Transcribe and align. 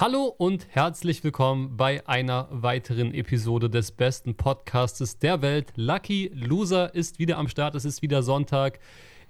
Hallo 0.00 0.34
und 0.38 0.66
herzlich 0.70 1.22
willkommen 1.24 1.76
bei 1.76 2.08
einer 2.08 2.48
weiteren 2.50 3.12
Episode 3.12 3.68
des 3.68 3.92
besten 3.92 4.34
Podcastes 4.34 5.18
der 5.18 5.42
Welt. 5.42 5.74
Lucky 5.76 6.30
Loser 6.32 6.94
ist 6.94 7.18
wieder 7.18 7.36
am 7.36 7.48
Start. 7.48 7.74
Es 7.74 7.84
ist 7.84 8.00
wieder 8.00 8.22
Sonntag. 8.22 8.80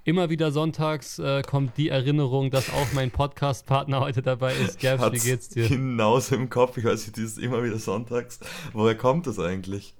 Immer 0.04 0.30
wieder 0.30 0.52
sonntags 0.52 1.18
äh, 1.18 1.42
kommt 1.42 1.76
die 1.76 1.88
Erinnerung, 1.88 2.52
dass 2.52 2.70
auch 2.72 2.92
mein 2.92 3.10
Podcast-Partner 3.10 3.98
heute 3.98 4.22
dabei 4.22 4.54
ist. 4.54 4.78
Gerbs, 4.78 5.10
wie 5.10 5.18
geht's 5.18 5.48
dir? 5.48 5.68
Genauso 5.68 6.36
im 6.36 6.48
Kopf. 6.48 6.76
Ich 6.76 6.84
weiß 6.84 7.04
nicht, 7.04 7.16
dieses 7.16 7.36
immer 7.38 7.64
wieder 7.64 7.80
sonntags. 7.80 8.38
Woher 8.72 8.94
kommt 8.96 9.26
das 9.26 9.40
eigentlich? 9.40 9.96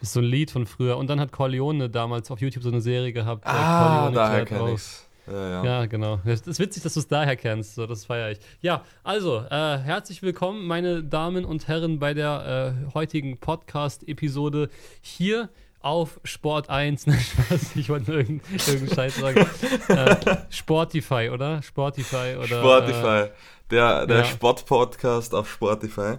Das 0.00 0.08
ist 0.08 0.14
so 0.14 0.18
ein 0.18 0.26
Lied 0.26 0.50
von 0.50 0.66
früher. 0.66 0.96
Und 0.96 1.06
dann 1.06 1.20
hat 1.20 1.30
Corleone 1.30 1.88
damals 1.88 2.32
auf 2.32 2.40
YouTube 2.40 2.64
so 2.64 2.70
eine 2.70 2.80
Serie 2.80 3.12
gehabt. 3.12 3.46
Ah, 3.46 4.10
daher 4.10 4.44
kenne 4.44 4.72
ich's. 4.72 5.06
Ja, 5.26 5.50
ja. 5.50 5.64
ja, 5.64 5.86
genau. 5.86 6.20
Es 6.24 6.42
ist 6.42 6.58
witzig, 6.58 6.82
dass 6.82 6.94
du 6.94 7.00
es 7.00 7.08
daher 7.08 7.36
kennst. 7.36 7.74
So, 7.74 7.86
das 7.86 8.04
feiere 8.04 8.32
ich. 8.32 8.38
Ja, 8.60 8.84
also, 9.02 9.38
äh, 9.38 9.78
herzlich 9.78 10.22
willkommen, 10.22 10.66
meine 10.66 11.02
Damen 11.02 11.44
und 11.44 11.68
Herren, 11.68 11.98
bei 11.98 12.14
der 12.14 12.74
äh, 12.88 12.94
heutigen 12.94 13.38
Podcast-Episode 13.38 14.70
hier 15.00 15.48
auf 15.80 16.20
Sport 16.24 16.68
1. 16.68 17.06
Nein, 17.06 17.20
Spaß, 17.48 17.76
ich 17.76 17.88
wollte 17.88 18.10
nur 18.10 18.20
irgendeinen 18.20 18.60
irgendein 18.66 18.94
Scheiß 18.94 19.16
sagen. 19.16 19.46
äh, 19.88 20.36
Sportify, 20.50 21.30
oder? 21.30 21.62
Sportify 21.62 22.36
oder. 22.36 22.46
Sportify. 22.60 23.20
Äh, 23.24 23.30
der 23.70 24.06
der 24.06 24.18
ja. 24.18 24.24
Sport-Podcast 24.24 25.34
auf 25.34 25.50
Sportify. 25.50 26.18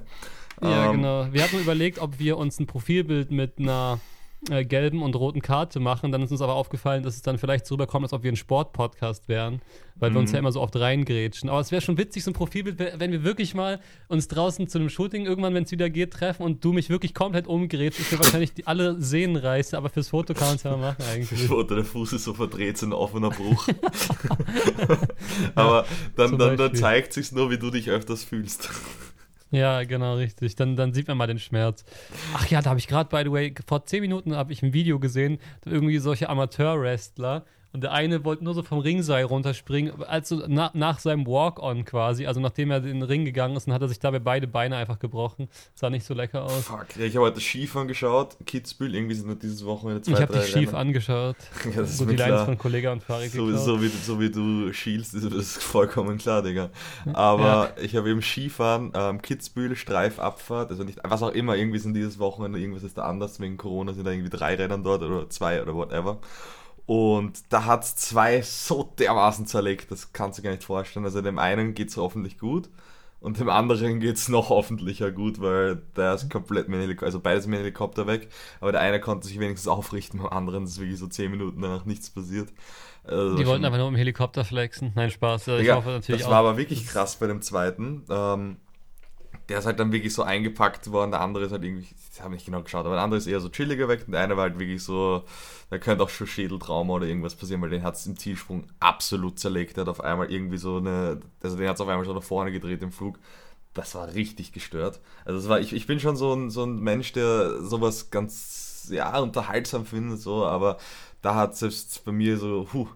Ja, 0.61 0.86
ähm. 0.86 0.97
genau. 0.97 1.27
Wir 1.31 1.44
hatten 1.44 1.59
überlegt, 1.59 1.99
ob 1.99 2.20
wir 2.20 2.38
uns 2.38 2.59
ein 2.59 2.67
Profilbild 2.67 3.31
mit 3.31 3.59
einer 3.59 3.99
äh, 4.50 4.66
gelben 4.66 5.04
und 5.04 5.16
roten 5.16 5.41
Karte 5.41 5.80
machen. 5.80 6.12
Dann 6.12 6.23
ist 6.23 6.31
uns 6.31 6.41
aber 6.41 6.55
aufgefallen, 6.55 7.04
dass 7.04 7.16
es 7.16 7.22
dann 7.22 7.38
vielleicht 7.38 7.68
so 7.68 7.76
rüberkommt, 7.76 8.05
als 8.05 8.13
ob 8.13 8.23
wir 8.23 8.31
ein 8.31 8.36
Sport-Podcast 8.36 9.30
wären, 9.30 9.62
weil 9.98 10.09
mhm. 10.09 10.16
wir 10.16 10.20
uns 10.22 10.31
ja 10.31 10.38
mhm. 10.38 10.45
immer 10.45 10.52
so 10.52 10.62
oft 10.62 10.76
reingrätschen. 10.76 11.50
Aber 11.50 11.59
es 11.59 11.72
wäre 11.72 11.81
schon 11.81 11.98
witzig, 11.98 12.23
so 12.23 12.31
ein 12.31 12.34
Profilbild, 12.34 12.80
wenn 12.98 13.12
wir 13.12 13.23
wirklich 13.23 13.54
mal 13.54 13.80
uns 14.08 14.27
draußen 14.27 14.67
zu 14.67 14.80
einem 14.80 14.90
Shooting 14.90 15.26
irgendwann, 15.26 15.54
wenn 15.54 15.64
es 15.64 15.72
wieder 15.72 15.91
geht, 15.91 16.14
treffen 16.14 16.44
und 16.44 16.66
du 16.66 16.73
mich 16.73 16.90
wirklich 16.90 17.14
komplett 17.14 17.45
umgrätst. 17.45 18.00
Ich 18.00 18.11
mir 18.11 18.20
wahrscheinlich 18.23 18.53
die, 18.53 18.66
alle 18.66 19.00
Sehnen 19.00 19.36
reiße, 19.36 19.78
aber 19.78 19.89
fürs 19.89 20.09
Foto 20.09 20.33
kann 20.33 20.48
man 20.48 20.55
es 20.55 20.64
ja 20.64 20.72
mal 20.72 20.78
machen 20.78 21.05
eigentlich. 21.11 21.44
Foto, 21.44 21.76
der 21.76 21.86
Fuß 21.86 22.14
ist 22.14 22.23
so 22.23 22.33
verdreht, 22.33 22.80
so 22.80 22.88
ein 22.88 22.94
offener 22.94 23.30
Bruch. 23.30 23.67
aber 25.55 25.86
dann, 26.16 26.39
dann, 26.39 26.58
dann 26.58 26.73
zeigt 26.73 27.14
sich 27.14 27.31
nur, 27.31 27.52
wie 27.52 27.59
du 27.59 27.70
dich 27.70 27.89
öfters 27.89 28.23
fühlst. 28.23 28.70
Ja, 29.52 29.83
genau, 29.83 30.16
richtig. 30.16 30.55
Dann, 30.55 30.77
dann 30.77 30.94
sieht 30.94 31.09
man 31.09 31.17
mal 31.17 31.27
den 31.27 31.39
Schmerz. 31.39 31.83
Ach 32.33 32.47
ja, 32.47 32.61
da 32.61 32.69
habe 32.69 32.80
ich 32.80 32.88
gerade, 32.88 33.09
by 33.09 33.23
the 33.23 33.31
way, 33.31 33.53
vor 33.67 33.85
zehn 33.85 34.02
Minuten 34.02 34.35
habe 34.35 34.53
ich 34.53 34.63
ein 34.63 34.73
Video 34.73 34.97
gesehen, 34.97 35.39
irgendwie 35.66 35.97
solche 35.99 36.30
Amateur-Wrestler 36.30 37.45
und 37.73 37.81
der 37.81 37.91
eine 37.94 38.25
wollte 38.25 38.44
nur 38.44 38.53
so 38.53 38.64
vom 38.64 38.80
Ringseil 38.80 39.23
runterspringen, 39.23 40.03
also 40.03 40.44
na, 40.47 40.72
nach 40.73 41.00
seinem 41.00 41.25
Walk-On 41.25 41.86
quasi, 41.86 42.25
also 42.25 42.41
nachdem 42.41 42.72
er 42.72 42.77
in 42.77 43.00
den 43.00 43.03
Ring 43.03 43.23
gegangen 43.23 43.55
ist, 43.55 43.67
dann 43.67 43.73
hat 43.73 43.81
er 43.81 43.88
sich 43.88 44.00
dabei 44.00 44.19
beide 44.19 44.47
Beine 44.47 44.75
einfach 44.75 45.00
gebrochen. 45.00 45.47
Sah 45.73 45.89
nicht 45.89 46.05
so 46.05 46.14
lecker 46.14 46.44
aus. 46.44 46.66
Fuck, 46.66 46.97
ich 46.97 47.16
habe 47.16 47.27
heute 47.27 47.39
Skifahren 47.39 47.83
angeschaut, 47.83 48.38
Kitzbühel, 48.45 48.95
irgendwie 48.95 49.16
sind 49.16 49.27
nur 49.27 49.36
dieses 49.36 49.66
Wochenende 49.66 50.02
zwei, 50.02 50.14
Ich 50.14 50.22
habe 50.22 50.33
dich 50.33 50.47
schief 50.47 50.73
angeschaut. 50.73 51.36
ja, 51.66 51.81
das 51.81 51.97
so 51.97 52.03
ist 52.03 52.11
die 52.11 52.16
klar. 52.16 52.30
Lines 52.30 52.44
von 52.45 52.58
Kollega 52.58 52.92
und 52.92 53.03
Farid 53.03 53.31
so, 53.31 53.55
so, 53.55 53.81
wie, 53.81 53.88
so 53.88 54.19
wie 54.19 54.30
du 54.30 54.73
schielst, 54.73 55.14
ist 55.14 55.31
das 55.31 55.58
vollkommen 55.58 56.17
klar, 56.17 56.42
Digga. 56.42 56.69
Aber 57.14 57.73
ja. 57.77 57.83
ich 57.83 57.95
habe 57.95 58.09
eben 58.09 58.22
Skifahren, 58.22 58.92
ähm, 58.94 59.22
Kitzbühel, 59.22 59.75
Streifabfahrt, 59.75 60.72
also 60.72 60.83
nicht, 60.83 60.99
was 61.03 61.23
auch 61.23 61.31
immer, 61.31 61.55
irgendwie 61.55 61.80
sind 61.80 61.94
dieses 61.94 62.19
Wochenende, 62.19 62.59
irgendwas 62.59 62.83
ist 62.83 62.97
da 62.97 63.03
anders, 63.03 63.39
wegen 63.39 63.58
Corona 63.58 63.94
sind 63.94 64.05
da 64.05 64.11
irgendwie 64.11 64.30
drei 64.30 64.55
Rennen 64.55 64.83
dort 64.83 65.03
oder 65.03 65.30
zwei 65.30 65.61
oder 65.61 65.73
whatever. 65.73 66.19
Und 66.92 67.53
da 67.53 67.64
hat 67.64 67.86
es 67.86 67.95
zwei 67.95 68.42
so 68.42 68.84
dermaßen 69.00 69.45
zerlegt, 69.45 69.92
das 69.92 70.11
kannst 70.11 70.39
du 70.39 70.44
gar 70.44 70.52
nicht 70.52 70.66
vorstellen. 70.66 71.06
Also 71.06 71.22
dem 71.22 71.39
einen 71.39 71.73
geht 71.73 71.88
es 71.88 71.95
hoffentlich 71.95 72.38
gut 72.38 72.67
und 73.22 73.39
dem 73.39 73.48
anderen 73.48 74.02
geht 74.02 74.17
es 74.17 74.28
noch 74.28 74.50
hoffentlicher 74.50 75.09
gut, 75.09 75.39
weil 75.39 75.83
der 75.95 76.16
ist 76.16 76.30
komplett 76.30 76.67
mit 76.67 76.80
dem 76.80 76.81
Helikopter, 76.81 77.06
also 77.06 77.22
beides 77.22 77.48
mit 77.48 77.59
dem 77.59 77.61
Helikopter 77.61 78.08
weg, 78.08 78.28
aber 78.59 78.73
der 78.73 78.81
eine 78.81 79.00
konnte 79.00 79.25
sich 79.25 79.39
wenigstens 79.39 79.70
aufrichten, 79.70 80.20
beim 80.20 80.33
anderen 80.33 80.66
ist 80.66 80.81
wirklich 80.81 81.00
so 81.00 81.08
10 81.08 81.31
Minuten 81.31 81.61
danach 81.61 81.86
nichts 81.86 82.10
passiert. 82.10 82.49
Also 83.05 83.38
die 83.38 83.48
wollten 83.48 83.64
aber 83.64 83.77
nur 83.77 83.88
im 83.88 83.95
Helikopter 83.95 84.44
flexen. 84.44 84.92
Nein, 84.94 85.11
Spaß. 85.11 85.48
Ich 85.48 85.67
ja, 85.67 85.77
hoffe 85.77 85.92
natürlich 85.92 86.23
das 86.23 86.30
war 86.30 86.39
aber 86.39 86.58
wirklich 86.58 86.86
krass 86.88 87.15
bei 87.15 87.27
dem 87.27 87.42
zweiten. 87.42 88.04
Ähm, 88.10 88.58
der 89.49 89.59
ist 89.59 89.65
halt 89.65 89.79
dann 89.79 89.91
wirklich 89.91 90.13
so 90.13 90.23
eingepackt 90.23 90.91
worden, 90.91 91.11
der 91.11 91.21
andere 91.21 91.45
ist 91.45 91.52
halt 91.52 91.63
irgendwie, 91.63 91.87
ich 92.13 92.21
habe 92.21 92.33
nicht 92.33 92.45
genau 92.45 92.61
geschaut, 92.61 92.85
aber 92.85 92.95
der 92.95 93.03
andere 93.03 93.17
ist 93.17 93.27
eher 93.27 93.39
so 93.39 93.49
chilliger 93.49 93.87
weg 93.87 94.03
und 94.05 94.13
der 94.13 94.21
eine 94.21 94.37
war 94.37 94.43
halt 94.43 94.59
wirklich 94.59 94.83
so, 94.83 95.23
da 95.69 95.77
könnte 95.77 96.03
auch 96.03 96.09
schon 96.09 96.27
Schädeltrauma 96.27 96.93
oder 96.93 97.07
irgendwas 97.07 97.35
passieren, 97.35 97.61
weil 97.61 97.69
den 97.69 97.83
hat 97.83 97.95
es 97.95 98.05
im 98.05 98.17
Zielsprung 98.17 98.65
absolut 98.79 99.39
zerlegt, 99.39 99.77
der 99.77 99.81
hat 99.81 99.89
auf 99.89 100.02
einmal 100.02 100.31
irgendwie 100.31 100.57
so 100.57 100.77
eine, 100.77 101.19
also 101.41 101.57
den 101.57 101.67
hat 101.67 101.75
es 101.75 101.81
auf 101.81 101.87
einmal 101.87 102.05
so 102.05 102.13
nach 102.13 102.23
vorne 102.23 102.52
gedreht 102.52 102.81
im 102.81 102.91
Flug. 102.91 103.19
Das 103.73 103.95
war 103.95 104.13
richtig 104.13 104.52
gestört. 104.52 104.99
Also 105.23 105.39
das 105.39 105.47
war, 105.47 105.59
ich, 105.61 105.71
ich 105.73 105.87
bin 105.87 105.99
schon 105.99 106.17
so 106.17 106.33
ein, 106.33 106.49
so 106.49 106.63
ein 106.65 106.79
Mensch, 106.79 107.13
der 107.13 107.61
sowas 107.61 108.09
ganz, 108.11 108.89
ja, 108.91 109.17
unterhaltsam 109.19 109.85
findet, 109.85 110.19
so, 110.19 110.45
aber 110.45 110.77
da 111.21 111.35
hat 111.35 111.55
selbst 111.55 112.03
bei 112.03 112.11
mir 112.11 112.37
so, 112.37 112.67
huh, 112.73 112.87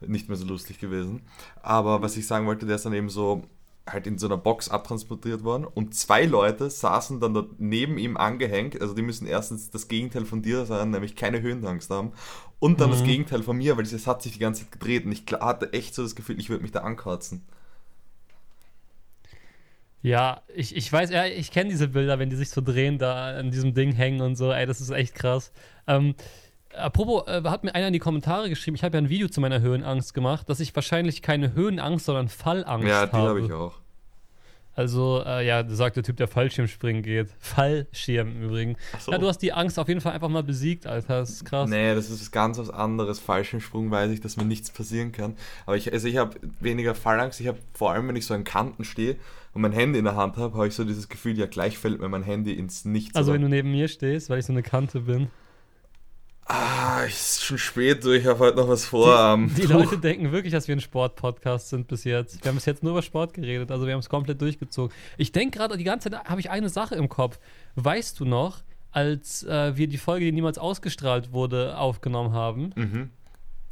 nicht 0.00 0.28
mehr 0.28 0.36
so 0.36 0.46
lustig 0.46 0.80
gewesen. 0.80 1.22
Aber 1.62 2.02
was 2.02 2.16
ich 2.16 2.26
sagen 2.26 2.46
wollte, 2.46 2.66
der 2.66 2.76
ist 2.76 2.86
dann 2.86 2.94
eben 2.94 3.10
so, 3.10 3.44
halt 3.86 4.06
in 4.06 4.18
so 4.18 4.26
einer 4.26 4.38
Box 4.38 4.68
abtransportiert 4.70 5.44
worden 5.44 5.64
und 5.64 5.94
zwei 5.94 6.24
Leute 6.24 6.70
saßen 6.70 7.20
dann 7.20 7.34
dort 7.34 7.60
neben 7.60 7.98
ihm 7.98 8.16
angehängt. 8.16 8.80
Also 8.80 8.94
die 8.94 9.02
müssen 9.02 9.26
erstens 9.26 9.70
das 9.70 9.88
Gegenteil 9.88 10.24
von 10.24 10.42
dir 10.42 10.64
sein, 10.64 10.90
nämlich 10.90 11.16
keine 11.16 11.42
Höhenangst 11.42 11.90
haben 11.90 12.12
und 12.58 12.80
dann 12.80 12.88
mhm. 12.88 12.92
das 12.92 13.04
Gegenteil 13.04 13.42
von 13.42 13.56
mir, 13.56 13.76
weil 13.76 13.84
es 13.84 14.06
hat 14.06 14.22
sich 14.22 14.32
die 14.32 14.38
ganze 14.38 14.62
Zeit 14.62 14.72
gedreht 14.72 15.04
und 15.04 15.12
ich 15.12 15.24
hatte 15.38 15.72
echt 15.72 15.94
so 15.94 16.02
das 16.02 16.14
Gefühl, 16.14 16.40
ich 16.40 16.48
würde 16.48 16.62
mich 16.62 16.72
da 16.72 16.80
ankratzen. 16.80 17.44
Ja, 20.04 20.42
ich, 20.54 20.76
ich 20.76 20.92
weiß, 20.92 21.10
ja, 21.10 21.24
ich 21.24 21.50
kenne 21.50 21.70
diese 21.70 21.88
Bilder, 21.88 22.18
wenn 22.18 22.28
die 22.28 22.36
sich 22.36 22.50
so 22.50 22.60
drehen, 22.60 22.98
da 22.98 23.36
an 23.38 23.50
diesem 23.50 23.72
Ding 23.72 23.92
hängen 23.92 24.20
und 24.20 24.36
so, 24.36 24.52
ey, 24.52 24.66
das 24.66 24.82
ist 24.82 24.90
echt 24.90 25.14
krass. 25.14 25.50
Ähm, 25.86 26.14
Apropos, 26.76 27.26
äh, 27.26 27.42
hat 27.44 27.64
mir 27.64 27.74
einer 27.74 27.88
in 27.88 27.92
die 27.92 27.98
Kommentare 27.98 28.48
geschrieben, 28.48 28.74
ich 28.74 28.84
habe 28.84 28.96
ja 28.96 29.02
ein 29.02 29.08
Video 29.08 29.28
zu 29.28 29.40
meiner 29.40 29.60
Höhenangst 29.60 30.14
gemacht, 30.14 30.48
dass 30.48 30.60
ich 30.60 30.74
wahrscheinlich 30.74 31.22
keine 31.22 31.54
Höhenangst, 31.54 32.06
sondern 32.06 32.28
Fallangst 32.28 32.68
habe. 32.68 32.88
Ja, 32.88 33.06
die 33.06 33.16
habe 33.16 33.40
ich 33.40 33.52
auch. 33.52 33.74
Also, 34.76 35.22
äh, 35.24 35.46
ja, 35.46 35.64
sagt 35.68 35.96
der 35.96 36.02
Typ, 36.02 36.16
der 36.16 36.26
Fallschirmspringen 36.26 37.02
geht. 37.02 37.28
Fallschirm 37.38 38.28
im 38.28 38.42
Übrigen. 38.42 38.76
So. 38.98 39.12
Ja, 39.12 39.18
du 39.18 39.28
hast 39.28 39.38
die 39.38 39.52
Angst 39.52 39.78
auf 39.78 39.86
jeden 39.86 40.00
Fall 40.00 40.12
einfach 40.12 40.28
mal 40.28 40.42
besiegt, 40.42 40.86
Alter. 40.86 41.20
Das 41.20 41.30
ist 41.30 41.44
krass. 41.44 41.70
Nee, 41.70 41.94
das 41.94 42.10
ist 42.10 42.32
ganz 42.32 42.58
was 42.58 42.70
anderes. 42.70 43.20
Fallschirmsprung 43.20 43.90
weiß 43.92 44.10
ich, 44.10 44.20
dass 44.20 44.36
mir 44.36 44.44
nichts 44.44 44.70
passieren 44.70 45.12
kann. 45.12 45.36
Aber 45.66 45.76
ich, 45.76 45.92
also 45.92 46.08
ich 46.08 46.16
habe 46.16 46.34
weniger 46.58 46.96
Fallangst. 46.96 47.40
Ich 47.40 47.46
habe 47.46 47.58
vor 47.72 47.92
allem, 47.92 48.08
wenn 48.08 48.16
ich 48.16 48.26
so 48.26 48.34
an 48.34 48.42
Kanten 48.42 48.84
stehe 48.84 49.16
und 49.52 49.62
mein 49.62 49.72
Handy 49.72 50.00
in 50.00 50.06
der 50.06 50.16
Hand 50.16 50.36
habe, 50.38 50.54
habe 50.54 50.66
ich 50.66 50.74
so 50.74 50.82
dieses 50.82 51.08
Gefühl, 51.08 51.38
ja, 51.38 51.46
gleich 51.46 51.78
fällt 51.78 52.00
mir 52.00 52.08
mein 52.08 52.24
Handy 52.24 52.52
ins 52.52 52.84
Nichts. 52.84 53.14
Also, 53.14 53.32
wenn 53.32 53.42
du 53.42 53.48
neben 53.48 53.70
mir 53.70 53.86
stehst, 53.86 54.28
weil 54.28 54.40
ich 54.40 54.46
so 54.46 54.52
eine 54.52 54.64
Kante 54.64 55.00
bin. 55.00 55.28
Ah, 56.46 57.04
ist 57.04 57.42
schon 57.42 57.56
spät, 57.56 58.04
ich 58.04 58.26
habe 58.26 58.38
heute 58.38 58.58
noch 58.58 58.68
was 58.68 58.84
vor. 58.84 59.38
Die, 59.38 59.62
die 59.62 59.66
Leute 59.66 59.96
denken 59.96 60.30
wirklich, 60.30 60.52
dass 60.52 60.68
wir 60.68 60.76
ein 60.76 60.80
Sport-Podcast 60.80 61.70
sind 61.70 61.88
bis 61.88 62.04
jetzt. 62.04 62.44
Wir 62.44 62.50
haben 62.50 62.56
bis 62.56 62.66
jetzt 62.66 62.82
nur 62.82 62.92
über 62.92 63.02
Sport 63.02 63.32
geredet, 63.32 63.70
also 63.70 63.86
wir 63.86 63.94
haben 63.94 64.00
es 64.00 64.10
komplett 64.10 64.40
durchgezogen. 64.42 64.94
Ich 65.16 65.32
denke 65.32 65.58
gerade, 65.58 65.78
die 65.78 65.84
ganze 65.84 66.10
Zeit 66.10 66.24
habe 66.24 66.40
ich 66.40 66.50
eine 66.50 66.68
Sache 66.68 66.96
im 66.96 67.08
Kopf. 67.08 67.38
Weißt 67.76 68.20
du 68.20 68.26
noch, 68.26 68.62
als 68.92 69.42
äh, 69.44 69.76
wir 69.76 69.88
die 69.88 69.96
Folge, 69.96 70.26
die 70.26 70.32
niemals 70.32 70.58
ausgestrahlt 70.58 71.32
wurde, 71.32 71.78
aufgenommen 71.78 72.32
haben? 72.32 72.72
Mhm. 72.76 73.10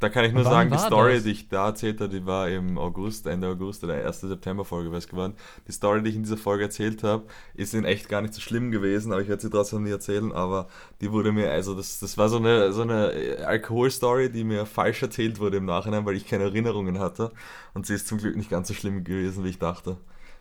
Da 0.03 0.09
kann 0.09 0.25
ich 0.25 0.33
nur 0.33 0.43
sagen, 0.43 0.69
die 0.69 0.77
Story, 0.77 1.13
das? 1.13 1.23
die 1.23 1.31
ich 1.31 1.47
da 1.47 1.67
erzählt 1.67 2.01
habe, 2.01 2.09
die 2.09 2.25
war 2.25 2.49
im 2.49 2.77
August, 2.77 3.25
Ende 3.25 3.47
August 3.47 3.85
oder 3.85 3.93
1. 3.93 4.19
September-Folge, 4.19 4.91
weiß 4.91 5.07
geworden. 5.07 5.33
Die 5.65 5.71
Story, 5.71 6.03
die 6.03 6.09
ich 6.09 6.17
in 6.17 6.23
dieser 6.23 6.35
Folge 6.35 6.65
erzählt 6.65 7.03
habe, 7.03 7.23
ist 7.53 7.73
in 7.73 7.85
echt 7.85 8.09
gar 8.09 8.21
nicht 8.21 8.33
so 8.33 8.41
schlimm 8.41 8.69
gewesen, 8.69 9.13
aber 9.13 9.21
ich 9.21 9.29
werde 9.29 9.41
sie 9.41 9.49
trotzdem 9.49 9.83
nie 9.83 9.91
erzählen. 9.91 10.33
Aber 10.33 10.67
die 10.99 11.09
wurde 11.09 11.31
mir, 11.31 11.49
also 11.49 11.73
das, 11.73 12.01
das 12.01 12.17
war 12.17 12.27
so 12.27 12.35
eine, 12.35 12.73
so 12.73 12.81
eine 12.81 13.13
Alkohol-Story, 13.45 14.29
die 14.29 14.43
mir 14.43 14.65
falsch 14.65 15.01
erzählt 15.01 15.39
wurde 15.39 15.55
im 15.55 15.65
Nachhinein, 15.65 16.05
weil 16.05 16.17
ich 16.17 16.27
keine 16.27 16.43
Erinnerungen 16.43 16.99
hatte. 16.99 17.31
Und 17.73 17.85
sie 17.85 17.93
ist 17.93 18.05
zum 18.05 18.17
Glück 18.17 18.35
nicht 18.35 18.49
ganz 18.49 18.67
so 18.67 18.73
schlimm 18.73 19.05
gewesen, 19.05 19.45
wie 19.45 19.49
ich 19.51 19.59
dachte. 19.59 19.95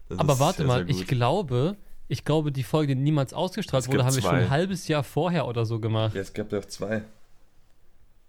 Das 0.09 0.19
aber 0.19 0.41
warte 0.41 0.57
sehr, 0.57 0.67
mal, 0.67 0.85
sehr 0.85 0.89
ich 0.89 1.07
glaube, 1.07 1.77
ich 2.09 2.25
glaube, 2.25 2.51
die 2.51 2.65
Folge, 2.65 2.97
die 2.97 3.03
niemals 3.03 3.33
ausgestrahlt 3.33 3.87
wurde, 3.87 4.05
haben 4.05 4.17
wir 4.17 4.23
schon 4.23 4.35
ein 4.35 4.51
halbes 4.51 4.89
Jahr 4.89 5.05
vorher 5.05 5.47
oder 5.47 5.65
so 5.67 5.79
gemacht. 5.79 6.17
Ja, 6.17 6.21
es 6.21 6.33
gab 6.33 6.51
ja 6.51 6.59
auch 6.59 6.65
zwei. 6.65 7.05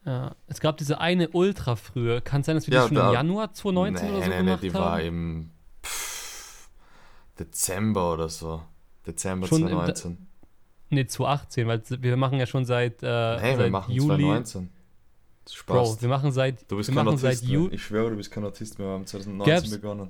Ja, 0.06 0.36
es 0.48 0.60
gab 0.60 0.78
diese 0.78 1.00
eine 1.00 1.30
Ultra 1.30 1.76
früher. 1.76 2.20
Kann 2.22 2.42
es 2.42 2.48
sein, 2.48 2.56
dass 2.56 2.68
wir 2.68 2.74
ja, 2.74 2.84
die 2.84 2.88
schon 2.90 2.98
da, 2.98 3.08
im 3.08 3.14
Januar 3.14 3.54
2019 3.54 4.06
nee, 4.06 4.14
oder 4.14 4.24
so 4.24 4.30
nee, 4.30 4.38
gemacht 4.38 4.62
nee, 4.62 4.70
die 4.70 4.76
haben? 4.76 4.84
war 4.84 5.02
im 5.02 5.50
pff, 5.84 6.70
Dezember 7.40 8.14
oder 8.14 8.30
so. 8.30 8.62
Dezember 9.08 9.48
schon 9.48 9.62
2019. 9.62 10.12
Im, 10.12 10.28
nee, 10.90 11.06
2018, 11.06 11.68
weil 11.68 11.82
wir 11.88 12.18
machen 12.18 12.40
ja 12.40 12.46
schon 12.46 12.66
seit, 12.66 13.02
äh, 13.02 13.06
nee, 13.06 13.56
seit 13.56 13.60
wir 13.60 13.70
machen 13.70 13.94
Juli. 13.94 14.08
2019. 14.08 14.70
Spaß. 15.50 15.96
Bro, 15.96 16.02
wir 16.02 16.10
machen 16.10 16.32
seit, 16.32 16.72
du 16.72 16.78
bist 16.78 16.94
kein 16.94 17.08
Autist, 17.08 17.22
seit 17.22 17.42
Juli. 17.42 17.76
Ich 17.76 17.84
schwöre, 17.84 18.10
du 18.10 18.16
bist 18.16 18.32
kein 18.32 18.46
Autist 18.46 18.80
mehr. 18.80 18.88
Wir 18.88 18.94
haben 18.94 19.06
2019 19.06 19.54
Gab's, 19.54 19.72
begonnen. 19.72 20.10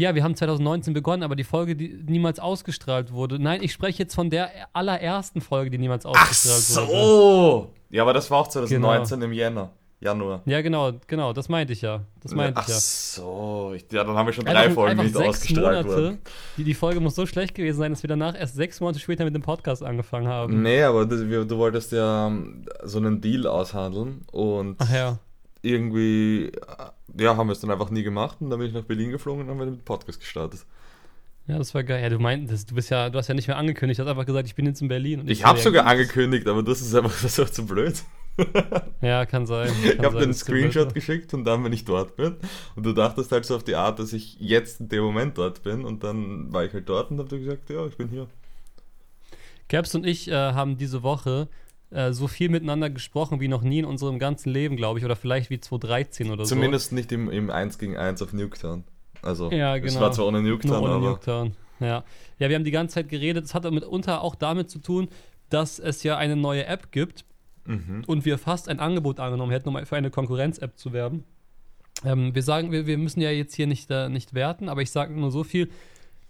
Ja, 0.00 0.14
wir 0.14 0.24
haben 0.24 0.34
2019 0.34 0.94
begonnen, 0.94 1.22
aber 1.22 1.36
die 1.36 1.44
Folge, 1.44 1.76
die 1.76 1.88
niemals 2.06 2.40
ausgestrahlt 2.40 3.12
wurde. 3.12 3.38
Nein, 3.38 3.62
ich 3.62 3.70
spreche 3.72 3.98
jetzt 4.02 4.14
von 4.14 4.30
der 4.30 4.50
allerersten 4.72 5.42
Folge, 5.42 5.70
die 5.70 5.76
niemals 5.76 6.06
ausgestrahlt 6.06 6.56
Ach 6.58 6.88
so. 6.88 6.88
wurde. 6.88 7.68
Ja, 7.90 8.02
aber 8.02 8.14
das 8.14 8.30
war 8.30 8.38
auch 8.38 8.48
2019 8.48 9.16
genau. 9.20 9.26
im 9.26 9.32
Jänner. 9.34 9.70
Januar. 10.02 10.40
Ja, 10.46 10.62
genau, 10.62 10.92
genau, 11.06 11.34
das 11.34 11.50
meinte 11.50 11.74
ich 11.74 11.82
ja. 11.82 12.00
Das 12.22 12.34
meinte 12.34 12.58
Ach 12.58 12.66
ich 12.66 12.72
ja. 12.72 12.80
so, 12.80 13.72
ich, 13.76 13.84
ja, 13.92 14.02
dann 14.02 14.16
haben 14.16 14.24
wir 14.24 14.32
schon 14.32 14.46
Einfach- 14.46 14.62
drei 14.64 14.70
Folgen 14.70 14.90
einfach 14.92 15.04
nicht 15.04 15.14
sechs 15.16 15.28
ausgestrahlt 15.28 15.86
Monate. 15.86 16.02
worden. 16.04 16.18
Die, 16.56 16.64
die 16.64 16.72
Folge 16.72 17.00
muss 17.00 17.14
so 17.14 17.26
schlecht 17.26 17.54
gewesen 17.54 17.76
sein, 17.76 17.92
dass 17.92 18.02
wir 18.02 18.08
danach 18.08 18.34
erst 18.34 18.54
sechs 18.54 18.80
Monate 18.80 18.98
später 18.98 19.26
mit 19.26 19.34
dem 19.34 19.42
Podcast 19.42 19.82
angefangen 19.84 20.26
haben. 20.28 20.62
Nee, 20.62 20.82
aber 20.84 21.04
das, 21.04 21.28
wir, 21.28 21.44
du 21.44 21.58
wolltest 21.58 21.92
ja 21.92 22.28
ähm, 22.28 22.64
so 22.82 22.96
einen 22.96 23.20
Deal 23.20 23.46
aushandeln 23.46 24.22
und 24.32 24.76
Ach 24.78 24.90
ja. 24.90 25.18
Irgendwie, 25.62 26.46
äh, 26.46 27.22
ja, 27.22 27.36
haben 27.36 27.48
wir 27.48 27.52
es 27.52 27.60
dann 27.60 27.70
einfach 27.70 27.90
nie 27.90 28.02
gemacht 28.02 28.38
und 28.40 28.50
dann 28.50 28.58
bin 28.58 28.68
ich 28.68 28.74
nach 28.74 28.84
Berlin 28.84 29.10
geflogen 29.10 29.42
und 29.42 29.48
dann 29.48 29.58
haben 29.58 29.66
wir 29.66 29.76
den 29.76 29.84
Podcast 29.84 30.20
gestartet. 30.20 30.64
Ja, 31.46 31.58
das 31.58 31.74
war 31.74 31.82
geil. 31.82 32.02
Ja, 32.02 32.08
du 32.08 32.18
meintest, 32.18 32.70
du 32.70 32.74
bist 32.74 32.90
ja, 32.90 33.10
du 33.10 33.18
hast 33.18 33.28
ja 33.28 33.34
nicht 33.34 33.48
mehr 33.48 33.56
angekündigt, 33.56 33.98
du 33.98 34.04
hast 34.04 34.10
einfach 34.10 34.26
gesagt, 34.26 34.46
ich 34.46 34.54
bin 34.54 34.66
jetzt 34.66 34.82
in 34.82 34.88
Berlin. 34.88 35.20
Und 35.20 35.30
Ich 35.30 35.40
so, 35.40 35.44
habe 35.46 35.58
sogar 35.58 35.86
angekündigt, 35.86 36.46
aber 36.46 36.62
das 36.62 36.80
ist 36.80 36.94
einfach 36.94 37.10
das 37.22 37.24
ist 37.24 37.40
auch 37.40 37.50
zu 37.50 37.66
blöd. 37.66 37.94
Ja, 39.02 39.26
kann 39.26 39.46
sein. 39.46 39.70
Ich 39.84 39.96
kann 39.96 40.04
habe 40.04 40.14
sein, 40.14 40.18
dir 40.18 40.22
einen 40.22 40.32
du 40.32 40.38
Screenshot 40.38 40.94
geschickt 40.94 41.34
und 41.34 41.44
dann, 41.44 41.64
wenn 41.64 41.72
ich 41.72 41.84
dort 41.84 42.16
bin. 42.16 42.36
Und 42.76 42.86
du 42.86 42.92
dachtest 42.92 43.32
halt 43.32 43.44
so 43.44 43.56
auf 43.56 43.64
die 43.64 43.74
Art, 43.74 43.98
dass 43.98 44.12
ich 44.12 44.38
jetzt 44.38 44.80
in 44.80 44.88
dem 44.88 45.02
Moment 45.02 45.36
dort 45.36 45.62
bin. 45.62 45.84
Und 45.84 46.04
dann 46.04 46.52
war 46.52 46.64
ich 46.64 46.72
halt 46.72 46.88
dort 46.88 47.10
und 47.10 47.18
habe 47.18 47.28
dir 47.28 47.38
gesagt, 47.40 47.68
ja, 47.68 47.84
ich 47.86 47.96
bin 47.96 48.08
hier. 48.08 48.28
Gabs 49.68 49.94
und 49.94 50.06
ich 50.06 50.28
äh, 50.28 50.34
haben 50.34 50.76
diese 50.78 51.02
Woche 51.02 51.48
äh, 51.90 52.12
so 52.12 52.28
viel 52.28 52.48
miteinander 52.48 52.90
gesprochen 52.90 53.40
wie 53.40 53.48
noch 53.48 53.62
nie 53.62 53.80
in 53.80 53.84
unserem 53.84 54.18
ganzen 54.18 54.50
Leben, 54.52 54.76
glaube 54.76 54.98
ich. 54.98 55.04
Oder 55.04 55.16
vielleicht 55.16 55.50
wie 55.50 55.60
2013 55.60 56.30
oder 56.30 56.44
Zumindest 56.44 56.92
nicht 56.92 57.12
im, 57.12 57.30
im 57.30 57.50
1 57.50 57.78
gegen 57.78 57.96
1 57.96 58.22
auf 58.22 58.32
Nuketown. 58.32 58.84
Also, 59.22 59.50
Ja, 59.50 59.76
es 59.76 59.82
genau. 59.84 60.00
war 60.00 60.12
zwar 60.12 60.26
ohne 60.26 60.38
so. 60.38 60.42
Nur 60.42 60.52
Nuketown, 60.52 60.82
ohne 60.82 60.94
aber 60.94 61.08
Nuketown. 61.10 61.52
Ja. 61.80 62.04
ja, 62.38 62.48
wir 62.48 62.56
haben 62.56 62.64
die 62.64 62.70
ganze 62.70 62.94
Zeit 62.94 63.08
geredet. 63.08 63.44
Es 63.44 63.54
hat 63.54 63.70
mitunter 63.70 64.22
auch 64.22 64.34
damit 64.34 64.70
zu 64.70 64.78
tun, 64.78 65.08
dass 65.48 65.78
es 65.78 66.02
ja 66.02 66.16
eine 66.16 66.36
neue 66.36 66.66
App 66.66 66.92
gibt 66.92 67.24
Mhm. 67.66 68.04
und 68.06 68.24
wir 68.24 68.38
fast 68.38 68.68
ein 68.68 68.80
Angebot 68.80 69.20
angenommen 69.20 69.52
hätten, 69.52 69.68
um 69.68 69.84
für 69.86 69.96
eine 69.96 70.10
Konkurrenz-App 70.10 70.78
zu 70.78 70.92
werben. 70.92 71.24
Ähm, 72.04 72.34
wir 72.34 72.42
sagen, 72.42 72.72
wir, 72.72 72.86
wir 72.86 72.96
müssen 72.98 73.20
ja 73.20 73.30
jetzt 73.30 73.54
hier 73.54 73.66
nicht, 73.66 73.90
äh, 73.90 74.08
nicht 74.08 74.34
werten, 74.34 74.68
aber 74.68 74.82
ich 74.82 74.90
sage 74.90 75.12
nur 75.12 75.30
so 75.30 75.44
viel. 75.44 75.68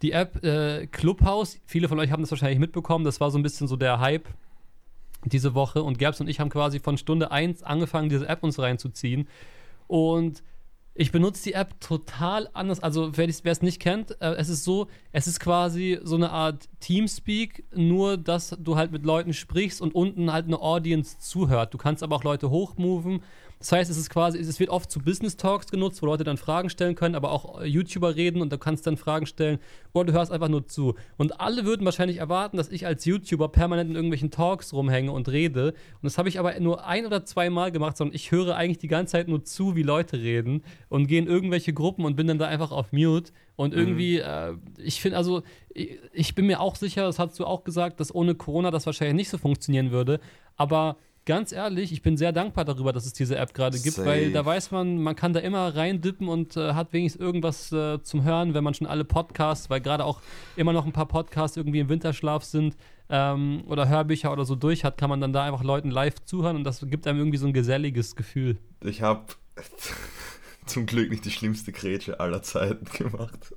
Die 0.02 0.12
App 0.12 0.42
äh, 0.44 0.86
Clubhouse, 0.88 1.60
viele 1.66 1.88
von 1.88 1.98
euch 2.00 2.10
haben 2.10 2.22
das 2.22 2.30
wahrscheinlich 2.30 2.58
mitbekommen, 2.58 3.04
das 3.04 3.20
war 3.20 3.30
so 3.30 3.38
ein 3.38 3.42
bisschen 3.42 3.68
so 3.68 3.76
der 3.76 4.00
Hype 4.00 4.28
diese 5.24 5.54
Woche 5.54 5.82
und 5.82 5.98
Gerbs 5.98 6.20
und 6.20 6.28
ich 6.28 6.40
haben 6.40 6.50
quasi 6.50 6.80
von 6.80 6.96
Stunde 6.96 7.30
1 7.30 7.62
angefangen, 7.62 8.08
diese 8.08 8.28
App 8.28 8.42
uns 8.42 8.58
reinzuziehen. 8.58 9.28
Und 9.86 10.42
ich 10.94 11.12
benutze 11.12 11.44
die 11.44 11.52
App 11.54 11.80
total 11.80 12.48
anders. 12.52 12.80
Also, 12.80 13.16
wer 13.16 13.26
es 13.26 13.62
nicht 13.62 13.80
kennt, 13.80 14.20
äh, 14.20 14.34
es 14.34 14.48
ist 14.48 14.64
so, 14.64 14.88
es 15.12 15.26
ist 15.26 15.40
quasi 15.40 15.98
so 16.02 16.16
eine 16.16 16.30
Art 16.30 16.68
Teamspeak, 16.80 17.64
nur 17.74 18.16
dass 18.16 18.56
du 18.58 18.76
halt 18.76 18.92
mit 18.92 19.04
Leuten 19.04 19.32
sprichst 19.32 19.80
und 19.80 19.94
unten 19.94 20.32
halt 20.32 20.46
eine 20.46 20.60
Audience 20.60 21.18
zuhört. 21.18 21.72
Du 21.72 21.78
kannst 21.78 22.02
aber 22.02 22.16
auch 22.16 22.24
Leute 22.24 22.50
hochmoven. 22.50 23.22
Das 23.60 23.72
heißt, 23.72 23.90
es 23.90 23.98
ist 23.98 24.08
quasi, 24.08 24.38
es 24.38 24.58
wird 24.58 24.70
oft 24.70 24.90
zu 24.90 25.00
Business 25.00 25.36
Talks 25.36 25.70
genutzt, 25.70 26.00
wo 26.00 26.06
Leute 26.06 26.24
dann 26.24 26.38
Fragen 26.38 26.70
stellen 26.70 26.94
können, 26.94 27.14
aber 27.14 27.30
auch 27.30 27.60
äh, 27.60 27.66
YouTuber 27.66 28.16
reden 28.16 28.40
und 28.40 28.50
du 28.50 28.56
kannst 28.56 28.86
dann 28.86 28.96
Fragen 28.96 29.26
stellen 29.26 29.58
oder 29.92 30.06
du 30.06 30.12
hörst 30.14 30.32
einfach 30.32 30.48
nur 30.48 30.66
zu. 30.66 30.94
Und 31.18 31.40
alle 31.40 31.66
würden 31.66 31.84
wahrscheinlich 31.84 32.16
erwarten, 32.16 32.56
dass 32.56 32.70
ich 32.70 32.86
als 32.86 33.04
YouTuber 33.04 33.48
permanent 33.48 33.90
in 33.90 33.96
irgendwelchen 33.96 34.30
Talks 34.30 34.72
rumhänge 34.72 35.12
und 35.12 35.28
rede. 35.28 35.72
Und 35.72 36.04
das 36.04 36.16
habe 36.16 36.30
ich 36.30 36.38
aber 36.38 36.58
nur 36.58 36.86
ein 36.86 37.04
oder 37.04 37.26
zwei 37.26 37.50
Mal 37.50 37.70
gemacht, 37.70 37.98
sondern 37.98 38.14
ich 38.14 38.32
höre 38.32 38.56
eigentlich 38.56 38.78
die 38.78 38.88
ganze 38.88 39.12
Zeit 39.12 39.28
nur 39.28 39.44
zu, 39.44 39.76
wie 39.76 39.82
Leute 39.82 40.16
reden 40.16 40.62
und 40.88 41.06
gehe 41.06 41.18
in 41.18 41.26
irgendwelche 41.26 41.74
Gruppen 41.74 42.06
und 42.06 42.16
bin 42.16 42.28
dann 42.28 42.38
da 42.38 42.46
einfach 42.46 42.72
auf 42.72 42.92
Mute. 42.92 43.30
Und 43.56 43.74
irgendwie, 43.74 44.20
äh, 44.20 44.54
ich 44.78 45.02
finde, 45.02 45.18
also, 45.18 45.42
ich, 45.74 45.98
ich 46.14 46.34
bin 46.34 46.46
mir 46.46 46.60
auch 46.60 46.76
sicher, 46.76 47.02
das 47.02 47.18
hast 47.18 47.38
du 47.38 47.44
auch 47.44 47.62
gesagt, 47.62 48.00
dass 48.00 48.14
ohne 48.14 48.34
Corona 48.34 48.70
das 48.70 48.86
wahrscheinlich 48.86 49.16
nicht 49.16 49.28
so 49.28 49.36
funktionieren 49.36 49.90
würde. 49.90 50.18
Aber 50.56 50.96
ganz 51.30 51.52
ehrlich, 51.52 51.92
ich 51.92 52.02
bin 52.02 52.16
sehr 52.16 52.32
dankbar 52.32 52.64
darüber, 52.64 52.92
dass 52.92 53.06
es 53.06 53.12
diese 53.12 53.36
App 53.36 53.54
gerade 53.54 53.78
gibt, 53.78 53.94
Safe. 53.94 54.08
weil 54.08 54.32
da 54.32 54.44
weiß 54.44 54.72
man, 54.72 55.00
man 55.00 55.14
kann 55.14 55.32
da 55.32 55.38
immer 55.38 55.76
reindippen 55.76 56.26
und 56.26 56.56
äh, 56.56 56.72
hat 56.72 56.92
wenigstens 56.92 57.22
irgendwas 57.22 57.70
äh, 57.70 58.02
zum 58.02 58.24
Hören, 58.24 58.52
wenn 58.52 58.64
man 58.64 58.74
schon 58.74 58.88
alle 58.88 59.04
Podcasts, 59.04 59.70
weil 59.70 59.80
gerade 59.80 60.04
auch 60.04 60.20
immer 60.56 60.72
noch 60.72 60.86
ein 60.86 60.92
paar 60.92 61.06
Podcasts 61.06 61.56
irgendwie 61.56 61.78
im 61.78 61.88
Winterschlaf 61.88 62.42
sind 62.42 62.76
ähm, 63.08 63.62
oder 63.68 63.88
Hörbücher 63.88 64.32
oder 64.32 64.44
so 64.44 64.56
durch 64.56 64.82
hat, 64.82 64.98
kann 64.98 65.08
man 65.08 65.20
dann 65.20 65.32
da 65.32 65.44
einfach 65.44 65.62
Leuten 65.62 65.92
live 65.92 66.16
zuhören 66.24 66.56
und 66.56 66.64
das 66.64 66.84
gibt 66.90 67.06
einem 67.06 67.20
irgendwie 67.20 67.38
so 67.38 67.46
ein 67.46 67.52
geselliges 67.52 68.16
Gefühl. 68.16 68.58
ich 68.82 69.00
habe 69.00 69.26
zum 70.66 70.84
Glück 70.84 71.10
nicht 71.10 71.24
die 71.24 71.30
schlimmste 71.30 71.70
Grätsche 71.70 72.18
aller 72.18 72.42
Zeiten 72.42 72.86
gemacht. 72.98 73.54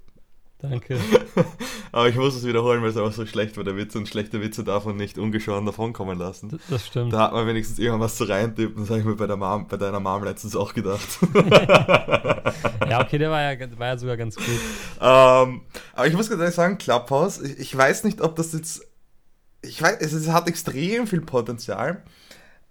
Danke. 0.64 0.98
Aber 1.92 2.08
ich 2.08 2.16
muss 2.16 2.36
es 2.36 2.46
wiederholen, 2.46 2.82
weil 2.82 2.90
es 2.90 2.96
einfach 2.98 3.12
so 3.12 3.26
schlecht 3.26 3.58
war, 3.58 3.66
der 3.66 3.76
Witz. 3.76 3.96
Und 3.96 4.08
schlechte 4.08 4.42
Witze 4.42 4.64
darf 4.64 4.86
man 4.86 4.96
nicht 4.96 5.18
ungeschoren 5.18 5.66
davonkommen 5.66 6.18
lassen. 6.18 6.58
Das 6.70 6.88
stimmt. 6.88 7.12
Da 7.12 7.20
hat 7.20 7.34
man 7.34 7.46
wenigstens 7.46 7.80
irgendwann 7.80 8.00
was 8.00 8.16
zu 8.16 8.24
reintippen. 8.24 8.82
Das 8.82 8.90
habe 8.90 9.02
ich 9.02 9.06
mir 9.06 9.16
bei, 9.16 9.28
der 9.28 9.36
Mom, 9.36 9.68
bei 9.68 9.76
deiner 9.76 10.00
Mom 10.00 10.24
letztens 10.24 10.56
auch 10.56 10.74
gedacht. 10.74 11.20
Ja, 12.90 13.02
okay, 13.02 13.18
der 13.18 13.32
war 13.32 13.42
ja, 13.42 13.80
war 13.80 13.88
ja 13.88 13.98
sogar 13.98 14.18
ganz 14.18 14.36
gut. 14.36 14.46
ähm, 15.02 15.62
aber 15.94 16.08
ich 16.08 16.14
muss 16.14 16.30
ganz 16.30 16.42
ehrlich 16.42 16.54
sagen, 16.54 16.78
Clubhouse, 16.78 17.42
ich, 17.42 17.58
ich 17.58 17.76
weiß 17.76 18.04
nicht, 18.04 18.22
ob 18.22 18.36
das 18.36 18.54
jetzt. 18.54 18.86
Ich 19.62 19.82
weiß, 19.82 19.98
es, 20.02 20.14
es 20.14 20.30
hat 20.30 20.48
extrem 20.48 21.08
viel 21.08 21.22
Potenzial, 21.22 22.04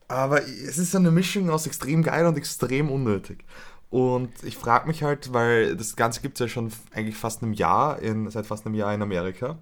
aber 0.06 0.42
es 0.46 0.78
ist 0.78 0.94
eine 0.94 1.10
Mischung 1.10 1.50
aus 1.50 1.66
extrem 1.66 2.02
geil 2.02 2.26
und 2.26 2.36
extrem 2.36 2.90
unnötig. 2.90 3.44
Und 3.92 4.30
ich 4.42 4.56
frage 4.56 4.88
mich 4.88 5.02
halt, 5.02 5.34
weil 5.34 5.76
das 5.76 5.96
Ganze 5.96 6.22
gibt 6.22 6.36
es 6.36 6.40
ja 6.40 6.48
schon 6.48 6.72
eigentlich 6.94 7.14
fast 7.14 7.42
einem 7.42 7.52
Jahr, 7.52 7.98
in, 7.98 8.30
seit 8.30 8.46
fast 8.46 8.64
einem 8.64 8.74
Jahr 8.74 8.94
in 8.94 9.02
Amerika, 9.02 9.58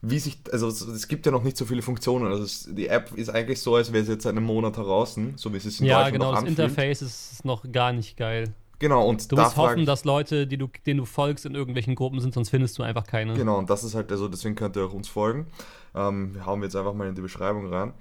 wie 0.00 0.18
sich, 0.18 0.38
also 0.50 0.68
es, 0.68 0.80
es 0.80 1.06
gibt 1.06 1.26
ja 1.26 1.32
noch 1.32 1.42
nicht 1.42 1.58
so 1.58 1.66
viele 1.66 1.82
Funktionen. 1.82 2.26
Also 2.32 2.44
es, 2.44 2.66
die 2.72 2.88
App 2.88 3.12
ist 3.14 3.28
eigentlich 3.28 3.60
so, 3.60 3.74
als 3.74 3.92
wäre 3.92 4.04
sie 4.04 4.12
jetzt 4.12 4.22
seit 4.22 4.32
einem 4.32 4.44
Monat 4.44 4.78
heraus, 4.78 5.18
so 5.36 5.52
wie 5.52 5.58
es 5.58 5.64
sich 5.64 5.80
in 5.80 5.86
Ja, 5.86 5.98
Deutschland 5.98 6.12
genau, 6.14 6.26
auch 6.28 6.30
das 6.36 6.40
anfühlt. 6.44 6.58
Interface 6.58 7.02
ist 7.02 7.44
noch 7.44 7.70
gar 7.70 7.92
nicht 7.92 8.16
geil. 8.16 8.54
Genau, 8.78 9.06
und 9.06 9.30
Du 9.30 9.36
musst 9.36 9.56
hoffen, 9.56 9.84
dass 9.84 10.04
Leute, 10.04 10.46
die 10.46 10.56
du, 10.56 10.68
denen 10.86 10.98
du 10.98 11.04
folgst, 11.04 11.44
in 11.44 11.54
irgendwelchen 11.54 11.94
Gruppen 11.94 12.20
sind, 12.20 12.32
sonst 12.32 12.48
findest 12.48 12.78
du 12.78 12.84
einfach 12.84 13.06
keine. 13.06 13.34
Genau, 13.34 13.58
und 13.58 13.68
das 13.68 13.84
ist 13.84 13.94
halt, 13.94 14.10
also 14.12 14.28
deswegen 14.28 14.54
könnt 14.54 14.76
ihr 14.76 14.86
auch 14.86 14.94
uns 14.94 15.08
folgen. 15.08 15.46
Ähm, 15.94 16.34
wir 16.34 16.46
hauen 16.46 16.62
jetzt 16.62 16.76
einfach 16.76 16.94
mal 16.94 17.08
in 17.08 17.14
die 17.14 17.20
Beschreibung 17.20 17.70
rein. 17.72 17.92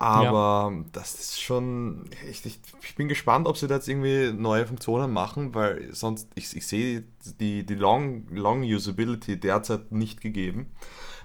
Aber 0.00 0.84
das 0.92 1.14
ist 1.14 1.40
schon, 1.40 2.04
ich, 2.30 2.46
ich, 2.46 2.60
ich 2.82 2.94
bin 2.94 3.08
gespannt, 3.08 3.48
ob 3.48 3.56
sie 3.56 3.66
da 3.66 3.76
jetzt 3.76 3.88
irgendwie 3.88 4.32
neue 4.32 4.64
Funktionen 4.64 5.12
machen, 5.12 5.54
weil 5.54 5.92
sonst, 5.92 6.28
ich, 6.36 6.56
ich 6.56 6.66
sehe 6.66 7.04
die, 7.40 7.66
die 7.66 7.74
Long, 7.74 8.28
Long 8.30 8.62
Usability 8.62 9.40
derzeit 9.40 9.90
nicht 9.90 10.20
gegeben. 10.20 10.66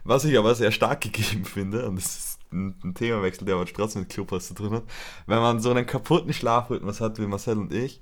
Was 0.04 0.26
ich 0.26 0.38
aber 0.38 0.56
sehr 0.56 0.72
stark 0.72 1.02
gegeben 1.02 1.46
finde, 1.46 1.88
und 1.88 1.98
das 1.98 2.18
ist 2.18 2.40
ein, 2.52 2.76
ein 2.84 2.96
Themawechsel, 2.96 3.46
der 3.46 3.56
aber 3.56 3.66
trotzdem 3.66 4.04
mit 4.04 4.10
Clubhouse 4.10 4.48
zu 4.48 4.56
tun 4.56 4.74
hat, 4.74 4.84
wenn 5.28 5.40
man 5.40 5.60
so 5.60 5.70
einen 5.70 5.86
kaputten 5.86 6.34
Schlafrhythmus 6.34 7.00
hat 7.00 7.20
wie 7.20 7.28
Marcel 7.28 7.60
und 7.60 7.72
ich, 7.72 8.02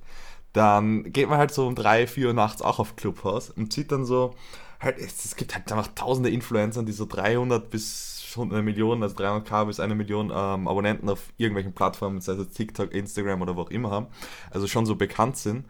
dann 0.54 1.12
geht 1.12 1.30
man 1.30 1.38
halt 1.38 1.52
so 1.52 1.68
um 1.68 1.76
drei, 1.76 2.08
vier 2.08 2.28
Uhr 2.28 2.34
nachts 2.34 2.62
auch 2.62 2.80
auf 2.80 2.96
Clubhouse 2.96 3.50
und 3.50 3.74
sieht 3.74 3.92
dann 3.92 4.06
so, 4.06 4.36
halt, 4.80 4.98
es, 5.00 5.26
es 5.26 5.36
gibt 5.36 5.54
halt 5.54 5.70
einfach 5.72 5.90
tausende 5.96 6.30
Influencer, 6.30 6.84
die 6.84 6.92
so 6.94 7.06
300 7.06 7.70
bis 7.70 8.11
100 8.38 8.64
Millionen, 8.64 9.04
also 9.04 9.16
300k 9.16 9.66
bis 9.66 9.80
eine 9.80 9.96
Million 9.96 10.28
ähm, 10.34 10.68
Abonnenten 10.68 11.10
auf 11.10 11.32
irgendwelchen 11.38 11.74
Plattformen, 11.74 12.22
sei 12.22 12.34
es 12.34 12.50
TikTok, 12.50 12.94
Instagram 12.94 13.42
oder 13.42 13.56
wo 13.56 13.62
auch 13.62 13.70
immer 13.72 13.92
haben, 13.92 14.08
also 14.52 14.68
schon 14.68 14.86
so 14.86 14.96
bekannt 14.96 15.38
sind 15.38 15.66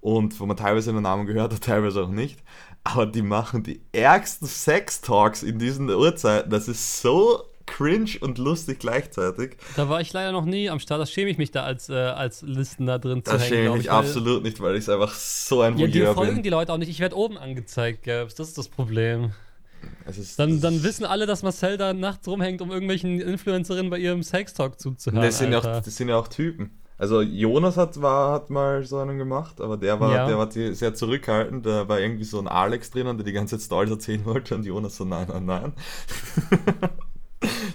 und 0.00 0.38
wo 0.40 0.46
man 0.46 0.56
teilweise 0.56 0.92
den 0.92 1.02
Namen 1.02 1.26
gehört 1.26 1.52
hat, 1.52 1.60
teilweise 1.64 2.02
auch 2.02 2.08
nicht, 2.10 2.38
aber 2.84 3.06
die 3.06 3.22
machen 3.22 3.62
die 3.62 3.80
ärgsten 3.92 4.46
Sex-Talks 4.46 5.42
in 5.42 5.58
diesen 5.58 5.88
Uhrzeiten, 5.90 6.50
das 6.50 6.68
ist 6.68 7.00
so 7.00 7.42
cringe 7.66 8.10
und 8.20 8.36
lustig 8.36 8.78
gleichzeitig. 8.78 9.56
Da 9.74 9.88
war 9.88 9.98
ich 10.02 10.12
leider 10.12 10.32
noch 10.32 10.44
nie 10.44 10.68
am 10.68 10.78
Start. 10.80 11.00
Das 11.00 11.10
schäme 11.10 11.30
ich 11.30 11.38
mich 11.38 11.50
da 11.50 11.62
als, 11.62 11.88
äh, 11.88 11.94
als 11.94 12.42
Listen 12.42 12.84
da 12.84 12.98
drin 12.98 13.24
zu 13.24 13.32
Das 13.32 13.40
hängen. 13.44 13.48
schäme 13.54 13.68
ich 13.70 13.82
mich 13.84 13.90
absolut 13.90 14.42
nicht, 14.42 14.60
weil 14.60 14.76
ich 14.76 14.86
einfach 14.90 15.14
so 15.14 15.62
ein 15.62 15.78
Ja, 15.78 15.86
dir 15.86 16.02
Voyeur 16.02 16.14
folgen 16.14 16.34
bin. 16.34 16.42
die 16.42 16.50
Leute 16.50 16.70
auch 16.74 16.76
nicht. 16.76 16.90
Ich 16.90 17.00
werde 17.00 17.16
oben 17.16 17.38
angezeigt, 17.38 18.02
Gabs. 18.02 18.34
Das 18.34 18.48
ist 18.48 18.58
das 18.58 18.68
Problem. 18.68 19.32
Es 20.06 20.18
ist, 20.18 20.38
Dann, 20.38 20.60
dann 20.60 20.82
wissen 20.82 21.04
alle, 21.04 21.26
dass 21.26 21.42
Marcel 21.42 21.76
da 21.76 21.92
nachts 21.92 22.26
rumhängt, 22.28 22.60
um 22.60 22.70
irgendwelchen 22.70 23.20
Influencerinnen 23.20 23.90
bei 23.90 23.98
ihrem 23.98 24.22
Sextalk 24.22 24.78
zuzuhören. 24.80 25.22
das, 25.22 25.38
sind 25.38 25.52
ja 25.52 25.58
auch, 25.58 25.62
das 25.62 25.96
sind 25.96 26.08
ja 26.08 26.16
auch 26.16 26.28
Typen. 26.28 26.78
Also 26.96 27.20
Jonas 27.22 27.76
hat, 27.76 28.00
war, 28.00 28.32
hat 28.32 28.50
mal 28.50 28.84
so 28.84 28.98
einen 28.98 29.18
gemacht, 29.18 29.60
aber 29.60 29.76
der 29.76 29.98
war, 29.98 30.14
Ja. 30.14 30.26
der 30.28 30.38
war 30.38 30.50
sehr 30.50 30.94
zurückhaltend. 30.94 31.66
Da 31.66 31.88
war 31.88 31.98
irgendwie 32.00 32.24
so 32.24 32.38
ein 32.38 32.46
Alex 32.46 32.90
drinnen, 32.92 33.16
der 33.18 33.24
die 33.24 33.32
ganze 33.32 33.58
Zeit 33.58 33.66
Stories 33.66 33.90
erzählen 33.90 34.24
wollte 34.24 34.54
und 34.54 34.64
Jonas 34.64 34.96
so, 34.96 35.04
nein, 35.04 35.26
nein, 35.28 35.44
nein. 35.44 35.72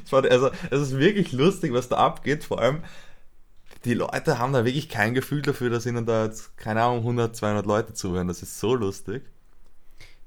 War, 0.10 0.24
also, 0.26 0.50
es 0.72 0.82
ist 0.82 0.98
wirklich 0.98 1.32
lustig, 1.32 1.74
was 1.74 1.90
da 1.90 1.98
abgeht. 1.98 2.44
Vor 2.44 2.60
allem, 2.60 2.80
die 3.86 3.94
Leute 3.94 4.40
haben 4.40 4.54
da 4.54 4.66
wirklich 4.66 4.90
kein 4.90 5.14
Gefühl 5.14 5.42
dafür, 5.44 5.70
dass 5.70 5.86
ihnen 5.86 6.06
da 6.08 6.26
jetzt, 6.26 6.58
keine 6.58 6.82
Ahnung, 6.82 7.00
100, 7.00 7.36
200 7.36 7.66
Leute 7.68 7.94
zuhören. 7.94 8.28
Das 8.28 8.42
ist 8.42 8.60
so 8.60 8.74
lustig. 8.74 9.24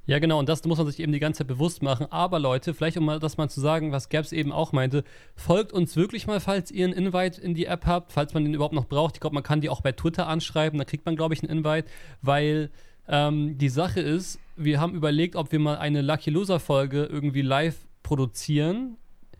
Ja, 0.04 0.18
genau, 0.18 0.40
und 0.40 0.48
das 0.48 0.64
muss 0.64 0.78
man 0.78 0.88
sich 0.88 0.98
eben 0.98 1.12
die 1.12 1.20
ganze 1.20 1.38
Zeit 1.38 1.46
bewusst 1.46 1.80
machen. 1.82 2.06
Aber 2.10 2.40
Leute, 2.40 2.74
vielleicht 2.74 2.96
um 2.96 3.04
mal 3.04 3.20
das 3.20 3.36
mal 3.36 3.48
zu 3.48 3.60
sagen, 3.60 3.92
was 3.92 4.08
Gabs 4.08 4.32
eben 4.32 4.50
auch 4.50 4.72
meinte, 4.72 5.04
folgt 5.36 5.72
uns 5.72 5.94
wirklich 5.94 6.26
mal, 6.26 6.40
falls 6.40 6.72
ihr 6.72 6.86
einen 6.86 6.94
Invite 6.94 7.40
in 7.40 7.54
die 7.54 7.66
App 7.66 7.86
habt, 7.86 8.12
falls 8.12 8.34
man 8.34 8.44
den 8.44 8.52
überhaupt 8.52 8.74
noch 8.74 8.86
braucht. 8.86 9.14
Ich 9.14 9.20
glaube, 9.20 9.34
man 9.34 9.44
kann 9.44 9.60
die 9.60 9.68
auch 9.68 9.80
bei 9.80 9.92
Twitter 9.92 10.26
anschreiben, 10.26 10.78
da 10.78 10.84
kriegt 10.84 11.06
man, 11.06 11.14
glaube 11.14 11.34
ich, 11.34 11.42
einen 11.42 11.58
Invite, 11.58 11.88
weil 12.20 12.70
ähm, 13.06 13.58
die 13.58 13.68
Sache 13.68 14.00
ist, 14.00 14.40
wir 14.56 14.80
haben 14.80 14.94
überlegt, 14.94 15.36
ob 15.36 15.52
wir 15.52 15.60
mal 15.60 15.78
eine 15.78 16.02
Lucky 16.02 16.30
Loser 16.30 16.58
Folge 16.58 17.04
irgendwie 17.04 17.42
live 17.42 17.76
produzieren. 18.02 18.96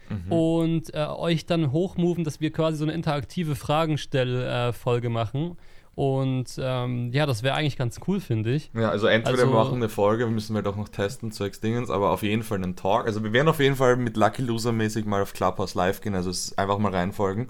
mhm. 0.09 0.33
und 0.33 0.95
äh, 0.95 1.07
euch 1.07 1.47
dann 1.47 1.73
hochmoven, 1.73 2.25
dass 2.25 2.41
wir 2.41 2.53
quasi 2.53 2.79
so 2.79 2.85
eine 2.85 2.93
interaktive 2.93 3.57
Fragenstell-Folge 3.57 5.09
machen. 5.09 5.57
Und 5.95 6.59
ähm, 6.59 7.13
ja, 7.13 7.27
das 7.27 7.43
wäre 7.43 7.55
eigentlich 7.55 7.77
ganz 7.77 8.01
cool, 8.07 8.21
finde 8.21 8.55
ich. 8.55 8.71
Ja, 8.75 8.89
also 8.89 9.07
entweder 9.09 9.43
also, 9.43 9.53
wir 9.53 9.55
machen 9.55 9.75
eine 9.75 9.91
Folge, 9.91 10.27
müssen 10.27 10.55
wir 10.55 10.63
doch 10.63 10.77
noch 10.77 10.89
testen, 10.89 11.33
Zeugs 11.33 11.61
Dingens, 11.61 11.91
aber 11.91 12.11
auf 12.11 12.23
jeden 12.23 12.43
Fall 12.43 12.59
einen 12.59 12.77
Talk. 12.77 13.07
Also 13.07 13.23
wir 13.23 13.33
werden 13.33 13.49
auf 13.49 13.61
jeden 13.61 13.77
Fall 13.77 13.97
mit 13.97 14.17
Lucky 14.17 14.43
Loser 14.43 14.73
mäßig 14.73 15.05
mal 15.05 15.21
auf 15.21 15.35
Clubhouse 15.35 15.75
live 15.75 16.01
gehen, 16.01 16.15
also 16.15 16.31
es 16.31 16.47
ist 16.47 16.59
einfach 16.59 16.79
mal 16.79 16.95
reinfolgen. 16.95 17.49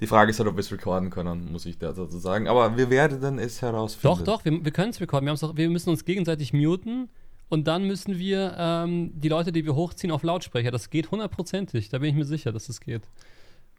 Die 0.00 0.06
Frage 0.06 0.30
ist 0.30 0.38
halt, 0.38 0.48
ob 0.48 0.56
wir 0.56 0.60
es 0.60 0.72
recorden 0.72 1.10
können, 1.10 1.52
muss 1.52 1.66
ich 1.66 1.78
dazu 1.78 2.06
sagen. 2.06 2.48
Aber 2.48 2.76
wir 2.76 2.88
werden 2.88 3.38
es 3.38 3.60
herausfinden. 3.60 4.16
Doch, 4.16 4.24
doch, 4.24 4.44
wir, 4.44 4.64
wir 4.64 4.72
können 4.72 4.90
es 4.90 5.00
recorden. 5.00 5.26
Wir, 5.26 5.34
doch, 5.34 5.56
wir 5.56 5.68
müssen 5.68 5.90
uns 5.90 6.04
gegenseitig 6.06 6.54
muten 6.54 7.10
und 7.50 7.66
dann 7.66 7.84
müssen 7.86 8.18
wir 8.18 8.54
ähm, 8.58 9.10
die 9.14 9.28
Leute, 9.28 9.52
die 9.52 9.64
wir 9.66 9.74
hochziehen, 9.74 10.10
auf 10.10 10.22
Lautsprecher. 10.22 10.70
Das 10.70 10.88
geht 10.88 11.10
hundertprozentig. 11.10 11.90
Da 11.90 11.98
bin 11.98 12.10
ich 12.10 12.14
mir 12.14 12.24
sicher, 12.24 12.50
dass 12.50 12.66
das 12.66 12.80
geht. 12.80 13.02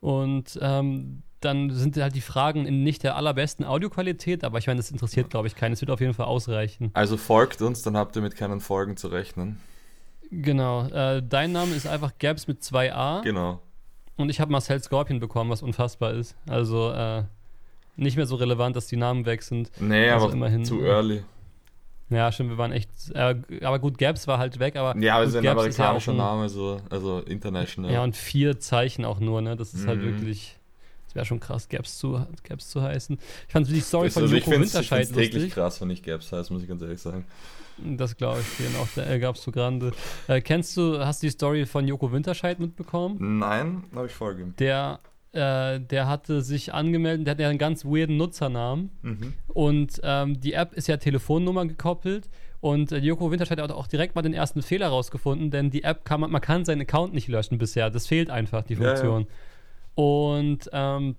Und 0.02 0.60
ähm, 0.62 1.24
dann 1.40 1.72
sind 1.72 1.98
halt 1.98 2.16
die 2.16 2.22
Fragen 2.22 2.66
in 2.66 2.84
nicht 2.84 3.04
der 3.04 3.16
allerbesten 3.16 3.66
Audioqualität, 3.66 4.44
aber 4.44 4.58
ich 4.58 4.68
meine, 4.68 4.78
das 4.78 4.92
interessiert, 4.92 5.30
glaube 5.30 5.48
ich, 5.48 5.56
keinen. 5.56 5.74
Es 5.74 5.82
wird 5.82 5.90
auf 5.90 6.02
jeden 6.02 6.14
Fall 6.14 6.26
ausreichen. 6.26 6.92
Also 6.94 7.18
folgt 7.18 7.62
uns, 7.62 7.82
dann 7.82 7.96
habt 7.98 8.16
ihr 8.16 8.22
mit 8.22 8.36
keinen 8.36 8.60
Folgen 8.60 8.98
zu 8.98 9.08
rechnen. 9.08 9.60
Genau. 10.30 10.88
Äh, 10.88 11.22
dein 11.28 11.52
Name 11.52 11.74
ist 11.76 11.88
einfach 11.88 12.12
Gabs 12.20 12.48
mit 12.48 12.64
zwei 12.64 12.94
A. 12.94 13.22
Genau. 13.22 13.62
Und 14.18 14.30
ich 14.30 14.40
habe 14.40 14.52
Marcel 14.52 14.82
Scorpion 14.82 15.20
bekommen, 15.20 15.50
was 15.50 15.62
unfassbar 15.62 16.14
ist. 16.14 16.36
Also 16.48 16.92
äh, 16.92 17.24
nicht 17.96 18.18
mehr 18.18 18.26
so 18.26 18.36
relevant, 18.36 18.76
dass 18.76 18.88
die 18.88 18.98
Namen 18.98 19.26
weg 19.26 19.42
sind. 19.44 19.72
Nee, 19.80 20.10
also 20.10 20.26
aber 20.26 20.34
immerhin, 20.34 20.64
zu 20.64 20.82
early. 20.82 21.24
Ja, 22.12 22.32
stimmt, 22.32 22.50
wir 22.50 22.58
waren 22.58 22.74
echt. 22.74 22.90
Äh, 23.14 23.36
aber 23.62 23.80
gut, 23.80 23.98
Gaps 23.98 24.28
war 24.28 24.38
halt 24.38 24.60
weg, 24.60 24.76
aber. 24.76 25.00
Ja, 25.00 25.16
aber 25.16 25.24
es 25.24 25.30
ist 25.30 25.38
ein 25.38 25.48
amerikanischer 25.48 26.12
ja 26.12 26.18
Name, 26.18 26.50
so, 26.50 26.82
also 26.90 27.20
international. 27.22 27.92
Ja, 27.92 28.04
und 28.04 28.18
vier 28.18 28.60
Zeichen 28.60 29.06
auch 29.06 29.20
nur, 29.20 29.42
ne? 29.42 29.56
Das 29.56 29.74
ist 29.74 29.88
halt 29.88 30.02
mhm. 30.02 30.06
halt 30.06 30.22
wirklich. 30.22 30.58
Das 31.06 31.16
wäre 31.16 31.26
schon 31.26 31.40
krass, 31.40 31.68
Gaps 31.68 31.98
zu, 31.98 32.26
Gaps 32.44 32.70
zu 32.70 32.82
heißen. 32.82 33.18
Ich 33.48 33.52
fand 33.52 33.68
die 33.68 33.82
Story 33.82 34.08
das, 34.08 34.14
von 34.14 34.24
also 34.24 34.36
Joko 34.36 34.52
Winterscheid 34.52 35.10
lustig. 35.10 35.32
täglich 35.32 35.54
krass, 35.54 35.82
wenn 35.82 35.90
ich 35.90 36.04
Gaps 36.04 36.32
heiße, 36.32 36.54
muss 36.54 36.62
ich 36.62 36.70
ganz 36.70 36.82
ehrlich 36.82 37.02
sagen. 37.02 37.26
Das 37.78 38.16
glaube 38.16 38.40
ich 38.40 38.58
dir 38.58 38.80
auch, 38.80 38.88
der 38.96 39.20
gab's 39.20 39.42
zu 39.42 39.52
Grande. 39.52 39.92
Äh, 40.28 40.40
kennst 40.42 40.78
du, 40.78 41.00
hast 41.00 41.22
du 41.22 41.28
die 41.28 41.32
Story 41.32 41.66
von 41.66 41.88
Joko 41.88 42.12
Winterscheid 42.12 42.60
mitbekommen? 42.60 43.40
Nein, 43.40 43.84
habe 43.94 44.08
ich 44.08 44.14
folge. 44.14 44.54
Der, 44.60 45.00
äh, 45.34 45.80
der 45.80 46.08
hatte 46.08 46.42
sich 46.42 46.74
angemeldet, 46.74 47.28
der 47.28 47.32
hat 47.32 47.40
ja 47.40 47.50
einen 47.50 47.58
ganz 47.58 47.86
weirden 47.86 48.18
Nutzernamen. 48.18 48.92
Mhm. 49.02 49.34
Und 49.48 50.02
ähm, 50.04 50.40
die 50.40 50.54
App 50.54 50.74
ist 50.74 50.88
ja 50.88 50.98
Telefonnummer 50.98 51.66
gekoppelt. 51.66 52.30
Und 52.60 52.92
äh, 52.92 52.98
Joko 52.98 53.32
Winterscheid 53.32 53.60
hat 53.60 53.72
auch 53.72 53.88
direkt 53.88 54.16
mal 54.16 54.22
den 54.22 54.34
ersten 54.34 54.62
Fehler 54.62 54.90
rausgefunden, 54.90 55.50
denn 55.50 55.72
die 55.72 55.84
App 55.84 56.06
kann 56.06 56.22
man, 56.22 56.32
man 56.32 56.42
kann 56.42 56.64
seinen 56.64 56.82
Account 56.82 57.14
nicht 57.14 57.28
löschen 57.28 57.58
bisher. 57.58 57.90
Das 57.90 58.08
fehlt 58.08 58.30
einfach, 58.30 58.64
die 58.64 58.76
Funktion. 58.76 59.22
Ja, 59.22 59.28
ja. 59.28 59.34
Und 59.96 60.70
ähm, 60.72 61.16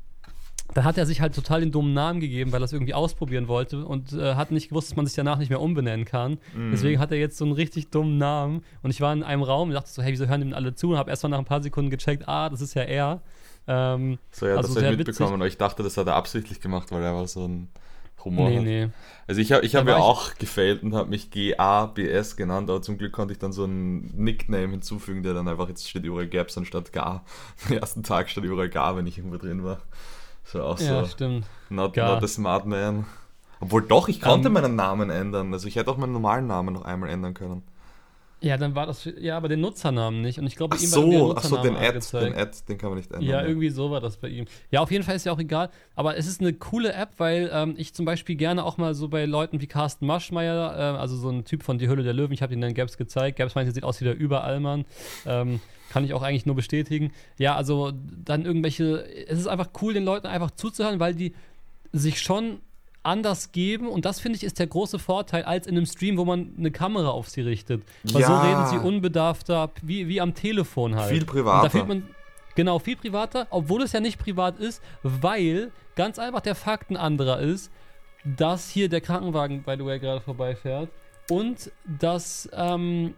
dann 0.74 0.84
hat 0.84 0.96
er 0.96 1.06
sich 1.06 1.20
halt 1.20 1.34
total 1.34 1.60
den 1.60 1.72
dummen 1.72 1.92
Namen 1.92 2.20
gegeben, 2.20 2.52
weil 2.52 2.62
er 2.62 2.64
es 2.64 2.72
irgendwie 2.72 2.94
ausprobieren 2.94 3.48
wollte 3.48 3.84
und 3.84 4.12
äh, 4.12 4.34
hat 4.34 4.52
nicht 4.52 4.68
gewusst, 4.68 4.90
dass 4.90 4.96
man 4.96 5.06
sich 5.06 5.14
danach 5.14 5.38
nicht 5.38 5.50
mehr 5.50 5.60
umbenennen 5.60 6.06
kann. 6.06 6.38
Mhm. 6.54 6.70
Deswegen 6.70 7.00
hat 7.00 7.10
er 7.10 7.18
jetzt 7.18 7.36
so 7.36 7.44
einen 7.44 7.52
richtig 7.52 7.90
dummen 7.90 8.18
Namen. 8.18 8.62
Und 8.82 8.90
ich 8.90 9.00
war 9.00 9.12
in 9.12 9.22
einem 9.22 9.42
Raum 9.42 9.68
und 9.68 9.74
dachte 9.74 9.90
so, 9.90 10.02
hey, 10.02 10.12
wieso 10.12 10.26
hören 10.26 10.40
dem 10.40 10.54
alle 10.54 10.74
zu? 10.74 10.90
Und 10.90 10.96
habe 10.96 11.10
erst 11.10 11.22
mal 11.24 11.28
nach 11.28 11.38
ein 11.38 11.44
paar 11.44 11.62
Sekunden 11.62 11.90
gecheckt, 11.90 12.28
ah, 12.28 12.48
das 12.48 12.60
ist 12.60 12.74
ja 12.74 12.82
er. 12.82 13.20
Ähm, 13.66 14.18
so, 14.30 14.46
ja, 14.46 14.56
also 14.56 14.74
das 14.74 14.82
habe 14.82 14.92
ich 14.92 14.98
mitbekommen. 14.98 15.40
Und 15.40 15.46
ich 15.46 15.58
dachte, 15.58 15.82
das 15.82 15.96
hat 15.96 16.06
er 16.06 16.16
absichtlich 16.16 16.60
gemacht, 16.60 16.90
weil 16.90 17.02
er 17.02 17.14
war 17.14 17.26
so 17.26 17.46
ein 17.46 17.68
Humor 18.24 18.48
nee, 18.48 18.56
hat. 18.56 18.64
Nee. 18.64 18.88
Also 19.26 19.40
ich 19.40 19.52
habe 19.52 19.64
ich 19.64 19.74
hab 19.74 19.86
ja 19.86 19.96
auch 19.96 20.34
gefailt 20.34 20.82
und 20.82 20.94
habe 20.94 21.10
mich 21.10 21.30
GABS 21.30 22.36
genannt, 22.36 22.70
aber 22.70 22.82
zum 22.82 22.98
Glück 22.98 23.12
konnte 23.12 23.32
ich 23.32 23.38
dann 23.38 23.52
so 23.52 23.64
einen 23.64 24.12
Nickname 24.16 24.70
hinzufügen, 24.70 25.22
der 25.22 25.34
dann 25.34 25.48
einfach, 25.48 25.68
jetzt 25.68 25.88
steht 25.88 26.04
überall 26.04 26.28
Gaps 26.28 26.56
anstatt 26.58 26.92
Gar. 26.92 27.24
Am 27.68 27.76
ersten 27.76 28.02
Tag 28.02 28.30
steht 28.30 28.44
überall 28.44 28.68
Gar, 28.68 28.96
wenn 28.96 29.06
ich 29.06 29.18
irgendwo 29.18 29.38
drin 29.38 29.64
war. 29.64 29.80
So 30.44 30.62
auch 30.62 30.78
ja, 30.80 31.04
so. 31.04 31.10
stimmt. 31.10 31.46
Not, 31.70 31.96
not 31.96 32.22
a 32.22 32.28
smart 32.28 32.66
man. 32.66 33.06
Obwohl 33.60 33.82
doch, 33.82 34.08
ich 34.08 34.20
konnte 34.20 34.48
um, 34.48 34.56
ähm. 34.56 34.62
meinen 34.62 34.76
Namen 34.76 35.10
ändern. 35.10 35.52
Also 35.52 35.68
ich 35.68 35.76
hätte 35.76 35.90
auch 35.90 35.96
meinen 35.96 36.12
normalen 36.12 36.48
Namen 36.48 36.74
noch 36.74 36.84
einmal 36.84 37.10
ändern 37.10 37.34
können. 37.34 37.62
Ja, 38.42 38.56
dann 38.56 38.74
war 38.74 38.86
das, 38.86 39.08
ja, 39.18 39.36
aber 39.36 39.48
den 39.48 39.60
Nutzernamen 39.60 40.20
nicht. 40.20 40.38
Und 40.38 40.46
ich 40.46 40.56
glaube, 40.56 40.76
bei 40.76 40.82
ihm 40.82 40.88
so, 40.88 41.28
war 41.28 41.36
ach 41.36 41.44
so, 41.44 41.56
den 41.58 41.76
Ad, 41.76 42.00
den 42.12 42.34
Ad, 42.34 42.58
den 42.68 42.76
kann 42.76 42.90
man 42.90 42.98
nicht 42.98 43.10
ändern. 43.12 43.28
Ja, 43.28 43.44
irgendwie 43.44 43.70
so 43.70 43.90
war 43.90 44.00
das 44.00 44.16
bei 44.16 44.28
ihm. 44.28 44.46
Ja, 44.70 44.80
auf 44.80 44.90
jeden 44.90 45.04
Fall 45.04 45.14
ist 45.14 45.24
ja 45.24 45.32
auch 45.32 45.38
egal. 45.38 45.70
Aber 45.94 46.16
es 46.16 46.26
ist 46.26 46.40
eine 46.40 46.52
coole 46.52 46.92
App, 46.92 47.10
weil 47.18 47.50
ähm, 47.52 47.74
ich 47.76 47.94
zum 47.94 48.04
Beispiel 48.04 48.34
gerne 48.36 48.64
auch 48.64 48.78
mal 48.78 48.94
so 48.94 49.08
bei 49.08 49.24
Leuten 49.26 49.60
wie 49.60 49.66
Carsten 49.66 50.06
Maschmeyer, 50.06 50.74
äh, 50.76 50.98
also 50.98 51.16
so 51.16 51.30
ein 51.30 51.44
Typ 51.44 51.62
von 51.62 51.78
Die 51.78 51.88
Hülle 51.88 52.02
der 52.02 52.14
Löwen, 52.14 52.32
ich 52.32 52.42
habe 52.42 52.52
ihn 52.52 52.60
dann 52.60 52.74
Gaps 52.74 52.96
gezeigt. 52.96 53.38
Gaps 53.38 53.54
meinte, 53.54 53.72
sieht 53.72 53.84
aus 53.84 54.00
wie 54.00 54.04
der 54.04 54.16
Überallmann. 54.16 54.84
Ähm, 55.24 55.60
kann 55.90 56.04
ich 56.04 56.14
auch 56.14 56.22
eigentlich 56.22 56.46
nur 56.46 56.56
bestätigen. 56.56 57.12
Ja, 57.38 57.54
also 57.54 57.92
dann 58.24 58.44
irgendwelche, 58.44 59.04
es 59.28 59.38
ist 59.38 59.46
einfach 59.46 59.68
cool, 59.82 59.92
den 59.92 60.04
Leuten 60.04 60.26
einfach 60.26 60.50
zuzuhören, 60.50 61.00
weil 61.00 61.14
die 61.14 61.34
sich 61.92 62.20
schon 62.20 62.60
anders 63.02 63.52
geben 63.52 63.88
und 63.88 64.04
das 64.04 64.20
finde 64.20 64.36
ich 64.36 64.44
ist 64.44 64.58
der 64.58 64.66
große 64.66 64.98
Vorteil 64.98 65.42
als 65.44 65.66
in 65.66 65.76
einem 65.76 65.86
Stream, 65.86 66.16
wo 66.16 66.24
man 66.24 66.54
eine 66.56 66.70
Kamera 66.70 67.08
auf 67.10 67.28
sie 67.28 67.40
richtet. 67.40 67.82
Weil 68.04 68.22
ja. 68.22 68.26
so 68.26 68.36
reden 68.36 68.66
sie 68.66 68.86
unbedarfter, 68.86 69.70
wie, 69.82 70.08
wie 70.08 70.20
am 70.20 70.34
Telefon 70.34 70.94
halt. 70.94 71.12
Viel 71.12 71.24
privater. 71.24 71.56
Und 71.56 71.64
da 71.64 71.70
fühlt 71.70 71.88
man, 71.88 72.08
genau, 72.54 72.78
viel 72.78 72.96
privater, 72.96 73.46
obwohl 73.50 73.82
es 73.82 73.92
ja 73.92 74.00
nicht 74.00 74.18
privat 74.18 74.58
ist, 74.58 74.82
weil 75.02 75.72
ganz 75.96 76.18
einfach 76.18 76.40
der 76.40 76.54
Fakt 76.54 76.90
ein 76.90 76.96
anderer 76.96 77.40
ist, 77.40 77.72
dass 78.24 78.70
hier 78.70 78.88
der 78.88 79.00
Krankenwagen, 79.00 79.62
by 79.62 79.74
the 79.76 79.84
way, 79.84 79.98
gerade 79.98 80.20
vorbeifährt 80.20 80.88
und 81.28 81.72
dass 81.84 82.48
ähm, 82.52 83.14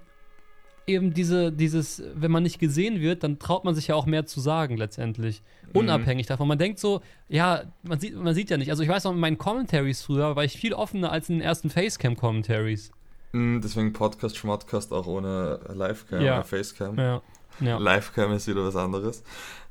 eben 0.86 1.14
diese, 1.14 1.52
dieses, 1.52 2.02
wenn 2.14 2.30
man 2.30 2.42
nicht 2.42 2.58
gesehen 2.58 3.00
wird, 3.00 3.22
dann 3.22 3.38
traut 3.38 3.64
man 3.64 3.74
sich 3.74 3.88
ja 3.88 3.94
auch 3.94 4.06
mehr 4.06 4.26
zu 4.26 4.40
sagen 4.40 4.76
letztendlich. 4.76 5.42
Mhm. 5.72 5.80
Unabhängig 5.80 6.26
mhm. 6.26 6.28
davon. 6.28 6.48
Man 6.48 6.58
denkt 6.58 6.78
so, 6.78 7.00
ja, 7.28 7.62
man 7.82 8.00
sieht, 8.00 8.14
man 8.14 8.34
sieht 8.34 8.50
ja 8.50 8.56
nicht. 8.56 8.70
Also 8.70 8.82
ich 8.82 8.88
weiß 8.88 9.04
noch, 9.04 9.12
in 9.12 9.20
meinen 9.20 9.38
Commentaries 9.38 10.02
früher 10.02 10.36
war 10.36 10.44
ich 10.44 10.56
viel 10.56 10.74
offener 10.74 11.10
als 11.10 11.28
in 11.28 11.36
den 11.36 11.42
ersten 11.42 11.70
Facecam-Commentaries. 11.70 12.90
Mhm, 13.32 13.60
deswegen 13.62 13.92
Podcast, 13.92 14.36
Schmodcast 14.36 14.92
auch 14.92 15.06
ohne 15.06 15.60
Livecam 15.74 16.20
ja. 16.20 16.34
oder 16.34 16.44
Facecam. 16.44 16.98
Ja. 16.98 17.22
ja. 17.60 17.78
Livecam 17.78 18.32
ist 18.32 18.46
wieder 18.46 18.64
was 18.64 18.76
anderes. 18.76 19.22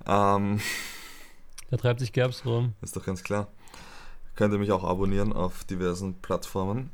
Ähm, 0.05 0.59
da 1.69 1.77
treibt 1.77 1.99
sich 1.99 2.11
Gerbs 2.11 2.45
rum. 2.45 2.73
Ist 2.81 2.95
doch 2.95 3.05
ganz 3.05 3.23
klar. 3.23 3.47
Könnt 4.35 4.53
ihr 4.53 4.59
mich 4.59 4.71
auch 4.71 4.83
abonnieren 4.83 5.31
auf 5.31 5.63
diversen 5.63 6.15
Plattformen. 6.15 6.89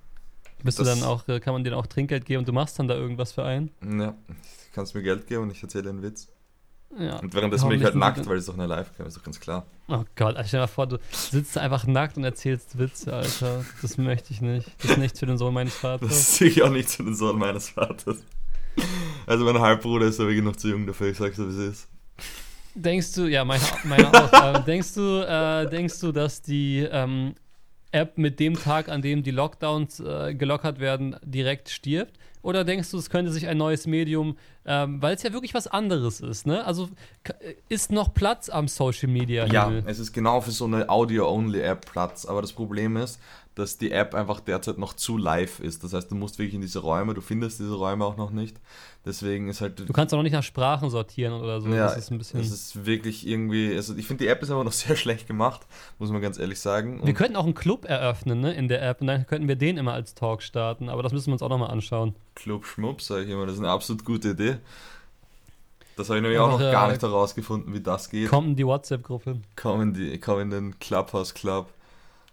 Bist 0.63 0.79
das, 0.79 0.87
du 0.87 0.95
dann 0.95 1.03
auch, 1.03 1.27
äh, 1.27 1.39
kann 1.39 1.53
man 1.53 1.63
dir 1.63 1.77
auch 1.77 1.87
Trinkgeld 1.87 2.25
geben 2.25 2.39
und 2.39 2.47
du 2.47 2.53
machst 2.53 2.79
dann 2.79 2.87
da 2.87 2.95
irgendwas 2.95 3.31
für 3.31 3.43
einen? 3.43 3.71
Ja, 3.81 4.11
du 4.11 4.35
kannst 4.73 4.93
mir 4.95 5.01
Geld 5.01 5.27
geben 5.27 5.43
und 5.43 5.51
ich 5.51 5.63
erzähle 5.63 5.89
einen 5.89 6.01
Witz. 6.01 6.27
Ja. 6.97 7.17
Und 7.19 7.33
währenddessen 7.33 7.69
bin 7.69 7.77
ich 7.79 7.85
halt 7.85 7.95
nackt, 7.95 8.25
weil 8.27 8.37
es 8.37 8.47
doch 8.47 8.55
eine 8.55 8.65
Live-Cam 8.65 9.05
ist, 9.05 9.15
doch 9.15 9.23
ganz 9.23 9.39
klar. 9.39 9.67
Oh 9.87 10.03
Gott, 10.15 10.35
also 10.35 10.47
stell 10.47 10.59
dir 10.59 10.63
mal 10.63 10.67
vor, 10.67 10.87
du 10.87 10.97
sitzt 11.11 11.57
einfach 11.57 11.85
nackt 11.85 12.17
und 12.17 12.23
erzählst 12.23 12.79
Witze, 12.79 13.13
Alter. 13.13 13.63
Das 13.81 13.97
möchte 13.97 14.33
ich 14.33 14.41
nicht. 14.41 14.67
Das 14.81 14.91
ist 14.91 14.97
nichts 14.97 15.19
für 15.19 15.27
den 15.27 15.37
Sohn 15.37 15.53
meines 15.53 15.75
Vaters. 15.75 16.09
Das 16.09 16.19
ist 16.19 16.35
sicher 16.37 16.65
auch 16.65 16.71
nichts 16.71 16.95
für 16.95 17.03
den 17.03 17.15
Sohn 17.15 17.37
meines 17.37 17.69
Vaters. 17.69 18.17
Also 19.27 19.45
mein 19.45 19.59
Halbbruder 19.59 20.07
ist 20.07 20.19
aber 20.19 20.31
noch 20.33 20.55
zu 20.55 20.69
jung 20.69 20.87
dafür, 20.87 21.09
ich 21.09 21.17
sag's 21.17 21.37
so, 21.37 21.47
wie 21.47 21.51
es 21.51 21.73
ist. 21.73 21.87
Denkst 22.73 23.13
du, 23.13 23.27
ja, 23.27 23.45
meine, 23.45 23.63
meine 23.83 24.11
auch, 24.11 24.55
äh, 24.55 24.63
denkst 24.63 24.93
du, 24.95 25.25
äh, 25.27 25.69
denkst 25.69 25.99
du, 25.99 26.11
dass 26.11 26.41
die 26.41 26.87
ähm, 26.89 27.35
App 27.91 28.17
mit 28.17 28.39
dem 28.39 28.55
Tag, 28.55 28.89
an 28.89 29.01
dem 29.01 29.23
die 29.23 29.31
Lockdowns 29.31 29.99
äh, 29.99 30.35
gelockert 30.35 30.79
werden, 30.79 31.15
direkt 31.23 31.69
stirbt? 31.69 32.17
Oder 32.41 32.63
denkst 32.63 32.89
du, 32.91 32.97
es 32.97 33.09
könnte 33.09 33.31
sich 33.31 33.47
ein 33.47 33.57
neues 33.57 33.85
Medium, 33.85 34.37
ähm, 34.65 35.01
weil 35.01 35.15
es 35.15 35.23
ja 35.23 35.33
wirklich 35.33 35.53
was 35.53 35.67
anderes 35.67 36.21
ist, 36.21 36.47
ne? 36.47 36.63
Also 36.65 36.87
äh, 37.23 37.55
ist 37.67 37.91
noch 37.91 38.13
Platz 38.13 38.49
am 38.49 38.67
Social 38.67 39.09
Media? 39.09 39.45
Ja, 39.47 39.71
es 39.85 39.99
ist 39.99 40.13
genau 40.13 40.39
für 40.39 40.51
so 40.51 40.65
eine 40.65 40.87
Audio-Only-App 40.87 41.91
Platz. 41.91 42.25
Aber 42.25 42.41
das 42.41 42.53
Problem 42.53 42.95
ist, 42.95 43.19
dass 43.59 43.77
die 43.77 43.91
App 43.91 44.15
einfach 44.15 44.39
derzeit 44.39 44.77
noch 44.77 44.93
zu 44.93 45.17
live 45.17 45.59
ist. 45.59 45.83
Das 45.83 45.93
heißt, 45.93 46.09
du 46.09 46.15
musst 46.15 46.39
wirklich 46.39 46.55
in 46.55 46.61
diese 46.61 46.79
Räume, 46.79 47.13
du 47.13 47.21
findest 47.21 47.59
diese 47.59 47.75
Räume 47.75 48.05
auch 48.05 48.17
noch 48.17 48.31
nicht. 48.31 48.57
Deswegen 49.05 49.49
ist 49.49 49.61
halt. 49.61 49.79
Du 49.79 49.93
kannst 49.93 50.13
auch 50.13 50.17
noch 50.17 50.23
nicht 50.23 50.33
nach 50.33 50.43
Sprachen 50.43 50.89
sortieren 50.89 51.33
oder 51.33 51.61
so. 51.61 51.69
Ja, 51.69 51.87
das 51.87 51.97
ist 51.97 52.11
ein 52.11 52.17
bisschen. 52.17 52.39
Das 52.39 52.49
ist 52.49 52.85
wirklich 52.85 53.27
irgendwie. 53.27 53.75
Also 53.75 53.95
ich 53.95 54.07
finde, 54.07 54.23
die 54.23 54.29
App 54.29 54.41
ist 54.41 54.49
aber 54.49 54.63
noch 54.63 54.71
sehr 54.73 54.95
schlecht 54.95 55.27
gemacht, 55.27 55.61
muss 55.99 56.11
man 56.11 56.21
ganz 56.21 56.39
ehrlich 56.39 56.59
sagen. 56.59 56.99
Und 56.99 57.07
wir 57.07 57.13
könnten 57.13 57.35
auch 57.35 57.45
einen 57.45 57.53
Club 57.53 57.85
eröffnen, 57.85 58.39
ne, 58.39 58.53
in 58.53 58.67
der 58.67 58.81
App 58.81 59.01
und 59.01 59.07
dann 59.07 59.27
könnten 59.27 59.47
wir 59.47 59.55
den 59.55 59.77
immer 59.77 59.93
als 59.93 60.15
Talk 60.15 60.41
starten, 60.41 60.89
aber 60.89 61.03
das 61.03 61.13
müssen 61.13 61.27
wir 61.27 61.33
uns 61.33 61.41
auch 61.41 61.49
nochmal 61.49 61.71
anschauen. 61.71 62.15
Club 62.35 62.65
Schmupp, 62.65 63.01
sage 63.01 63.23
ich 63.23 63.29
immer, 63.29 63.45
das 63.45 63.55
ist 63.55 63.59
eine 63.59 63.69
absolut 63.69 64.05
gute 64.05 64.29
Idee. 64.29 64.57
Das 65.99 66.07
habe 66.07 66.19
ich 66.19 66.23
nämlich 66.23 66.39
auch 66.39 66.57
noch 66.57 66.59
gar 66.59 66.89
nicht 66.89 67.01
herausgefunden, 67.01 67.73
wie 67.73 67.81
das 67.81 68.09
geht. 68.09 68.29
Kommen 68.29 68.55
die 68.55 68.65
WhatsApp-Gruppe. 68.65 69.41
Kommen 69.57 69.93
die, 69.93 70.17
kommen 70.17 70.43
in 70.43 70.49
den 70.49 70.79
Clubhouse 70.79 71.33
Club. 71.33 71.67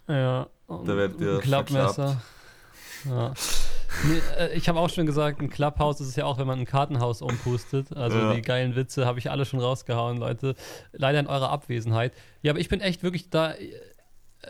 Ja. 0.09 0.49
Da 0.69 0.97
werdet 0.97 1.21
ihr 1.21 1.39
Klappmesser. 1.39 2.21
Ja. 3.05 3.33
Nee, 4.05 4.21
äh, 4.39 4.57
ich 4.57 4.69
habe 4.69 4.79
auch 4.81 4.91
schon 4.91 5.07
gesagt, 5.07 5.41
ein 5.41 5.49
Clubhouse 5.49 6.01
ist 6.01 6.09
es 6.09 6.17
ja 6.17 6.25
auch, 6.25 6.39
wenn 6.39 6.47
man 6.47 6.59
ein 6.59 6.65
Kartenhaus 6.65 7.23
umpustet. 7.23 7.97
Also 7.97 8.19
ja. 8.19 8.35
die 8.35 8.43
geilen 8.43 8.77
Witze 8.77 9.07
habe 9.07 9.19
ich 9.19 9.31
alle 9.31 9.45
schon 9.45 9.61
rausgehauen, 9.61 10.19
Leute. 10.19 10.55
Leider 10.93 11.21
in 11.21 11.27
eurer 11.27 11.51
Abwesenheit. 11.51 12.15
Ja, 12.43 12.53
aber 12.53 12.61
ich 12.61 12.69
bin 12.69 12.81
echt 12.81 13.03
wirklich 13.03 13.31
da. 13.31 13.55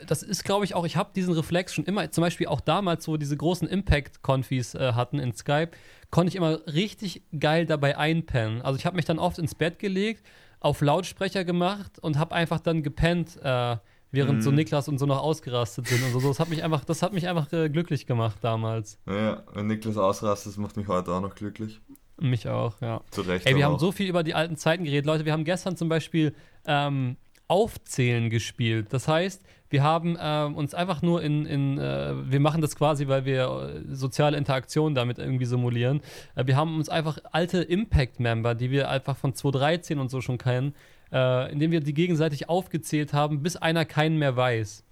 das 0.06 0.22
ist, 0.22 0.44
glaube 0.44 0.64
ich, 0.64 0.74
auch, 0.74 0.84
ich 0.84 0.96
habe 0.96 1.10
diesen 1.14 1.34
Reflex 1.34 1.74
schon 1.74 1.84
immer, 1.84 2.10
zum 2.10 2.22
Beispiel 2.22 2.48
auch 2.48 2.60
damals, 2.60 3.06
wo 3.08 3.16
diese 3.16 3.36
großen 3.36 3.68
Impact-Konfis 3.68 4.74
äh, 4.74 4.92
hatten 4.94 5.18
in 5.18 5.32
Skype, 5.32 5.70
konnte 6.10 6.30
ich 6.30 6.36
immer 6.36 6.60
richtig 6.66 7.22
geil 7.38 7.66
dabei 7.66 7.96
einpennen. 7.98 8.62
Also 8.62 8.78
ich 8.78 8.86
habe 8.86 8.96
mich 8.96 9.04
dann 9.04 9.18
oft 9.18 9.38
ins 9.38 9.54
Bett 9.54 9.78
gelegt, 9.78 10.26
auf 10.60 10.80
Lautsprecher 10.80 11.44
gemacht 11.44 11.98
und 11.98 12.18
habe 12.18 12.34
einfach 12.34 12.60
dann 12.60 12.82
gepennt, 12.82 13.38
äh, 13.42 13.76
während 14.10 14.38
mm. 14.38 14.42
so 14.42 14.50
mhm. 14.50 14.56
Niklas 14.56 14.88
und 14.88 14.98
so 14.98 15.06
noch 15.06 15.22
ausgerastet 15.22 15.86
sind 15.88 16.02
und 16.04 16.12
so. 16.12 16.28
Das 16.28 16.40
hat 16.40 16.48
mich 16.48 16.62
einfach, 16.62 16.84
das 16.84 17.02
hat 17.02 17.12
mich 17.12 17.28
einfach 17.28 17.52
äh, 17.52 17.68
glücklich 17.68 18.06
gemacht 18.06 18.38
damals. 18.40 18.98
Ja, 19.06 19.42
wenn 19.52 19.66
Niklas 19.66 19.96
ausrastet, 19.96 20.52
das 20.52 20.56
macht 20.58 20.76
mich 20.76 20.88
heute 20.88 21.12
auch 21.12 21.20
noch 21.20 21.34
glücklich. 21.34 21.80
Mich 22.18 22.48
auch, 22.48 22.80
ja. 22.80 23.02
Zu 23.10 23.22
Recht. 23.22 23.46
Ey, 23.46 23.56
wir 23.56 23.64
haben 23.66 23.74
auch. 23.74 23.80
so 23.80 23.92
viel 23.92 24.08
über 24.08 24.22
die 24.22 24.34
alten 24.34 24.56
Zeiten 24.56 24.84
geredet. 24.84 25.04
Leute, 25.04 25.24
wir 25.24 25.32
haben 25.32 25.44
gestern 25.44 25.76
zum 25.76 25.88
Beispiel 25.88 26.34
ähm, 26.64 27.16
Aufzählen 27.48 28.30
gespielt. 28.30 28.88
Das 28.90 29.06
heißt, 29.06 29.42
wir 29.68 29.82
haben 29.82 30.16
äh, 30.16 30.44
uns 30.54 30.74
einfach 30.74 31.02
nur 31.02 31.22
in, 31.22 31.46
in 31.46 31.78
äh, 31.78 32.14
wir 32.30 32.40
machen 32.40 32.60
das 32.60 32.76
quasi, 32.76 33.08
weil 33.08 33.24
wir 33.24 33.82
äh, 33.88 33.94
soziale 33.94 34.36
Interaktion 34.36 34.94
damit 34.94 35.18
irgendwie 35.18 35.44
simulieren. 35.44 36.00
Äh, 36.34 36.46
wir 36.46 36.56
haben 36.56 36.76
uns 36.76 36.88
einfach 36.88 37.18
alte 37.32 37.62
Impact-Member, 37.62 38.54
die 38.54 38.70
wir 38.70 38.90
einfach 38.90 39.16
von 39.16 39.34
2013 39.34 39.98
und 39.98 40.10
so 40.10 40.20
schon 40.20 40.38
kennen, 40.38 40.74
äh, 41.12 41.50
indem 41.52 41.70
wir 41.70 41.80
die 41.80 41.94
gegenseitig 41.94 42.48
aufgezählt 42.48 43.12
haben, 43.12 43.42
bis 43.42 43.56
einer 43.56 43.84
keinen 43.84 44.18
mehr 44.18 44.36
weiß. 44.36 44.84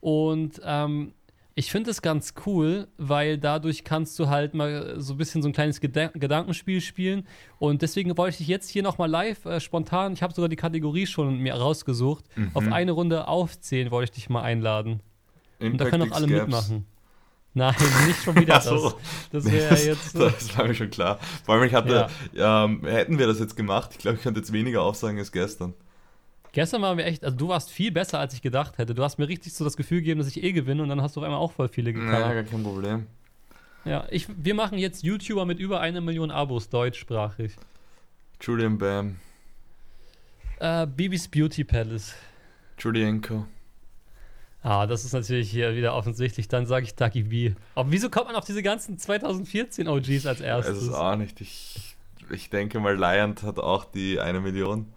Und 0.00 0.60
ähm, 0.64 1.12
ich 1.60 1.70
finde 1.70 1.90
es 1.90 2.00
ganz 2.00 2.32
cool, 2.46 2.88
weil 2.96 3.36
dadurch 3.36 3.84
kannst 3.84 4.18
du 4.18 4.28
halt 4.28 4.54
mal 4.54 4.94
so 4.98 5.12
ein 5.12 5.18
bisschen 5.18 5.42
so 5.42 5.48
ein 5.50 5.52
kleines 5.52 5.82
Gedan 5.82 6.10
Gedankenspiel 6.14 6.80
spielen. 6.80 7.26
Und 7.58 7.82
deswegen 7.82 8.16
wollte 8.16 8.42
ich 8.42 8.48
jetzt 8.48 8.70
hier 8.70 8.82
nochmal 8.82 9.10
live 9.10 9.44
äh, 9.44 9.60
spontan, 9.60 10.14
ich 10.14 10.22
habe 10.22 10.32
sogar 10.32 10.48
die 10.48 10.56
Kategorie 10.56 11.06
schon 11.06 11.36
mir 11.36 11.52
rausgesucht, 11.52 12.24
mhm. 12.34 12.52
auf 12.54 12.66
eine 12.72 12.92
Runde 12.92 13.28
aufzählen, 13.28 13.90
wollte 13.90 14.04
ich 14.04 14.10
dich 14.12 14.30
mal 14.30 14.40
einladen. 14.40 15.00
Impact 15.58 15.72
Und 15.72 15.80
da 15.80 15.90
können 15.90 16.10
auch 16.10 16.16
alle 16.16 16.26
Gaps. 16.28 16.40
mitmachen. 16.40 16.86
Nein, 17.52 17.74
nicht 18.06 18.22
schon 18.22 18.36
wieder 18.36 18.58
so. 18.62 18.96
das. 19.30 19.44
Das 19.44 19.52
wäre 19.52 19.76
jetzt. 19.84 20.18
Das 20.18 20.56
war 20.56 20.66
mir 20.66 20.74
schon 20.74 20.88
klar. 20.88 21.18
Vor 21.44 21.56
allem, 21.56 21.64
ich 21.64 21.74
hatte, 21.74 22.08
ja. 22.32 22.64
ähm, 22.64 22.86
hätten 22.86 23.18
wir 23.18 23.26
das 23.26 23.38
jetzt 23.38 23.54
gemacht, 23.54 23.90
ich 23.92 23.98
glaube, 23.98 24.16
ich 24.16 24.22
könnte 24.22 24.40
jetzt 24.40 24.54
weniger 24.54 24.80
aufsagen 24.80 25.18
als 25.18 25.30
gestern. 25.30 25.74
Gestern 26.52 26.82
waren 26.82 26.98
wir 26.98 27.06
echt, 27.06 27.24
also 27.24 27.36
du 27.36 27.48
warst 27.48 27.70
viel 27.70 27.92
besser, 27.92 28.18
als 28.18 28.34
ich 28.34 28.42
gedacht 28.42 28.78
hätte. 28.78 28.94
Du 28.94 29.02
hast 29.04 29.18
mir 29.18 29.28
richtig 29.28 29.52
so 29.54 29.64
das 29.64 29.76
Gefühl 29.76 29.98
gegeben, 29.98 30.18
dass 30.18 30.28
ich 30.28 30.42
eh 30.42 30.52
gewinne 30.52 30.82
und 30.82 30.88
dann 30.88 31.00
hast 31.00 31.16
du 31.16 31.20
auf 31.20 31.24
einmal 31.24 31.40
auch 31.40 31.52
voll 31.52 31.68
viele 31.68 31.92
gekauft. 31.92 32.12
Ja, 32.12 32.32
gar 32.32 32.42
kein 32.42 32.62
Problem. 32.62 33.06
Ja, 33.84 34.06
ich, 34.10 34.26
wir 34.28 34.54
machen 34.54 34.78
jetzt 34.78 35.04
YouTuber 35.04 35.46
mit 35.46 35.58
über 35.58 35.80
einer 35.80 36.00
Million 36.00 36.30
Abos 36.30 36.68
deutschsprachig. 36.68 37.52
Julian 38.40 38.78
Bam. 38.78 39.16
Äh, 40.58 40.86
Bibis 40.86 41.28
Beauty 41.28 41.64
Palace. 41.64 42.14
Julienko. 42.78 43.46
Ah, 44.62 44.86
das 44.86 45.04
ist 45.04 45.12
natürlich 45.14 45.50
hier 45.50 45.74
wieder 45.74 45.94
offensichtlich. 45.94 46.48
Dann 46.48 46.66
sage 46.66 46.84
ich 46.84 46.94
Ducky 46.94 47.22
B. 47.22 47.52
Aber 47.74 47.90
wieso 47.90 48.10
kommt 48.10 48.26
man 48.26 48.36
auf 48.36 48.44
diese 48.44 48.62
ganzen 48.62 48.98
2014 48.98 49.88
OGs 49.88 50.26
als 50.26 50.40
erstes? 50.40 50.74
Das 50.74 50.82
ist 50.84 50.92
auch 50.92 51.16
nicht. 51.16 51.40
Ich, 51.40 51.96
ich 52.30 52.50
denke 52.50 52.78
mal, 52.80 52.94
Lion 52.94 53.34
hat 53.42 53.58
auch 53.58 53.86
die 53.86 54.20
eine 54.20 54.40
Million. 54.40 54.92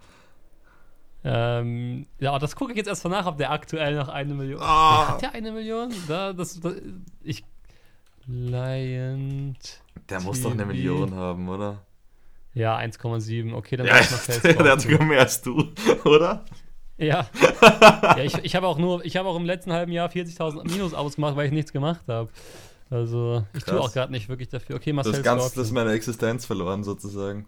Ähm, 1.26 2.06
ja, 2.18 2.38
das 2.38 2.54
gucke 2.54 2.72
ich 2.72 2.76
jetzt 2.76 2.86
erst 2.86 3.02
mal 3.04 3.10
nach, 3.10 3.26
ob 3.26 3.38
der 3.38 3.50
aktuell 3.50 3.96
noch 3.96 4.08
eine 4.08 4.34
Million. 4.34 4.60
Oh. 4.60 5.08
Hat 5.08 5.22
der 5.22 5.32
eine 5.34 5.52
Million? 5.52 5.92
Da, 6.06 6.34
das, 6.34 6.60
das, 6.60 6.74
ich. 7.22 7.44
Lion. 8.26 9.56
Der 10.08 10.18
TV. 10.18 10.28
muss 10.28 10.42
doch 10.42 10.52
eine 10.52 10.66
Million 10.66 11.14
haben, 11.14 11.48
oder? 11.48 11.78
Ja, 12.52 12.78
1,7. 12.78 13.54
Okay, 13.54 13.76
dann 13.76 13.86
ja, 13.86 14.00
ich 14.00 14.10
mal 14.10 14.16
fest. 14.16 14.44
der 14.44 14.72
hat 14.72 14.80
sogar 14.80 15.02
mehr 15.02 15.20
als 15.20 15.42
du, 15.42 15.72
oder? 16.04 16.44
Ja. 16.96 17.26
ja 17.62 18.18
ich 18.18 18.36
ich 18.38 18.54
habe 18.54 18.66
auch 18.66 18.78
nur, 18.78 19.04
ich 19.04 19.16
habe 19.16 19.28
auch 19.28 19.36
im 19.36 19.44
letzten 19.44 19.72
halben 19.72 19.92
Jahr 19.92 20.08
40.000 20.08 20.70
Minus 20.70 20.94
ausgemacht, 20.94 21.36
weil 21.36 21.46
ich 21.46 21.52
nichts 21.52 21.72
gemacht 21.72 22.02
habe. 22.06 22.30
Also, 22.90 23.44
ich 23.54 23.64
Krass. 23.64 23.74
tue 23.74 23.80
auch 23.80 23.92
gerade 23.92 24.12
nicht 24.12 24.28
wirklich 24.28 24.48
dafür. 24.48 24.76
Okay, 24.76 24.92
Marcel 24.92 25.12
das, 25.12 25.22
ganz, 25.22 25.52
das 25.54 25.66
ist 25.66 25.72
meine 25.72 25.92
Existenz 25.92 26.44
verloren, 26.44 26.84
sozusagen. 26.84 27.46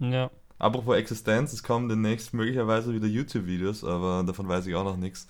Ja. 0.00 0.30
Apropos 0.58 0.96
Existenz, 0.96 1.52
es 1.52 1.62
kommen 1.62 1.88
demnächst 1.88 2.34
möglicherweise 2.34 2.94
wieder 2.94 3.06
YouTube-Videos, 3.06 3.84
aber 3.84 4.22
davon 4.26 4.48
weiß 4.48 4.66
ich 4.66 4.74
auch 4.74 4.84
noch 4.84 4.96
nichts. 4.96 5.26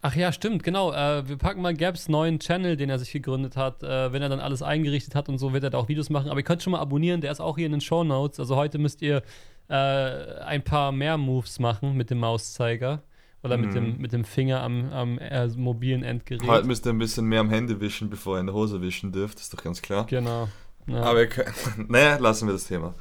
Ach 0.00 0.14
ja, 0.14 0.30
stimmt, 0.30 0.62
genau. 0.62 0.92
Äh, 0.92 1.28
wir 1.28 1.36
packen 1.36 1.60
mal 1.60 1.74
Gabs 1.74 2.08
neuen 2.08 2.38
Channel, 2.38 2.76
den 2.76 2.88
er 2.88 2.98
sich 3.00 3.10
gegründet 3.10 3.56
hat. 3.56 3.82
Äh, 3.82 4.12
wenn 4.12 4.22
er 4.22 4.28
dann 4.28 4.38
alles 4.38 4.62
eingerichtet 4.62 5.14
hat 5.14 5.28
und 5.28 5.38
so, 5.38 5.52
wird 5.52 5.64
er 5.64 5.70
da 5.70 5.78
auch 5.78 5.88
Videos 5.88 6.08
machen. 6.08 6.30
Aber 6.30 6.38
ihr 6.38 6.44
könnt 6.44 6.62
schon 6.62 6.70
mal 6.70 6.78
abonnieren, 6.78 7.20
der 7.20 7.32
ist 7.32 7.40
auch 7.40 7.56
hier 7.56 7.66
in 7.66 7.72
den 7.72 7.80
Show 7.80 8.04
Notes. 8.04 8.38
Also 8.38 8.54
heute 8.54 8.78
müsst 8.78 9.02
ihr 9.02 9.22
äh, 9.68 9.74
ein 9.74 10.62
paar 10.62 10.92
mehr 10.92 11.18
Moves 11.18 11.58
machen 11.58 11.96
mit 11.96 12.10
dem 12.10 12.18
Mauszeiger. 12.18 13.02
Oder 13.42 13.56
mit, 13.56 13.72
dem, 13.72 13.92
mhm. 13.92 14.00
mit 14.00 14.12
dem 14.12 14.24
Finger 14.24 14.62
am, 14.62 14.92
am 14.92 15.18
äh, 15.18 15.46
mobilen 15.46 16.02
Endgerät. 16.02 16.46
Heute 16.48 16.66
müsst 16.66 16.84
ihr 16.86 16.90
ein 16.90 16.98
bisschen 16.98 17.24
mehr 17.26 17.40
am 17.40 17.50
Handy 17.50 17.80
wischen, 17.80 18.10
bevor 18.10 18.36
ihr 18.36 18.40
in 18.40 18.46
der 18.46 18.54
Hose 18.54 18.82
wischen 18.82 19.12
dürft, 19.12 19.38
ist 19.38 19.54
doch 19.54 19.62
ganz 19.62 19.80
klar. 19.80 20.06
Genau. 20.06 20.48
Ja. 20.88 21.02
Aber 21.02 21.20
ihr 21.20 21.28
könnt, 21.28 21.48
naja, 21.88 22.16
lassen 22.16 22.48
wir 22.48 22.52
das 22.52 22.66
Thema. 22.66 22.94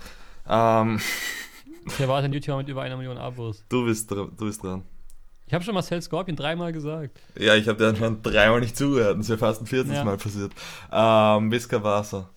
Ähm. 0.48 1.00
Ich 1.88 2.00
erwarte 2.00 2.26
einen 2.26 2.34
YouTuber 2.34 2.58
mit 2.58 2.70
über 2.70 2.82
einer 2.82 2.98
Million 2.98 3.18
Abos. 3.18 3.64
Du 3.70 3.86
bist, 3.86 4.12
du 4.12 4.28
bist 4.28 4.64
dran. 4.64 4.84
Ich 5.48 5.54
habe 5.54 5.64
schon 5.64 5.74
Marcel 5.74 6.02
Scorpion 6.02 6.36
dreimal 6.36 6.74
gesagt. 6.74 7.22
Ja, 7.40 7.56
ich 7.56 7.68
habe 7.68 7.78
dir 7.78 7.96
schon 7.96 8.22
dreimal 8.22 8.60
nicht 8.60 8.76
zugehört. 8.76 9.18
Das 9.18 9.26
ist 9.26 9.30
ja 9.30 9.38
fast 9.38 9.62
ein 9.62 9.66
viertes 9.66 9.94
ja. 9.94 10.04
Mal 10.04 10.18
passiert. 10.18 10.52
Ähm, 10.92 11.52
Visca 11.52 11.82
Wasser. 11.82 12.30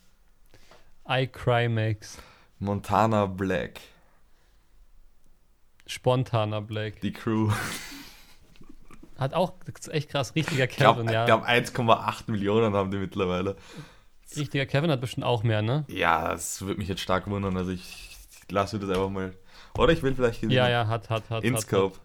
I 1.09 1.27
Cry 1.27 1.69
Max. 1.69 2.19
Montana 2.61 3.27
Black. 3.27 3.81
Spontaner 5.87 6.61
Black. 6.61 7.01
Die 7.01 7.13
Crew. 7.13 7.51
Hat 9.19 9.35
auch 9.35 9.55
echt 9.91 10.11
krass, 10.11 10.35
richtiger 10.37 10.67
Kevin, 10.69 11.07
ich 11.07 11.11
glaub, 11.11 11.29
ja. 11.47 11.57
Ich 11.59 11.75
glaube 11.75 11.93
1,8 11.93 12.31
Millionen 12.31 12.75
haben 12.75 12.91
die 12.91 12.99
mittlerweile. 12.99 13.57
Richtiger 14.37 14.67
Kevin 14.67 14.91
hat 14.91 15.01
bestimmt 15.01 15.27
auch 15.27 15.43
mehr, 15.43 15.63
ne? 15.63 15.85
Ja, 15.89 16.31
das 16.31 16.63
würde 16.63 16.79
mich 16.79 16.89
jetzt 16.89 17.01
stark 17.01 17.29
wundern. 17.29 17.57
Also 17.57 17.73
ich 17.73 18.10
lasse 18.51 18.79
das 18.79 18.91
einfach 18.91 19.11
mal. 19.11 19.33
Oder 19.79 19.93
ich 19.93 20.03
will 20.03 20.15
vielleicht. 20.15 20.43
Ja, 20.45 20.69
ja, 20.69 20.87
hat, 20.87 21.11
hat, 21.11 21.31
hat. 21.31 21.45
InScope. 21.45 21.97
Hat, 21.97 22.03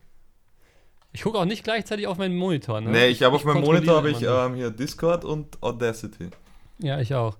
Ich 1.11 1.23
gucke 1.23 1.37
auch 1.37 1.45
nicht 1.45 1.63
gleichzeitig 1.63 2.07
auf 2.07 2.17
meinen 2.17 2.35
Monitor, 2.35 2.81
ne? 2.81 2.91
Nee, 2.91 3.07
ich 3.07 3.23
habe 3.23 3.35
auf 3.35 3.45
meinem 3.45 3.61
Monitor 3.61 3.97
habe 3.97 4.11
ich 4.11 4.21
ähm, 4.21 4.55
hier 4.55 4.71
Discord 4.71 5.25
und 5.25 5.61
Audacity. 5.61 6.29
Ja, 6.79 6.99
ich 6.99 7.13
auch. 7.15 7.37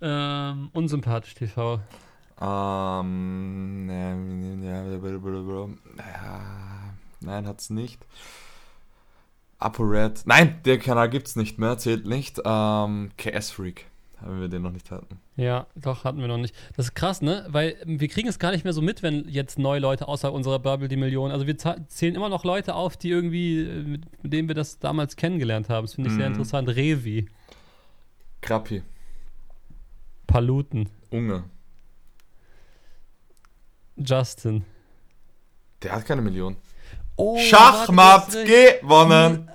Ähm, 0.00 0.70
unsympathisch 0.72 1.34
TV. 1.34 1.80
Ähm, 2.38 3.86
ne, 3.86 4.58
ja, 4.62 4.84
ja, 5.96 6.94
nein, 7.20 7.46
hat's 7.46 7.70
nicht. 7.70 8.06
ApoRed. 9.58 10.26
Nein, 10.26 10.60
der 10.66 10.78
Kanal 10.78 11.08
gibt's 11.08 11.34
nicht 11.34 11.58
mehr, 11.58 11.78
zählt 11.78 12.06
nicht. 12.06 12.40
Ähm, 12.44 13.10
KS 13.16 13.50
Freak 13.50 13.86
wenn 14.20 14.40
wir 14.40 14.48
den 14.48 14.62
noch 14.62 14.72
nicht 14.72 14.90
hatten. 14.90 15.18
Ja, 15.36 15.66
doch, 15.74 16.04
hatten 16.04 16.20
wir 16.20 16.28
noch 16.28 16.38
nicht. 16.38 16.54
Das 16.76 16.86
ist 16.86 16.94
krass, 16.94 17.20
ne? 17.20 17.44
Weil 17.48 17.76
wir 17.84 18.08
kriegen 18.08 18.28
es 18.28 18.38
gar 18.38 18.50
nicht 18.50 18.64
mehr 18.64 18.72
so 18.72 18.80
mit, 18.80 19.02
wenn 19.02 19.28
jetzt 19.28 19.58
neue 19.58 19.80
Leute 19.80 20.08
außerhalb 20.08 20.34
unserer 20.34 20.58
Bubble 20.58 20.88
die 20.88 20.96
Millionen. 20.96 21.32
Also 21.32 21.46
wir 21.46 21.56
zählen 21.58 22.14
immer 22.14 22.28
noch 22.28 22.44
Leute 22.44 22.74
auf, 22.74 22.96
die 22.96 23.10
irgendwie, 23.10 23.60
äh, 23.60 23.82
mit, 23.82 24.04
denen 24.22 24.48
wir 24.48 24.54
das 24.54 24.78
damals 24.78 25.16
kennengelernt 25.16 25.68
haben. 25.68 25.86
Das 25.86 25.94
finde 25.94 26.08
ich 26.08 26.14
mhm. 26.14 26.18
sehr 26.18 26.26
interessant. 26.28 26.68
Revi. 26.68 27.28
Krappi. 28.40 28.82
Paluten. 30.26 30.88
Unge. 31.10 31.44
Justin. 33.96 34.64
Der 35.82 35.92
hat 35.92 36.06
keine 36.06 36.22
Million. 36.22 36.56
Oh, 37.16 37.38
Schachmatt 37.38 38.30
gewonnen. 38.30 39.50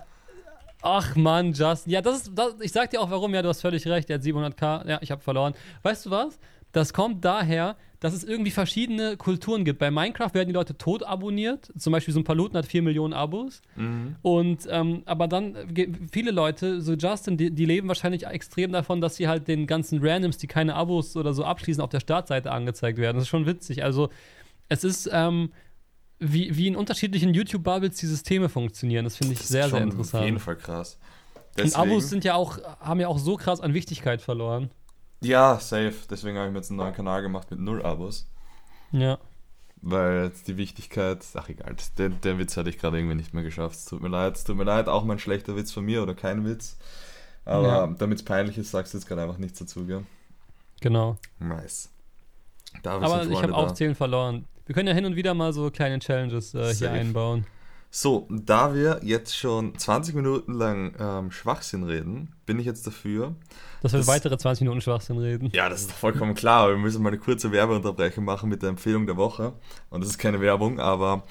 Ach 0.82 1.15
man, 1.15 1.54
Justin. 1.54 1.94
Ja, 1.94 2.02
das 2.02 2.24
ist, 2.24 2.32
das, 2.36 2.56
ich 2.62 2.72
sag 2.72 2.89
dir 2.89 3.02
auch 3.02 3.12
warum. 3.12 3.34
Ja, 3.34 3.41
du 3.41 3.50
hast 3.50 3.62
völlig 3.62 3.86
recht. 3.88 4.10
Er 4.10 4.15
hat 4.15 4.24
700k. 4.24 4.88
Ja, 4.88 5.00
ich 5.02 5.12
habe 5.12 5.22
verloren. 5.22 5.54
Weißt 5.84 6.06
du 6.06 6.12
was? 6.12 6.39
Das 6.72 6.94
kommt 6.94 7.26
daher, 7.26 7.76
dass 8.00 8.13
es 8.13 8.24
irgendwie 8.24 8.52
verschiedene 8.52 9.17
Kulturen 9.17 9.65
gibt. 9.65 9.78
Bei 9.78 9.91
Minecraft 9.91 10.34
werden 10.34 10.48
die 10.48 10.54
Leute 10.54 10.78
tot 10.78 11.04
abonniert. 11.04 11.72
Zum 11.78 11.91
Beispiel 11.91 12.13
so 12.13 12.20
ein 12.20 12.24
Paluten 12.24 12.58
hat 12.58 12.65
4 12.65 12.82
Millionen 12.82 13.13
Abos. 13.13 13.62
Mhm. 13.76 14.15
Und, 14.22 14.67
ähm, 14.70 15.04
aber 15.06 15.28
dann, 15.28 15.56
viele 16.12 16.32
Leute, 16.32 16.82
so 16.82 16.94
Justin, 16.94 17.38
die, 17.38 17.52
die, 17.52 17.65
leben 17.65 17.88
wahrscheinlich 17.88 18.26
extrem 18.26 18.72
davon, 18.72 19.02
dass 19.02 19.17
sie 19.17 19.28
halt 19.28 19.48
den 19.48 19.67
ganzen 19.67 20.00
Randoms, 20.02 20.38
die 20.38 20.48
keine 20.48 20.76
Abos 20.76 21.15
oder 21.15 21.34
so 21.34 21.44
abschließen, 21.44 21.84
auf 21.84 21.89
der 21.89 22.00
Startseite 22.00 22.52
angezeigt 22.52 22.98
werden. 22.98 23.17
Das 23.17 23.26
ist 23.26 23.30
schon 23.30 23.46
witzig. 23.46 23.84
Also, 23.84 24.10
es 24.70 24.84
ist, 24.84 25.10
ähm, 25.12 25.52
wie, 26.22 26.56
wie 26.56 26.68
in 26.68 26.76
unterschiedlichen 26.76 27.34
YouTube-Bubbles 27.34 27.98
die 27.98 28.06
Systeme 28.06 28.48
funktionieren. 28.48 29.04
Das 29.04 29.18
finde 29.18 29.34
ich 29.34 29.40
das 29.40 29.48
sehr, 29.48 29.70
sehr 29.70 29.82
interessant. 29.82 30.22
Auf 30.22 30.26
jeden 30.26 30.40
Fall 30.40 30.56
krass. 30.56 30.98
Deswegen, 31.58 31.76
Und 31.76 31.92
Abos 31.92 32.10
sind 32.10 32.24
ja 32.24 32.36
auch, 32.36 32.60
haben 32.80 33.00
ja 33.00 33.08
auch 33.08 33.18
so 33.18 33.36
krass 33.36 33.60
an 33.60 33.74
Wichtigkeit 33.74 34.22
verloren. 34.22 34.70
Ja, 35.22 35.60
safe. 35.60 35.96
Deswegen 36.10 36.38
habe 36.38 36.48
ich 36.48 36.54
mir 36.54 36.60
jetzt 36.60 36.70
einen 36.70 36.78
neuen 36.78 36.94
Kanal 36.94 37.22
gemacht 37.22 37.50
mit 37.52 37.60
null 37.60 37.84
Abos. 37.84 38.30
Ja. 38.92 39.18
Weil 39.82 40.26
jetzt 40.26 40.48
die 40.48 40.58
Wichtigkeit, 40.58 41.26
ach 41.34 41.50
egal, 41.50 41.76
den, 41.98 42.22
den 42.22 42.38
Witz 42.38 42.56
hatte 42.56 42.70
ich 42.70 42.78
gerade 42.78 42.98
irgendwie 42.98 43.16
nicht 43.16 43.34
mehr 43.34 43.44
geschafft. 43.44 43.78
Es 43.78 43.86
tut 43.86 44.02
mir 44.02 44.10
leid, 44.10 44.36
es 44.36 44.44
tut 44.44 44.56
mir 44.56 44.64
leid, 44.64 44.88
auch 44.88 45.04
mein 45.04 45.18
schlechter 45.18 45.56
Witz 45.56 45.72
von 45.72 45.84
mir 45.84 46.04
oder 46.04 46.14
kein 46.14 46.46
Witz. 46.46 46.78
Aber 47.46 47.68
ja. 47.68 47.88
damit 47.88 48.20
es 48.20 48.26
peinlich 48.26 48.60
ist, 48.60 48.70
sagst 48.70 48.94
du 48.94 49.00
jetzt 49.00 49.08
gerade 49.08 49.24
einfach 49.24 49.40
nichts 49.40 49.58
dazu, 49.58 49.86
gell? 49.86 50.04
Genau. 50.82 51.18
Nice. 51.40 51.90
Da 52.84 53.00
Aber 53.00 53.26
ich 53.26 53.42
habe 53.42 53.54
Aufzählen 53.54 53.96
verloren. 53.96 54.46
Wir 54.66 54.76
können 54.76 54.88
ja 54.88 54.94
hin 54.94 55.06
und 55.06 55.16
wieder 55.16 55.34
mal 55.34 55.54
so 55.54 55.70
kleine 55.70 56.00
Challenges 56.00 56.54
äh, 56.54 56.74
hier 56.74 56.92
einbauen. 56.92 57.46
So, 57.94 58.26
da 58.30 58.74
wir 58.74 59.02
jetzt 59.04 59.38
schon 59.38 59.78
20 59.78 60.16
Minuten 60.16 60.54
lang 60.54 60.96
ähm, 60.98 61.30
Schwachsinn 61.30 61.84
reden, 61.84 62.34
bin 62.46 62.58
ich 62.58 62.66
jetzt 62.66 62.88
dafür. 62.88 63.36
Dass 63.82 63.92
wir 63.92 64.00
das, 64.00 64.08
weitere 64.08 64.38
20 64.38 64.62
Minuten 64.62 64.80
Schwachsinn 64.80 65.18
reden. 65.18 65.50
Ja, 65.52 65.68
das 65.68 65.82
ist 65.82 65.92
doch 65.92 65.98
vollkommen 65.98 66.34
klar. 66.34 66.70
Wir 66.70 66.78
müssen 66.78 67.04
mal 67.04 67.10
eine 67.10 67.18
kurze 67.18 67.52
Werbeunterbrechung 67.52 68.24
machen 68.24 68.48
mit 68.48 68.62
der 68.62 68.70
Empfehlung 68.70 69.08
der 69.08 69.18
Woche. 69.18 69.52
Und 69.90 70.00
das 70.02 70.12
ist 70.12 70.20
keine 70.20 70.40
Werbung, 70.40 70.80
aber 70.80 71.24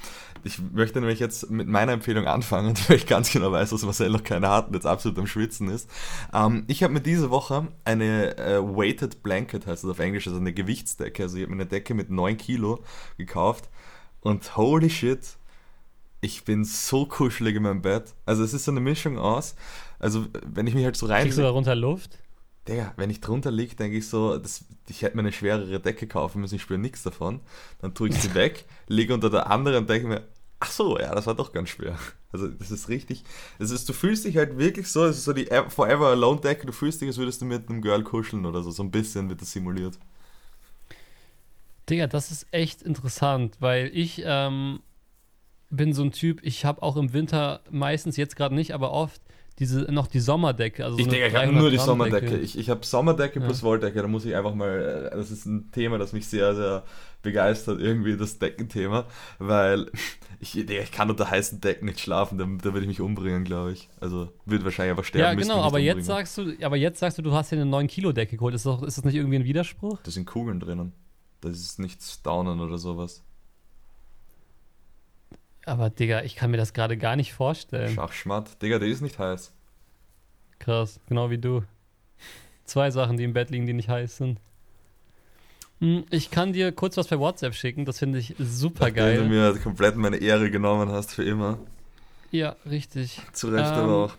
ich 0.44 0.59
möchte 0.61 1.01
nämlich 1.01 1.18
jetzt 1.18 1.51
mit 1.51 1.66
meiner 1.66 1.92
Empfehlung 1.92 2.27
anfangen, 2.27 2.75
weil 2.88 2.99
ich 2.99 3.07
ganz 3.07 3.33
genau 3.33 3.51
weiß, 3.53 3.70
dass 3.70 3.83
Marcel 3.83 4.11
noch 4.11 4.23
keine 4.23 4.51
hat 4.51 4.68
und 4.68 4.75
jetzt 4.75 4.87
absolut 4.87 5.18
am 5.18 5.27
Schwitzen 5.27 5.70
ist. 5.70 5.88
Ähm, 6.35 6.64
ich 6.66 6.83
habe 6.83 6.92
mir 6.92 7.01
diese 7.01 7.31
Woche 7.31 7.68
eine 7.87 8.37
äh, 8.37 8.61
Weighted 8.61 9.23
Blanket, 9.23 9.66
heißt 9.66 9.85
das 9.85 9.90
auf 9.90 9.99
Englisch, 9.99 10.27
also 10.27 10.38
eine 10.38 10.53
Gewichtsdecke. 10.53 11.23
Also 11.23 11.38
ich 11.38 11.44
habe 11.44 11.55
mir 11.55 11.62
eine 11.62 11.70
Decke 11.70 11.94
mit 11.94 12.11
9 12.11 12.37
Kilo 12.37 12.85
gekauft. 13.16 13.70
Und 14.20 14.59
holy 14.59 14.90
shit, 14.90 15.38
ich 16.20 16.44
bin 16.44 16.64
so 16.64 17.06
kuschelig 17.06 17.56
in 17.56 17.62
meinem 17.62 17.83
Bett. 17.83 18.14
Also 18.26 18.44
es 18.44 18.52
ist 18.52 18.64
so 18.64 18.70
eine 18.70 18.80
Mischung 18.80 19.18
aus. 19.18 19.54
Also 19.98 20.26
wenn 20.46 20.66
ich 20.66 20.74
mich 20.74 20.85
halt 20.85 20.96
so 20.96 21.06
rein... 21.06 21.22
Kriegst 21.22 21.38
du 21.38 21.42
darunter 21.42 21.74
Luft? 21.74 22.18
Digga, 22.68 22.92
wenn 22.96 23.11
ich 23.11 23.20
drunter 23.20 23.50
liege, 23.50 23.74
denke 23.74 23.96
ich 23.96 24.09
so, 24.09 24.37
das, 24.37 24.64
ich 24.88 25.02
hätte 25.02 25.16
mir 25.16 25.22
eine 25.22 25.33
schwerere 25.33 25.80
Decke 25.80 26.06
kaufen 26.06 26.40
müssen, 26.40 26.56
ich 26.56 26.62
spüre 26.62 26.78
nichts 26.78 27.02
davon. 27.02 27.40
Dann 27.80 27.94
tue 27.94 28.11
ich 28.11 28.16
sie 28.16 28.35
weg, 28.35 28.66
liege 28.87 29.14
unter 29.14 29.30
der 29.30 29.50
anderen 29.50 29.78
und 29.78 29.90
denke 29.90 30.09
mir, 30.09 30.28
ach 30.61 30.70
so, 30.70 30.98
ja, 30.98 31.14
das 31.14 31.26
war 31.26 31.35
doch 31.35 31.52
ganz 31.52 31.70
schwer. 31.70 31.98
Also 32.33 32.46
das 32.46 32.70
ist 32.70 32.88
richtig, 32.88 33.24
das 33.59 33.70
ist, 33.70 33.88
du 33.88 33.92
fühlst 33.92 34.24
dich 34.24 34.37
halt 34.37 34.56
wirklich 34.56 34.87
so, 34.87 35.04
es 35.04 35.16
ist 35.16 35.24
so 35.24 35.33
die 35.33 35.48
Forever 35.68 36.09
Alone 36.09 36.40
Decke, 36.40 36.66
du 36.66 36.72
fühlst 36.72 37.00
dich, 37.00 37.09
als 37.09 37.18
würdest 37.18 37.40
du 37.40 37.46
mit 37.46 37.68
einem 37.68 37.83
Girl 37.83 38.04
kuscheln 38.04 38.46
oder 38.46 38.62
so, 38.62 38.70
so 38.70 38.83
ein 38.85 38.90
bisschen 38.90 39.28
wird 39.28 39.40
das 39.40 39.50
simuliert. 39.50 39.98
Digga, 41.88 42.06
das 42.06 42.30
ist 42.30 42.46
echt 42.52 42.83
interessant, 42.83 43.56
weil 43.59 43.90
ich 43.92 44.22
ähm, 44.24 44.80
bin 45.70 45.92
so 45.92 46.02
ein 46.02 46.12
Typ, 46.12 46.40
ich 46.42 46.64
habe 46.64 46.83
auch 46.83 46.96
im 46.96 47.12
Winter 47.12 47.61
meistens, 47.70 48.16
jetzt 48.16 48.37
gerade 48.37 48.54
nicht, 48.54 48.72
aber 48.72 48.92
oft 48.92 49.20
diese, 49.61 49.80
noch 49.92 50.06
die 50.06 50.20
Sommerdecke. 50.20 50.85
Also 50.85 50.98
ich 50.98 51.04
so 51.04 51.11
denke, 51.11 51.26
ich 51.28 51.35
habe 51.35 51.52
nur 51.52 51.70
die 51.70 51.76
Sommerdecke. 51.76 52.38
Ich, 52.38 52.59
ich 52.59 52.70
habe 52.70 52.85
Sommerdecke 52.85 53.40
ja. 53.40 53.44
plus 53.44 53.62
Wolldecke. 53.62 54.00
Da 54.00 54.09
muss 54.09 54.24
ich 54.24 54.35
einfach 54.35 54.54
mal, 54.54 55.11
äh, 55.12 55.16
das 55.16 55.30
ist 55.30 55.44
ein 55.44 55.70
Thema, 55.70 55.98
das 55.98 56.14
mich 56.14 56.26
sehr, 56.26 56.54
sehr 56.54 56.83
begeistert, 57.20 57.78
irgendwie 57.78 58.16
das 58.16 58.38
Deckenthema, 58.38 59.04
weil 59.38 59.90
ich, 60.40 60.56
ich 60.56 60.92
kann 60.92 61.11
unter 61.11 61.30
heißen 61.30 61.61
Decken 61.61 61.85
nicht 61.85 62.00
schlafen, 62.00 62.38
da, 62.38 62.44
da 62.44 62.72
würde 62.72 62.80
ich 62.80 62.88
mich 62.88 63.02
umbringen, 63.02 63.44
glaube 63.44 63.72
ich. 63.72 63.90
Also 64.00 64.33
würde 64.46 64.64
wahrscheinlich 64.64 64.92
einfach 64.92 65.04
sterben. 65.04 65.38
Ja, 65.38 65.42
genau, 65.42 65.61
aber 65.61 65.78
jetzt 65.78 66.06
sagst 66.06 66.38
du, 66.38 66.54
aber 66.62 66.76
jetzt 66.76 66.98
sagst 66.98 67.18
du, 67.18 67.22
du 67.22 67.33
hast 67.33 67.52
dir 67.52 67.56
eine 67.56 67.66
9 67.66 67.87
Kilo 67.87 68.12
Decke 68.12 68.38
geholt. 68.38 68.54
Ist, 68.54 68.64
doch, 68.64 68.83
ist 68.83 68.96
das 68.96 69.04
nicht 69.04 69.14
irgendwie 69.14 69.37
ein 69.37 69.44
Widerspruch? 69.44 69.98
Da 70.02 70.11
sind 70.11 70.24
Kugeln 70.24 70.59
drinnen. 70.59 70.94
Das 71.42 71.59
ist 71.59 71.78
nichts 71.78 72.22
Downen 72.22 72.61
oder 72.61 72.78
sowas. 72.78 73.22
Aber 75.70 75.88
Digga, 75.88 76.22
ich 76.22 76.35
kann 76.35 76.50
mir 76.50 76.56
das 76.56 76.72
gerade 76.72 76.96
gar 76.96 77.14
nicht 77.14 77.33
vorstellen. 77.33 77.94
Schachschmatt. 77.94 78.61
Digga, 78.61 78.80
der 78.80 78.88
ist 78.88 79.02
nicht 79.02 79.20
heiß. 79.20 79.52
Krass, 80.59 80.98
genau 81.09 81.30
wie 81.30 81.38
du. 81.38 81.62
Zwei 82.64 82.90
Sachen, 82.90 83.16
die 83.16 83.22
im 83.22 83.35
Bett 83.35 83.50
liegen, 83.50 83.66
die 83.66 83.72
nicht 83.72 83.88
heiß 83.88 84.16
sind. 84.16 84.40
Hm, 85.78 86.06
ich 86.11 86.33
kann 86.33 86.52
dir 86.52 86.72
kurz 86.72 86.96
was 86.96 87.06
per 87.06 87.20
WhatsApp 87.20 87.54
schicken, 87.54 87.85
das 87.85 88.00
finde 88.00 88.18
ich 88.18 88.35
super 88.40 88.90
geil. 88.90 89.20
Wenn 89.20 89.30
du 89.30 89.35
mir 89.37 89.61
komplett 89.61 89.94
meine 89.94 90.16
Ehre 90.16 90.50
genommen 90.50 90.90
hast 90.90 91.14
für 91.14 91.22
immer. 91.22 91.59
Ja, 92.33 92.56
richtig. 92.68 93.22
Zu 93.33 93.50
Recht 93.50 93.70
ähm, 93.70 93.78
aber 93.78 93.94
auch. 93.94 94.14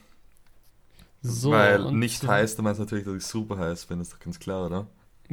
So, 1.21 1.51
Weil 1.51 1.91
nicht 1.91 2.25
heiß, 2.25 2.55
du 2.55 2.61
meinst 2.61 2.79
natürlich, 2.79 3.03
dass 3.03 3.15
ich 3.15 3.25
super 3.25 3.57
heiß 3.57 3.87
bin, 3.87 3.99
ist 3.99 4.13
doch 4.13 4.19
ganz 4.19 4.39
klar, 4.39 4.67
oder? 4.67 4.87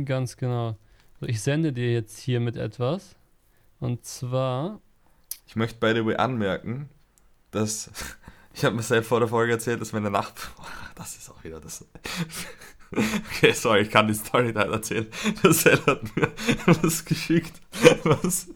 Ganz 0.05 0.37
genau. 0.37 0.77
So, 1.21 1.27
ich 1.27 1.41
sende 1.41 1.73
dir 1.73 1.93
jetzt 1.93 2.19
hier 2.19 2.41
mit 2.41 2.57
etwas. 2.57 3.15
Und 3.79 4.05
zwar 4.05 4.81
ich 5.49 5.57
möchte 5.57 5.81
by 5.81 5.93
the 5.95 6.05
way 6.05 6.15
anmerken, 6.17 6.89
dass 7.51 7.91
ich 8.55 8.65
habe 8.65 8.77
mir 8.77 8.83
selbst 8.83 9.09
vor 9.09 9.19
der 9.19 9.29
Folge 9.29 9.53
erzählt, 9.53 9.81
dass 9.81 9.93
meine 9.93 10.11
Nachbar. 10.11 10.67
Das 10.95 11.17
ist 11.17 11.31
auch 11.31 11.43
wieder 11.45 11.61
das. 11.61 11.85
Okay, 12.91 13.53
sorry, 13.53 13.83
ich 13.83 13.91
kann 13.91 14.09
die 14.09 14.15
Story 14.15 14.45
nicht 14.45 14.57
erzählen. 14.57 15.07
Sel 15.43 15.79
hat 15.85 16.17
mir 16.17 16.33
was 16.65 17.05
geschickt. 17.05 17.61
Was? 18.03 18.49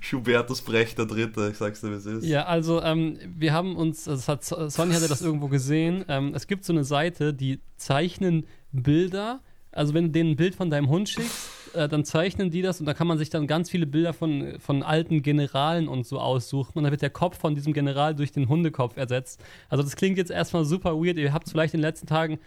Schubertus 0.00 0.60
Brecht 0.60 0.98
der 0.98 1.06
Dritte, 1.06 1.48
ich 1.50 1.56
sag's 1.56 1.80
dir, 1.80 1.90
wie 1.90 1.94
es 1.94 2.04
ist. 2.04 2.26
Ja, 2.26 2.44
also 2.44 2.82
ähm, 2.82 3.18
wir 3.24 3.54
haben 3.54 3.74
uns, 3.74 4.06
also 4.06 4.30
hat, 4.30 4.44
Sonny 4.44 4.92
hatte 4.92 5.08
das 5.08 5.22
irgendwo 5.22 5.48
gesehen. 5.48 6.04
Ähm, 6.08 6.34
es 6.34 6.46
gibt 6.46 6.62
so 6.64 6.74
eine 6.74 6.84
Seite, 6.84 7.32
die 7.32 7.60
zeichnen 7.78 8.46
Bilder. 8.70 9.40
Also 9.72 9.94
wenn 9.94 10.04
du 10.04 10.10
denen 10.10 10.32
ein 10.32 10.36
Bild 10.36 10.54
von 10.54 10.68
deinem 10.68 10.90
Hund 10.90 11.08
schickst, 11.08 11.48
äh, 11.74 11.88
dann 11.88 12.04
zeichnen 12.04 12.50
die 12.50 12.62
das 12.62 12.80
und 12.80 12.86
da 12.86 12.94
kann 12.94 13.06
man 13.06 13.18
sich 13.18 13.30
dann 13.30 13.46
ganz 13.46 13.70
viele 13.70 13.86
Bilder 13.86 14.12
von, 14.12 14.58
von 14.58 14.82
alten 14.82 15.22
Generalen 15.22 15.88
und 15.88 16.06
so 16.06 16.18
aussuchen 16.18 16.72
und 16.74 16.84
dann 16.84 16.90
wird 16.90 17.02
der 17.02 17.10
Kopf 17.10 17.38
von 17.38 17.54
diesem 17.54 17.72
General 17.72 18.14
durch 18.14 18.32
den 18.32 18.48
Hundekopf 18.48 18.96
ersetzt. 18.96 19.40
Also 19.68 19.82
das 19.82 19.96
klingt 19.96 20.18
jetzt 20.18 20.30
erstmal 20.30 20.64
super 20.64 20.96
weird. 20.96 21.18
Ihr 21.18 21.32
habt 21.32 21.46
es 21.46 21.52
vielleicht 21.52 21.74
in 21.74 21.80
den 21.80 21.86
letzten 21.86 22.06
Tagen 22.06 22.38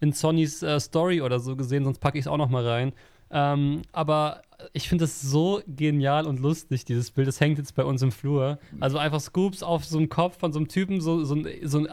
in 0.00 0.12
Sonnys 0.12 0.62
äh, 0.62 0.80
Story 0.80 1.20
oder 1.20 1.40
so 1.40 1.56
gesehen, 1.56 1.84
sonst 1.84 1.98
packe 1.98 2.18
ich 2.18 2.24
es 2.24 2.28
auch 2.28 2.38
noch 2.38 2.48
mal 2.48 2.66
rein. 2.66 2.92
Ähm, 3.30 3.82
aber 3.92 4.42
ich 4.72 4.88
finde 4.88 5.04
das 5.04 5.20
so 5.20 5.62
genial 5.66 6.26
und 6.26 6.40
lustig, 6.40 6.84
dieses 6.84 7.10
Bild. 7.10 7.28
Das 7.28 7.40
hängt 7.40 7.58
jetzt 7.58 7.74
bei 7.74 7.84
uns 7.84 8.02
im 8.02 8.12
Flur. 8.12 8.58
Also 8.80 8.98
einfach 8.98 9.20
Scoops 9.20 9.62
auf 9.62 9.84
so 9.84 9.98
einem 9.98 10.08
Kopf 10.08 10.38
von 10.38 10.52
so 10.52 10.58
einem 10.58 10.68
Typen, 10.68 11.00
so, 11.00 11.24
so, 11.24 11.36
ein, 11.36 11.46
so 11.62 11.78
ein 11.78 11.88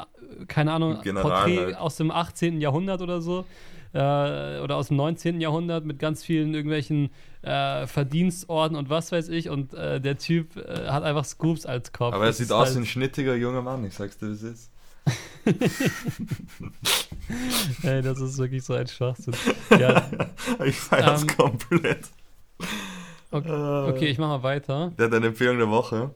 keine 0.47 0.73
Ahnung, 0.73 0.99
General 1.03 1.29
Porträt 1.29 1.57
halt. 1.57 1.77
aus 1.77 1.97
dem 1.97 2.11
18. 2.11 2.59
Jahrhundert 2.59 3.01
oder 3.01 3.21
so 3.21 3.45
äh, 3.93 4.59
oder 4.59 4.75
aus 4.75 4.87
dem 4.87 4.97
19. 4.97 5.41
Jahrhundert 5.41 5.85
mit 5.85 5.99
ganz 5.99 6.23
vielen 6.23 6.53
irgendwelchen 6.53 7.09
äh, 7.41 7.87
Verdienstorden 7.87 8.77
und 8.77 8.89
was 8.89 9.11
weiß 9.11 9.29
ich. 9.29 9.49
Und 9.49 9.73
äh, 9.73 10.01
der 10.01 10.17
Typ 10.17 10.57
äh, 10.57 10.87
hat 10.87 11.03
einfach 11.03 11.25
Scoops 11.25 11.65
als 11.65 11.91
Kopf. 11.91 12.13
Aber 12.13 12.25
er 12.25 12.33
sieht 12.33 12.51
aus 12.51 12.67
halt 12.67 12.75
wie 12.75 12.81
ein 12.81 12.85
schnittiger 12.85 13.35
junger 13.35 13.61
Mann, 13.61 13.85
ich 13.85 13.93
sag's 13.93 14.17
dir, 14.17 14.27
wie 14.27 14.33
es 14.33 14.43
ist. 14.43 14.71
Ey, 17.83 18.01
das 18.01 18.19
ist 18.19 18.37
wirklich 18.37 18.63
so 18.63 18.73
ein 18.73 18.87
Schwachsinn. 18.87 19.33
Ja, 19.69 20.05
ich 20.65 20.75
feier's 20.75 21.21
ähm, 21.21 21.27
komplett. 21.27 22.05
Okay, 23.31 23.89
okay, 23.89 24.07
ich 24.07 24.17
mach 24.17 24.27
mal 24.27 24.43
weiter. 24.43 24.91
Der 24.97 25.05
hat 25.05 25.13
eine 25.13 25.27
Empfehlung 25.27 25.57
der 25.57 25.69
Woche. 25.69 26.11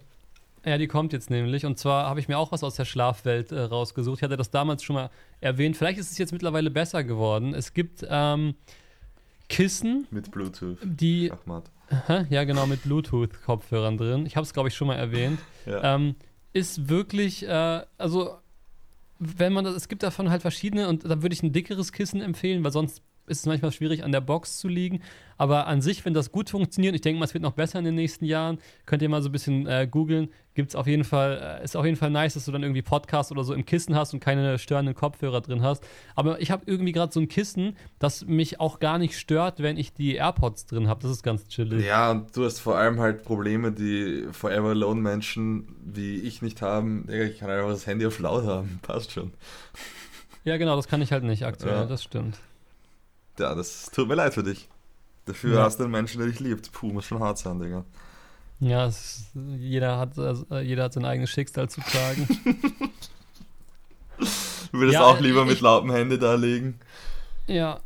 Ja, 0.63 0.77
die 0.77 0.87
kommt 0.87 1.11
jetzt 1.13 1.29
nämlich. 1.29 1.65
Und 1.65 1.79
zwar 1.79 2.07
habe 2.07 2.19
ich 2.19 2.27
mir 2.27 2.37
auch 2.37 2.51
was 2.51 2.63
aus 2.63 2.75
der 2.75 2.85
Schlafwelt 2.85 3.51
äh, 3.51 3.61
rausgesucht. 3.61 4.19
Ich 4.19 4.23
hatte 4.23 4.37
das 4.37 4.51
damals 4.51 4.83
schon 4.83 4.95
mal 4.95 5.09
erwähnt. 5.41 5.75
Vielleicht 5.75 5.99
ist 5.99 6.11
es 6.11 6.17
jetzt 6.17 6.31
mittlerweile 6.31 6.71
besser 6.71 7.03
geworden. 7.03 7.53
Es 7.53 7.73
gibt 7.73 8.05
ähm, 8.09 8.55
Kissen. 9.49 10.07
Mit 10.11 10.31
Bluetooth. 10.31 10.77
Die. 10.83 11.31
Aha, 11.89 12.25
ja, 12.29 12.45
genau, 12.45 12.67
mit 12.67 12.83
Bluetooth-Kopfhörern 12.83 13.97
drin. 13.97 14.25
Ich 14.25 14.37
habe 14.37 14.45
es, 14.45 14.53
glaube 14.53 14.69
ich, 14.69 14.75
schon 14.75 14.87
mal 14.87 14.95
erwähnt. 14.95 15.39
Ja. 15.65 15.95
Ähm, 15.95 16.15
ist 16.53 16.87
wirklich, 16.87 17.45
äh, 17.45 17.81
also, 17.97 18.37
wenn 19.19 19.51
man 19.51 19.65
das, 19.65 19.75
es 19.75 19.87
gibt 19.89 20.03
davon 20.03 20.29
halt 20.29 20.41
verschiedene 20.41 20.87
und 20.87 21.03
da 21.03 21.21
würde 21.21 21.33
ich 21.33 21.43
ein 21.43 21.51
dickeres 21.51 21.91
Kissen 21.91 22.21
empfehlen, 22.21 22.63
weil 22.63 22.71
sonst 22.71 23.01
ist 23.27 23.39
es 23.39 23.45
manchmal 23.45 23.71
schwierig, 23.71 24.03
an 24.03 24.11
der 24.11 24.21
Box 24.21 24.57
zu 24.57 24.67
liegen. 24.67 25.01
Aber 25.37 25.65
an 25.65 25.81
sich, 25.81 26.05
wenn 26.05 26.13
das 26.13 26.31
gut 26.31 26.51
funktioniert, 26.51 26.93
ich 26.93 27.01
denke 27.01 27.17
mal, 27.17 27.25
es 27.25 27.33
wird 27.33 27.41
noch 27.41 27.53
besser 27.53 27.79
in 27.79 27.85
den 27.85 27.95
nächsten 27.95 28.25
Jahren, 28.25 28.59
könnt 28.85 29.01
ihr 29.01 29.09
mal 29.09 29.23
so 29.23 29.29
ein 29.29 29.31
bisschen 29.31 29.65
äh, 29.65 29.87
googeln. 29.89 30.29
Gibt's 30.53 30.75
auf 30.75 30.85
jeden 30.85 31.03
Fall, 31.03 31.59
äh, 31.61 31.63
ist 31.63 31.75
auf 31.75 31.85
jeden 31.85 31.97
Fall 31.97 32.11
nice, 32.11 32.35
dass 32.35 32.45
du 32.45 32.51
dann 32.51 32.61
irgendwie 32.61 32.83
Podcast 32.83 33.31
oder 33.31 33.43
so 33.43 33.53
im 33.53 33.65
Kissen 33.65 33.95
hast 33.95 34.13
und 34.13 34.19
keine 34.19 34.59
störenden 34.59 34.93
Kopfhörer 34.93 35.41
drin 35.41 35.63
hast. 35.63 35.83
Aber 36.15 36.41
ich 36.41 36.51
habe 36.51 36.63
irgendwie 36.67 36.91
gerade 36.91 37.11
so 37.11 37.19
ein 37.19 37.27
Kissen, 37.27 37.75
das 37.97 38.25
mich 38.25 38.59
auch 38.59 38.79
gar 38.79 38.99
nicht 38.99 39.17
stört, 39.17 39.63
wenn 39.63 39.77
ich 39.77 39.93
die 39.93 40.15
AirPods 40.15 40.67
drin 40.67 40.87
habe. 40.87 41.01
Das 41.01 41.11
ist 41.11 41.23
ganz 41.23 41.47
chillig. 41.47 41.85
Ja, 41.85 42.11
und 42.11 42.35
du 42.37 42.43
hast 42.43 42.59
vor 42.59 42.77
allem 42.77 42.99
halt 42.99 43.23
Probleme, 43.23 43.71
die 43.71 44.27
Forever 44.31 44.69
Alone 44.69 45.01
Menschen 45.01 45.75
wie 45.83 46.17
ich 46.17 46.41
nicht 46.41 46.61
haben. 46.61 47.07
Ich 47.09 47.39
kann 47.39 47.49
einfach 47.49 47.69
das 47.69 47.87
Handy 47.87 48.05
auf 48.05 48.19
laut 48.19 48.45
haben. 48.45 48.79
Passt 48.83 49.11
schon. 49.11 49.31
Ja, 50.43 50.57
genau, 50.57 50.75
das 50.75 50.87
kann 50.87 51.01
ich 51.01 51.11
halt 51.11 51.23
nicht 51.23 51.45
aktuell. 51.45 51.73
Ja. 51.73 51.85
Das 51.85 52.03
stimmt. 52.03 52.37
Ja, 53.41 53.55
das 53.55 53.89
tut 53.91 54.07
mir 54.07 54.15
leid 54.15 54.35
für 54.35 54.43
dich. 54.43 54.69
Dafür 55.25 55.55
ja. 55.55 55.63
hast 55.63 55.79
du 55.79 55.83
einen 55.83 55.91
Menschen, 55.91 56.19
der 56.19 56.27
dich 56.27 56.39
liebt. 56.39 56.71
Puh, 56.71 56.91
muss 56.93 57.05
schon 57.05 57.19
hart 57.19 57.39
sein, 57.39 57.59
Digga. 57.59 57.83
Ja, 58.59 58.85
es, 58.85 59.23
jeder, 59.57 59.97
hat, 59.97 60.19
also, 60.19 60.45
jeder 60.59 60.83
hat 60.83 60.93
sein 60.93 61.05
eigenes 61.05 61.31
Schicksal 61.31 61.67
zu 61.67 61.81
tragen. 61.81 62.27
du 64.19 64.79
würdest 64.79 64.93
ja, 64.93 65.03
auch 65.03 65.19
lieber 65.19 65.41
ich, 65.41 65.49
mit 65.49 65.61
lautem 65.61 65.91
Hände 65.91 66.19
da 66.19 66.35
liegen. 66.35 66.79
Ja, 67.47 67.79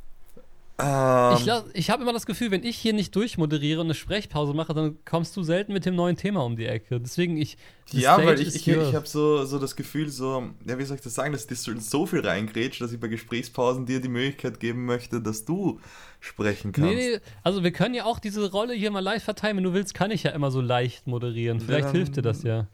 ähm, 0.77 1.37
ich, 1.37 1.49
ich 1.73 1.89
habe 1.89 2.03
immer 2.03 2.11
das 2.11 2.25
Gefühl, 2.25 2.51
wenn 2.51 2.63
ich 2.63 2.75
hier 2.75 2.91
nicht 2.91 3.15
durchmoderiere 3.15 3.79
und 3.79 3.87
eine 3.87 3.93
Sprechpause 3.93 4.53
mache, 4.53 4.73
dann 4.73 4.97
kommst 5.05 5.37
du 5.37 5.43
selten 5.43 5.71
mit 5.71 5.85
dem 5.85 5.95
neuen 5.95 6.17
Thema 6.17 6.43
um 6.43 6.57
die 6.57 6.65
Ecke. 6.65 6.99
Deswegen 6.99 7.37
ich. 7.37 7.57
Ja, 7.91 8.17
weil 8.17 8.41
ich, 8.41 8.55
ich, 8.55 8.67
ich 8.67 8.95
habe 8.95 9.07
so, 9.07 9.45
so 9.45 9.57
das 9.57 9.77
Gefühl, 9.77 10.09
so, 10.09 10.49
ja, 10.65 10.77
wie 10.77 10.83
soll 10.83 10.97
ich 10.97 11.03
das 11.03 11.15
sagen, 11.15 11.31
dass 11.31 11.47
du 11.47 11.55
so 11.79 12.05
viel 12.05 12.27
reingrätscht, 12.27 12.81
dass 12.81 12.91
ich 12.91 12.99
bei 12.99 13.07
Gesprächspausen 13.07 13.85
dir 13.85 14.01
die 14.01 14.09
Möglichkeit 14.09 14.59
geben 14.59 14.85
möchte, 14.85 15.21
dass 15.21 15.45
du 15.45 15.79
sprechen 16.19 16.73
kannst. 16.73 16.89
Nee, 16.89 17.11
nee, 17.11 17.19
also 17.43 17.63
wir 17.63 17.71
können 17.71 17.95
ja 17.95 18.03
auch 18.03 18.19
diese 18.19 18.51
Rolle 18.51 18.73
hier 18.73 18.91
mal 18.91 18.99
live 18.99 19.23
verteilen. 19.23 19.55
Wenn 19.57 19.63
du 19.63 19.73
willst, 19.73 19.93
kann 19.93 20.11
ich 20.11 20.23
ja 20.23 20.31
immer 20.31 20.51
so 20.51 20.59
leicht 20.59 21.07
moderieren. 21.07 21.61
Vielleicht 21.61 21.87
ja, 21.87 21.91
hilft 21.91 22.17
dir 22.17 22.21
das 22.21 22.43
ja. 22.43 22.67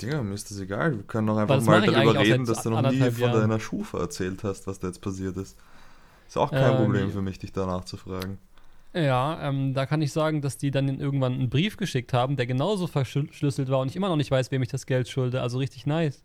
Digga, 0.00 0.22
mir 0.22 0.34
ist 0.34 0.50
das 0.50 0.58
egal. 0.58 0.96
Wir 0.96 1.04
können 1.04 1.28
doch 1.28 1.36
einfach 1.36 1.60
mal 1.62 1.82
darüber 1.82 2.18
reden, 2.18 2.46
dass 2.46 2.62
du 2.62 2.70
noch 2.70 2.90
nie 2.90 3.10
von 3.10 3.32
deiner 3.32 3.60
Schufa 3.60 4.00
erzählt 4.00 4.42
hast, 4.42 4.66
was 4.66 4.80
da 4.80 4.88
jetzt 4.88 5.02
passiert 5.02 5.36
ist. 5.36 5.56
Ist 6.28 6.36
auch 6.36 6.50
kein 6.50 6.72
ähm, 6.72 6.76
Problem 6.76 7.10
für 7.10 7.22
mich, 7.22 7.38
dich 7.38 7.52
danach 7.52 7.84
zu 7.84 7.96
fragen. 7.96 8.38
Ja, 8.94 9.48
ähm, 9.48 9.74
da 9.74 9.86
kann 9.86 10.00
ich 10.02 10.12
sagen, 10.12 10.40
dass 10.40 10.56
die 10.56 10.70
dann 10.70 11.00
irgendwann 11.00 11.34
einen 11.34 11.50
Brief 11.50 11.76
geschickt 11.76 12.12
haben, 12.12 12.36
der 12.36 12.46
genauso 12.46 12.86
verschlüsselt 12.86 13.68
war 13.68 13.80
und 13.80 13.88
ich 13.88 13.96
immer 13.96 14.08
noch 14.08 14.16
nicht 14.16 14.30
weiß, 14.30 14.50
wem 14.50 14.62
ich 14.62 14.68
das 14.68 14.86
Geld 14.86 15.08
schulde. 15.08 15.40
Also 15.42 15.58
richtig 15.58 15.86
nice. 15.86 16.22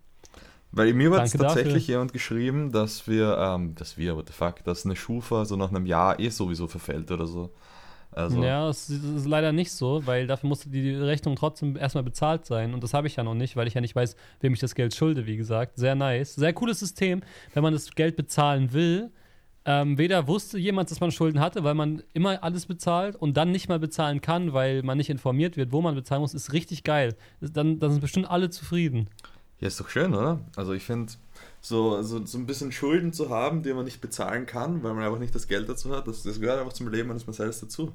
Weil 0.71 0.93
mir 0.93 1.11
hat 1.11 1.31
tatsächlich 1.31 1.83
dafür. 1.83 1.93
jemand 1.93 2.13
geschrieben, 2.13 2.71
dass 2.71 3.07
wir, 3.07 3.37
ähm, 3.37 3.75
dass 3.75 3.97
wir, 3.97 4.15
what 4.15 4.27
the 4.27 4.33
fuck, 4.33 4.63
dass 4.63 4.85
eine 4.85 4.95
Schufa 4.95 5.45
so 5.45 5.55
nach 5.55 5.69
einem 5.69 5.85
Jahr 5.85 6.19
eh 6.19 6.29
sowieso 6.29 6.67
verfällt 6.67 7.11
oder 7.11 7.27
so. 7.27 7.53
Also. 8.11 8.43
Ja, 8.43 8.67
das 8.67 8.89
ist 8.89 9.25
leider 9.25 9.51
nicht 9.51 9.71
so, 9.71 10.05
weil 10.05 10.27
dafür 10.27 10.47
musste 10.47 10.69
die 10.69 10.93
Rechnung 10.93 11.35
trotzdem 11.35 11.75
erstmal 11.75 12.03
bezahlt 12.03 12.45
sein. 12.45 12.73
Und 12.73 12.83
das 12.83 12.93
habe 12.93 13.07
ich 13.07 13.15
ja 13.15 13.23
noch 13.23 13.33
nicht, 13.33 13.55
weil 13.55 13.67
ich 13.67 13.73
ja 13.73 13.81
nicht 13.81 13.95
weiß, 13.95 14.15
wem 14.39 14.53
ich 14.53 14.59
das 14.59 14.75
Geld 14.75 14.95
schulde, 14.95 15.25
wie 15.25 15.37
gesagt. 15.37 15.77
Sehr 15.77 15.95
nice. 15.95 16.35
Sehr 16.35 16.53
cooles 16.53 16.79
System, 16.79 17.21
wenn 17.53 17.63
man 17.63 17.73
das 17.73 17.89
Geld 17.91 18.15
bezahlen 18.15 18.73
will. 18.73 19.11
Ähm, 19.65 19.97
weder 19.97 20.27
wusste 20.27 20.57
jemand, 20.57 20.91
dass 20.91 20.99
man 20.99 21.11
Schulden 21.11 21.39
hatte, 21.39 21.63
weil 21.63 21.73
man 21.73 22.03
immer 22.13 22.43
alles 22.43 22.65
bezahlt 22.65 23.15
und 23.15 23.37
dann 23.37 23.51
nicht 23.51 23.69
mal 23.69 23.79
bezahlen 23.79 24.19
kann, 24.19 24.51
weil 24.51 24.83
man 24.83 24.97
nicht 24.97 25.09
informiert 25.09 25.55
wird, 25.55 25.71
wo 25.71 25.81
man 25.81 25.95
bezahlen 25.95 26.21
muss, 26.21 26.33
ist 26.33 26.51
richtig 26.51 26.83
geil. 26.83 27.15
Dann, 27.39 27.79
dann 27.79 27.91
sind 27.91 28.01
bestimmt 28.01 28.29
alle 28.29 28.49
zufrieden. 28.49 29.09
Ja, 29.59 29.67
ist 29.67 29.79
doch 29.79 29.87
schön, 29.87 30.13
oder? 30.13 30.41
Also 30.57 30.73
ich 30.73 30.83
finde, 30.83 31.13
so, 31.61 32.01
so, 32.01 32.25
so 32.25 32.37
ein 32.37 32.45
bisschen 32.45 32.73
Schulden 32.73 33.13
zu 33.13 33.29
haben, 33.29 33.63
die 33.63 33.73
man 33.73 33.85
nicht 33.85 34.01
bezahlen 34.01 34.45
kann, 34.45 34.83
weil 34.83 34.93
man 34.93 35.03
einfach 35.05 35.19
nicht 35.19 35.33
das 35.33 35.47
Geld 35.47 35.69
dazu 35.69 35.95
hat, 35.95 36.07
das, 36.07 36.23
das 36.23 36.41
gehört 36.41 36.59
einfach 36.59 36.73
zum 36.73 36.89
Leben 36.89 37.09
eines 37.09 37.25
Marcells 37.25 37.61
dazu. 37.61 37.93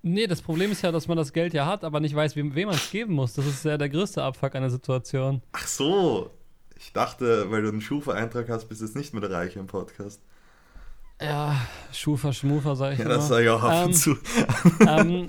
Nee, 0.00 0.26
das 0.26 0.40
Problem 0.40 0.72
ist 0.72 0.80
ja, 0.82 0.92
dass 0.92 1.08
man 1.08 1.18
das 1.18 1.34
Geld 1.34 1.52
ja 1.52 1.66
hat, 1.66 1.84
aber 1.84 2.00
nicht 2.00 2.14
weiß, 2.14 2.36
wem, 2.36 2.54
wem 2.54 2.68
man 2.68 2.76
es 2.76 2.90
geben 2.90 3.12
muss. 3.12 3.34
Das 3.34 3.46
ist 3.46 3.64
ja 3.64 3.76
der 3.76 3.90
größte 3.90 4.22
Abfuck 4.22 4.54
einer 4.54 4.70
Situation. 4.70 5.42
Ach 5.52 5.66
so. 5.66 6.30
Ich 6.78 6.92
dachte, 6.92 7.50
weil 7.50 7.62
du 7.62 7.68
einen 7.68 7.80
Schufa-Eintrag 7.80 8.48
hast, 8.48 8.68
bist 8.68 8.80
du 8.80 8.86
jetzt 8.86 8.96
nicht 8.96 9.12
mehr 9.12 9.20
der 9.20 9.32
Reiche 9.32 9.58
im 9.58 9.66
Podcast. 9.66 10.22
Ja, 11.20 11.56
Schufa, 11.92 12.32
Schmufa, 12.32 12.76
sag 12.76 12.92
ich 12.92 12.98
Ja, 13.00 13.06
immer. 13.06 13.14
das 13.14 13.28
sage 13.28 13.44
ich 13.44 13.50
auch 13.50 13.62
ab 13.62 13.72
ähm, 13.82 13.86
und 13.86 13.94
zu. 13.94 14.16
Ähm, 14.86 15.28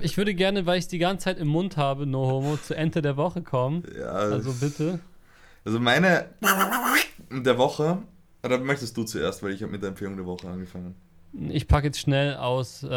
ich 0.00 0.16
würde 0.16 0.34
gerne, 0.34 0.66
weil 0.66 0.78
ich 0.78 0.84
es 0.84 0.88
die 0.88 0.98
ganze 0.98 1.24
Zeit 1.24 1.38
im 1.38 1.48
Mund 1.48 1.76
habe, 1.76 2.06
No 2.06 2.26
Homo, 2.26 2.56
zu 2.56 2.74
Ende 2.74 3.02
der 3.02 3.16
Woche 3.16 3.42
kommen. 3.42 3.82
Ja. 3.98 4.06
Also 4.06 4.52
bitte. 4.52 5.00
Also 5.64 5.80
meine 5.80 6.26
der 7.30 7.58
Woche, 7.58 7.98
oder 8.44 8.58
möchtest 8.58 8.96
du 8.96 9.04
zuerst, 9.04 9.42
weil 9.42 9.52
ich 9.52 9.62
habe 9.62 9.72
mit 9.72 9.82
der 9.82 9.90
Empfehlung 9.90 10.16
der 10.16 10.26
Woche 10.26 10.48
angefangen. 10.48 10.94
Ich 11.48 11.68
packe 11.68 11.86
jetzt 11.86 12.00
schnell 12.00 12.36
aus, 12.36 12.82
äh, 12.82 12.88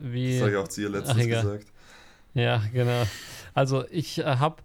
wie. 0.00 0.32
Das 0.34 0.40
habe 0.42 0.50
ich 0.50 0.56
auch 0.56 0.68
zu 0.68 0.80
ihr 0.82 0.88
letztens 0.88 1.26
gesagt. 1.26 1.66
Ja, 2.34 2.62
genau. 2.72 3.02
Also 3.54 3.84
ich 3.90 4.18
äh, 4.18 4.24
habe 4.24 4.56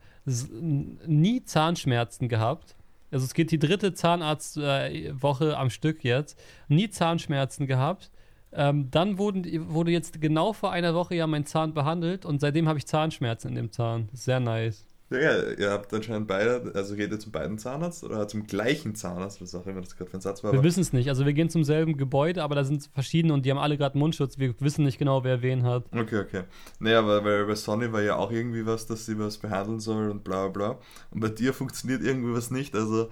nie 1.06 1.44
Zahnschmerzen 1.44 2.30
gehabt. 2.30 2.76
Also 3.12 3.26
es 3.26 3.34
geht 3.34 3.52
die 3.52 3.60
dritte 3.60 3.94
Zahnarztwoche 3.94 5.50
äh, 5.52 5.54
am 5.54 5.70
Stück 5.70 6.04
jetzt. 6.04 6.40
Nie 6.68 6.90
Zahnschmerzen 6.90 7.68
gehabt. 7.68 8.12
Ähm, 8.52 8.90
dann 8.92 9.18
wurden, 9.18 9.74
wurde 9.74 9.92
jetzt 9.92 10.22
genau 10.22 10.54
vor 10.54 10.72
einer 10.72 10.94
Woche 10.94 11.16
ja 11.16 11.28
mein 11.28 11.46
Zahn 11.46 11.74
behandelt 11.74 12.26
und 12.26 12.40
seitdem 12.40 12.68
habe 12.68 12.80
ich 12.80 12.88
Zahnschmerzen 12.88 13.50
in 13.50 13.56
dem 13.56 13.72
Zahn. 13.72 14.10
Sehr 14.14 14.40
nice. 14.40 14.86
Ja, 15.10 15.52
ihr 15.54 15.72
habt 15.72 15.94
anscheinend 15.94 16.28
beide, 16.28 16.70
also 16.76 16.96
geht 16.96 17.12
ihr 17.12 17.20
zum 17.20 17.32
beiden 17.32 17.58
Zahnarzt 17.58 18.04
oder 18.04 18.28
zum 18.28 18.46
gleichen 18.46 18.94
Zahnarzt, 18.94 19.42
was 19.42 19.56
auch 19.56 19.66
immer 19.66 19.80
das 19.80 19.96
gerade 19.96 20.12
für 20.12 20.18
ein 20.18 20.22
Satz 20.22 20.44
war. 20.44 20.52
Wir 20.52 20.64
wissen 20.64 20.82
es 20.82 20.92
nicht. 20.92 21.08
Also 21.08 21.26
wir 21.26 21.32
gehen 21.32 21.50
zum 21.50 21.64
selben 21.64 21.96
Gebäude, 21.96 22.44
aber 22.44 22.56
da 22.56 22.66
sind 22.66 22.90
verschiedene 22.94 23.34
und 23.34 23.46
die 23.46 23.52
haben 23.52 23.58
alle 23.58 23.78
gerade 23.78 23.98
Mundschutz. 23.98 24.38
Wir 24.38 24.54
wissen 24.60 24.84
nicht 24.84 24.98
genau, 24.98 25.24
wer 25.24 25.42
wen 25.42 25.64
hat. 25.64 25.86
Okay, 25.94 26.20
okay. 26.20 26.44
Naja, 26.80 27.00
aber 27.00 27.24
weil 27.24 27.46
bei 27.46 27.56
Sonny 27.56 27.90
war 27.94 28.02
ja 28.02 28.18
auch 28.18 28.32
irgendwie 28.32 28.66
was, 28.66 28.86
dass 28.86 29.06
sie 29.06 29.18
was 29.18 29.38
behandeln 29.38 29.80
soll 29.80 30.10
und 30.10 30.26
bla 30.26 30.50
bla 30.50 30.74
bla. 30.74 30.78
Und 31.12 31.22
bei 31.22 31.30
dir 31.30 31.54
funktioniert 31.54 32.04
irgendwie 32.04 32.34
was 32.34 32.52
nicht. 32.52 32.76
Also, 32.76 33.08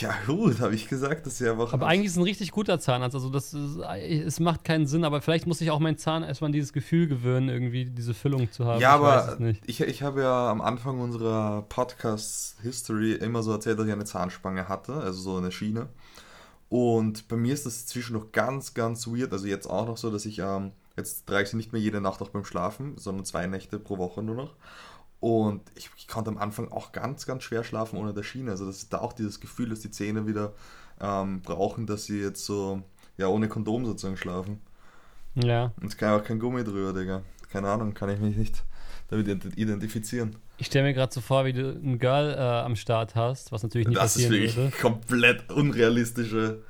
ja 0.00 0.12
gut, 0.26 0.58
habe 0.58 0.74
ich 0.74 0.88
gesagt, 0.88 1.24
dass 1.26 1.38
sie 1.38 1.48
einfach. 1.48 1.72
Aber 1.72 1.86
eigentlich 1.86 2.06
ist 2.06 2.12
es 2.12 2.18
ein 2.18 2.24
richtig 2.24 2.50
guter 2.50 2.80
Zahnarzt. 2.80 3.14
Also 3.14 3.30
das 3.30 3.54
ist, 3.54 3.78
es 3.78 4.40
macht 4.40 4.64
keinen 4.64 4.88
Sinn, 4.88 5.04
aber 5.04 5.20
vielleicht 5.20 5.46
muss 5.46 5.60
ich 5.60 5.70
auch 5.70 5.78
mein 5.78 5.98
Zahn 5.98 6.24
erstmal 6.24 6.48
an 6.48 6.52
dieses 6.52 6.72
Gefühl 6.72 7.06
gewöhnen, 7.06 7.48
irgendwie 7.48 7.84
diese 7.84 8.12
Füllung 8.12 8.50
zu 8.50 8.64
haben. 8.64 8.80
Ja, 8.80 8.96
ich 8.96 9.02
aber 9.02 9.38
ich, 9.66 9.80
ich 9.80 10.02
habe 10.02 10.22
ja 10.22 10.50
am 10.50 10.60
Anfang 10.60 11.00
unserer 11.00 11.27
unserer 11.28 11.62
Podcast-History 11.68 13.12
immer 13.12 13.42
so 13.42 13.52
erzählt, 13.52 13.78
dass 13.78 13.86
ich 13.86 13.92
eine 13.92 14.04
Zahnspange 14.04 14.68
hatte, 14.68 14.94
also 14.94 15.20
so 15.20 15.36
eine 15.36 15.52
Schiene. 15.52 15.88
Und 16.70 17.28
bei 17.28 17.36
mir 17.36 17.54
ist 17.54 17.66
das 17.66 17.86
zwischen 17.86 18.14
noch 18.14 18.32
ganz, 18.32 18.74
ganz 18.74 19.06
weird. 19.06 19.32
Also 19.32 19.46
jetzt 19.46 19.66
auch 19.66 19.86
noch 19.86 19.96
so, 19.96 20.10
dass 20.10 20.26
ich, 20.26 20.38
ähm, 20.38 20.72
jetzt 20.96 21.26
trage 21.26 21.44
ich 21.44 21.50
sie 21.50 21.56
nicht 21.56 21.72
mehr 21.72 21.80
jede 21.80 22.00
Nacht 22.00 22.20
auch 22.20 22.28
beim 22.28 22.44
Schlafen, 22.44 22.96
sondern 22.98 23.24
zwei 23.24 23.46
Nächte 23.46 23.78
pro 23.78 23.98
Woche 23.98 24.22
nur 24.22 24.34
noch. 24.34 24.54
Und 25.20 25.62
ich, 25.74 25.90
ich, 25.96 26.08
konnte 26.08 26.30
am 26.30 26.38
Anfang 26.38 26.70
auch 26.70 26.92
ganz, 26.92 27.26
ganz 27.26 27.42
schwer 27.42 27.64
schlafen 27.64 27.98
ohne 27.98 28.14
der 28.14 28.22
Schiene. 28.22 28.52
Also 28.52 28.66
das 28.66 28.78
ist 28.78 28.92
da 28.92 28.98
auch 28.98 29.12
dieses 29.12 29.40
Gefühl, 29.40 29.70
dass 29.70 29.80
die 29.80 29.90
Zähne 29.90 30.26
wieder 30.26 30.52
ähm, 31.00 31.40
brauchen, 31.42 31.86
dass 31.86 32.04
sie 32.04 32.20
jetzt 32.20 32.44
so, 32.44 32.82
ja, 33.16 33.28
ohne 33.28 33.48
Kondom 33.48 33.84
sozusagen 33.84 34.16
schlafen. 34.16 34.60
Ja. 35.34 35.72
Und 35.80 35.88
es 35.88 35.96
kann 35.96 36.18
auch 36.18 36.24
kein 36.24 36.38
Gummi 36.38 36.64
drüber, 36.64 36.92
Digga. 36.92 37.22
Keine 37.50 37.68
Ahnung, 37.68 37.94
kann 37.94 38.10
ich 38.10 38.20
mich 38.20 38.36
nicht 38.36 38.62
damit 39.08 39.56
identifizieren. 39.56 40.36
Ich 40.58 40.66
stelle 40.66 40.86
mir 40.86 40.94
gerade 40.94 41.12
so 41.12 41.20
vor, 41.20 41.44
wie 41.44 41.52
du 41.52 41.70
ein 41.70 41.98
Girl 41.98 42.34
äh, 42.34 42.38
am 42.38 42.76
Start 42.76 43.14
hast, 43.14 43.52
was 43.52 43.62
natürlich 43.62 43.88
nicht 43.88 43.98
das 43.98 44.14
passieren 44.14 44.32
würde. 44.32 44.44
Das 44.44 44.52
ist 44.52 44.56
wirklich 44.56 44.80
komplett 44.80 45.50
unrealistische. 45.50 46.62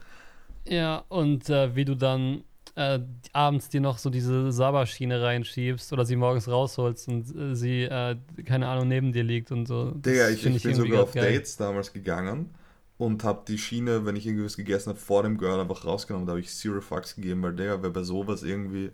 Ja, 0.67 1.05
und 1.09 1.49
äh, 1.51 1.75
wie 1.75 1.85
du 1.85 1.95
dann 1.95 2.45
äh, 2.79 3.01
abends 3.33 3.69
dir 3.69 3.81
noch 3.81 3.99
so 3.99 4.09
diese 4.09 4.53
Saba-Schiene 4.53 5.21
reinschiebst 5.21 5.93
oder 5.93 6.05
sie 6.05 6.17
morgens 6.17 6.49
rausholst 6.49 7.09
und 7.09 7.35
äh, 7.35 7.55
sie, 7.55 7.83
äh, 7.83 8.17
keine 8.45 8.69
Ahnung, 8.69 8.89
neben 8.89 9.13
dir 9.13 9.25
liegt 9.25 9.51
und 9.51 9.67
so. 9.67 9.91
Digga, 9.91 10.29
ich, 10.29 10.47
ich, 10.47 10.57
ich 10.57 10.63
bin 10.63 10.75
sogar 10.75 11.03
auf 11.03 11.13
geil. 11.13 11.33
Dates 11.33 11.57
damals 11.57 11.93
gegangen 11.93 12.51
und 12.97 13.25
habe 13.25 13.43
die 13.49 13.59
Schiene, 13.59 14.07
wenn 14.07 14.15
ich 14.15 14.27
irgendwas 14.27 14.57
gegessen 14.57 14.91
habe, 14.91 14.99
vor 14.99 15.25
dem 15.25 15.39
Girl 15.39 15.59
einfach 15.59 15.85
rausgenommen. 15.85 16.27
Da 16.27 16.33
habe 16.33 16.41
ich 16.41 16.51
Zero 16.51 16.81
Fucks 16.81 17.17
gegeben, 17.17 17.43
weil 17.43 17.55
Digga, 17.55 17.83
wer 17.83 17.91
bei 17.91 18.03
sowas 18.03 18.45
irgendwie 18.45 18.91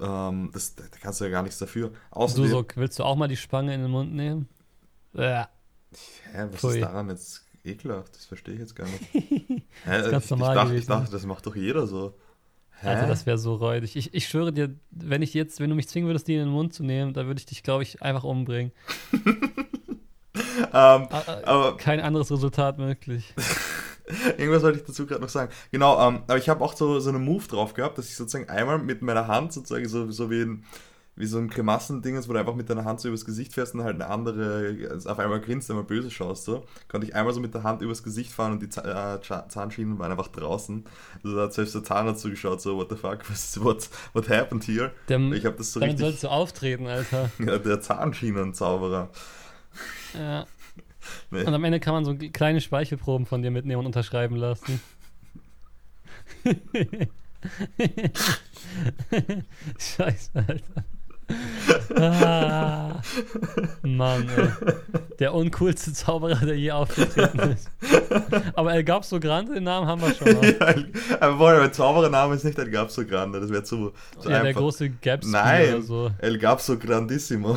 ähm, 0.00 0.50
das, 0.52 0.74
da 0.74 0.84
kannst 1.00 1.20
du 1.20 1.24
ja 1.24 1.30
gar 1.30 1.42
nichts 1.42 1.58
dafür. 1.58 1.92
Außerdem, 2.10 2.44
du 2.44 2.50
so, 2.50 2.64
willst 2.76 2.98
du 2.98 3.04
auch 3.04 3.16
mal 3.16 3.28
die 3.28 3.36
Spange 3.36 3.74
in 3.74 3.82
den 3.82 3.90
Mund 3.90 4.14
nehmen? 4.14 4.48
Ja. 5.12 5.48
Hä, 6.32 6.46
was 6.50 6.60
Pui. 6.60 6.74
ist 6.74 6.82
daran 6.82 7.08
jetzt 7.08 7.44
ekelhaft? 7.64 8.14
Das 8.14 8.24
verstehe 8.24 8.54
ich 8.54 8.60
jetzt 8.60 8.74
gar 8.74 8.86
nicht. 8.86 9.02
Hä, 9.12 9.60
das 9.84 10.06
ist 10.06 10.10
ganz 10.10 10.24
ich, 10.24 10.30
normal 10.30 10.50
ich, 10.50 10.62
dachte, 10.62 10.76
ich 10.76 10.86
dachte, 10.86 11.12
das 11.12 11.26
macht 11.26 11.46
doch 11.46 11.56
jeder 11.56 11.86
so. 11.86 12.14
Hä? 12.80 12.88
Also 12.88 13.06
das 13.06 13.26
wäre 13.26 13.38
so 13.38 13.54
räudig. 13.54 13.96
Ich, 13.96 14.14
ich 14.14 14.28
schwöre 14.28 14.52
dir, 14.52 14.74
wenn 14.90 15.22
ich 15.22 15.34
jetzt, 15.34 15.60
wenn 15.60 15.68
du 15.68 15.76
mich 15.76 15.88
zwingen 15.88 16.08
würdest, 16.08 16.28
die 16.28 16.34
in 16.34 16.40
den 16.40 16.48
Mund 16.48 16.72
zu 16.72 16.82
nehmen, 16.82 17.12
da 17.12 17.26
würde 17.26 17.38
ich 17.38 17.46
dich, 17.46 17.62
glaube 17.62 17.82
ich, 17.82 18.02
einfach 18.02 18.24
umbringen. 18.24 18.72
um, 19.12 19.20
ähm, 20.72 21.08
aber, 21.10 21.76
Kein 21.76 22.00
anderes 22.00 22.30
Resultat 22.30 22.78
möglich. 22.78 23.34
Irgendwas 24.38 24.62
wollte 24.62 24.78
ich 24.78 24.84
dazu 24.84 25.06
gerade 25.06 25.20
noch 25.20 25.28
sagen. 25.28 25.52
Genau, 25.70 26.08
ähm, 26.08 26.22
aber 26.26 26.38
ich 26.38 26.48
habe 26.48 26.64
auch 26.64 26.74
so, 26.74 27.00
so 27.00 27.10
einen 27.10 27.24
Move 27.24 27.46
drauf 27.46 27.74
gehabt, 27.74 27.98
dass 27.98 28.08
ich 28.08 28.16
sozusagen 28.16 28.48
einmal 28.48 28.78
mit 28.78 29.02
meiner 29.02 29.26
Hand 29.26 29.52
sozusagen 29.52 29.88
so, 29.88 30.10
so 30.10 30.30
wie, 30.30 30.42
ein, 30.42 30.64
wie 31.16 31.26
so 31.26 31.38
ein 31.38 31.48
Grimassending 31.48 32.16
ist, 32.16 32.28
wo 32.28 32.32
du 32.32 32.38
einfach 32.38 32.54
mit 32.54 32.70
deiner 32.70 32.84
Hand 32.84 33.00
so 33.00 33.08
übers 33.08 33.24
Gesicht 33.24 33.52
fährst 33.52 33.74
und 33.74 33.84
halt 33.84 33.96
eine 33.96 34.08
andere 34.08 34.88
also 34.90 35.08
auf 35.10 35.18
einmal 35.18 35.40
grinst, 35.40 35.70
einmal 35.70 35.84
böse 35.84 36.10
schaust, 36.10 36.44
so. 36.44 36.64
Konnte 36.88 37.06
ich 37.06 37.14
einmal 37.14 37.34
so 37.34 37.40
mit 37.40 37.54
der 37.54 37.62
Hand 37.62 37.82
übers 37.82 38.02
Gesicht 38.02 38.32
fahren 38.32 38.52
und 38.52 38.62
die 38.62 38.66
äh, 38.66 39.20
Zahnschienen 39.48 39.98
waren 39.98 40.10
einfach 40.10 40.28
draußen. 40.28 40.84
Also 41.22 41.36
da 41.36 41.42
hat 41.44 41.52
selbst 41.52 41.74
der 41.74 41.84
Zahnarzt 41.84 42.22
zugeschaut, 42.22 42.60
so, 42.60 42.76
what 42.76 42.88
the 42.90 42.96
fuck, 42.96 43.18
was, 43.30 43.62
what, 43.62 43.88
what 44.12 44.28
happened 44.28 44.64
here? 44.64 44.92
Der, 45.08 45.20
ich 45.32 45.44
habe 45.44 45.56
das 45.56 45.72
so 45.72 45.80
dann 45.80 45.90
richtig... 45.90 46.06
sollst 46.06 46.24
du 46.24 46.28
auftreten, 46.28 46.86
Alter. 46.86 47.30
ja, 47.38 47.58
der 47.58 47.80
Zahnschienenzauberer. 47.80 49.10
Ja. 50.14 50.46
Nee. 51.30 51.44
Und 51.44 51.54
am 51.54 51.64
Ende 51.64 51.80
kann 51.80 51.94
man 51.94 52.04
so 52.04 52.14
kleine 52.14 52.60
Speichelproben 52.60 53.26
von 53.26 53.42
dir 53.42 53.50
mitnehmen 53.50 53.80
und 53.80 53.86
unterschreiben 53.86 54.36
lassen. 54.36 54.80
Scheiße, 59.78 60.30
Alter. 60.34 60.84
Ah, 61.94 63.00
Mann, 63.82 64.28
ey. 64.36 64.48
Der 65.20 65.32
uncoolste 65.32 65.92
Zauberer, 65.92 66.44
der 66.44 66.56
je 66.58 66.72
aufgetreten 66.72 67.38
ist. 67.52 67.70
Aber 68.54 68.74
El 68.74 68.82
Gabso 68.82 69.20
Grande, 69.20 69.54
den 69.54 69.64
Namen 69.64 69.86
haben 69.86 70.00
wir 70.02 70.12
schon 70.12 70.32
mal. 70.34 70.44
ja, 70.58 71.18
aber 71.20 71.60
der 71.60 71.72
Zauberername 71.72 72.34
ist 72.34 72.44
nicht 72.44 72.58
El 72.58 72.70
Gabso 72.70 73.04
Grande, 73.06 73.40
das 73.40 73.50
wäre 73.50 73.62
zu, 73.62 73.92
zu 74.18 74.28
Ja, 74.28 74.36
einfach. 74.36 74.42
der 74.42 74.54
große 74.54 74.90
Gaps 74.90 75.28
Nein, 75.28 75.74
oder 75.74 75.82
so. 75.82 76.10
El 76.18 76.38
Gabso 76.38 76.76
Grandissimo. 76.76 77.56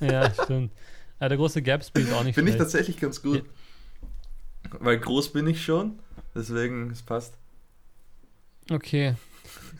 Ja, 0.00 0.30
stimmt. 0.30 0.70
Ja, 1.20 1.28
der 1.28 1.38
große 1.38 1.62
Gatsby 1.62 2.02
ist 2.02 2.12
auch 2.12 2.24
nicht 2.24 2.34
Finde 2.34 2.52
ich 2.52 2.58
tatsächlich 2.58 2.98
ganz 2.98 3.22
gut. 3.22 3.44
Ja. 4.72 4.78
Weil 4.80 4.98
groß 4.98 5.32
bin 5.32 5.46
ich 5.46 5.64
schon, 5.64 5.98
deswegen, 6.34 6.90
es 6.90 7.02
passt. 7.02 7.38
Okay. 8.70 9.14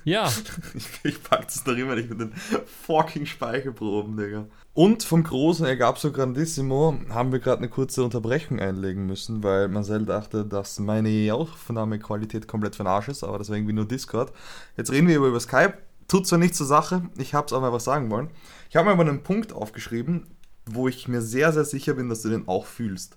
Ja. 0.05 0.31
ich, 0.75 0.87
ich 1.03 1.23
pack 1.23 1.49
das 1.49 1.67
noch 1.67 1.77
immer 1.77 1.97
nicht 1.97 2.09
mit 2.09 2.21
den 2.21 2.33
fucking 2.33 3.27
Speichelproben, 3.27 4.17
Digga. 4.17 4.47
Und 4.73 5.03
vom 5.03 5.25
großen 5.25 5.67
Ergabso 5.67 6.13
Grandissimo 6.13 6.99
haben 7.09 7.33
wir 7.33 7.41
gerade 7.41 7.59
eine 7.59 7.69
kurze 7.69 8.05
Unterbrechung 8.05 8.61
einlegen 8.61 9.07
müssen, 9.07 9.43
weil 9.43 9.69
Marcel 9.69 10.05
dachte, 10.05 10.45
dass 10.45 10.79
meine 10.79 11.35
Aufnahmequalität 11.35 12.47
komplett 12.47 12.77
von 12.77 12.87
Arsch 12.87 13.09
ist, 13.09 13.25
aber 13.25 13.39
das 13.39 13.49
war 13.49 13.57
irgendwie 13.57 13.73
nur 13.73 13.89
Discord. 13.89 14.33
Jetzt 14.77 14.93
reden 14.93 15.09
wir 15.09 15.17
über 15.17 15.41
Skype. 15.41 15.75
Tut 16.09 16.27
zwar 16.29 16.39
nichts 16.39 16.59
zur 16.59 16.67
Sache, 16.67 17.03
ich 17.19 17.35
hab's 17.35 17.53
aber 17.53 17.73
was 17.73 17.83
sagen 17.83 18.11
wollen. 18.11 18.31
Ich 18.71 18.77
habe 18.77 18.87
mir 18.87 18.93
aber 18.93 19.03
einen 19.03 19.25
Punkt 19.25 19.53
aufgeschrieben, 19.53 20.36
wo 20.67 20.89
ich 20.89 21.09
mir 21.09 21.23
sehr, 21.23 21.53
sehr 21.53 21.65
sicher 21.65 21.95
bin, 21.95 22.09
dass 22.09 22.23
du 22.23 22.29
den 22.29 22.49
auch 22.49 22.67
fühlst. 22.67 23.17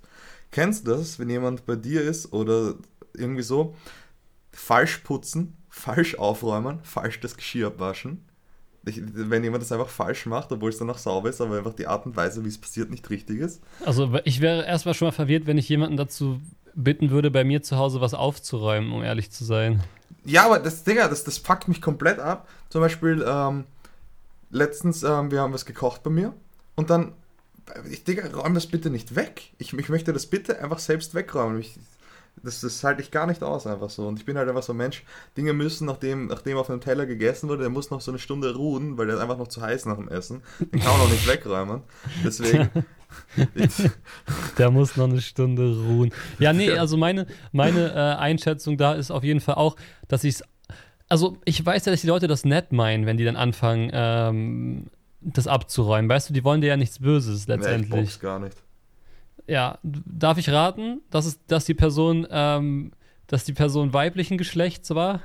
Kennst 0.51 0.87
du 0.87 0.91
das, 0.91 1.19
wenn 1.19 1.29
jemand 1.29 1.65
bei 1.65 1.75
dir 1.75 2.01
ist 2.01 2.33
oder 2.33 2.75
irgendwie 3.13 3.43
so, 3.43 3.75
falsch 4.51 4.99
putzen 4.99 5.55
falsch 5.69 6.15
aufräumen, 6.15 6.79
falsch 6.83 7.19
das 7.19 7.37
Geschirr 7.37 7.67
abwaschen. 7.67 8.25
Ich, 8.85 9.01
wenn 9.13 9.43
jemand 9.43 9.61
das 9.61 9.71
einfach 9.71 9.89
falsch 9.89 10.25
macht, 10.25 10.51
obwohl 10.51 10.69
es 10.69 10.77
dann 10.77 10.87
noch 10.87 10.97
sauber 10.97 11.29
ist, 11.29 11.41
aber 11.41 11.57
einfach 11.57 11.73
die 11.73 11.87
Art 11.87 12.05
und 12.05 12.15
Weise, 12.15 12.43
wie 12.43 12.49
es 12.49 12.57
passiert, 12.57 12.89
nicht 12.89 13.09
richtig 13.09 13.39
ist. 13.39 13.61
Also 13.85 14.11
ich 14.23 14.41
wäre 14.41 14.65
erstmal 14.65 14.93
schon 14.93 15.07
mal 15.07 15.11
verwirrt, 15.11 15.47
wenn 15.47 15.57
ich 15.57 15.69
jemanden 15.69 15.97
dazu 15.97 16.39
bitten 16.75 17.09
würde, 17.09 17.29
bei 17.29 17.43
mir 17.43 17.61
zu 17.61 17.77
Hause 17.77 18.01
was 18.01 18.13
aufzuräumen, 18.13 18.91
um 18.91 19.03
ehrlich 19.03 19.31
zu 19.31 19.43
sein. 19.43 19.83
Ja, 20.23 20.45
aber 20.45 20.59
das, 20.59 20.83
Digga, 20.83 21.07
das, 21.07 21.23
das 21.23 21.37
fuckt 21.37 21.67
mich 21.67 21.81
komplett 21.81 22.19
ab. 22.19 22.47
Zum 22.69 22.81
Beispiel, 22.81 23.23
ähm, 23.27 23.65
letztens, 24.49 25.03
ähm, 25.03 25.29
wir 25.29 25.41
haben 25.41 25.53
was 25.53 25.65
gekocht 25.65 26.01
bei 26.03 26.09
mir 26.09 26.33
und 26.75 26.89
dann, 26.89 27.11
ich, 27.89 28.03
Digga, 28.03 28.27
räum 28.27 28.53
das 28.53 28.67
bitte 28.67 28.89
nicht 28.89 29.15
weg. 29.15 29.51
Ich, 29.57 29.73
ich 29.73 29.89
möchte 29.89 30.13
das 30.13 30.27
bitte 30.27 30.61
einfach 30.61 30.79
selbst 30.79 31.13
wegräumen. 31.13 31.59
Ich, 31.59 31.77
das, 32.43 32.61
das 32.61 32.83
halte 32.83 33.01
ich 33.01 33.11
gar 33.11 33.27
nicht 33.27 33.43
aus, 33.43 33.67
einfach 33.67 33.89
so. 33.89 34.07
Und 34.07 34.19
ich 34.19 34.25
bin 34.25 34.37
halt 34.37 34.47
einfach 34.47 34.63
so 34.63 34.73
ein 34.73 34.77
Mensch, 34.77 35.03
Dinge 35.37 35.53
müssen, 35.53 35.85
nachdem, 35.85 36.27
nachdem 36.27 36.57
auf 36.57 36.69
einem 36.69 36.81
Teller 36.81 37.05
gegessen 37.05 37.49
wurde, 37.49 37.61
der 37.61 37.69
muss 37.69 37.89
noch 37.91 38.01
so 38.01 38.11
eine 38.11 38.19
Stunde 38.19 38.55
ruhen, 38.55 38.97
weil 38.97 39.07
der 39.07 39.15
ist 39.15 39.21
einfach 39.21 39.37
noch 39.37 39.47
zu 39.47 39.61
heiß 39.61 39.85
nach 39.85 39.97
dem 39.97 40.07
Essen. 40.07 40.41
Den 40.59 40.79
kann 40.79 40.91
man 40.91 41.01
noch 41.01 41.11
nicht 41.11 41.27
wegräumen. 41.27 41.81
Deswegen. 42.23 42.69
der 44.57 44.71
muss 44.71 44.95
noch 44.95 45.09
eine 45.09 45.21
Stunde 45.21 45.77
ruhen. 45.77 46.11
Ja, 46.37 46.53
nee, 46.53 46.71
also 46.71 46.97
meine, 46.97 47.27
meine 47.51 47.91
äh, 47.91 48.19
Einschätzung 48.19 48.77
da 48.77 48.93
ist 48.93 49.11
auf 49.11 49.23
jeden 49.23 49.41
Fall 49.41 49.55
auch, 49.55 49.75
dass 50.07 50.23
ich 50.23 50.35
es. 50.35 50.43
Also, 51.11 51.37
ich 51.43 51.65
weiß 51.65 51.85
ja, 51.85 51.91
dass 51.91 52.01
die 52.01 52.07
Leute 52.07 52.27
das 52.27 52.45
nett 52.45 52.71
meinen, 52.71 53.07
wenn 53.07 53.17
die 53.17 53.25
dann 53.25 53.35
anfangen, 53.35 53.89
ähm, 53.91 54.91
das 55.21 55.47
abzuräumen. 55.47 56.09
Weißt 56.09 56.29
du, 56.29 56.33
die 56.33 56.43
wollen 56.43 56.61
dir 56.61 56.67
ja 56.67 56.77
nichts 56.77 56.99
Böses 56.99 57.47
letztendlich. 57.47 57.91
Nee, 57.91 58.01
ich 58.01 58.19
gar 58.19 58.39
nicht. 58.39 58.57
Ja, 59.47 59.79
darf 59.83 60.37
ich 60.37 60.49
raten, 60.49 61.01
dass, 61.09 61.25
es, 61.25 61.43
dass, 61.47 61.65
die 61.65 61.73
Person, 61.73 62.27
ähm, 62.29 62.91
dass 63.27 63.45
die 63.45 63.53
Person 63.53 63.93
weiblichen 63.93 64.37
Geschlechts 64.37 64.91
war? 64.91 65.21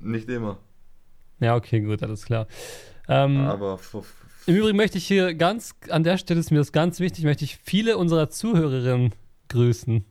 Nicht 0.00 0.28
immer. 0.28 0.58
Ja, 1.38 1.56
okay, 1.56 1.80
gut, 1.80 2.02
alles 2.02 2.24
klar. 2.24 2.46
Ähm, 3.08 3.38
Aber 3.46 3.78
im 4.46 4.54
Übrigen 4.56 4.76
möchte 4.76 4.98
ich 4.98 5.06
hier 5.06 5.34
ganz, 5.34 5.74
an 5.88 6.02
der 6.02 6.18
Stelle 6.18 6.40
ist 6.40 6.50
mir 6.50 6.58
das 6.58 6.72
ganz 6.72 7.00
wichtig, 7.00 7.24
möchte 7.24 7.44
ich 7.44 7.58
viele 7.62 7.96
unserer 7.96 8.30
Zuhörerinnen 8.30 9.14
grüßen. 9.48 10.04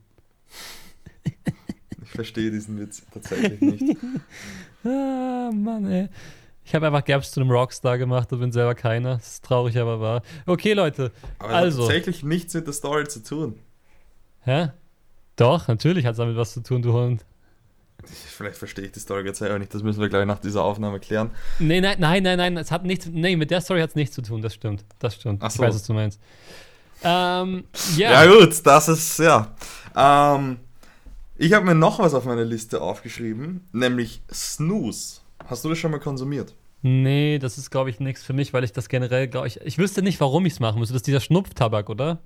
Ich 2.02 2.10
verstehe 2.10 2.50
diesen 2.50 2.78
Witz 2.78 3.02
tatsächlich 3.12 3.60
nicht. 3.60 3.96
ah, 4.84 5.50
Mann, 5.52 5.86
ey. 5.86 6.08
Ich 6.70 6.74
habe 6.76 6.86
einfach 6.86 7.04
Gaps 7.04 7.32
zu 7.32 7.40
einem 7.40 7.50
Rockstar 7.50 7.98
gemacht 7.98 8.32
und 8.32 8.38
bin 8.38 8.52
selber 8.52 8.76
keiner. 8.76 9.16
Das 9.16 9.32
ist 9.32 9.44
traurig, 9.44 9.76
aber 9.76 10.00
wahr. 10.00 10.22
Okay, 10.46 10.72
Leute. 10.72 11.10
Aber 11.40 11.52
also. 11.52 11.82
hat 11.82 11.88
tatsächlich 11.88 12.22
nichts 12.22 12.54
mit 12.54 12.64
der 12.64 12.72
Story 12.72 13.08
zu 13.08 13.24
tun. 13.24 13.58
Hä? 14.42 14.68
Doch, 15.34 15.66
natürlich 15.66 16.06
hat 16.06 16.12
es 16.12 16.18
damit 16.18 16.36
was 16.36 16.52
zu 16.52 16.62
tun, 16.62 16.80
du 16.80 16.92
Hund. 16.92 17.24
Vielleicht 18.04 18.56
verstehe 18.56 18.84
ich 18.84 18.92
die 18.92 19.00
Story 19.00 19.26
jetzt 19.26 19.40
selber 19.40 19.58
nicht. 19.58 19.74
Das 19.74 19.82
müssen 19.82 20.00
wir 20.00 20.08
gleich 20.08 20.24
nach 20.26 20.38
dieser 20.38 20.62
Aufnahme 20.62 21.00
klären. 21.00 21.32
Nee, 21.58 21.80
nein, 21.80 21.96
nein, 21.98 22.22
nein, 22.22 22.38
nein. 22.38 22.56
Es 22.56 22.70
hat 22.70 22.84
nichts. 22.84 23.06
Nee, 23.06 23.34
mit 23.34 23.50
der 23.50 23.62
Story 23.62 23.80
hat 23.80 23.90
es 23.90 23.96
nichts 23.96 24.14
zu 24.14 24.22
tun. 24.22 24.40
Das 24.40 24.54
stimmt. 24.54 24.84
Das 25.00 25.16
stimmt. 25.16 25.42
Ach 25.42 25.50
so. 25.50 25.56
Ich 25.56 25.68
weiß, 25.68 25.74
was 25.74 25.82
du 25.82 25.92
meinst. 25.92 26.20
Ähm, 27.02 27.64
yeah. 27.98 28.24
Ja, 28.24 28.32
gut, 28.32 28.64
das 28.64 28.88
ist, 28.88 29.18
ja. 29.18 29.56
Ähm, 29.96 30.60
ich 31.36 31.52
habe 31.52 31.66
mir 31.66 31.74
noch 31.74 31.98
was 31.98 32.14
auf 32.14 32.26
meine 32.26 32.44
Liste 32.44 32.80
aufgeschrieben, 32.80 33.66
nämlich 33.72 34.22
Snooze. 34.32 35.22
Hast 35.48 35.64
du 35.64 35.68
das 35.68 35.78
schon 35.78 35.90
mal 35.90 35.98
konsumiert? 35.98 36.54
Nee, 36.82 37.38
das 37.38 37.58
ist, 37.58 37.70
glaube 37.70 37.90
ich, 37.90 38.00
nichts 38.00 38.22
für 38.22 38.32
mich, 38.32 38.52
weil 38.52 38.64
ich 38.64 38.72
das 38.72 38.88
generell, 38.88 39.28
glaube 39.28 39.46
ich, 39.46 39.60
ich 39.60 39.76
wüsste 39.78 40.02
nicht, 40.02 40.20
warum 40.20 40.46
ich 40.46 40.54
es 40.54 40.60
machen 40.60 40.78
müsste. 40.78 40.94
Das 40.94 41.00
ist 41.00 41.06
dieser 41.06 41.20
Schnupftabak, 41.20 41.90
oder? 41.90 42.18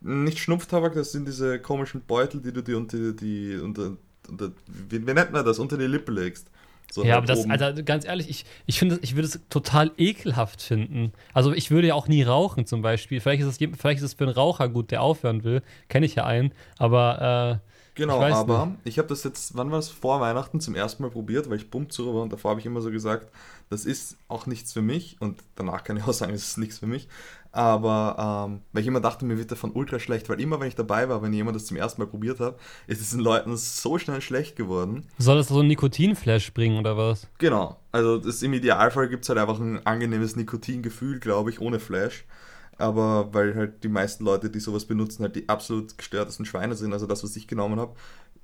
Nicht 0.00 0.38
Schnupftabak, 0.38 0.94
das 0.94 1.12
sind 1.12 1.26
diese 1.26 1.58
komischen 1.60 2.02
Beutel, 2.02 2.40
die 2.40 2.52
du 2.52 2.62
dir 2.62 2.76
unter 2.76 3.12
die, 3.12 3.56
unter, 3.56 3.96
unter 4.28 4.52
wie, 4.66 5.06
wie 5.06 5.12
nennt 5.14 5.32
man 5.32 5.44
das, 5.44 5.58
unter 5.58 5.76
die 5.76 5.86
Lippe 5.86 6.12
legst. 6.12 6.48
So 6.92 7.04
ja, 7.04 7.14
halt 7.14 7.18
aber 7.18 7.26
das, 7.26 7.48
Alter, 7.48 7.82
ganz 7.82 8.04
ehrlich, 8.04 8.28
ich, 8.28 8.44
ich 8.66 8.78
finde, 8.78 8.98
ich 9.00 9.14
würde 9.16 9.26
es 9.26 9.40
total 9.48 9.92
ekelhaft 9.96 10.60
finden. 10.60 11.12
Also 11.32 11.52
ich 11.52 11.70
würde 11.70 11.88
ja 11.88 11.94
auch 11.94 12.06
nie 12.06 12.22
rauchen 12.22 12.66
zum 12.66 12.82
Beispiel. 12.82 13.18
Vielleicht 13.20 13.42
ist 13.42 13.48
es, 13.48 13.56
vielleicht 13.56 13.98
ist 13.98 14.04
es 14.04 14.14
für 14.14 14.24
einen 14.24 14.34
Raucher 14.34 14.68
gut, 14.68 14.90
der 14.90 15.02
aufhören 15.02 15.42
will. 15.42 15.62
Kenne 15.88 16.04
ich 16.04 16.16
ja 16.16 16.26
einen. 16.26 16.52
Aber 16.76 17.60
äh, 17.62 17.71
Genau, 17.94 18.26
ich 18.26 18.34
aber 18.34 18.66
nicht. 18.66 18.78
ich 18.84 18.98
habe 18.98 19.08
das 19.08 19.22
jetzt, 19.22 19.56
wann 19.56 19.70
war 19.70 19.78
es, 19.78 19.88
vor 19.88 20.20
Weihnachten 20.20 20.60
zum 20.60 20.74
ersten 20.74 21.02
Mal 21.02 21.10
probiert, 21.10 21.50
weil 21.50 21.58
ich 21.58 21.70
bummt 21.70 21.92
zu 21.92 22.14
war 22.14 22.22
und 22.22 22.32
davor 22.32 22.52
habe 22.52 22.60
ich 22.60 22.66
immer 22.66 22.80
so 22.80 22.90
gesagt, 22.90 23.30
das 23.68 23.84
ist 23.84 24.16
auch 24.28 24.46
nichts 24.46 24.72
für 24.72 24.80
mich 24.80 25.16
und 25.20 25.42
danach 25.56 25.84
kann 25.84 25.96
ich 25.96 26.04
auch 26.04 26.12
sagen, 26.12 26.32
es 26.32 26.48
ist 26.48 26.58
nichts 26.58 26.78
für 26.78 26.86
mich. 26.86 27.08
Aber 27.54 28.46
ähm, 28.48 28.62
weil 28.72 28.80
ich 28.80 28.88
immer 28.88 29.00
dachte, 29.00 29.26
mir 29.26 29.36
wird 29.36 29.52
davon 29.52 29.72
ultra 29.72 29.98
schlecht, 29.98 30.30
weil 30.30 30.40
immer 30.40 30.58
wenn 30.58 30.68
ich 30.68 30.74
dabei 30.74 31.10
war, 31.10 31.20
wenn 31.22 31.34
jemand 31.34 31.54
das 31.54 31.66
zum 31.66 31.76
ersten 31.76 32.00
Mal 32.00 32.06
probiert 32.06 32.40
hat, 32.40 32.58
ist 32.86 33.02
es 33.02 33.10
den 33.10 33.20
Leuten 33.20 33.54
so 33.58 33.98
schnell 33.98 34.22
schlecht 34.22 34.56
geworden. 34.56 35.06
Soll 35.18 35.36
das 35.36 35.48
so 35.48 35.60
ein 35.60 35.66
Nikotinflash 35.66 36.54
bringen 36.54 36.78
oder 36.78 36.96
was? 36.96 37.28
Genau, 37.36 37.76
also 37.90 38.16
das, 38.16 38.42
im 38.42 38.54
Idealfall 38.54 39.10
gibt 39.10 39.24
es 39.24 39.28
halt 39.28 39.38
einfach 39.38 39.60
ein 39.60 39.84
angenehmes 39.84 40.34
Nikotingefühl, 40.34 41.20
glaube 41.20 41.50
ich, 41.50 41.60
ohne 41.60 41.78
Flash 41.78 42.24
aber 42.78 43.32
weil 43.34 43.54
halt 43.54 43.84
die 43.84 43.88
meisten 43.88 44.24
Leute, 44.24 44.50
die 44.50 44.60
sowas 44.60 44.84
benutzen, 44.84 45.22
halt 45.22 45.36
die 45.36 45.48
absolut 45.48 45.96
gestörtesten 45.98 46.46
Schweine 46.46 46.74
sind. 46.74 46.92
Also 46.92 47.06
das, 47.06 47.22
was 47.22 47.36
ich 47.36 47.46
genommen 47.46 47.78
habe, 47.78 47.94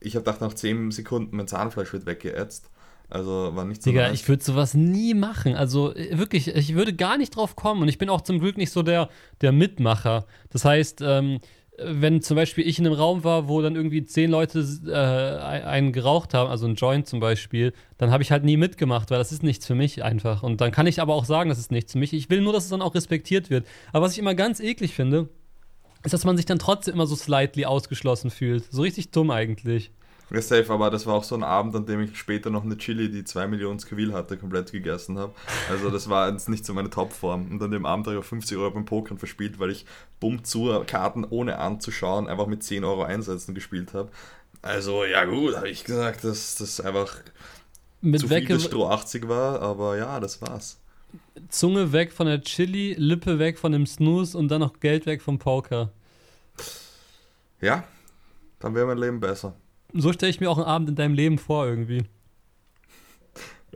ich 0.00 0.14
habe 0.14 0.24
gedacht, 0.24 0.40
nach 0.40 0.54
10 0.54 0.90
Sekunden 0.90 1.36
mein 1.36 1.48
Zahnfleisch 1.48 1.92
wird 1.92 2.06
weggeätzt. 2.06 2.70
Also 3.10 3.50
war 3.54 3.64
nicht 3.64 3.82
so. 3.82 3.90
Digga, 3.90 4.10
ich 4.10 4.28
würde 4.28 4.44
sowas 4.44 4.74
nie 4.74 5.14
machen. 5.14 5.54
Also 5.54 5.94
äh, 5.94 6.18
wirklich, 6.18 6.48
ich 6.48 6.74
würde 6.74 6.94
gar 6.94 7.16
nicht 7.16 7.34
drauf 7.34 7.56
kommen. 7.56 7.82
Und 7.82 7.88
ich 7.88 7.98
bin 7.98 8.10
auch 8.10 8.20
zum 8.20 8.38
Glück 8.38 8.58
nicht 8.58 8.70
so 8.70 8.82
der, 8.82 9.08
der 9.40 9.52
Mitmacher. 9.52 10.26
Das 10.50 10.64
heißt, 10.64 11.00
ähm, 11.02 11.40
wenn 11.80 12.22
zum 12.22 12.36
Beispiel 12.36 12.66
ich 12.66 12.78
in 12.78 12.86
einem 12.86 12.94
Raum 12.94 13.24
war, 13.24 13.48
wo 13.48 13.62
dann 13.62 13.76
irgendwie 13.76 14.04
zehn 14.04 14.30
Leute 14.30 14.64
äh, 14.86 15.64
einen 15.64 15.92
geraucht 15.92 16.34
haben, 16.34 16.50
also 16.50 16.66
ein 16.66 16.74
Joint 16.74 17.06
zum 17.06 17.20
Beispiel, 17.20 17.72
dann 17.98 18.10
habe 18.10 18.22
ich 18.22 18.32
halt 18.32 18.44
nie 18.44 18.56
mitgemacht, 18.56 19.10
weil 19.10 19.18
das 19.18 19.32
ist 19.32 19.42
nichts 19.42 19.66
für 19.66 19.74
mich 19.74 20.02
einfach. 20.02 20.42
Und 20.42 20.60
dann 20.60 20.72
kann 20.72 20.86
ich 20.86 21.00
aber 21.00 21.14
auch 21.14 21.24
sagen, 21.24 21.48
das 21.50 21.58
ist 21.58 21.70
nichts 21.70 21.92
für 21.92 21.98
mich. 21.98 22.12
Ich 22.12 22.30
will 22.30 22.40
nur, 22.40 22.52
dass 22.52 22.64
es 22.64 22.70
dann 22.70 22.82
auch 22.82 22.94
respektiert 22.94 23.50
wird. 23.50 23.66
Aber 23.92 24.06
was 24.06 24.12
ich 24.12 24.18
immer 24.18 24.34
ganz 24.34 24.60
eklig 24.60 24.94
finde, 24.94 25.28
ist, 26.04 26.12
dass 26.12 26.24
man 26.24 26.36
sich 26.36 26.46
dann 26.46 26.58
trotzdem 26.58 26.94
immer 26.94 27.06
so 27.06 27.16
slightly 27.16 27.64
ausgeschlossen 27.64 28.30
fühlt. 28.30 28.64
So 28.70 28.82
richtig 28.82 29.10
dumm 29.10 29.30
eigentlich. 29.30 29.92
Ja, 30.30 30.42
safe, 30.42 30.70
aber 30.70 30.90
das 30.90 31.06
war 31.06 31.14
auch 31.14 31.24
so 31.24 31.34
ein 31.34 31.42
Abend, 31.42 31.74
an 31.74 31.86
dem 31.86 32.00
ich 32.00 32.18
später 32.18 32.50
noch 32.50 32.62
eine 32.62 32.76
Chili, 32.76 33.10
die 33.10 33.24
2 33.24 33.46
Millionen 33.46 33.78
Scoville 33.78 34.12
hatte, 34.12 34.36
komplett 34.36 34.70
gegessen 34.72 35.18
habe. 35.18 35.32
Also 35.70 35.90
das 35.90 36.10
war 36.10 36.30
jetzt 36.30 36.50
nicht 36.50 36.66
so 36.66 36.74
meine 36.74 36.90
Topform. 36.90 37.50
Und 37.50 37.62
an 37.62 37.70
dem 37.70 37.86
Abend 37.86 38.06
habe 38.06 38.16
ich 38.16 38.22
auch 38.22 38.28
50 38.28 38.58
Euro 38.58 38.72
beim 38.72 38.84
Pokern 38.84 39.16
verspielt, 39.16 39.58
weil 39.58 39.70
ich 39.70 39.86
bumm 40.20 40.44
zu 40.44 40.82
Karten 40.86 41.24
ohne 41.24 41.58
anzuschauen 41.58 42.28
einfach 42.28 42.46
mit 42.46 42.62
10 42.62 42.84
Euro 42.84 43.04
Einsätzen 43.04 43.54
gespielt 43.54 43.94
habe. 43.94 44.10
Also 44.60 45.04
ja 45.04 45.24
gut, 45.24 45.56
habe 45.56 45.70
ich 45.70 45.84
gesagt, 45.84 46.24
dass 46.24 46.56
das 46.56 46.80
einfach 46.80 47.16
mit 48.02 48.20
zu 48.20 48.28
viel 48.28 48.60
Stroh 48.60 48.88
80 48.88 49.28
war, 49.28 49.62
aber 49.62 49.96
ja, 49.96 50.20
das 50.20 50.42
war's. 50.42 50.78
Zunge 51.48 51.92
weg 51.92 52.12
von 52.12 52.26
der 52.26 52.42
Chili, 52.42 52.94
Lippe 52.98 53.38
weg 53.38 53.58
von 53.58 53.72
dem 53.72 53.86
Snooze 53.86 54.36
und 54.36 54.48
dann 54.48 54.60
noch 54.60 54.78
Geld 54.80 55.06
weg 55.06 55.22
vom 55.22 55.38
Poker. 55.38 55.90
Ja, 57.60 57.84
dann 58.58 58.74
wäre 58.74 58.86
mein 58.86 58.98
Leben 58.98 59.20
besser. 59.20 59.54
So 59.94 60.12
stelle 60.12 60.30
ich 60.30 60.40
mir 60.40 60.50
auch 60.50 60.58
einen 60.58 60.66
Abend 60.66 60.88
in 60.90 60.96
deinem 60.96 61.14
Leben 61.14 61.38
vor 61.38 61.66
irgendwie. 61.66 62.04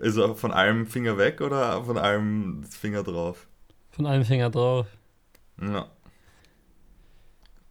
Also 0.00 0.34
von 0.34 0.52
einem 0.52 0.86
Finger 0.86 1.18
weg 1.18 1.40
oder 1.40 1.84
von 1.84 1.98
einem 1.98 2.64
Finger 2.64 3.02
drauf? 3.02 3.46
Von 3.90 4.06
einem 4.06 4.24
Finger 4.24 4.50
drauf. 4.50 4.86
Ja. 5.60 5.88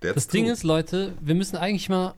That's 0.02 0.16
das 0.16 0.28
Ding 0.28 0.48
ist, 0.48 0.64
Leute, 0.64 1.14
wir 1.20 1.36
müssen 1.36 1.58
eigentlich 1.58 1.90
mal. 1.90 2.16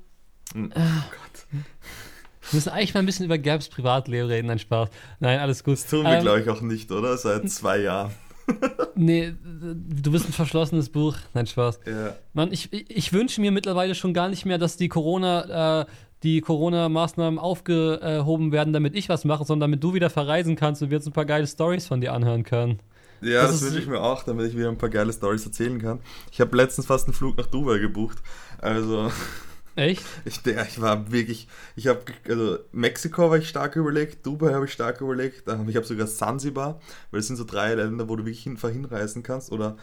Hm. 0.54 0.72
Äh, 0.72 0.80
oh 0.80 1.12
Gott. 1.12 1.48
Wir 1.52 2.58
müssen 2.58 2.70
eigentlich 2.70 2.94
mal 2.94 3.00
ein 3.02 3.06
bisschen 3.06 3.26
über 3.26 3.38
Gabs 3.38 3.70
Privatleben 3.70 4.28
reden. 4.28 4.48
Nein, 4.48 4.60
Spaß. 4.60 4.90
Nein, 5.20 5.40
alles 5.40 5.64
gut. 5.64 5.76
Das 5.76 5.88
tun 5.88 6.04
wir, 6.04 6.14
ähm, 6.14 6.22
glaube 6.22 6.42
ich, 6.42 6.50
auch 6.50 6.62
nicht, 6.62 6.92
oder? 6.92 7.18
Seit 7.18 7.50
zwei 7.50 7.80
Jahren. 7.80 8.12
nee, 8.96 9.34
du 9.42 10.12
bist 10.12 10.28
ein 10.28 10.34
verschlossenes 10.34 10.90
Buch. 10.90 11.16
Nein, 11.34 11.48
Spaß. 11.48 11.80
Ja. 11.86 12.16
Mann, 12.34 12.52
ich, 12.52 12.72
ich 12.72 13.14
wünsche 13.14 13.42
mir 13.42 13.52
mittlerweile 13.52 13.96
schon 13.96 14.14
gar 14.14 14.30
nicht 14.30 14.46
mehr, 14.46 14.58
dass 14.58 14.78
die 14.78 14.90
Corona, 14.90 15.82
äh, 15.82 15.86
die 16.24 16.42
Corona-Maßnahmen 16.42 17.38
aufgehoben 17.38 18.52
werden, 18.52 18.74
damit 18.74 18.96
ich 18.96 19.10
was 19.10 19.26
mache, 19.26 19.46
sondern 19.46 19.72
damit 19.72 19.84
du 19.84 19.94
wieder 19.94 20.10
verreisen 20.10 20.56
kannst 20.56 20.82
und 20.82 20.90
wir 20.90 20.98
jetzt 20.98 21.08
ein 21.08 21.14
paar 21.14 21.26
geile 21.26 21.46
Stories 21.46 21.86
von 21.86 22.02
dir 22.02 22.14
anhören 22.14 22.44
können. 22.44 22.80
Ja, 23.22 23.44
das, 23.44 23.52
das 23.52 23.64
wünsche 23.64 23.80
ich 23.80 23.88
mir 23.88 24.02
auch, 24.02 24.24
damit 24.24 24.48
ich 24.48 24.58
wieder 24.58 24.70
ein 24.70 24.78
paar 24.78 24.90
geile 24.90 25.14
Stories 25.14 25.46
erzählen 25.46 25.82
kann. 25.82 26.00
Ich 26.32 26.42
habe 26.42 26.56
letztens 26.58 26.88
fast 26.88 27.08
einen 27.08 27.14
Flug 27.14 27.38
nach 27.38 27.48
Dubai 27.48 27.80
gebucht. 27.80 28.18
Also. 28.60 29.12
Echt? 29.76 30.04
Ich, 30.26 30.46
ich 30.46 30.82
war 30.82 31.12
wirklich, 31.12 31.48
ich 31.76 31.88
habe, 31.88 32.02
also 32.28 32.60
Mexiko 32.72 33.32
war 33.32 33.38
ich 33.38 33.50
stark 33.50 33.76
überlegt, 33.76 34.24
Dubai 34.24 34.54
habe 34.54 34.66
ich 34.66 34.72
stark 34.72 35.02
überlegt, 35.02 35.46
ich 35.68 35.76
habe 35.76 35.86
sogar 35.86 36.06
Zanzibar, 36.06 36.80
weil 37.10 37.22
es 37.22 37.28
sind 37.28 37.38
so 37.38 37.44
drei 37.44 37.74
Länder, 37.74 38.08
wo 38.08 38.16
du 38.16 38.24
wirklich 38.24 38.44
hin, 38.44 38.56
hinreisen 38.56 39.24
kannst. 39.24 39.52
Oder 39.52 39.78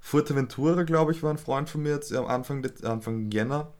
Fuerteventura, 0.00 0.82
glaube 0.82 1.12
ich, 1.12 1.22
war 1.22 1.30
ein 1.30 1.38
Freund 1.38 1.70
von 1.70 1.82
mir 1.82 1.94
jetzt 1.94 2.12
am 2.14 2.26
Anfang, 2.26 2.66
Anfang 2.82 3.30
Jänner. 3.30 3.72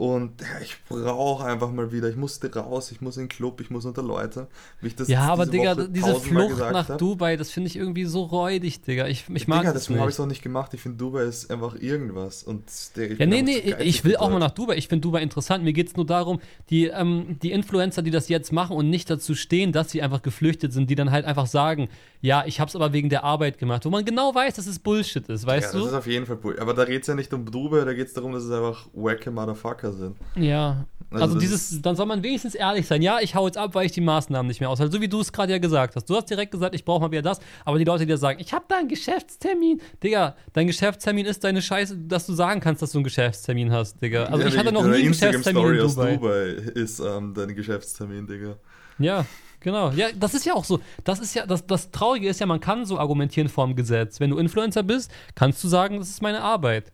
Und 0.00 0.40
ja, 0.40 0.46
ich 0.62 0.78
brauche 0.88 1.44
einfach 1.44 1.70
mal 1.70 1.92
wieder, 1.92 2.08
ich 2.08 2.16
musste 2.16 2.50
raus, 2.54 2.90
ich 2.90 3.02
muss 3.02 3.18
in 3.18 3.24
den 3.24 3.28
Club, 3.28 3.60
ich 3.60 3.68
muss 3.68 3.84
unter 3.84 4.02
Leute. 4.02 4.46
Wie 4.80 4.86
ich 4.86 4.96
das 4.96 5.08
Ja, 5.08 5.24
aber 5.24 5.44
diese 5.44 5.58
Digga, 5.58 5.76
Woche 5.76 5.88
diese 5.90 6.14
Flucht 6.14 6.58
nach 6.58 6.88
hab. 6.88 6.96
Dubai, 6.96 7.36
das 7.36 7.50
finde 7.50 7.66
ich 7.66 7.76
irgendwie 7.76 8.06
so 8.06 8.22
räudig, 8.22 8.80
Digga. 8.80 9.08
Ich, 9.08 9.26
ich 9.28 9.46
mag 9.46 9.60
Digga, 9.60 9.74
das 9.74 9.82
deswegen 9.82 10.00
habe 10.00 10.08
ich 10.08 10.16
es 10.16 10.20
auch 10.20 10.24
nicht 10.24 10.42
gemacht. 10.42 10.72
Ich 10.72 10.80
finde, 10.80 10.96
Dubai 10.96 11.24
ist 11.24 11.50
einfach 11.50 11.74
irgendwas. 11.74 12.44
Und 12.44 12.64
der, 12.96 13.12
Ja, 13.12 13.26
nee, 13.26 13.42
nee, 13.42 13.74
ich 13.80 14.02
will 14.02 14.16
auch 14.16 14.30
mal 14.30 14.38
nach 14.38 14.52
Dubai. 14.52 14.76
Ich 14.76 14.88
finde 14.88 15.02
Dubai 15.02 15.20
interessant. 15.20 15.64
Mir 15.64 15.74
geht 15.74 15.88
es 15.88 15.96
nur 15.96 16.06
darum, 16.06 16.40
die, 16.70 16.86
ähm, 16.86 17.36
die 17.42 17.52
Influencer, 17.52 18.00
die 18.00 18.10
das 18.10 18.30
jetzt 18.30 18.54
machen 18.54 18.74
und 18.76 18.88
nicht 18.88 19.10
dazu 19.10 19.34
stehen, 19.34 19.70
dass 19.70 19.90
sie 19.90 20.00
einfach 20.00 20.22
geflüchtet 20.22 20.72
sind, 20.72 20.88
die 20.88 20.94
dann 20.94 21.10
halt 21.10 21.26
einfach 21.26 21.46
sagen, 21.46 21.90
ja, 22.22 22.44
ich 22.46 22.58
habe 22.58 22.70
es 22.70 22.76
aber 22.76 22.94
wegen 22.94 23.10
der 23.10 23.24
Arbeit 23.24 23.58
gemacht, 23.58 23.84
wo 23.84 23.90
man 23.90 24.06
genau 24.06 24.34
weiß, 24.34 24.54
dass 24.54 24.66
es 24.66 24.78
Bullshit 24.78 25.28
ist, 25.28 25.46
weißt 25.46 25.74
ja, 25.74 25.78
du? 25.78 25.84
das 25.84 25.92
ist 25.92 25.98
auf 25.98 26.06
jeden 26.06 26.24
Fall 26.24 26.36
Bull. 26.36 26.58
Aber 26.58 26.72
da 26.72 26.86
geht 26.86 27.02
es 27.02 27.08
ja 27.08 27.14
nicht 27.14 27.34
um 27.34 27.44
Dubai, 27.44 27.84
da 27.84 27.92
geht 27.92 28.06
es 28.08 28.14
darum, 28.14 28.32
dass 28.32 28.44
es 28.44 28.50
einfach 28.50 28.88
wacke 28.94 29.30
Motherfucker 29.30 29.89
sind. 29.92 30.16
Ja. 30.36 30.86
Also 31.12 31.24
Also, 31.24 31.38
dieses, 31.40 31.82
dann 31.82 31.96
soll 31.96 32.06
man 32.06 32.22
wenigstens 32.22 32.54
ehrlich 32.54 32.86
sein. 32.86 33.02
Ja, 33.02 33.18
ich 33.20 33.34
hau 33.34 33.44
jetzt 33.46 33.58
ab, 33.58 33.74
weil 33.74 33.84
ich 33.84 33.90
die 33.90 34.00
Maßnahmen 34.00 34.46
nicht 34.46 34.60
mehr 34.60 34.70
aushalte. 34.70 34.92
So 34.92 35.00
wie 35.00 35.08
du 35.08 35.20
es 35.20 35.32
gerade 35.32 35.50
ja 35.50 35.58
gesagt 35.58 35.96
hast. 35.96 36.08
Du 36.08 36.14
hast 36.14 36.30
direkt 36.30 36.52
gesagt, 36.52 36.72
ich 36.72 36.84
brauche 36.84 37.00
mal 37.00 37.10
wieder 37.10 37.22
das. 37.22 37.40
Aber 37.64 37.78
die 37.78 37.84
Leute, 37.84 38.06
die 38.06 38.12
dir 38.12 38.16
sagen, 38.16 38.38
ich 38.40 38.52
habe 38.52 38.64
da 38.68 38.76
einen 38.78 38.88
Geschäftstermin. 38.88 39.80
Digga, 40.04 40.36
dein 40.52 40.68
Geschäftstermin 40.68 41.26
ist 41.26 41.42
deine 41.42 41.62
Scheiße, 41.62 41.96
dass 41.96 42.26
du 42.26 42.32
sagen 42.32 42.60
kannst, 42.60 42.80
dass 42.80 42.92
du 42.92 42.98
einen 42.98 43.04
Geschäftstermin 43.04 43.72
hast, 43.72 44.00
Digga. 44.00 44.24
Also 44.26 44.42
Ja, 44.42 44.46
ich 44.48 44.56
hatte 44.56 44.70
noch 44.70 44.84
nie 44.84 44.94
einen 44.98 45.08
Geschäftstermin 45.08 45.74
in 45.74 45.78
Dubai. 45.78 46.14
Dubai 46.14 46.44
ist 46.74 47.00
ähm, 47.00 47.34
dein 47.34 47.56
Geschäftstermin, 47.56 48.28
Digga. 48.28 48.56
Ja, 49.00 49.26
genau. 49.58 49.90
Ja, 49.90 50.08
das 50.16 50.34
ist 50.34 50.46
ja 50.46 50.54
auch 50.54 50.64
so. 50.64 50.78
Das 51.02 51.18
ist 51.18 51.34
ja, 51.34 51.44
das, 51.44 51.66
das 51.66 51.90
Traurige 51.90 52.28
ist 52.28 52.38
ja, 52.38 52.46
man 52.46 52.60
kann 52.60 52.84
so 52.84 53.00
argumentieren 53.00 53.48
vorm 53.48 53.74
Gesetz. 53.74 54.20
Wenn 54.20 54.30
du 54.30 54.38
Influencer 54.38 54.84
bist, 54.84 55.10
kannst 55.34 55.64
du 55.64 55.66
sagen, 55.66 55.98
das 55.98 56.08
ist 56.08 56.22
meine 56.22 56.40
Arbeit. 56.40 56.92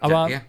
Aber 0.00 0.28
ja, 0.30 0.36
ja. 0.36 0.40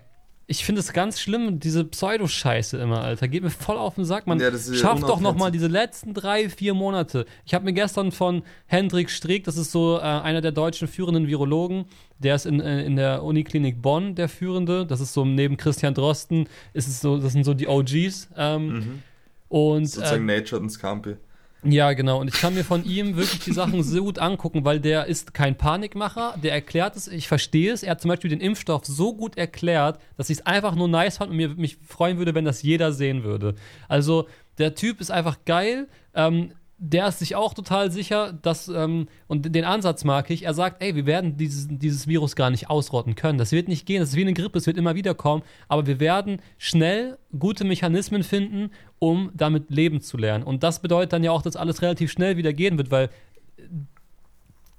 Ich 0.48 0.64
finde 0.64 0.80
es 0.80 0.94
ganz 0.94 1.20
schlimm, 1.20 1.60
diese 1.60 1.84
Pseudo-Scheiße 1.84 2.78
immer, 2.78 3.02
Alter. 3.02 3.28
Geht 3.28 3.42
mir 3.44 3.50
voll 3.50 3.78
auf 3.78 3.96
den 3.96 4.06
Sack. 4.06 4.28
Man 4.28 4.40
Ja, 4.40 4.52
schafft 4.56 5.04
doch 5.04 5.20
noch 5.20 5.36
mal 5.36 5.52
diese 5.52 5.68
letzten 5.68 6.14
drei, 6.14 6.50
vier 6.50 6.74
Monate. 6.76 7.26
Ich 7.46 7.54
habe 7.56 7.66
mir 7.66 7.74
gestern 7.74 8.12
von 8.12 8.44
Hendrik 8.68 9.10
Streeck, 9.10 9.44
das 9.46 9.58
ist 9.58 9.72
so 9.72 9.98
äh, 9.98 10.02
einer 10.02 10.42
der 10.42 10.52
deutschen 10.52 10.88
führenden 10.88 11.28
Virologen, 11.28 11.86
der 12.20 12.36
ist 12.36 12.46
in, 12.46 12.60
äh, 12.60 12.84
in 12.86 12.96
der 12.96 13.24
Uniklinik 13.24 13.82
Bonn 13.82 14.14
der 14.14 14.30
Führende. 14.30 14.86
Das 14.86 15.02
ist 15.02 15.14
so 15.14 15.26
neben 15.26 15.58
Christian 15.58 15.96
Drosten, 15.96 16.48
ist 16.74 16.88
es 16.88 17.02
so, 17.02 17.18
das 17.18 17.34
sind 17.34 17.44
so 17.44 17.54
die 17.56 17.68
OGs. 17.68 18.30
Ähm, 18.38 19.02
Und 19.48 19.84
äh, 19.84 19.86
Sozusagen 19.86 20.26
Nature 20.26 20.62
und 20.62 20.70
Scampi. 20.70 21.16
Ja, 21.66 21.94
genau. 21.94 22.20
Und 22.22 22.28
ich 22.28 22.40
kann 22.40 22.54
mir 22.54 22.64
von 22.64 22.86
ihm 22.86 23.16
wirklich 23.16 23.40
die 23.40 23.52
Sachen 23.52 23.84
so 23.84 24.04
gut 24.04 24.20
angucken, 24.20 24.66
weil 24.66 24.80
der 24.80 25.06
ist 25.06 25.34
kein 25.34 25.58
Panikmacher. 25.58 26.36
Der 26.42 26.54
erklärt 26.54 26.96
es, 26.96 27.08
ich 27.08 27.28
verstehe 27.28 27.74
es. 27.74 27.84
Er 27.84 27.92
hat 27.92 28.02
zum 28.02 28.10
Beispiel 28.10 28.30
den 28.30 28.40
Impfstoff 28.40 28.86
so 28.86 29.16
gut 29.16 29.38
erklärt, 29.38 30.00
dass 30.18 30.30
ich 30.30 30.40
es 30.40 30.46
einfach 30.46 30.76
nur 30.76 30.88
nice 30.88 31.18
fand 31.18 31.32
und 31.32 31.38
mir, 31.38 31.50
mich 31.50 31.78
freuen 31.78 32.18
würde, 32.18 32.36
wenn 32.36 32.46
das 32.46 32.62
jeder 32.62 32.92
sehen 32.92 33.24
würde. 33.24 33.56
Also, 33.88 34.28
der 34.58 34.76
Typ 34.76 35.02
ist 35.02 35.12
einfach 35.12 35.40
geil. 35.46 35.88
Ähm, 36.14 36.52
der 36.78 37.08
ist 37.08 37.20
sich 37.20 37.36
auch 37.36 37.54
total 37.54 37.90
sicher, 37.90 38.34
dass, 38.34 38.68
ähm, 38.68 39.08
und 39.28 39.56
den 39.56 39.64
Ansatz 39.64 40.04
mag 40.04 40.30
ich, 40.30 40.44
er 40.44 40.54
sagt, 40.54 40.82
ey, 40.82 40.96
wir 40.96 41.06
werden 41.06 41.38
dieses, 41.38 41.68
dieses 41.70 42.08
Virus 42.08 42.36
gar 42.36 42.50
nicht 42.50 42.70
ausrotten 42.70 43.16
können. 43.16 43.38
Das 43.38 43.54
wird 43.54 43.70
nicht 43.70 43.86
gehen, 43.86 44.02
das 44.02 44.10
ist 44.10 44.16
wie 44.16 44.22
eine 44.22 44.34
Grippe, 44.34 44.58
es 44.58 44.68
wird 44.68 44.78
immer 44.78 44.96
wieder 44.96 45.14
kommen, 45.14 45.44
aber 45.70 45.88
wir 45.88 46.00
werden 46.00 46.42
schnell 46.58 47.18
gute 47.38 47.64
Mechanismen 47.64 48.24
finden, 48.24 48.72
um 49.00 49.32
damit 49.34 49.70
leben 49.70 50.02
zu 50.02 50.18
lernen. 50.18 50.44
Und 50.44 50.64
das 50.64 50.82
bedeutet 50.82 51.14
dann 51.14 51.24
ja 51.24 51.32
auch, 51.32 51.42
dass 51.42 51.56
alles 51.56 51.82
relativ 51.82 52.12
schnell 52.12 52.36
wieder 52.36 52.52
gehen 52.52 52.78
wird, 52.78 52.92
weil 52.92 53.10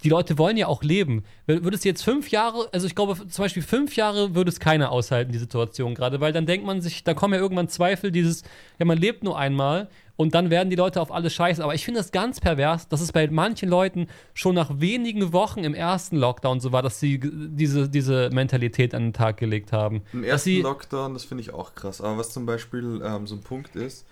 die 0.05 0.11
Leute 0.11 0.37
wollen 0.37 0.57
ja 0.57 0.67
auch 0.67 0.83
leben. 0.83 1.25
Würde 1.47 1.77
es 1.77 1.85
jetzt 1.85 2.03
fünf 2.03 2.31
Jahre, 2.31 2.69
also 2.73 2.87
ich 2.87 2.95
glaube 2.95 3.17
zum 3.27 3.43
Beispiel 3.43 3.63
fünf 3.63 3.97
Jahre 3.97 4.35
würde 4.35 4.51
es 4.51 4.61
keiner 4.61 4.93
aushalten, 4.93 5.33
die 5.33 5.39
Situation 5.39 5.95
gerade, 5.95 6.21
weil 6.21 6.33
dann 6.33 6.47
denkt 6.47 6.67
man 6.67 6.83
sich, 6.83 7.03
da 7.05 7.15
kommen 7.15 7.35
ja 7.35 7.41
irgendwann 7.41 7.69
Zweifel, 7.69 8.13
dieses, 8.13 8.43
ja 8.79 8.85
man 8.85 8.99
lebt 8.99 9.25
nur 9.25 9.39
einmal 9.39 9.89
und 10.17 10.35
dann 10.35 10.51
werden 10.51 10.71
die 10.71 10.77
Leute 10.77 11.01
auf 11.01 11.13
alles 11.13 11.35
scheiße. 11.35 11.63
Aber 11.63 11.75
ich 11.75 11.85
finde 11.85 12.01
das 12.01 12.13
ganz 12.13 12.41
pervers, 12.41 12.89
dass 12.89 13.01
es 13.01 13.13
bei 13.13 13.29
manchen 13.29 13.69
Leuten 13.69 14.09
schon 14.35 14.55
nach 14.55 14.81
wenigen 14.81 15.33
Wochen 15.33 15.65
im 15.65 15.75
ersten 15.75 16.17
Lockdown 16.17 16.61
so 16.61 16.73
war, 16.73 16.83
dass 16.83 17.01
sie 17.01 17.21
diese, 17.23 17.89
diese 17.89 18.31
Mentalität 18.33 18.95
an 18.95 19.05
den 19.05 19.13
Tag 19.13 19.37
gelegt 19.37 19.73
haben. 19.73 20.03
Im 20.13 20.23
dass 20.23 20.47
ersten 20.47 20.63
Lockdown, 20.63 21.15
das 21.15 21.25
finde 21.25 21.43
ich 21.43 21.53
auch 21.53 21.75
krass. 21.75 22.01
Aber 22.01 22.19
was 22.19 22.31
zum 22.31 22.47
Beispiel 22.47 23.01
ähm, 23.05 23.27
so 23.27 23.35
ein 23.35 23.43
Punkt 23.43 23.77
ist, 23.77 24.07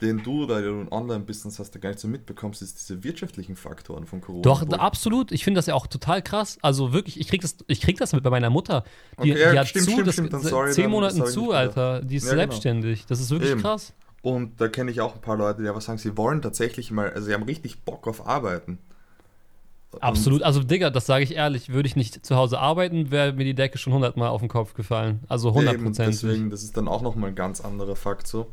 den 0.00 0.22
du, 0.22 0.46
da 0.46 0.60
du 0.60 0.80
ein 0.80 0.88
Online-Business 0.90 1.58
hast, 1.58 1.74
da 1.74 1.78
gar 1.78 1.90
nicht 1.90 2.00
so 2.00 2.08
mitbekommst, 2.08 2.62
ist 2.62 2.80
diese 2.80 3.04
wirtschaftlichen 3.04 3.56
Faktoren 3.56 4.06
von 4.06 4.20
Corona. 4.20 4.42
Doch, 4.42 4.66
absolut. 4.70 5.30
Ich 5.30 5.44
finde 5.44 5.58
das 5.58 5.66
ja 5.66 5.74
auch 5.74 5.86
total 5.86 6.22
krass. 6.22 6.58
Also 6.62 6.92
wirklich, 6.94 7.20
ich 7.20 7.28
krieg 7.28 7.42
das, 7.42 7.56
ich 7.66 7.80
krieg 7.82 7.98
das 7.98 8.12
mit 8.12 8.22
bei 8.22 8.30
meiner 8.30 8.50
Mutter. 8.50 8.84
Die, 9.22 9.32
Okay, 9.32 9.40
ja, 9.42 9.52
die 9.52 9.58
hat 9.58 9.68
stimmt, 9.68 9.84
zu, 9.84 9.90
stimmt, 9.90 10.06
das, 10.06 10.14
stimmt, 10.14 10.42
sorry, 10.42 10.72
zehn 10.72 10.90
Monaten 10.90 11.26
zu. 11.26 11.52
Alter. 11.52 12.00
Die 12.02 12.16
ist 12.16 12.24
Ja, 12.24 12.30
genau. 12.30 12.40
selbstständig. 12.40 13.04
Das 13.06 13.20
ist 13.20 13.30
wirklich 13.30 13.50
Eben. 13.50 13.60
krass. 13.60 13.92
Und 14.22 14.60
da 14.60 14.68
kenne 14.68 14.90
ich 14.90 15.00
auch 15.00 15.14
ein 15.14 15.20
paar 15.20 15.36
Leute, 15.36 15.62
die 15.62 15.68
einfach 15.68 15.80
sagen, 15.80 15.98
sie 15.98 16.16
wollen 16.16 16.42
tatsächlich 16.42 16.90
mal, 16.90 17.10
also 17.10 17.26
sie 17.26 17.34
haben 17.34 17.44
richtig 17.44 17.82
Bock 17.82 18.06
auf 18.06 18.26
Arbeiten. 18.26 18.78
Absolut. 19.98 20.42
Also, 20.42 20.62
Digga, 20.62 20.90
das 20.90 21.06
sage 21.06 21.24
ich 21.24 21.34
ehrlich, 21.34 21.70
würde 21.70 21.88
ich 21.88 21.96
nicht 21.96 22.24
zu 22.24 22.36
Hause 22.36 22.60
arbeiten, 22.60 23.10
wäre 23.10 23.32
mir 23.32 23.44
die 23.44 23.54
Decke 23.54 23.76
schon 23.76 23.92
hundertmal 23.92 24.28
auf 24.28 24.40
den 24.40 24.48
Kopf 24.48 24.74
gefallen. 24.74 25.20
Also 25.28 25.52
hundertprozentig. 25.52 26.20
Deswegen, 26.20 26.50
das 26.50 26.62
ist 26.62 26.76
dann 26.76 26.86
auch 26.86 27.02
nochmal 27.02 27.30
ein 27.30 27.34
ganz 27.34 27.60
anderer 27.60 27.96
Fakt 27.96 28.28
so. 28.28 28.46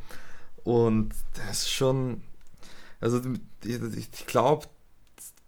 Und 0.63 1.11
das 1.35 1.59
ist 1.59 1.69
schon, 1.69 2.21
also 2.99 3.21
ich 3.85 4.25
glaube, 4.25 4.65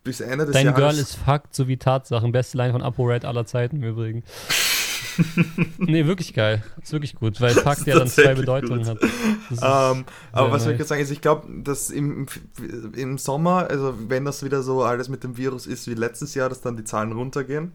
bis 0.04 0.22
Ende 0.22 0.46
des 0.46 0.54
Dein 0.54 0.68
Jahres... 0.68 0.80
Girl 0.80 0.96
ist 0.96 1.16
Fakt 1.16 1.56
sowie 1.56 1.78
Tatsachen. 1.78 2.32
Beste 2.32 2.58
Line 2.58 2.72
von 2.72 2.82
ApoRed 2.84 3.26
aller 3.26 3.46
Zeiten 3.46 3.78
im 3.78 3.84
Übrigen. 3.84 4.24
nee, 5.78 6.06
wirklich 6.06 6.34
geil. 6.34 6.64
Ist 6.82 6.92
wirklich 6.92 7.16
gut, 7.16 7.40
weil 7.42 7.52
Fakt 7.52 7.86
ja 7.88 7.98
dann 7.98 8.08
zwei 8.08 8.34
Bedeutungen 8.36 8.80
gut. 8.80 8.88
hat. 8.88 8.98
Ist- 9.52 9.62
Ähm, 9.64 10.06
aber 10.32 10.52
was 10.52 10.64
soll 10.64 10.74
ich 10.74 10.78
nice. 10.78 10.80
jetzt 10.80 10.88
sagen, 10.90 11.02
ist, 11.02 11.12
ich 11.12 11.22
glaube, 11.22 11.48
dass 11.64 11.90
im, 11.90 12.26
im 12.96 13.18
Sommer, 13.18 13.68
also 13.70 13.94
wenn 14.08 14.26
das 14.26 14.44
wieder 14.44 14.64
so 14.64 14.84
alles 14.84 15.10
mit 15.10 15.24
dem 15.24 15.38
Virus 15.38 15.68
ist 15.68 15.88
wie 15.88 15.94
letztes 15.96 16.36
Jahr, 16.36 16.50
dass 16.50 16.62
dann 16.62 16.78
die 16.78 16.84
Zahlen 16.84 17.12
runtergehen, 17.12 17.72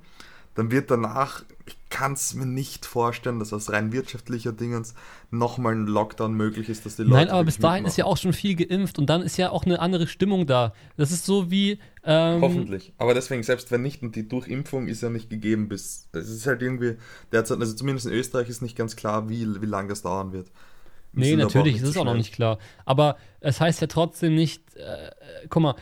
dann 0.55 0.71
wird 0.71 0.91
danach, 0.91 1.45
ich 1.67 1.77
kann 1.91 2.13
es 2.13 2.35
mir 2.35 2.47
nicht 2.47 2.87
vorstellen, 2.87 3.39
dass 3.39 3.53
aus 3.53 3.71
rein 3.71 3.93
wirtschaftlicher 3.93 4.53
Dingens 4.53 4.95
nochmal 5.31 5.75
ein 5.75 5.87
Lockdown 5.87 6.35
möglich 6.35 6.69
ist, 6.69 6.87
dass 6.87 6.97
die 6.97 7.03
Leute. 7.03 7.15
Nein, 7.15 7.29
aber 7.31 7.45
bis 7.45 7.59
dahin 7.59 7.85
ist 7.85 7.97
ja 7.97 8.05
auch 8.05 8.17
schon 8.17 8.33
viel 8.33 8.55
geimpft 8.55 8.99
und 8.99 9.07
dann 9.07 9.23
ist 9.23 9.37
ja 9.37 9.51
auch 9.51 9.65
eine 9.65 9.81
andere 9.81 10.07
Stimmung 10.07 10.47
da. 10.47 10.73
Das 10.97 11.11
ist 11.13 11.25
so 11.25 11.51
wie. 11.51 11.79
Ähm, 12.05 12.41
Hoffentlich. 12.41 12.93
Aber 12.99 13.15
deswegen, 13.15 13.43
selbst 13.43 13.71
wenn 13.71 13.83
nicht, 13.83 14.03
und 14.03 14.17
die 14.17 14.29
Durchimpfung 14.29 14.89
ist 14.89 15.03
ja 15.03 15.11
nicht 15.11 15.31
gegeben 15.31 15.69
bis. 15.69 16.09
Es 16.13 16.29
ist 16.29 16.47
halt 16.47 16.63
irgendwie 16.63 16.97
derzeit, 17.33 17.59
also 17.61 17.75
zumindest 17.75 18.07
in 18.07 18.13
Österreich 18.13 18.49
ist 18.49 18.63
nicht 18.63 18.77
ganz 18.77 18.97
klar, 18.97 19.29
wie, 19.29 19.61
wie 19.61 19.67
lange 19.67 19.89
das 19.89 20.03
dauern 20.03 20.33
wird. 20.33 20.51
Wir 21.13 21.37
Nee, 21.37 21.37
natürlich, 21.37 21.81
das 21.81 21.91
ist 21.91 21.97
auch 21.97 22.05
noch 22.05 22.15
nicht 22.15 22.35
klar. 22.35 22.59
Aber 22.85 23.17
es 23.41 23.61
heißt 23.61 23.81
ja 23.81 23.87
trotzdem 23.87 24.35
nicht, 24.35 24.63
äh, 24.77 25.11
guck 25.49 25.63
mal, 25.63 25.75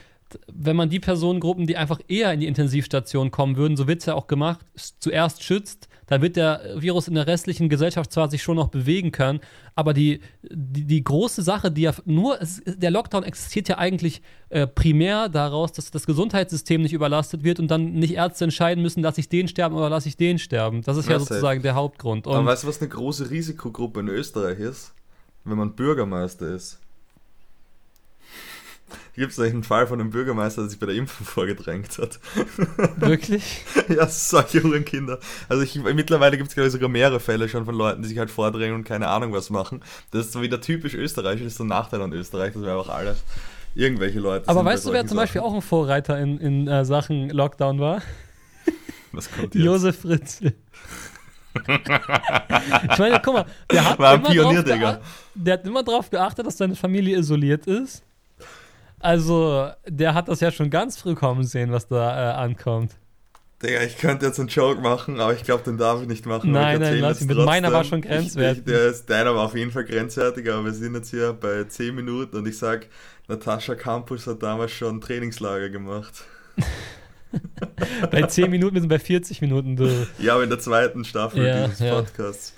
wenn 0.53 0.77
man 0.77 0.91
die 0.91 1.01
Personengruppen, 1.01 1.67
die 1.67 1.77
einfach 1.77 2.01
eher 2.09 2.33
in 2.33 2.41
die 2.41 2.47
Intensivstation 2.47 3.31
kommen 3.31 3.57
würden, 3.57 3.77
so 3.77 3.87
wird 3.87 4.01
es 4.01 4.07
ja 4.07 4.15
auch 4.15 4.27
gemacht, 4.27 4.61
zuerst 4.99 5.43
schützt, 5.43 5.89
dann 6.07 6.21
wird 6.21 6.37
der 6.37 6.61
Virus 6.77 7.09
in 7.09 7.15
der 7.15 7.27
restlichen 7.27 7.69
Gesellschaft 7.69 8.13
zwar 8.13 8.31
sich 8.31 8.43
schon 8.43 8.57
noch 8.57 8.69
bewegen 8.69 9.13
können, 9.13 9.41
aber 9.75 9.95
die, 9.95 10.21
die, 10.43 10.85
die 10.85 11.03
große 11.03 11.43
Sache, 11.43 11.71
die 11.71 11.83
ja 11.83 11.95
nur, 12.05 12.41
es, 12.43 12.61
der 12.67 12.91
Lockdown 12.91 13.23
existiert 13.23 13.69
ja 13.69 13.79
eigentlich 13.79 14.21
äh, 14.51 14.67
primär 14.67 15.29
daraus, 15.31 15.73
dass 15.73 15.91
das 15.91 16.05
Gesundheitssystem 16.05 16.83
nicht 16.83 16.93
überlastet 16.93 17.45
wird 17.45 17.61
und 17.61 17.71
dann 17.71 17.93
nicht 17.95 18.15
Ärzte 18.15 18.45
entscheiden 18.45 18.83
müssen, 18.83 19.03
lasse 19.03 19.21
ich 19.21 19.29
den 19.31 19.49
sterben 19.49 19.75
oder 19.75 19.89
lasse 19.89 20.09
ich 20.09 20.17
den 20.17 20.39
sterben. 20.39 20.83
Das 20.83 20.97
ist 20.99 21.07
ja, 21.07 21.13
Ja, 21.13 21.19
safe. 21.21 21.35
sozusagen 21.35 21.63
der 21.63 21.75
Hauptgrund. 21.75 22.27
Aber 22.27 22.41
Und 22.41 22.47
weißt 22.47 22.65
du, 22.65 22.69
was 22.69 22.81
eine 22.81 22.91
große 22.91 23.31
Risikogruppe 23.31 24.01
in 24.01 24.09
Österreich 24.09 24.59
ist? 24.59 24.93
Wenn 25.45 25.57
man 25.57 25.75
Bürgermeister 25.75 26.49
ist. 26.55 26.79
Gibt 29.15 29.33
es 29.33 29.39
einen 29.39 29.63
Fall 29.63 29.87
von 29.87 30.01
einem 30.01 30.11
Bürgermeister, 30.11 30.63
der 30.63 30.71
sich 30.71 30.79
bei 30.79 30.87
der 30.87 30.95
Impfung 30.95 31.27
vorgedrängt 31.27 31.99
hat? 31.99 32.19
wirklich? 32.97 33.65
ja, 33.89 34.07
solche 34.07 34.63
Hurenkinder. 34.63 35.19
Also 35.49 35.63
ich, 35.63 35.77
mittlerweile 35.77 36.37
gibt 36.37 36.49
es, 36.49 36.55
glaube 36.55 36.69
ich, 36.69 36.73
sogar 36.73 36.89
mehrere 36.89 37.21
Fälle 37.21 37.49
schon 37.49 37.65
von 37.65 37.75
Leuten, 37.75 38.03
die 38.03 38.09
sich 38.09 38.19
halt 38.19 38.31
vordrängen 38.31 38.75
und 38.75 38.85
keine 38.85 39.09
Ahnung 39.09 39.33
was 39.33 39.51
machen. 39.51 39.83
Das 40.11 40.27
ist 40.27 40.33
so 40.33 40.43
wieder 40.43 40.61
typisch 40.61 40.95
österreichisch, 40.95 41.43
das 41.45 41.53
ist 41.53 41.59
so 41.59 41.65
ein 41.65 41.69
Nachteil 41.69 42.01
an 42.01 42.13
Österreich, 42.13 42.55
dass 42.55 42.63
wir 42.63 42.73
einfach 42.77 42.95
alle 42.95 43.17
irgendwelche 43.75 44.21
Leute 44.21 44.49
Aber 44.49 44.65
weißt 44.65 44.87
du, 44.87 44.93
wer 44.93 45.07
zum 45.07 45.17
Beispiel 45.17 45.41
Sachen. 45.41 45.53
auch 45.53 45.57
ein 45.57 45.63
Vorreiter 45.63 46.19
in, 46.19 46.39
in 46.39 46.69
äh, 46.69 46.85
Sachen 46.85 47.31
Lockdown 47.31 47.81
war? 47.81 48.03
Was 49.13 49.31
kommt 49.31 49.55
jetzt? 49.55 49.65
Josef 49.65 50.01
Fritzl. 50.01 50.55
ich 51.55 52.99
meine, 52.99 53.21
guck 53.23 53.35
mal, 53.35 53.47
der 53.71 53.91
hat, 53.91 53.99
War 53.99 54.15
ein 54.15 54.21
immer 54.21 54.31
Pionier, 54.31 54.63
drauf 54.63 54.75
Digga. 54.75 55.01
der 55.35 55.55
hat 55.55 55.67
immer 55.67 55.83
darauf 55.83 56.09
geachtet, 56.11 56.47
dass 56.47 56.57
seine 56.57 56.77
Familie 56.77 57.19
isoliert 57.19 57.67
ist. 57.67 58.03
Also, 59.03 59.71
der 59.87 60.15
hat 60.15 60.29
das 60.29 60.41
ja 60.41 60.51
schon 60.51 60.71
ganz 60.71 60.97
früh 60.97 61.15
kommen 61.15 61.45
sehen, 61.45 61.73
was 61.73 61.89
da 61.89 62.31
äh, 62.31 62.35
ankommt. 62.35 62.93
Digga, 63.63 63.83
ich 63.83 63.97
könnte 63.97 64.27
jetzt 64.27 64.41
einen 64.41 64.49
Joke 64.49 64.81
machen, 64.81 65.21
aber 65.21 65.35
ich 65.35 65.45
glaube, 65.45 65.63
den 65.63 65.79
darf 65.79 66.03
ich 66.03 66.09
nicht 66.09 66.27
machen. 66.27 66.51
Nein, 66.51 66.81
nein, 66.81 66.99
lass 66.99 67.21
ihn. 67.21 67.29
Mit 67.29 67.39
meiner 67.39 67.73
war 67.73 67.85
schon 67.85 68.01
grenzwertig. 68.01 68.65
Ich, 68.67 68.73
ich, 68.73 68.73
der 68.73 68.87
ist, 68.87 69.09
deiner 69.09 69.35
war 69.35 69.45
auf 69.45 69.55
jeden 69.55 69.71
Fall 69.71 69.85
grenzwertig, 69.85 70.51
aber 70.51 70.65
wir 70.65 70.73
sind 70.73 70.95
jetzt 70.95 71.11
hier 71.11 71.33
bei 71.33 71.65
10 71.65 71.95
Minuten 71.95 72.37
und 72.37 72.47
ich 72.49 72.59
sag, 72.59 72.87
Natascha 73.29 73.75
Campus 73.75 74.27
hat 74.27 74.43
damals 74.43 74.73
schon 74.73 74.97
ein 74.97 75.01
Trainingslager 75.01 75.71
gemacht. 75.71 76.25
Bei 78.11 78.23
10 78.23 78.51
Minuten, 78.51 78.75
wir 78.75 78.83
sind 78.83 78.91
bei 78.91 78.99
40 78.99 79.41
Minuten. 79.41 79.75
Du. 79.75 80.07
Ja, 80.19 80.35
aber 80.35 80.45
in 80.45 80.51
der 80.51 80.59
zweiten 80.59 81.03
Staffel 81.03 81.47
Ja, 81.47 81.67
dieses 81.67 81.79
ja. 81.79 81.95
Podcasts. 81.95 82.55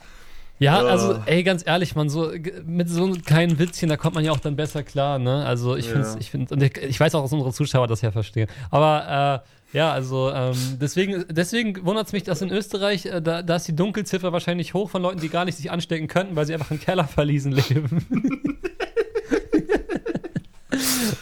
Ja, 0.58 0.84
also, 0.84 1.18
ey, 1.26 1.42
ganz 1.42 1.66
ehrlich, 1.66 1.96
man, 1.96 2.08
so 2.08 2.30
mit 2.64 2.88
so 2.88 3.04
einem 3.04 3.24
kleinen 3.24 3.58
Witzchen, 3.58 3.88
da 3.88 3.96
kommt 3.96 4.14
man 4.14 4.24
ja 4.24 4.30
auch 4.30 4.38
dann 4.38 4.54
besser 4.54 4.82
klar, 4.84 5.18
ne? 5.18 5.44
Also, 5.44 5.74
ich 5.76 5.86
Ja. 5.86 5.92
finde, 5.92 6.08
ich 6.20 6.30
finde, 6.30 6.54
und 6.54 6.62
ich, 6.62 6.76
ich 6.78 7.00
weiß 7.00 7.14
auch, 7.16 7.22
dass 7.22 7.32
unsere 7.32 7.52
Zuschauer 7.52 7.88
das 7.88 8.02
ja 8.02 8.12
verstehen. 8.12 8.48
Aber, 8.70 9.42
äh, 9.72 9.76
ja, 9.76 9.92
also, 9.92 10.30
ähm, 10.30 10.54
deswegen, 10.80 11.24
deswegen 11.28 11.84
wundert 11.84 12.06
es 12.06 12.12
mich, 12.12 12.22
dass 12.22 12.40
in 12.40 12.50
Österreich, 12.50 13.06
äh, 13.06 13.20
da, 13.20 13.42
da 13.42 13.56
ist 13.56 13.66
die 13.66 13.74
Dunkelziffer 13.74 14.32
wahrscheinlich 14.32 14.72
hoch 14.74 14.88
von 14.90 15.02
Leuten, 15.02 15.20
die 15.20 15.28
gar 15.28 15.44
nicht 15.44 15.56
sich 15.56 15.72
anstecken 15.72 16.06
könnten, 16.06 16.36
weil 16.36 16.46
sie 16.46 16.54
einfach 16.54 16.70
in 16.70 16.78
Kellerverliesen 16.78 17.50
leben. 17.50 18.06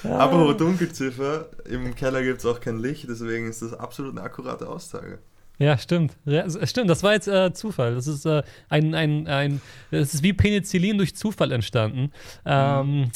Apropos 0.04 0.56
Dunkelziffer, 0.56 1.46
im 1.64 1.94
Keller 1.94 2.22
gibt 2.22 2.40
es 2.40 2.46
auch 2.46 2.60
kein 2.60 2.78
Licht, 2.78 3.06
deswegen 3.08 3.48
ist 3.48 3.62
das 3.62 3.72
absolut 3.72 4.12
eine 4.12 4.22
akkurate 4.22 4.68
Aussage. 4.68 5.18
Ja, 5.62 5.78
stimmt. 5.78 6.16
Ja, 6.24 6.42
s- 6.42 6.58
stimmt, 6.68 6.90
das 6.90 7.02
war 7.02 7.12
jetzt 7.12 7.28
äh, 7.28 7.52
Zufall. 7.52 7.94
Das 7.94 8.06
ist 8.06 8.26
äh, 8.26 8.42
ein, 8.68 8.94
ein, 8.94 9.26
ein, 9.28 9.60
das 9.90 10.14
ist 10.14 10.22
wie 10.22 10.32
Penicillin 10.32 10.96
durch 10.98 11.14
Zufall 11.14 11.52
entstanden. 11.52 12.10
Ähm, 12.44 13.10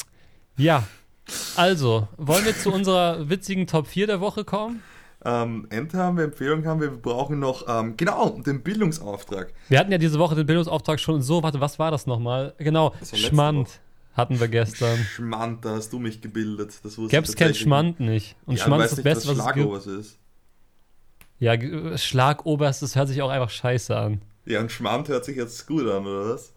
ja. 0.55 0.83
Also, 1.57 2.07
wollen 2.17 2.45
wir 2.45 2.55
zu 2.55 2.71
unserer 2.71 3.29
witzigen 3.29 3.67
Top 3.67 3.87
4 3.87 4.07
der 4.07 4.21
Woche 4.21 4.45
kommen? 4.45 4.81
Ähm, 5.25 5.67
Ente 5.71 5.97
haben 5.97 6.15
wir, 6.15 6.23
Empfehlung 6.23 6.65
haben 6.65 6.79
wir, 6.79 6.91
wir 6.91 6.97
brauchen 7.01 7.39
noch, 7.39 7.65
ähm, 7.67 7.95
genau, 7.97 8.39
den 8.45 8.61
Bildungsauftrag. 8.63 9.51
Wir 9.67 9.79
hatten 9.79 9.91
ja 9.91 9.97
diese 9.97 10.19
Woche 10.19 10.35
den 10.35 10.45
Bildungsauftrag 10.45 10.99
schon 11.01 11.21
so, 11.21 11.43
warte, 11.43 11.59
was 11.59 11.79
war 11.79 11.91
das 11.91 12.05
nochmal? 12.07 12.53
Genau, 12.59 12.93
Das 12.99 13.17
Schmand 13.19 13.67
Woche. 13.67 13.77
hatten 14.13 14.39
wir 14.39 14.47
gestern. 14.47 14.97
Schmand, 14.99 15.65
da 15.65 15.71
hast 15.71 15.91
du 15.91 15.99
mich 15.99 16.21
gebildet. 16.21 16.79
Das 16.83 16.97
wusste 16.97 17.09
Gäb's 17.13 17.31
ich 17.31 17.35
kein 17.35 17.47
tatsächlich 17.47 17.63
Schmand 17.63 17.99
nicht. 17.99 18.35
Und 18.45 18.57
ja, 18.57 18.63
Schmand 18.63 18.83
ist 18.85 18.91
das 18.91 18.97
nicht, 18.99 19.03
Beste, 19.05 19.27
was 19.29 19.37
was 19.39 19.47
es 19.47 19.53
gibt. 19.53 19.65
Schlagobers 19.65 19.87
ist. 19.87 20.19
Ja, 21.39 21.55
G- 21.55 21.97
Schlagoberst, 21.97 22.81
das 22.81 22.95
hört 22.95 23.07
sich 23.09 23.21
auch 23.21 23.29
einfach 23.29 23.49
scheiße 23.49 23.95
an. 23.95 24.21
Ja, 24.45 24.59
und 24.61 24.71
Schmand 24.71 25.07
hört 25.09 25.25
sich 25.25 25.35
jetzt 25.37 25.67
gut 25.67 25.83
an, 25.89 26.05
oder 26.05 26.33
was? 26.33 26.53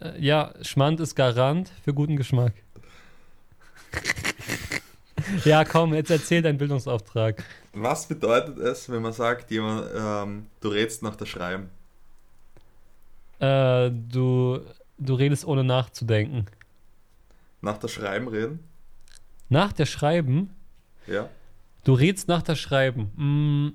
Äh, 0.00 0.18
ja, 0.20 0.52
Schmand 0.62 1.00
ist 1.00 1.14
Garant 1.14 1.70
für 1.84 1.94
guten 1.94 2.16
Geschmack. 2.16 2.54
ja, 5.44 5.64
komm, 5.64 5.94
jetzt 5.94 6.10
erzähl 6.10 6.42
deinen 6.42 6.58
Bildungsauftrag. 6.58 7.44
Was 7.72 8.06
bedeutet 8.08 8.58
es, 8.58 8.88
wenn 8.90 9.02
man 9.02 9.12
sagt, 9.12 9.50
jemand, 9.50 9.86
ähm, 9.94 10.46
du 10.60 10.68
rätst 10.68 11.02
nach 11.02 11.16
der 11.16 11.26
Schreiben? 11.26 11.68
Äh, 13.40 13.90
du, 13.90 14.60
du 14.98 15.14
redest 15.14 15.44
ohne 15.44 15.64
nachzudenken. 15.64 16.46
Nach 17.60 17.78
der 17.78 17.88
Schreiben 17.88 18.28
reden? 18.28 18.60
Nach 19.48 19.72
der 19.72 19.86
Schreiben? 19.86 20.50
Ja. 21.06 21.28
Du 21.84 21.94
redest 21.94 22.28
nach 22.28 22.42
der 22.42 22.56
Schreiben. 22.56 23.10
Mm, 23.16 23.68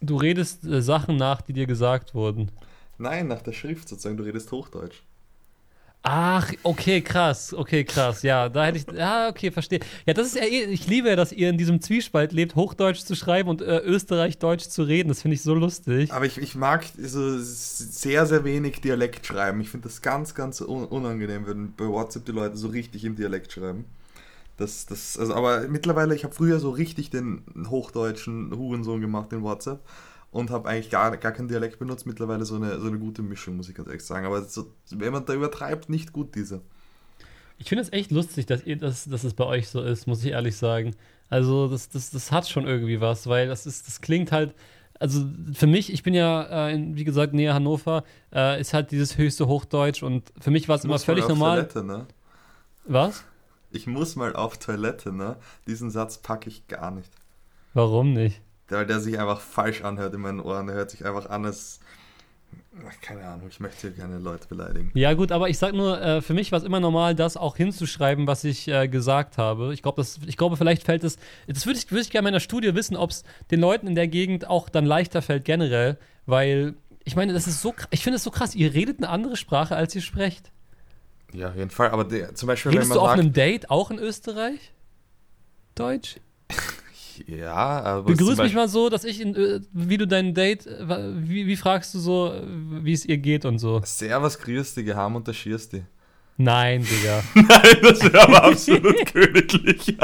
du 0.00 0.16
redest 0.16 0.64
äh, 0.64 0.82
Sachen 0.82 1.16
nach, 1.16 1.42
die 1.42 1.52
dir 1.52 1.66
gesagt 1.66 2.14
wurden. 2.14 2.50
Nein, 2.98 3.28
nach 3.28 3.42
der 3.42 3.52
Schrift 3.52 3.88
sozusagen, 3.88 4.16
du 4.16 4.24
redest 4.24 4.50
Hochdeutsch. 4.52 5.02
Ach, 6.08 6.52
okay, 6.62 7.00
krass, 7.00 7.52
okay, 7.52 7.82
krass. 7.82 8.22
Ja, 8.22 8.48
da 8.48 8.66
hätte 8.66 8.78
ich. 8.78 8.86
Ja, 8.96 9.28
okay, 9.28 9.50
verstehe. 9.50 9.80
Ja, 10.06 10.14
das 10.14 10.28
ist 10.28 10.36
ja 10.36 10.44
eh. 10.44 10.66
Ich 10.66 10.86
liebe 10.86 11.08
ja, 11.08 11.16
dass 11.16 11.32
ihr 11.32 11.50
in 11.50 11.58
diesem 11.58 11.80
Zwiespalt 11.80 12.32
lebt, 12.32 12.54
Hochdeutsch 12.54 13.00
zu 13.00 13.16
schreiben 13.16 13.48
und 13.48 13.60
äh, 13.60 13.78
Österreich-Deutsch 13.78 14.68
zu 14.68 14.84
reden. 14.84 15.08
Das 15.08 15.22
finde 15.22 15.34
ich 15.34 15.42
so 15.42 15.52
lustig. 15.52 16.12
Aber 16.12 16.24
ich, 16.24 16.38
ich 16.38 16.54
mag 16.54 16.84
so 16.96 17.36
sehr, 17.40 18.24
sehr 18.26 18.44
wenig 18.44 18.80
Dialekt 18.82 19.26
schreiben. 19.26 19.60
Ich 19.60 19.68
finde 19.68 19.88
das 19.88 20.00
ganz, 20.00 20.36
ganz 20.36 20.60
un 20.60 20.84
unangenehm, 20.84 21.44
wenn 21.48 21.74
bei 21.74 21.88
WhatsApp 21.88 22.24
die 22.24 22.32
Leute 22.32 22.56
so 22.56 22.68
richtig 22.68 23.04
im 23.04 23.16
Dialekt 23.16 23.50
schreiben. 23.50 23.84
Das, 24.56 24.86
das, 24.86 25.18
also, 25.18 25.34
aber 25.34 25.68
mittlerweile, 25.68 26.14
ich 26.14 26.24
habe 26.24 26.34
früher 26.34 26.58
so 26.60 26.70
richtig 26.70 27.10
den 27.10 27.42
hochdeutschen 27.68 28.56
Hurensohn 28.56 29.00
gemacht 29.00 29.32
in 29.32 29.42
WhatsApp 29.42 29.80
und 30.30 30.50
habe 30.50 30.68
eigentlich 30.68 30.90
gar, 30.90 31.14
gar 31.16 31.32
keinen 31.32 31.48
Dialekt 31.48 31.78
benutzt. 31.78 32.06
Mittlerweile 32.06 32.44
so 32.44 32.56
eine, 32.56 32.80
so 32.80 32.86
eine 32.86 32.98
gute 32.98 33.22
Mischung, 33.22 33.56
muss 33.56 33.68
ich 33.68 33.74
ganz 33.74 33.88
ehrlich 33.88 34.04
sagen. 34.04 34.26
Aber 34.26 34.42
so, 34.42 34.72
wenn 34.90 35.12
man 35.12 35.24
da 35.26 35.34
übertreibt, 35.34 35.88
nicht 35.88 36.12
gut 36.12 36.34
diese. 36.34 36.62
Ich 37.58 37.68
finde 37.68 37.82
es 37.82 37.92
echt 37.92 38.10
lustig, 38.10 38.46
dass, 38.46 38.64
ihr, 38.64 38.76
dass, 38.76 39.04
dass 39.04 39.24
es 39.24 39.34
bei 39.34 39.44
euch 39.44 39.68
so 39.68 39.82
ist, 39.82 40.06
muss 40.06 40.24
ich 40.24 40.32
ehrlich 40.32 40.56
sagen. 40.56 40.94
Also, 41.28 41.68
das, 41.68 41.88
das, 41.88 42.10
das 42.10 42.32
hat 42.32 42.48
schon 42.48 42.66
irgendwie 42.66 43.00
was, 43.00 43.26
weil 43.26 43.48
das 43.48 43.66
ist, 43.66 43.86
das 43.86 44.00
klingt 44.00 44.32
halt. 44.32 44.54
Also 44.98 45.26
für 45.52 45.66
mich, 45.66 45.92
ich 45.92 46.02
bin 46.02 46.14
ja, 46.14 46.68
äh, 46.68 46.74
in, 46.74 46.96
wie 46.96 47.04
gesagt, 47.04 47.34
näher 47.34 47.52
Hannover, 47.52 48.02
äh, 48.34 48.58
ist 48.58 48.72
halt 48.72 48.90
dieses 48.90 49.18
höchste 49.18 49.46
Hochdeutsch 49.46 50.02
und 50.02 50.32
für 50.40 50.50
mich 50.50 50.70
war 50.70 50.76
es 50.76 50.84
immer 50.84 50.98
völlig 50.98 51.28
normal. 51.28 51.66
Toilette, 51.66 51.84
ne? 51.84 52.06
Was? 52.86 53.22
Ich 53.76 53.86
muss 53.86 54.16
mal 54.16 54.34
auf 54.34 54.56
Toilette, 54.56 55.12
ne? 55.12 55.36
Diesen 55.66 55.90
Satz 55.90 56.16
packe 56.16 56.48
ich 56.48 56.66
gar 56.66 56.90
nicht. 56.90 57.10
Warum 57.74 58.14
nicht? 58.14 58.40
Weil 58.70 58.86
der 58.86 59.00
sich 59.00 59.18
einfach 59.20 59.38
falsch 59.38 59.82
anhört 59.82 60.14
in 60.14 60.22
meinen 60.22 60.40
Ohren. 60.40 60.66
Der 60.66 60.76
hört 60.76 60.90
sich 60.90 61.04
einfach 61.04 61.28
an, 61.28 61.44
als. 61.44 61.80
Keine 63.02 63.26
Ahnung, 63.26 63.48
ich 63.50 63.60
möchte 63.60 63.88
hier 63.88 63.96
keine 63.96 64.18
Leute 64.18 64.48
beleidigen. 64.48 64.92
Ja, 64.94 65.12
gut, 65.12 65.30
aber 65.30 65.50
ich 65.50 65.58
sag 65.58 65.74
nur, 65.74 66.00
äh, 66.00 66.22
für 66.22 66.32
mich 66.32 66.52
war 66.52 66.58
es 66.58 66.64
immer 66.64 66.80
normal, 66.80 67.14
das 67.14 67.36
auch 67.36 67.56
hinzuschreiben, 67.56 68.26
was 68.26 68.44
ich 68.44 68.66
äh, 68.68 68.88
gesagt 68.88 69.36
habe. 69.36 69.74
Ich 69.74 69.82
glaube, 69.82 70.02
ich 70.26 70.36
glaube, 70.38 70.56
vielleicht 70.56 70.82
fällt 70.84 71.04
es. 71.04 71.18
Das 71.46 71.66
würde 71.66 71.78
ich, 71.78 71.90
würd 71.90 72.02
ich 72.02 72.10
gerne 72.10 72.28
in 72.28 72.32
meiner 72.32 72.40
Studie 72.40 72.74
wissen, 72.74 72.96
ob 72.96 73.10
es 73.10 73.24
den 73.50 73.60
Leuten 73.60 73.86
in 73.86 73.94
der 73.94 74.08
Gegend 74.08 74.46
auch 74.48 74.70
dann 74.70 74.86
leichter 74.86 75.20
fällt, 75.20 75.44
generell, 75.44 75.98
weil. 76.24 76.74
Ich 77.04 77.14
meine, 77.14 77.34
das 77.34 77.46
ist 77.46 77.62
so, 77.62 77.72
ich 77.90 78.02
finde 78.02 78.16
es 78.16 78.24
so 78.24 78.32
krass. 78.32 78.56
Ihr 78.56 78.74
redet 78.74 78.98
eine 78.98 79.10
andere 79.10 79.36
Sprache, 79.36 79.76
als 79.76 79.94
ihr 79.94 80.02
sprecht. 80.02 80.50
Ja, 81.32 81.48
auf 81.50 81.56
jeden 81.56 81.70
Fall. 81.70 81.90
Aber 81.90 82.04
der, 82.04 82.34
zum 82.34 82.46
Beispiel, 82.46 82.72
Redest 82.72 82.90
wenn 82.90 82.94
du 82.94 83.00
man 83.00 83.02
auf 83.04 83.10
sagt. 83.10 83.20
einem 83.20 83.32
Date 83.32 83.70
auch 83.70 83.90
in 83.90 83.98
Österreich? 83.98 84.72
Deutsch? 85.74 86.16
Ja, 87.26 87.54
aber. 87.54 88.02
Begrüß 88.12 88.36
mich 88.36 88.52
mal 88.52 88.68
so, 88.68 88.90
dass 88.90 89.02
ich, 89.04 89.22
in, 89.22 89.34
Ö- 89.34 89.60
wie 89.72 89.96
du 89.96 90.06
dein 90.06 90.34
Date, 90.34 90.66
äh, 90.66 90.86
wie, 91.26 91.46
wie 91.46 91.56
fragst 91.56 91.94
du 91.94 91.98
so, 91.98 92.30
äh, 92.30 92.42
wie 92.84 92.92
es 92.92 93.06
ihr 93.06 93.16
geht 93.16 93.46
und 93.46 93.58
so? 93.58 93.80
Servus, 93.86 94.38
grüß 94.38 94.74
dich, 94.74 94.84
geheim 94.84 95.16
und 95.16 95.34
schierst 95.34 95.72
dich. 95.72 95.82
Nein, 96.36 96.84
Digga. 96.84 97.22
Nein, 97.34 97.76
das 97.80 98.02
wäre 98.02 98.20
aber 98.22 98.44
absolut 98.44 99.06
königlich. 99.14 99.96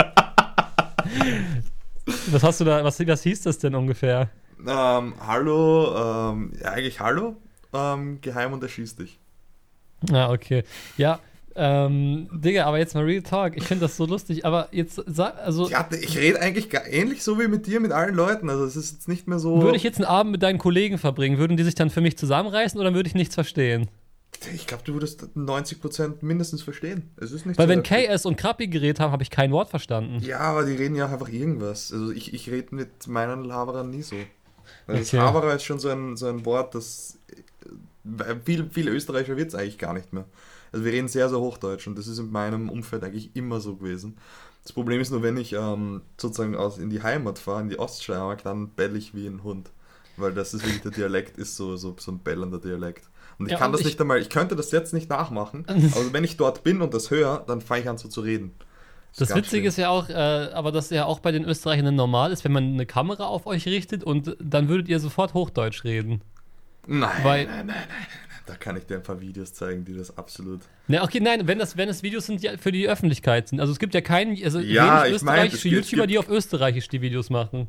Was 2.31 2.43
hast 2.43 2.61
du 2.61 2.65
da, 2.65 2.83
was, 2.83 2.99
was 3.07 3.23
hieß 3.23 3.43
das 3.43 3.59
denn 3.59 3.75
ungefähr? 3.75 4.31
ähm, 4.67 5.15
hallo, 5.27 6.31
ähm, 6.33 6.53
ja, 6.63 6.71
eigentlich 6.71 6.99
hallo, 7.01 7.37
ähm, 7.75 8.21
geheim 8.23 8.55
und 8.55 8.63
erschießt 8.63 9.01
dich. 9.01 9.19
Ah, 10.11 10.33
okay. 10.33 10.65
Ja, 10.97 11.21
ähm, 11.55 12.29
Digga, 12.33 12.65
aber 12.65 12.79
jetzt 12.79 12.95
mal 12.95 13.05
Real 13.05 13.23
Talk. 13.23 13.57
Ich 13.57 13.65
finde 13.65 13.83
das 13.83 13.97
so 13.97 14.07
lustig, 14.07 14.45
aber 14.45 14.69
jetzt 14.73 15.03
sag, 15.07 15.39
also 15.39 15.69
Ja, 15.69 15.87
ich 15.91 16.17
rede 16.17 16.41
eigentlich 16.41 16.69
ähnlich 16.91 17.23
so 17.23 17.39
wie 17.39 17.49
mit 17.49 17.67
dir, 17.67 17.81
mit 17.81 17.93
allen 17.93 18.15
Leuten. 18.15 18.49
Also 18.49 18.65
es 18.65 18.77
ist 18.77 18.93
jetzt 18.93 19.09
nicht 19.09 19.29
mehr 19.29 19.39
so. 19.39 19.63
würde 19.63 19.77
ich 19.77 19.83
jetzt 19.83 19.99
einen 19.99 20.07
Abend 20.07 20.33
mit 20.33 20.43
deinen 20.43 20.59
Kollegen 20.59 20.99
verbringen, 20.99 21.39
würden 21.39 21.57
die 21.57 21.63
sich 21.65 21.75
dann 21.75 21.91
für 21.91 22.01
mich 22.01 22.17
zusammenreißen 22.17 22.81
oder 22.81 22.95
würde 22.95 23.09
ich 23.09 23.15
nichts 23.15 23.35
verstehen? 23.35 23.89
Ich 24.55 24.67
glaube, 24.67 24.83
du 24.85 24.95
würdest 24.95 25.25
90% 25.37 26.17
mindestens 26.23 26.63
verstehen. 26.63 27.11
Es 27.21 27.33
ist 27.33 27.45
nicht 27.47 27.59
Weil 27.59 27.69
so 27.69 27.75
wenn. 27.75 27.83
KS 27.83 28.25
und 28.25 28.37
Krappi 28.37 28.67
geredet 28.67 28.99
haben, 28.99 29.13
habe 29.13 29.23
ich 29.23 29.31
kein 29.31 29.53
Wort 29.53 29.69
verstanden. 29.69 30.21
Ja, 30.25 30.41
aber 30.41 30.65
die 30.65 30.75
reden 30.75 30.97
ja 30.97 31.07
einfach 31.07 31.29
irgendwas. 31.29 31.93
Also 31.93 32.11
ich, 32.11 32.33
ich 32.33 32.51
rede 32.51 32.75
mit 32.75 33.07
meinen 33.07 33.53
Haberern 33.53 33.91
nie 33.91 34.03
so. 34.03 34.17
Weil 34.87 34.97
Okay. 34.97 34.99
Das 35.01 35.13
Haberer 35.13 35.55
ist 35.55 35.65
schon 35.65 35.79
so 35.79 35.91
ein, 35.91 36.17
so 36.17 36.27
ein 36.27 36.45
Wort, 36.47 36.75
das 36.75 37.19
viel, 38.45 38.69
viel 38.71 38.89
Österreicher 38.89 39.37
wird 39.37 39.49
es 39.49 39.55
eigentlich 39.55 39.79
gar 39.79 39.93
nicht 39.95 40.13
mehr. 40.13 40.25
Also 40.73 40.85
wir 40.85 40.93
reden 40.93 41.09
sehr, 41.09 41.29
sehr 41.29 41.39
Hochdeutsch 41.39 41.87
und 41.87 41.99
das 41.99 42.07
ist 42.07 42.19
in 42.19 42.31
meinem 42.31 42.69
Umfeld 42.71 43.05
eigentlich 43.05 43.35
immer 43.37 43.61
so 43.61 43.77
gewesen. 43.77 44.17
Das 44.63 44.73
Problem 44.73 45.01
ist 45.01 45.11
nur, 45.11 45.23
wenn 45.23 45.37
ich 45.37 45.53
ähm, 45.53 46.03
sozusagen 46.21 46.57
aus, 46.57 46.79
in 46.79 46.89
die 46.91 47.03
Heimat 47.03 47.39
fahre, 47.39 47.63
in 47.63 47.69
die 47.69 47.79
Oststeiermark, 47.79 48.43
dann 48.45 48.69
bell 48.71 48.97
ich 48.97 49.15
wie 49.15 49.27
ein 49.27 49.43
Hund. 49.43 49.71
Weil 50.17 50.33
das 50.33 50.55
ist 50.55 50.63
wirklich, 50.65 50.83
der 50.83 50.91
Dialekt 50.93 51.37
ist 51.39 51.57
so, 51.57 51.77
so, 51.77 51.97
so 51.99 52.13
ein 52.13 52.19
bellender 52.21 52.59
Dialekt. 52.59 53.05
Und 53.39 53.47
ich 53.47 53.53
Ja, 53.53 53.59
kann 53.59 53.67
und 53.69 53.73
das 53.73 53.81
ich- 53.81 53.87
nicht 53.87 54.01
einmal, 54.01 54.19
ich 54.21 54.29
könnte 54.31 54.55
das 54.57 54.71
jetzt 54.71 54.93
nicht 54.93 55.09
nachmachen, 55.11 55.65
aber 55.69 56.13
wenn 56.13 56.23
ich 56.23 56.37
dort 56.37 56.63
bin 56.65 56.81
und 56.83 56.93
das 56.95 57.11
höre, 57.11 57.39
dann 57.47 57.61
fange 57.61 57.83
ich 57.83 57.89
an 57.89 57.99
so 57.99 58.09
zu 58.09 58.21
reden. 58.21 58.53
Das 59.19 59.29
ganz 59.29 59.39
Witzige 59.39 59.63
schlimm. 59.63 59.69
ist 59.69 59.77
ja 59.79 59.89
auch, 59.91 60.09
äh, 60.09 60.13
aber 60.55 60.71
das 60.73 60.91
ja 60.91 61.05
auch 61.07 61.19
bei 61.21 61.33
den 61.33 61.45
Österreichern 61.45 61.95
normal 61.95 62.31
ist, 62.33 62.45
wenn 62.45 62.53
man 62.53 62.65
eine 62.65 62.87
Kamera 62.87 63.25
auf 63.27 63.47
euch 63.47 63.67
richtet 63.67 64.05
und 64.05 64.37
dann 64.41 64.69
würdet 64.69 64.89
ihr 64.89 65.01
sofort 65.01 65.35
Hochdeutsch 65.35 65.85
reden. 65.85 66.23
Nein, 66.87 67.11
Weil- 67.23 67.47
nein, 67.47 67.67
nein, 67.67 67.77
nein. 67.89 68.07
Da 68.45 68.57
kann 68.57 68.77
ich 68.77 68.85
dir 68.87 68.97
ein 68.97 69.05
paar 69.05 69.21
Videos 69.21 69.55
zeigen, 69.55 69.85
die 69.85 69.95
das 69.95 70.19
absolut. 70.19 70.63
Ne, 70.89 71.01
okay, 71.01 71.21
nein, 71.21 71.47
wenn 71.47 71.61
das, 71.61 71.77
wenn 71.77 71.89
es 71.89 72.03
Videos 72.03 72.27
sind, 72.27 72.43
die 72.43 72.49
für 72.59 72.73
die 72.73 72.89
Öffentlichkeit 72.89 73.47
sind. 73.49 73.61
Also 73.61 73.73
es 73.73 73.79
gibt 73.79 73.95
ja 73.95 74.01
keinen, 74.01 74.37
also 74.43 74.59
Ja, 74.59 75.05
wenig 75.05 75.17
ich 75.17 75.23
mein, 75.23 75.37
österreichische 75.47 75.69
gibt- 75.71 75.85
YouTuber, 75.87 76.03
gibt- 76.09 76.11
die 76.11 76.19
auf 76.19 76.29
Österreichisch 76.29 76.89
die 76.89 77.01
Videos 77.01 77.31
machen. 77.31 77.69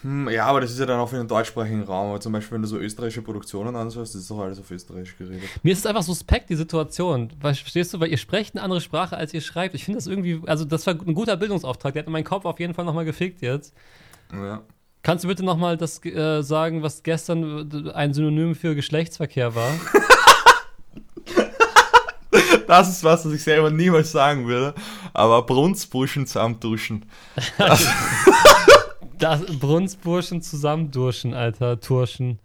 Hm, 0.00 0.28
ja, 0.30 0.46
aber 0.46 0.60
das 0.62 0.72
ist 0.72 0.80
ja 0.80 0.86
dann 0.86 0.98
auch 0.98 1.08
für 1.08 1.16
den 1.16 1.28
deutschsprachigen 1.28 1.82
Raum. 1.84 2.08
Aber 2.10 2.20
zum 2.20 2.32
Beispiel, 2.32 2.54
wenn 2.56 2.62
du 2.62 2.68
so 2.68 2.76
österreichische 2.78 3.22
Produktionen 3.22 3.76
anschaust, 3.76 4.14
das 4.14 4.22
ist 4.22 4.30
doch 4.30 4.40
alles 4.40 4.58
auf 4.58 4.68
Österreichisch 4.70 5.16
geredet. 5.16 5.42
Mir 5.62 5.72
ist 5.72 5.78
es 5.80 5.86
einfach 5.86 6.02
suspekt, 6.02 6.50
die 6.50 6.56
Situation. 6.56 7.30
Weil, 7.40 7.54
verstehst 7.54 7.94
du, 7.94 8.00
weil 8.00 8.08
ihr 8.10 8.16
sprecht 8.18 8.54
eine 8.56 8.62
andere 8.64 8.80
Sprache, 8.80 9.16
als 9.16 9.32
ihr 9.32 9.40
schreibt. 9.42 9.74
Ich 9.76 9.84
finde 9.84 9.98
das 9.98 10.08
irgendwie, 10.08 10.40
also 10.46 10.64
das 10.64 10.86
war 10.86 10.94
ein 10.94 11.14
guter 11.14 11.36
Bildungsauftrag. 11.36 11.92
Der 11.92 12.02
hat 12.02 12.08
meinen 12.10 12.24
Kopf 12.24 12.46
auf 12.46 12.58
jeden 12.58 12.74
Fall 12.74 12.84
nochmal 12.84 13.04
gefickt 13.04 13.42
jetzt. 13.42 13.74
Ja. 14.32 14.62
Kannst 15.02 15.24
du 15.24 15.28
bitte 15.28 15.44
nochmal 15.44 15.76
das 15.76 16.04
äh, 16.04 16.42
sagen, 16.42 16.82
was 16.82 17.02
gestern 17.02 17.86
äh, 17.86 17.92
ein 17.92 18.14
Synonym 18.14 18.54
für 18.54 18.74
Geschlechtsverkehr 18.74 19.54
war? 19.54 19.70
Das 22.66 22.88
ist 22.88 23.04
was, 23.04 23.26
was 23.26 23.32
ich 23.34 23.42
selber 23.42 23.70
niemals 23.70 24.12
sagen 24.12 24.46
würde. 24.46 24.74
Aber 25.12 25.42
Brunstbuschen 25.42 26.26
zusammenduschen. 26.26 27.04
Das 29.18 29.44
Brunstburschen 29.44 30.42
zusammendurschen, 30.42 31.32
Alter, 31.34 31.78
Turschen. 31.78 32.40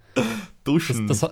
Duschen. 0.64 1.08
Das, 1.08 1.22
das, 1.22 1.32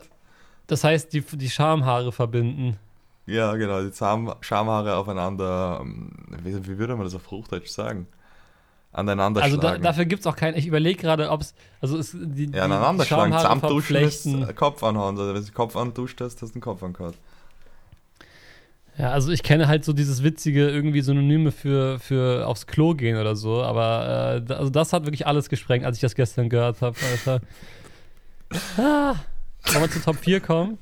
das 0.65 0.84
heißt, 0.84 1.13
die, 1.13 1.21
die 1.21 1.49
Schamhaare 1.49 2.11
verbinden. 2.11 2.80
ja, 3.28 3.53
genau, 3.55 3.84
die 3.84 3.91
Zahn 3.91 4.34
Schamhaare 4.41 4.95
aufeinander, 4.95 5.82
ähm, 5.82 6.13
wie, 6.41 6.65
wie 6.65 6.78
würde 6.80 6.95
man 6.95 7.03
das 7.03 7.13
auf 7.13 7.30
Hochdeutsch 7.30 7.67
sagen? 7.67 8.07
Aneinander 8.96 9.41
Also 9.43 9.58
da, 9.58 9.70
schlagen. 9.70 9.84
dafür 9.84 10.06
gibt 10.06 10.22
es 10.22 10.28
auch 10.28 10.36
kein. 10.36 10.56
Ich 10.56 10.66
überlege 10.68 11.02
gerade, 11.02 11.30
ob 11.30 11.41
es. 11.41 11.54
Also 11.82 11.98
es, 11.98 12.12
die, 12.14 12.50
ja, 12.52 12.64
aneinander 12.64 13.04
schlagen, 13.06 13.34
zusammenduschen 13.34 13.96
ist 13.98 14.56
Kopf 14.56 14.84
anhauen. 14.84 15.18
Also 15.20 15.34
wenn 15.34 15.46
du 15.46 15.52
Kopf 15.52 15.76
anduscht 15.76 16.22
hast, 16.22 16.41
hast 16.41 16.50
du 16.52 16.60
den 16.60 16.62
Kopf 16.62 16.82
angehauen. 16.82 17.14
Ja, 18.98 19.12
also 19.12 19.32
ich 19.34 19.43
kenne 19.43 19.68
halt 19.68 19.84
so 19.84 19.91
dieses 19.91 20.24
witzige 20.24 20.70
irgendwie 20.70 21.02
Synonyme 21.02 21.52
für, 21.52 22.00
für 22.00 22.48
aufs 22.48 22.66
Klo 22.66 22.93
gehen 22.93 23.18
oder 23.18 23.36
so, 23.36 23.62
aber 23.62 24.36
äh, 24.38 24.41
da- 24.41 24.56
also 24.56 24.70
das 24.70 24.93
hat 24.93 25.04
wirklich 25.06 25.28
alles 25.28 25.50
gesprengt, 25.50 25.84
als 25.86 25.98
ich 25.98 26.02
das 26.02 26.16
gestern 26.16 26.48
gehört 26.48 26.82
habe, 26.82 26.96
Alter. 27.12 27.41
ah, 28.78 29.16
wollen 29.74 29.84
wir 29.84 29.91
zu 29.91 30.00
Top 30.02 30.16
4 30.16 30.39
kommen? 30.39 30.78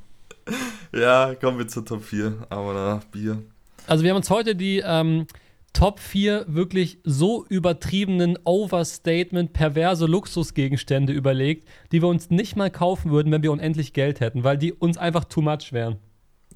Ja, 0.94 1.34
kommen 1.34 1.58
wir 1.58 1.68
zur 1.68 1.84
Top 1.86 2.04
4. 2.04 2.34
Aber 2.50 2.74
na, 2.76 3.02
Bier. 3.12 3.42
Also 3.88 4.04
wir 4.04 4.12
haben 4.12 4.18
uns 4.18 4.30
heute 4.30 4.56
die 4.56 4.84
ähm, 4.86 5.26
Top 5.74 6.00
4 6.00 6.46
wirklich 6.48 7.00
so 7.04 7.46
übertriebenen 7.50 8.38
Overstatement, 8.44 9.54
perverse 9.54 10.06
Luxusgegenstände 10.06 11.12
überlegt, 11.12 11.68
die 11.92 12.02
wir 12.02 12.08
uns 12.08 12.30
nicht 12.30 12.56
mal 12.56 12.70
kaufen 12.70 13.12
würden, 13.12 13.32
wenn 13.32 13.44
wir 13.44 13.52
unendlich 13.52 13.94
Geld 13.94 14.20
hätten, 14.20 14.44
weil 14.44 14.58
die 14.58 14.72
uns 14.72 14.98
einfach 14.98 15.26
too 15.26 15.42
much 15.42 15.74
wären. 15.74 15.98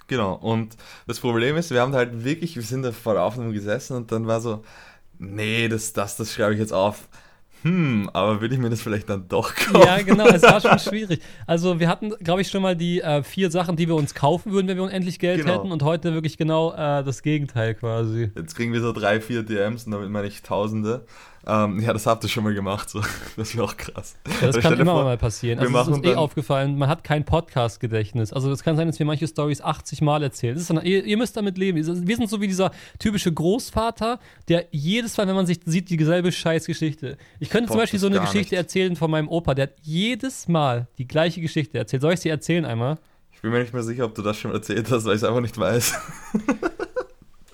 Genau, 0.06 0.36
und 0.36 0.78
das 1.08 1.20
Problem 1.20 1.58
ist, 1.58 1.72
wir 1.72 1.82
haben 1.82 1.94
halt 1.94 2.24
wirklich, 2.24 2.56
wir 2.56 2.64
sind 2.64 2.84
da 2.84 2.92
vor 2.92 3.14
der 3.14 3.24
Aufnahme 3.24 3.52
gesessen 3.52 3.98
und 3.98 4.12
dann 4.12 4.28
war 4.28 4.40
so, 4.40 4.64
nee, 5.18 5.68
das, 5.68 5.94
das, 5.94 6.16
das 6.16 6.32
schreibe 6.32 6.54
ich 6.54 6.60
jetzt 6.60 6.74
auf. 6.74 7.10
Hm, 7.64 8.10
aber 8.14 8.40
will 8.42 8.54
ich 8.54 8.60
mir 8.60 8.70
das 8.70 8.82
vielleicht 8.82 9.10
dann 9.10 9.28
doch 9.28 9.54
kaufen? 9.56 9.86
Ja, 9.86 10.02
genau, 10.02 10.28
es 10.28 10.44
war 10.44 10.62
schon 10.62 10.78
schwierig. 10.92 11.22
Also 11.48 11.80
wir 11.80 11.88
hatten, 11.90 12.12
glaube 12.24 12.42
ich, 12.42 12.50
schon 12.50 12.62
mal 12.62 12.76
die 12.76 13.02
äh, 13.02 13.24
vier 13.24 13.50
Sachen, 13.52 13.76
die 13.76 13.88
wir 13.88 13.96
uns 13.96 14.14
kaufen 14.14 14.52
würden, 14.52 14.68
wenn 14.68 14.78
wir 14.78 14.84
unendlich 14.84 15.20
Geld 15.20 15.42
Genau. 15.42 15.54
hätten 15.56 15.72
und 15.72 15.84
heute 15.84 16.14
wirklich 16.14 16.38
genau 16.38 16.74
äh, 16.74 17.04
das 17.04 17.24
Gegenteil 17.24 17.74
quasi. 17.76 18.32
Jetzt 18.36 18.56
kriegen 18.56 18.74
wir 18.74 18.82
so 18.82 18.92
drei, 18.94 19.20
vier 19.22 19.44
DMs 19.44 19.86
und 19.86 19.92
damit 19.92 20.10
meine 20.10 20.28
ich 20.28 20.42
Tausende. 20.44 21.06
Ähm, 21.50 21.80
ja, 21.80 21.94
das 21.94 22.06
habt 22.06 22.24
ihr 22.26 22.30
schon 22.30 22.44
mal 22.44 22.54
gemacht, 22.54 22.90
so. 22.90 23.02
Das 23.38 23.56
wäre 23.56 23.64
auch 23.64 23.78
krass. 23.78 24.16
Ja, 24.42 24.48
das 24.48 24.58
kann 24.60 24.74
immer 24.78 24.92
vor, 24.92 25.04
mal 25.06 25.18
passieren. 25.18 25.60
Also 25.60 25.74
es 25.78 25.88
ist 25.88 25.94
uns 25.94 26.06
eh 26.06 26.16
aufgefallen, 26.16 26.78
man 26.78 26.90
hat 26.90 27.06
kein 27.06 27.24
Podcast-Gedächtnis. 27.24 28.34
Also 28.34 28.52
es 28.52 28.64
kann 28.64 28.76
sein, 28.76 28.88
dass 28.88 29.00
wir 29.00 29.06
manche 29.06 29.28
Stories 29.28 29.62
80 29.62 30.02
Mal 30.02 30.24
erzählen. 30.24 30.62
Dann, 30.68 30.84
ihr, 30.84 31.06
ihr 31.06 31.16
müsst 31.16 31.38
damit 31.38 31.58
leben. 31.58 31.78
Wir 31.78 32.16
sind 32.18 32.30
so 32.30 32.42
wie 32.42 32.48
dieser 32.48 32.72
typische 33.00 33.32
Großvater, 33.32 34.20
der 34.50 34.66
jedes 34.72 35.16
Mal, 35.16 35.28
wenn 35.28 35.36
man 35.36 35.46
sich 35.46 35.60
sieht, 35.66 35.90
die 35.90 36.04
selbe 36.04 36.34
Scheißgeschichte. 36.34 37.18
Ich 37.40 37.50
könnte 37.50 37.68
zum 37.68 37.78
Boah, 37.78 37.84
Beispiel 37.84 38.00
das 38.00 38.10
so 38.10 38.14
eine 38.14 38.20
Geschichte 38.20 38.56
nicht. 38.56 38.64
erzählen 38.64 38.96
von 38.98 39.10
meinem 39.10 39.30
Opa, 39.30 39.54
der 39.54 39.68
hat 39.68 39.76
jedes 39.84 40.50
Mal 40.50 40.88
die 40.98 41.08
gleiche 41.08 41.40
Geschichte 41.40 41.78
erzählt. 41.78 42.02
Soll 42.02 42.14
ich 42.14 42.20
sie 42.20 42.30
erzählen 42.30 42.66
einmal? 42.66 42.98
Ich 43.32 43.42
bin 43.42 43.52
mir 43.52 43.60
nicht 43.60 43.74
mehr 43.74 43.84
sicher, 43.84 44.04
ob 44.04 44.16
du 44.16 44.22
das 44.22 44.38
schon 44.38 44.52
erzählt 44.52 44.92
hast, 44.92 45.06
weil 45.06 45.14
ich 45.14 45.22
es 45.22 45.24
einfach 45.24 45.42
nicht 45.42 45.58
weiß. 45.58 45.94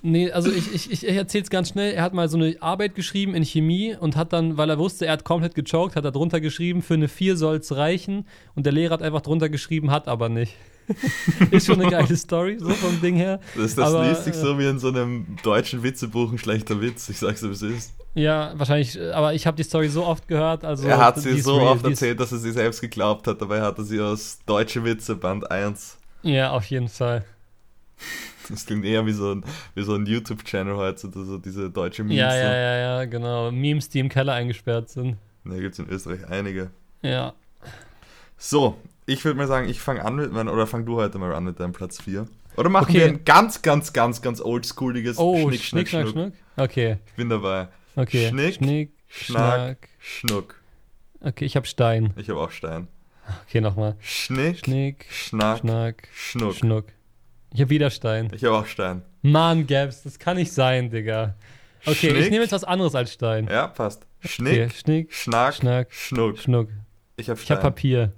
Nee, 0.06 0.30
also 0.30 0.52
ich, 0.52 0.74
ich, 0.74 0.92
ich 0.92 1.16
erzähl's 1.16 1.48
ganz 1.48 1.70
schnell. 1.70 1.94
Er 1.94 2.02
hat 2.02 2.12
mal 2.12 2.28
so 2.28 2.36
eine 2.36 2.56
Arbeit 2.60 2.94
geschrieben 2.94 3.34
in 3.34 3.42
Chemie 3.42 3.96
und 3.98 4.16
hat 4.16 4.34
dann, 4.34 4.58
weil 4.58 4.68
er 4.68 4.78
wusste, 4.78 5.06
er 5.06 5.14
hat 5.14 5.24
komplett 5.24 5.54
gechoked, 5.54 5.96
hat 5.96 6.04
er 6.04 6.12
drunter 6.12 6.42
geschrieben, 6.42 6.82
für 6.82 6.92
eine 6.92 7.08
4 7.08 7.38
soll's 7.38 7.74
reichen. 7.74 8.26
Und 8.54 8.66
der 8.66 8.74
Lehrer 8.74 8.92
hat 8.92 9.02
einfach 9.02 9.22
drunter 9.22 9.48
geschrieben, 9.48 9.90
hat 9.90 10.06
aber 10.06 10.28
nicht. 10.28 10.56
ist 11.50 11.66
schon 11.66 11.80
eine 11.80 11.90
geile 11.90 12.14
Story, 12.18 12.58
so 12.60 12.68
vom 12.68 13.00
Ding 13.00 13.16
her. 13.16 13.40
Das, 13.56 13.74
das 13.74 13.94
Aber, 13.94 14.06
liest 14.06 14.24
sich 14.24 14.34
äh, 14.34 14.38
so 14.38 14.58
wie 14.58 14.66
in 14.66 14.78
so 14.78 14.88
einem 14.88 15.36
deutschen 15.42 15.82
Witzebuch 15.82 16.30
ein 16.30 16.36
schlechter 16.36 16.82
Witz. 16.82 17.08
Ich 17.08 17.18
sag's 17.18 17.40
dir, 17.40 17.48
wie 17.48 17.52
es 17.52 17.62
ist. 17.62 17.94
Ja, 18.14 18.52
wahrscheinlich, 18.56 18.98
äh, 18.98 19.10
aber 19.12 19.32
ich 19.32 19.46
habe 19.46 19.56
die 19.56 19.62
Story 19.62 19.88
so 19.88 20.04
oft 20.04 20.28
gehört. 20.28 20.66
Also 20.66 20.86
er 20.86 20.98
hat 20.98 21.18
sie 21.18 21.40
so 21.40 21.56
real, 21.56 21.68
oft 21.68 21.84
erzählt, 21.86 22.20
dass 22.20 22.30
er 22.30 22.38
sie 22.38 22.52
selbst 22.52 22.82
geglaubt 22.82 23.26
hat. 23.26 23.40
Dabei 23.40 23.62
hat 23.62 23.78
er 23.78 23.84
sie 23.84 24.02
aus 24.02 24.40
Deutsche 24.44 24.84
Witze, 24.84 25.16
Band 25.16 25.50
1. 25.50 25.96
Ja, 26.22 26.50
auf 26.50 26.66
jeden 26.66 26.88
Fall. 26.88 27.24
Das 28.50 28.66
klingt 28.66 28.84
eher 28.84 29.06
wie 29.06 29.12
so 29.12 29.34
ein, 29.34 29.44
wie 29.74 29.82
so 29.82 29.94
ein 29.94 30.06
YouTube-Channel 30.06 30.76
heute, 30.76 30.98
so 30.98 31.24
so 31.24 31.38
diese 31.38 31.70
deutsche 31.70 32.02
Memes. 32.04 32.16
Ja, 32.18 32.34
ja, 32.36 32.54
ja, 32.54 32.76
ja, 32.76 33.04
genau. 33.06 33.50
Memes, 33.50 33.88
die 33.88 34.00
im 34.00 34.08
Keller 34.08 34.34
eingesperrt 34.34 34.90
sind. 34.90 35.16
Da 35.44 35.56
gibt 35.58 35.72
es 35.74 35.78
in 35.78 35.88
Österreich 35.88 36.26
einige. 36.28 36.70
Ja. 37.02 37.34
So, 38.36 38.76
ich 39.06 39.24
würde 39.24 39.38
mal 39.38 39.46
sagen, 39.46 39.68
ich 39.68 39.80
fange 39.80 40.04
an 40.04 40.16
mit 40.16 40.32
meinem, 40.32 40.48
oder 40.48 40.66
fang 40.66 40.84
du 40.86 40.96
heute 40.96 41.18
mal 41.18 41.34
an 41.34 41.44
mit 41.44 41.60
deinem 41.60 41.72
Platz 41.72 42.02
4. 42.02 42.26
Oder 42.56 42.68
machen 42.68 42.84
Okay. 42.88 42.98
wir 43.00 43.06
ein 43.06 43.24
ganz, 43.24 43.62
ganz, 43.62 43.92
ganz, 43.92 44.22
ganz 44.22 44.40
oldschooliges 44.40 45.18
Oh, 45.18 45.50
Schnick, 45.50 45.88
Schnack, 45.88 46.08
Schnuck. 46.08 46.32
Okay, 46.56 46.98
Ich 47.06 47.12
bin 47.14 47.28
dabei. 47.28 47.68
okay. 47.96 48.28
Schnick, 48.28 48.54
Schnick, 48.56 48.92
Schnack, 49.08 49.54
Schnack. 49.54 49.88
Schnuck. 49.98 50.54
Okay, 51.20 51.44
ich 51.46 51.56
habe 51.56 51.66
Stein. 51.66 52.12
Ich 52.16 52.28
habe 52.28 52.40
auch 52.40 52.50
Stein. 52.50 52.88
Okay, 53.48 53.60
nochmal. 53.60 53.96
Schnick, 54.00 54.58
Schnick, 54.58 55.06
Schnack, 55.10 55.60
Schnack, 55.60 56.08
Schnuck. 56.12 56.54
Schnuck. 56.54 56.84
Ich 57.54 57.60
habe 57.60 57.70
wieder 57.70 57.90
Stein. 57.90 58.30
Ich 58.34 58.44
habe 58.44 58.56
auch 58.56 58.66
Stein. 58.66 59.02
Mann, 59.22 59.68
Gaps, 59.68 60.02
das 60.02 60.18
kann 60.18 60.36
nicht 60.36 60.52
sein, 60.52 60.90
Digga. 60.90 61.36
Okay, 61.86 62.10
Schnick. 62.10 62.16
ich 62.16 62.30
nehme 62.30 62.42
jetzt 62.42 62.50
was 62.50 62.64
anderes 62.64 62.96
als 62.96 63.12
Stein. 63.12 63.46
Ja, 63.46 63.68
passt. 63.68 64.06
Okay, 64.18 64.28
Schnick, 64.28 64.72
Schnick, 64.72 65.14
Schnack, 65.14 65.54
Schnack, 65.54 65.92
Schnuck. 65.92 66.38
Schnuck. 66.38 66.68
Ich 67.16 67.30
habe 67.30 67.40
habe 67.40 67.60
Papier. 67.60 68.12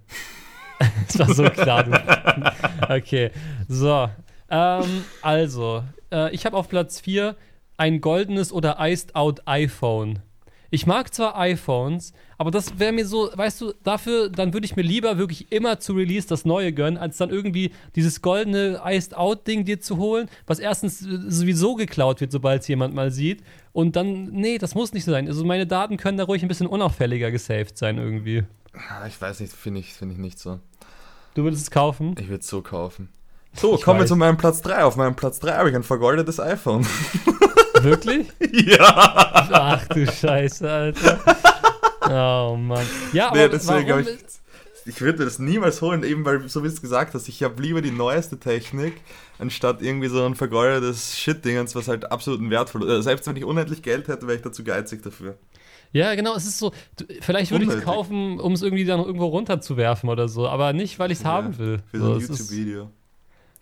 das 1.06 1.18
war 1.18 1.34
so 1.34 1.44
klar. 1.50 1.84
Du. 1.84 2.94
Okay, 2.94 3.30
so. 3.68 4.08
Ähm, 4.48 5.04
also, 5.20 5.84
äh, 6.10 6.34
ich 6.34 6.46
habe 6.46 6.56
auf 6.56 6.70
Platz 6.70 7.00
4 7.00 7.36
ein 7.76 8.00
goldenes 8.00 8.52
oder 8.52 8.76
iced 8.80 9.14
out 9.14 9.42
iPhone. 9.44 10.20
Ich 10.76 10.86
mag 10.86 11.14
zwar 11.14 11.38
iPhones, 11.38 12.12
aber 12.36 12.50
das 12.50 12.78
wäre 12.78 12.92
mir 12.92 13.06
so, 13.06 13.30
weißt 13.34 13.62
du, 13.62 13.72
dafür, 13.82 14.28
dann 14.28 14.52
würde 14.52 14.66
ich 14.66 14.76
mir 14.76 14.82
lieber 14.82 15.16
wirklich 15.16 15.50
immer 15.50 15.80
zu 15.80 15.94
Release 15.94 16.28
das 16.28 16.44
Neue 16.44 16.70
gönnen, 16.74 16.98
als 16.98 17.16
dann 17.16 17.30
irgendwie 17.30 17.72
dieses 17.94 18.20
goldene 18.20 18.82
iced 18.84 19.16
out 19.16 19.46
Ding 19.46 19.64
dir 19.64 19.80
zu 19.80 19.96
holen, 19.96 20.28
was 20.46 20.58
erstens 20.58 21.00
äh, 21.00 21.18
sowieso 21.28 21.76
geklaut 21.76 22.20
wird, 22.20 22.30
sobald 22.30 22.60
es 22.60 22.68
jemand 22.68 22.94
mal 22.94 23.10
sieht. 23.10 23.42
Und 23.72 23.96
dann, 23.96 24.26
nee, 24.32 24.58
das 24.58 24.74
muss 24.74 24.92
nicht 24.92 25.04
so 25.06 25.12
sein. 25.12 25.26
Also 25.26 25.46
meine 25.46 25.66
Daten 25.66 25.96
können 25.96 26.18
da 26.18 26.24
ruhig 26.24 26.42
ein 26.42 26.48
bisschen 26.48 26.66
unauffälliger 26.66 27.30
gesaved 27.30 27.78
sein 27.78 27.96
irgendwie. 27.96 28.44
Ah, 28.74 29.06
Ich 29.06 29.18
weiß 29.18 29.40
nicht, 29.40 29.54
finde 29.54 29.80
ich, 29.80 29.94
find 29.94 30.12
ich 30.12 30.18
nicht 30.18 30.38
so. 30.38 30.60
Du 31.32 31.42
würdest 31.44 31.62
es 31.62 31.70
kaufen? 31.70 32.14
Ich 32.20 32.28
würde 32.28 32.40
es 32.40 32.48
so 32.48 32.60
kaufen. 32.60 33.08
So, 33.54 33.76
Ich 33.76 33.80
kommen 33.82 33.98
wir 33.98 34.02
weiß. 34.02 34.08
zu 34.10 34.16
meinem 34.16 34.36
Platz 34.36 34.60
3. 34.60 34.84
Auf 34.84 34.96
meinem 34.96 35.16
Platz 35.16 35.40
3 35.40 35.52
habe 35.54 35.70
ich 35.70 35.74
ein 35.74 35.82
vergoldetes 35.84 36.38
iPhone. 36.38 36.86
Wirklich? 37.86 38.26
ja! 38.68 38.78
Ach 39.52 39.86
du 39.88 40.06
Scheiße, 40.06 40.70
Alter. 40.70 41.18
Oh 42.02 42.56
Mann. 42.56 42.84
Ja, 43.12 43.28
aber 43.28 43.36
Nee, 43.36 43.48
deswegen 43.48 43.88
warum, 43.88 44.02
ich. 44.02 44.08
Ich 44.88 45.00
würde 45.00 45.24
das 45.24 45.40
niemals 45.40 45.82
holen, 45.82 46.04
eben 46.04 46.24
weil, 46.24 46.48
so 46.48 46.62
wie 46.62 46.68
du 46.68 46.72
es 46.72 46.80
gesagt 46.80 47.14
hast, 47.14 47.28
ich 47.28 47.42
habe 47.42 47.60
lieber 47.60 47.82
die 47.82 47.90
neueste 47.90 48.38
Technik, 48.38 48.94
anstatt 49.40 49.82
irgendwie 49.82 50.06
so 50.06 50.24
ein 50.24 50.36
vergoldetes 50.36 51.18
Shit-Dingens, 51.18 51.74
was 51.74 51.88
halt 51.88 52.12
absolut 52.12 52.40
ein 52.40 52.50
wertvoll 52.50 52.88
ist. 52.88 53.04
Selbst 53.04 53.26
wenn 53.26 53.34
ich 53.34 53.44
unendlich 53.44 53.82
Geld 53.82 54.06
hätte, 54.06 54.28
wäre 54.28 54.36
ich 54.36 54.42
dazu 54.42 54.62
geizig 54.62 55.02
dafür. 55.02 55.38
Ja, 55.92 56.14
genau, 56.14 56.36
es 56.36 56.46
ist 56.46 56.58
so, 56.58 56.72
vielleicht 57.20 57.50
würde 57.50 57.64
ich 57.64 57.70
es 57.72 57.82
kaufen, 57.82 58.38
um 58.38 58.52
es 58.52 58.62
irgendwie 58.62 58.84
dann 58.84 59.00
irgendwo 59.00 59.26
runterzuwerfen 59.26 60.08
oder 60.08 60.28
so, 60.28 60.48
aber 60.48 60.72
nicht, 60.72 60.98
weil 61.00 61.10
ich 61.10 61.18
es 61.18 61.24
haben 61.24 61.58
will. 61.58 61.80
Für 61.90 61.98
so 61.98 62.12
ein 62.12 62.16
es 62.18 62.28
ist- 62.28 62.38
YouTube-Video. 62.38 62.90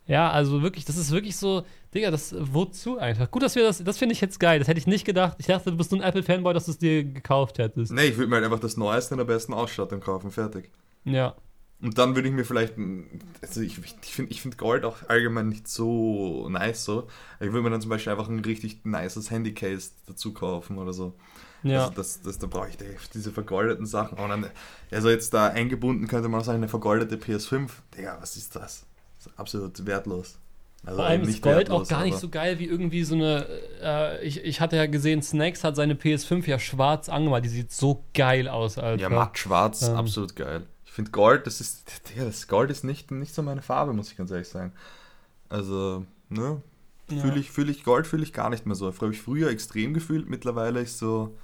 Ja, 0.07 0.31
also 0.31 0.61
wirklich, 0.63 0.85
das 0.85 0.97
ist 0.99 1.11
wirklich 1.13 1.37
so, 1.37 1.65
Digga, 1.95 2.11
das 2.11 2.35
wozu 2.39 2.99
einfach. 2.99 3.31
Gut, 3.31 3.43
dass 3.43 3.55
wir 3.55 3.63
das, 3.63 3.83
das 3.83 3.97
finde 3.97 4.13
ich 4.13 4.21
jetzt 4.21 4.39
geil, 4.39 4.59
das 4.59 4.69
hätte 4.69 4.79
ich 4.79 4.87
nicht 4.87 5.05
gedacht. 5.07 5.37
Ich 5.39 5.47
dachte, 5.47 5.71
du 5.71 5.77
bist 5.79 5.91
so 5.91 5.97
ein 5.97 6.03
Apple-Fanboy, 6.03 6.53
dass 6.53 6.67
du 6.67 6.73
es 6.73 6.79
dir 6.79 7.05
gekauft 7.05 7.59
hättest. 7.59 7.91
Nee, 7.93 8.07
ich 8.09 8.17
würde 8.19 8.29
mir 8.29 8.37
halt 8.37 8.45
einfach 8.45 8.61
das 8.61 8.77
Neueste 8.77 9.15
in 9.15 9.19
der 9.19 9.25
besten 9.25 9.55
Ausstattung 9.55 10.01
kaufen, 10.01 10.31
fertig. 10.31 10.71
Ja. 11.05 11.35
Und 11.81 11.97
dann 11.99 12.15
würde 12.15 12.29
ich 12.29 12.35
mir 12.35 12.45
vielleicht, 12.45 12.75
also 13.43 13.61
ich, 13.61 13.79
ich 13.79 14.15
finde 14.15 14.31
ich 14.31 14.41
find 14.43 14.57
Gold 14.59 14.85
auch 14.85 15.09
allgemein 15.09 15.49
nicht 15.49 15.69
so 15.69 16.49
nice 16.49 16.85
so. 16.85 17.09
Ich 17.41 17.47
würde 17.53 17.63
mir 17.63 17.71
dann 17.71 17.81
zum 17.81 17.91
Beispiel 17.91 18.13
einfach 18.13 18.29
ein 18.29 18.39
richtig 18.41 18.85
nices 18.85 19.31
Handycase 19.31 19.91
dazu 20.07 20.33
kaufen 20.35 20.79
oder 20.79 20.93
so. 20.93 21.15
Ja. 21.63 21.85
Also 21.85 21.95
das, 21.95 22.21
das, 22.23 22.39
da 22.39 22.47
brauche 22.47 22.69
ich 22.69 22.77
die- 22.77 22.85
diese 23.15 23.33
vergoldeten 23.33 23.87
Sachen. 23.87 24.19
Und 24.19 24.29
dann, 24.29 24.47
also 24.91 25.09
jetzt 25.11 25.33
da 25.35 25.49
eingebunden 25.49 26.07
könnte 26.09 26.29
man 26.29 26.41
auch 26.41 26.45
sagen, 26.45 26.59
eine 26.59 26.69
vergoldete 26.69 27.17
PS5. 27.17 27.71
Digga, 27.97 28.19
was 28.21 28.37
ist 28.37 28.55
das? 28.57 28.87
Absolut 29.37 29.85
wertlos. 29.87 30.39
Also 30.87 30.99
Vor 30.99 31.07
allem 31.07 31.23
ist 31.23 31.41
Gold 31.41 31.57
wertlos, 31.57 31.83
auch 31.87 31.89
gar 31.89 32.05
nicht 32.05 32.19
so 32.19 32.29
geil 32.29 32.59
wie 32.59 32.67
irgendwie 32.67 33.05
so 33.05 33.15
eine. 33.15 33.47
Äh, 33.83 34.25
ich, 34.27 34.45
ich 34.45 34.61
hatte 34.61 34.77
ja 34.77 34.87
gesehen, 34.87 35.23
Snacks 35.23 35.65
hat 35.65 35.77
seine 35.77 35.95
PS5 35.95 36.47
ja 36.47 36.59
schwarz 36.59 37.09
angemalt. 37.09 37.45
Die 37.45 37.49
sieht 37.49 37.73
so 37.73 38.05
geil 38.13 38.49
aus, 38.49 38.77
Alter. 38.77 39.01
Ja, 39.03 39.09
matt 39.09 39.39
schwarz, 39.39 39.83
Ähm. 39.83 39.97
absolut 39.97 40.37
geil. 40.37 40.67
Ich 40.85 40.93
finde 40.93 41.11
Gold, 41.11 41.47
das 41.47 41.61
ist, 41.61 42.03
das 42.19 42.49
Gold 42.49 42.71
ist 42.71 42.85
nicht, 42.85 43.11
nicht 43.11 43.35
so 43.35 43.43
meine 43.43 43.63
Farbe, 43.63 43.93
muss 43.95 44.11
ich 44.11 44.17
ganz 44.17 44.31
ehrlich 44.31 44.49
sagen. 44.49 44.73
Also, 45.49 46.05
ne, 46.29 46.61
Ja. 47.11 47.21
fühle 47.23 47.41
ich, 47.41 47.51
fühl 47.51 47.71
ich 47.71 47.83
Gold 47.85 48.07
fühle 48.07 48.23
ich 48.23 48.33
gar 48.33 48.51
nicht 48.51 48.67
mehr 48.67 48.75
so. 48.77 48.87
Habe 48.87 49.13
ich 49.13 49.23
früher 49.23 49.49
extrem 49.51 49.95
gefühlt, 49.95 50.29
mittlerweile 50.29 50.81
ist 50.81 50.99
so, 50.99 51.35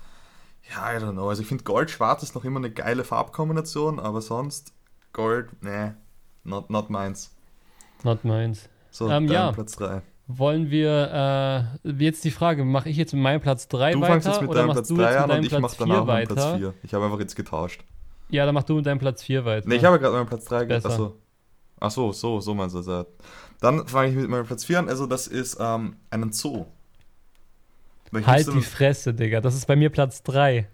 ja, 0.70 0.92
I 0.92 1.02
don't 1.02 1.12
know. 1.12 1.28
Also 1.28 1.40
ich 1.42 1.48
finde 1.48 1.64
Gold-Schwarz 1.64 2.22
ist 2.22 2.34
noch 2.34 2.44
immer 2.44 2.58
eine 2.58 2.70
geile 2.70 3.04
Farbkombination, 3.04 3.98
aber 3.98 4.20
sonst 4.20 4.72
Gold, 5.14 5.62
ne, 5.62 5.96
not, 6.44 6.68
not 6.70 6.90
meins. 6.90 7.30
Not 8.04 8.24
meins. 8.24 8.68
So, 8.90 9.10
Ähm, 9.10 9.28
ja. 9.28 9.52
Platz 9.52 9.76
3. 9.76 10.02
Wollen 10.26 10.70
wir, 10.70 11.70
äh, 11.84 11.88
jetzt 12.04 12.24
die 12.24 12.30
Frage, 12.30 12.64
mache 12.64 12.88
ich 12.88 12.96
jetzt 12.96 13.12
mit 13.12 13.22
meinem 13.22 13.40
Platz 13.40 13.66
3 13.68 13.92
Du 13.92 14.00
weiter 14.00 14.12
fangst 14.12 14.28
jetzt 14.28 14.42
mit 14.42 14.54
deinem 14.54 14.70
Platz 14.70 14.88
du 14.88 14.94
jetzt 14.96 15.04
3 15.04 15.12
mit 15.12 15.20
an 15.22 15.30
und 15.38 15.42
ich 15.44 15.48
Platz 15.48 15.62
mach 15.62 15.70
4 15.70 15.86
danach 15.86 16.06
weiter? 16.06 16.34
Platz 16.34 16.58
4. 16.58 16.74
Ich 16.84 16.94
habe 16.94 17.04
einfach 17.04 17.18
jetzt 17.18 17.34
getauscht. 17.36 17.80
Ja, 18.28 18.46
dann 18.46 18.54
mach 18.54 18.62
du 18.62 18.76
mit 18.76 18.86
deinem 18.86 19.00
Platz 19.00 19.22
4 19.24 19.44
weiter. 19.44 19.68
Ne, 19.68 19.74
ich 19.74 19.84
habe 19.84 19.98
gerade 19.98 20.14
meinen 20.14 20.28
Platz 20.28 20.44
3 20.44 20.64
Besser. 20.66 20.88
Achso. 20.88 21.16
Achso, 21.80 22.12
so, 22.12 22.40
so 22.40 22.54
meinst 22.54 22.74
du 22.76 22.78
das. 22.78 22.86
ja. 22.86 23.06
Dann 23.60 23.86
fange 23.88 24.10
ich 24.10 24.14
mit 24.14 24.28
meinem 24.28 24.46
Platz 24.46 24.64
4 24.64 24.78
an. 24.80 24.88
Also, 24.88 25.06
das 25.06 25.26
ist 25.26 25.56
ähm, 25.60 25.96
einen 26.10 26.32
Zoo. 26.32 26.66
Ich 28.16 28.26
Halt 28.26 28.52
die 28.52 28.62
Fresse, 28.62 29.14
Digga. 29.14 29.40
Das 29.40 29.54
ist 29.54 29.66
bei 29.66 29.76
mir 29.76 29.90
Platz 29.90 30.22
3. 30.22 30.68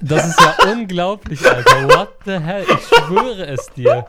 das 0.00 0.28
ist 0.28 0.40
ja 0.40 0.56
unglaublich, 0.72 1.44
Alter. 1.48 1.88
What 1.88 2.10
the 2.24 2.38
hell? 2.38 2.64
Ich 2.68 2.88
schwöre 2.88 3.46
es 3.46 3.66
dir. 3.70 4.06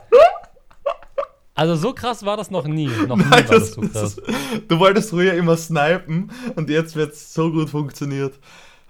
Also 1.54 1.76
so 1.76 1.92
krass 1.92 2.24
war 2.24 2.36
das 2.36 2.50
noch 2.50 2.66
nie. 2.66 2.88
Noch 3.06 3.16
nie 3.16 3.24
war 3.24 3.30
Nein, 3.30 3.46
das 3.48 3.72
so 3.72 3.80
krass. 3.82 4.18
ist, 4.18 4.22
du 4.68 4.78
wolltest 4.78 5.10
früher 5.10 5.34
immer 5.34 5.56
snipen 5.56 6.30
und 6.56 6.68
jetzt 6.68 6.96
wird 6.96 7.12
es 7.12 7.32
so 7.32 7.50
gut 7.50 7.70
funktioniert. 7.70 8.38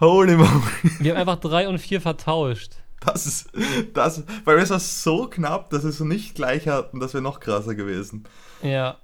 Holy 0.01 0.37
moly. 0.37 0.51
Wir 0.99 1.13
haben 1.13 1.21
einfach 1.21 1.41
3 1.41 1.69
und 1.69 1.79
4 1.79 2.01
vertauscht. 2.01 2.73
Das 3.05 3.27
ist, 3.27 3.51
das, 3.93 4.23
weil 4.45 4.59
es 4.59 4.71
war 4.71 4.81
so 4.81 5.29
knapp, 5.29 5.69
dass 5.71 5.83
wir 5.83 5.91
es 5.91 5.99
so 5.99 6.05
nicht 6.05 6.35
gleich 6.35 6.67
hatten, 6.69 7.01
das 7.01 7.13
wäre 7.13 7.23
noch 7.23 7.39
krasser 7.39 7.75
gewesen. 7.75 8.25
Ja. 8.63 8.97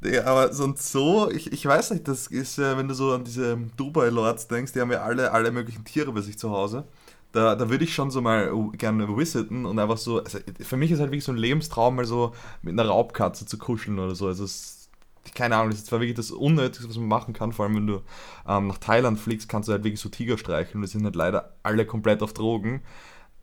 Ja, 0.00 0.24
aber 0.26 0.52
so 0.52 0.64
ein 0.64 0.76
Zoo, 0.76 1.28
ich, 1.30 1.52
ich 1.52 1.66
weiß 1.66 1.90
nicht, 1.90 2.06
das 2.06 2.28
ist 2.28 2.56
ja, 2.58 2.76
wenn 2.78 2.86
du 2.86 2.94
so 2.94 3.12
an 3.12 3.24
diese 3.24 3.56
Dubai-Lords 3.76 4.46
denkst, 4.46 4.72
die 4.72 4.80
haben 4.80 4.92
ja 4.92 5.02
alle, 5.02 5.32
alle 5.32 5.50
möglichen 5.50 5.84
Tiere 5.84 6.12
bei 6.12 6.20
sich 6.20 6.38
zu 6.38 6.50
Hause. 6.50 6.84
Da, 7.32 7.56
da 7.56 7.68
würde 7.68 7.84
ich 7.84 7.94
schon 7.94 8.10
so 8.10 8.20
mal 8.22 8.52
gerne 8.74 9.08
visiten 9.16 9.66
und 9.66 9.78
einfach 9.78 9.98
so, 9.98 10.22
also 10.22 10.38
für 10.60 10.76
mich 10.76 10.92
ist 10.92 11.00
halt 11.00 11.10
wirklich 11.10 11.24
so 11.24 11.32
ein 11.32 11.36
Lebenstraum, 11.38 11.96
mal 11.96 12.04
so 12.04 12.32
mit 12.62 12.72
einer 12.72 12.88
Raubkatze 12.88 13.44
zu 13.44 13.58
kuscheln 13.58 13.98
oder 13.98 14.14
so. 14.14 14.28
Also 14.28 14.44
es, 14.44 14.88
keine 15.34 15.56
Ahnung, 15.56 15.70
das 15.70 15.80
ist 15.80 15.88
zwar 15.88 16.00
wirklich 16.00 16.16
das 16.16 16.30
Unnötigste, 16.30 16.88
was 16.88 16.96
man 16.96 17.08
machen 17.08 17.34
kann, 17.34 17.52
vor 17.52 17.66
allem 17.66 17.76
wenn 17.76 17.86
du 17.88 18.00
ähm, 18.46 18.68
nach 18.68 18.78
Thailand 18.78 19.18
fliegst, 19.18 19.48
kannst 19.48 19.68
du 19.68 19.72
halt 19.72 19.84
wirklich 19.84 20.00
so 20.00 20.08
Tiger 20.08 20.38
streicheln. 20.38 20.80
Die 20.80 20.88
sind 20.88 21.04
halt 21.04 21.16
leider 21.16 21.54
alle 21.64 21.84
komplett 21.86 22.22
auf 22.22 22.32
Drogen. 22.32 22.82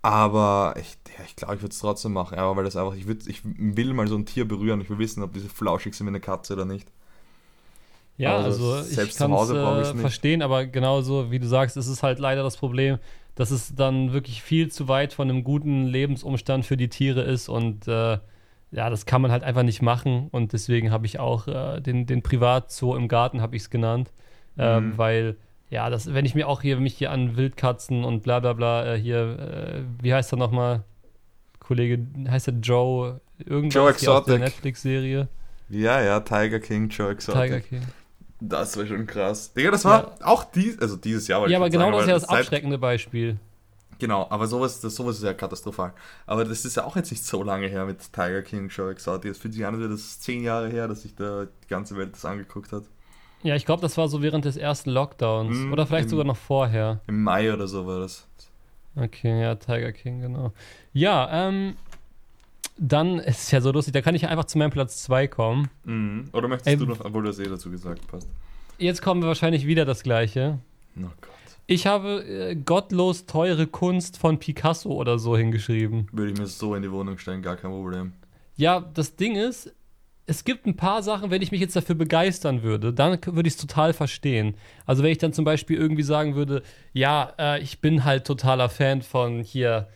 Aber 0.06 0.76
ich, 0.80 0.98
ja, 1.18 1.24
ich 1.26 1.36
glaube, 1.36 1.56
ich 1.56 1.62
würde 1.62 1.74
es 1.74 1.80
trotzdem 1.80 2.14
machen, 2.14 2.38
aber 2.38 2.56
weil 2.58 2.64
das 2.66 2.76
einfach, 2.76 2.96
ich, 2.96 3.08
würd, 3.08 3.26
ich 3.28 3.42
will 3.44 3.94
mal 3.94 4.08
so 4.08 4.16
ein 4.16 4.26
Tier 4.26 4.48
berühren, 4.48 4.80
ich 4.82 4.90
will 4.90 5.00
wissen, 5.00 5.24
ob 5.24 5.34
diese 5.34 5.50
flauschig 5.50 5.96
sind 5.96 6.06
wie 6.08 6.10
eine 6.10 6.20
Katze 6.20 6.54
oder 6.54 6.66
nicht. 6.66 6.92
Ja, 8.18 8.38
Aber 8.38 8.44
also 8.44 8.80
das- 8.80 8.90
ich 8.90 8.96
selbst 8.96 9.18
kann 9.18 9.34
es 9.34 9.52
äh, 9.52 9.96
verstehen, 9.96 10.42
aber 10.42 10.66
genauso 10.68 11.32
wie 11.32 11.40
du 11.40 11.48
sagst, 11.48 11.76
ist 11.76 11.88
es 11.88 12.02
halt 12.02 12.20
leider 12.20 12.44
das 12.44 12.56
Problem, 12.58 12.98
dass 13.36 13.52
es 13.52 13.76
dann 13.76 14.14
wirklich 14.14 14.42
viel 14.42 14.72
zu 14.72 14.88
weit 14.88 15.12
von 15.14 15.30
einem 15.30 15.44
guten 15.44 15.86
Lebensumstand 15.86 16.66
für 16.66 16.78
die 16.78 16.88
Tiere 16.88 17.22
ist 17.24 17.50
und 17.50 17.88
äh, 17.90 18.18
ja, 18.72 18.90
das 18.90 19.06
kann 19.06 19.22
man 19.22 19.32
halt 19.32 19.44
einfach 19.44 19.64
nicht 19.64 19.82
machen 19.82 20.30
und 20.32 20.54
deswegen 20.54 20.92
habe 20.92 21.06
ich 21.06 21.20
auch 21.20 21.48
äh, 21.48 21.82
den, 21.82 22.06
den 22.06 22.22
Privatzoo 22.24 22.96
im 22.96 23.08
Garten, 23.10 23.42
habe 23.42 23.56
ich 23.58 23.64
es 23.64 23.70
genannt, 23.70 24.12
ähm, 24.58 24.94
Mhm. 24.94 24.98
weil 24.98 25.38
ja, 25.70 25.90
das, 25.90 26.14
wenn 26.14 26.26
ich 26.26 26.36
mir 26.36 26.48
auch 26.48 26.62
hier 26.62 26.80
mich 26.80 26.96
hier 26.96 27.12
an 27.12 27.38
Wildkatzen 27.38 28.04
und 28.04 28.24
bla 28.24 28.40
bla 28.40 28.54
bla 28.54 28.94
äh, 28.94 29.00
hier, 29.00 29.40
äh, 29.40 29.82
wie 30.02 30.14
heißt 30.14 30.34
er 30.34 30.38
nochmal, 30.38 30.84
Kollege, 31.60 32.06
heißt 32.30 32.48
er 32.48 32.54
Joe, 32.56 33.22
irgendwas 33.40 33.74
Joe 33.74 33.94
hier 33.94 34.12
aus 34.14 34.26
der 34.26 34.36
Exotic. 34.36 34.40
Netflix-Serie, 34.40 35.28
Ja, 35.70 36.02
ja, 36.02 36.20
Tiger 36.20 36.60
King, 36.60 36.90
Joe 36.90 37.12
Exotic. 37.12 37.42
Tiger 37.42 37.60
King. 37.62 37.82
Das 38.40 38.78
war 38.78 38.86
schon 38.86 39.08
krass. 39.08 39.54
Digga, 39.54 39.72
das 39.72 39.86
war 39.86 40.16
auch 40.22 40.44
dies, 40.44 40.78
also 40.80 40.98
dieses 40.98 41.28
Jahr. 41.28 41.48
Ja, 41.48 41.58
aber 41.58 41.70
genau 41.70 41.86
sagen, 41.86 41.94
das 41.94 42.02
ist 42.04 42.08
ja 42.08 42.14
das 42.16 42.30
abschreckende 42.30 42.78
Beispiel. 42.78 43.40
Genau, 43.98 44.28
aber 44.30 44.48
sowas, 44.48 44.82
das, 44.82 44.96
sowas 44.96 45.18
ist 45.18 45.24
ja 45.24 45.34
katastrophal. 45.34 45.94
Aber 46.26 46.44
das 46.44 46.66
ist 46.66 46.76
ja 46.76 46.84
auch 46.84 46.98
jetzt 46.98 47.12
nicht 47.12 47.24
so 47.24 47.44
lange 47.44 47.68
her 47.68 47.86
mit 47.86 48.12
Tiger 48.12 48.42
King, 48.42 48.68
Joe 48.68 48.92
Exotic. 48.92 49.32
Es 49.32 49.38
fühlt 49.38 49.54
sich 49.54 49.66
an, 49.66 49.74
als 49.74 49.82
wäre 49.82 49.92
das 49.92 50.20
zehn 50.20 50.44
Jahre 50.44 50.70
her, 50.70 50.88
dass 50.88 51.04
sich 51.04 51.16
da 51.16 51.46
die 51.46 51.68
ganze 51.68 51.96
Welt 51.96 52.14
das 52.14 52.26
angeguckt 52.26 52.74
hat. 52.74 52.84
Ja, 53.44 53.56
ich 53.56 53.66
glaube, 53.66 53.82
das 53.82 53.98
war 53.98 54.08
so 54.08 54.22
während 54.22 54.46
des 54.46 54.58
ersten 54.58 54.90
Lockdowns. 54.90 55.56
Mhm, 55.58 55.74
Oder 55.74 55.86
vielleicht 55.86 56.06
im- 56.06 56.10
sogar 56.12 56.26
noch 56.26 56.38
vorher. 56.38 57.02
Im 57.08 57.22
Mai 57.24 57.54
oder 57.54 57.68
so 57.68 57.86
war 57.86 58.00
das. 58.00 58.28
Okay, 58.96 59.42
ja, 59.42 59.56
Tiger 59.56 59.92
King, 59.92 60.22
genau. 60.22 60.52
Ja, 60.94 61.48
ähm, 61.48 61.76
dann 62.78 63.20
ist 63.20 63.44
es 63.44 63.52
ja 63.52 63.62
so 63.62 63.72
lustig, 63.72 63.94
da 63.94 64.02
kann 64.02 64.16
ich 64.16 64.28
einfach 64.28 64.46
zu 64.46 64.58
meinem 64.58 64.72
Platz 64.72 65.04
2 65.04 65.28
kommen. 65.28 65.70
Mhm. 65.84 66.30
Oder 66.34 66.48
möchtest 66.48 66.68
Ey, 66.70 66.78
du 66.78 66.86
noch, 66.86 67.04
obwohl 67.04 67.24
du 67.24 67.28
das 67.30 67.40
eh 67.40 67.44
dazu 67.48 67.70
gesagt 67.70 68.08
passt. 68.08 68.28
Jetzt 68.78 69.02
kommen 69.02 69.22
wir 69.22 69.28
wahrscheinlich 69.28 69.66
wieder 69.68 69.86
das 69.86 70.04
gleiche. 70.04 70.60
Oh 70.98 71.02
Gott. 71.22 71.30
Ich 71.68 71.88
habe 71.88 72.24
äh, 72.26 72.56
gottlos 72.56 73.26
teure 73.26 73.68
Kunst 73.68 74.18
von 74.18 74.38
Picasso 74.40 74.92
oder 74.92 75.18
so 75.20 75.36
hingeschrieben. 75.38 76.08
Würde 76.12 76.32
ich 76.32 76.38
mir 76.38 76.48
so 76.48 76.76
in 76.76 76.84
die 76.84 76.92
Wohnung 76.92 77.18
stellen, 77.18 77.42
gar 77.42 77.56
kein 77.56 77.72
Problem. 77.72 78.14
Ja, 78.58 78.80
das 78.94 79.16
Ding 79.16 79.36
ist, 79.36 79.74
es 80.28 80.44
gibt 80.44 80.66
ein 80.66 80.76
paar 80.76 81.04
Sachen, 81.04 81.30
wenn 81.32 81.42
ich 81.42 81.52
mich 81.52 81.62
jetzt 81.62 81.76
dafür 81.76 81.96
begeistern 81.96 82.64
würde, 82.64 82.92
dann 82.94 83.20
würde 83.26 83.48
ich 83.48 83.54
es 83.56 83.60
total 83.62 83.94
verstehen. 83.94 84.56
Also 84.86 85.04
wenn 85.04 85.12
ich 85.12 85.20
dann 85.20 85.34
zum 85.34 85.46
Beispiel 85.46 85.78
irgendwie 85.78 86.04
sagen 86.04 86.36
würde, 86.36 86.64
ja, 86.94 87.34
äh, 87.38 87.62
ich 87.62 87.80
bin 87.80 88.04
halt 88.06 88.26
totaler 88.26 88.70
Fan 88.70 89.02
von 89.04 89.42
hier, 89.42 89.88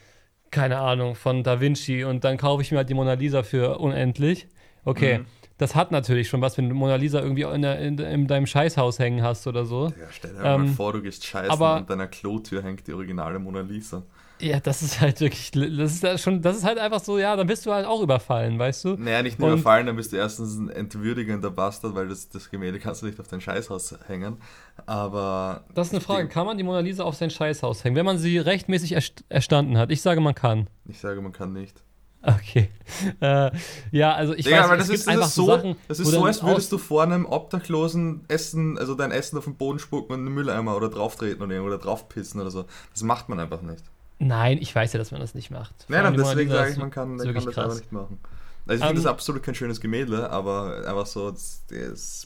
keine 0.52 0.78
Ahnung, 0.80 1.16
von 1.16 1.44
Da 1.44 1.62
Vinci 1.62 2.04
und 2.04 2.24
dann 2.24 2.38
kaufe 2.38 2.62
ich 2.62 2.72
mir 2.72 2.78
halt 2.78 2.90
die 2.90 2.94
Mona 2.94 3.14
Lisa 3.14 3.44
für 3.44 3.80
unendlich. 3.80 4.48
Okay, 4.86 5.20
Mhm. 5.20 5.26
das 5.58 5.76
hat 5.76 5.92
natürlich 5.92 6.30
schon 6.30 6.42
was, 6.42 6.58
wenn 6.58 6.70
du 6.70 6.76
Mona 6.76 6.96
Lisa 6.96 7.20
irgendwie 7.22 7.44
in, 7.44 7.62
der, 7.62 7.80
in, 7.80 7.98
in 7.98 8.28
deinem 8.28 8.46
Scheißhaus 8.46 8.98
hängen 9.00 9.22
hast 9.24 9.46
oder 9.48 9.66
so. 9.66 9.88
Ja, 10.00 10.08
stell 10.12 10.34
dir 10.34 10.40
mal 10.42 10.56
Ähm, 10.56 10.68
vor, 10.70 10.94
du 10.94 11.02
gehst 11.02 11.26
scheißen 11.26 11.52
aber- 11.52 11.74
und 11.74 11.80
an 11.82 11.88
deiner 11.88 12.08
Klotür 12.08 12.64
hängt 12.64 12.88
die 12.88 12.94
originale 12.94 13.40
Mona 13.40 13.62
Lisa. 13.62 14.04
Ja, 14.42 14.60
das 14.60 14.82
ist 14.82 15.02
halt 15.02 15.20
wirklich, 15.20 15.52
das 15.52 15.94
ist 15.94 16.04
ja 16.04 16.18
schon, 16.18 16.42
das 16.42 16.58
ist 16.58 16.64
halt 16.64 16.78
einfach 16.78 17.02
so, 17.02 17.18
ja, 17.18 17.36
dann 17.36 17.48
bist 17.48 17.66
du 17.66 17.74
halt 17.74 17.86
auch 17.86 18.02
überfallen, 18.02 18.58
weißt 18.58 18.86
du? 18.86 18.96
Naja, 18.96 19.22
nicht 19.22 19.38
nur 19.38 19.50
Und- 19.50 19.56
überfallen, 19.56 19.86
dann 19.88 19.96
bist 19.98 20.14
du 20.14 20.18
erstens 20.18 20.56
ein 20.58 20.70
entwürdigender 20.70 21.52
Bastard, 21.52 21.94
weil 21.96 22.08
das, 22.08 22.30
das 22.30 22.50
Gemälde 22.50 22.80
kannst 22.80 23.02
du 23.02 23.08
nicht 23.08 23.20
auf 23.20 23.28
dein 23.28 23.42
Scheißhaus 23.42 23.96
hängen. 24.08 24.38
Aber. 24.86 25.66
Das 25.74 25.88
ist 25.88 25.94
eine 25.94 26.02
Frage. 26.02 26.30
Kann 26.30 26.46
man 26.46 26.58
die 26.58 26.64
Mona 26.64 26.80
Lisa 26.80 27.04
auf 27.04 27.16
sein 27.16 27.30
Scheißhaus 27.30 27.84
hängen, 27.84 27.96
wenn 27.98 28.06
man 28.06 28.18
sie 28.18 28.38
rechtmäßig 28.38 28.94
erst 28.94 29.26
erstanden 29.30 29.78
hat? 29.78 29.92
Ich 29.92 30.02
sage, 30.02 30.22
man 30.22 30.36
kann. 30.36 30.68
Ich 30.88 31.00
sage, 31.00 31.22
man 31.22 31.34
kann 31.34 31.54
nicht. 31.54 31.84
Okay. 32.22 32.70
Äh, 33.22 33.52
ja, 33.92 34.14
also 34.14 34.34
ich 34.34 34.44
Digga, 34.46 34.58
weiß 34.58 34.66
aber 34.66 34.76
nicht, 34.78 34.90
das 34.90 34.96
es 34.96 35.02
ist, 35.02 35.08
einfach 35.08 35.30
so 35.30 35.46
Sachen, 35.46 35.76
das 35.88 36.00
ist 36.00 36.08
so, 36.10 36.24
als 36.26 36.44
würdest 36.44 36.72
du 36.72 36.78
vor 36.78 37.04
einem 37.04 37.26
Obdachlosen 37.26 38.26
Essen, 38.28 38.78
also 38.78 38.94
dein 38.96 39.12
Essen 39.12 39.38
auf 39.38 39.46
den 39.46 39.56
Boden 39.56 39.80
spucken 39.80 40.14
und 40.14 40.20
in 40.20 40.26
den 40.26 40.34
Mülleimer 40.34 40.76
oder 40.76 40.90
drauftreten 40.90 41.42
oder, 41.42 41.52
irgendwo 41.54 41.74
oder 41.74 41.82
draufpissen 41.82 42.42
oder 42.42 42.52
so. 42.52 42.66
Das 42.94 43.04
macht 43.04 43.30
man 43.30 43.40
einfach 43.40 43.62
nicht. 43.62 43.84
Nein, 44.20 44.58
ich 44.62 44.74
weiß 44.76 44.94
ja, 44.94 45.00
dass 45.00 45.12
man 45.12 45.22
das 45.22 45.34
nicht 45.34 45.50
macht. 45.50 45.86
Nein, 45.88 46.04
nein, 46.04 46.16
deswegen 46.18 46.50
sage 46.52 46.72
ich, 46.72 46.78
man 46.78 46.92
kann, 46.92 47.16
man 47.16 47.26
kann 47.26 47.34
das 47.34 47.46
krass. 47.46 47.58
einfach 47.66 47.76
nicht 47.78 47.92
machen. 47.92 48.20
Also 48.68 48.82
ich 48.84 48.88
finde 48.88 49.00
Ähm, 49.00 49.04
das 49.04 49.12
absolut 49.12 49.42
kein 49.44 49.56
schönes 49.56 49.80
Gemälde, 49.82 50.30
aber 50.30 50.84
einfach 50.88 51.06
so, 51.06 51.30
ein 51.30 51.34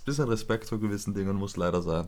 bisschen 0.05 0.27
Respekt 0.27 0.65
vor 0.67 0.79
gewissen 0.79 1.13
Dingen 1.13 1.35
muss 1.35 1.55
leider 1.55 1.81
sein. 1.81 2.07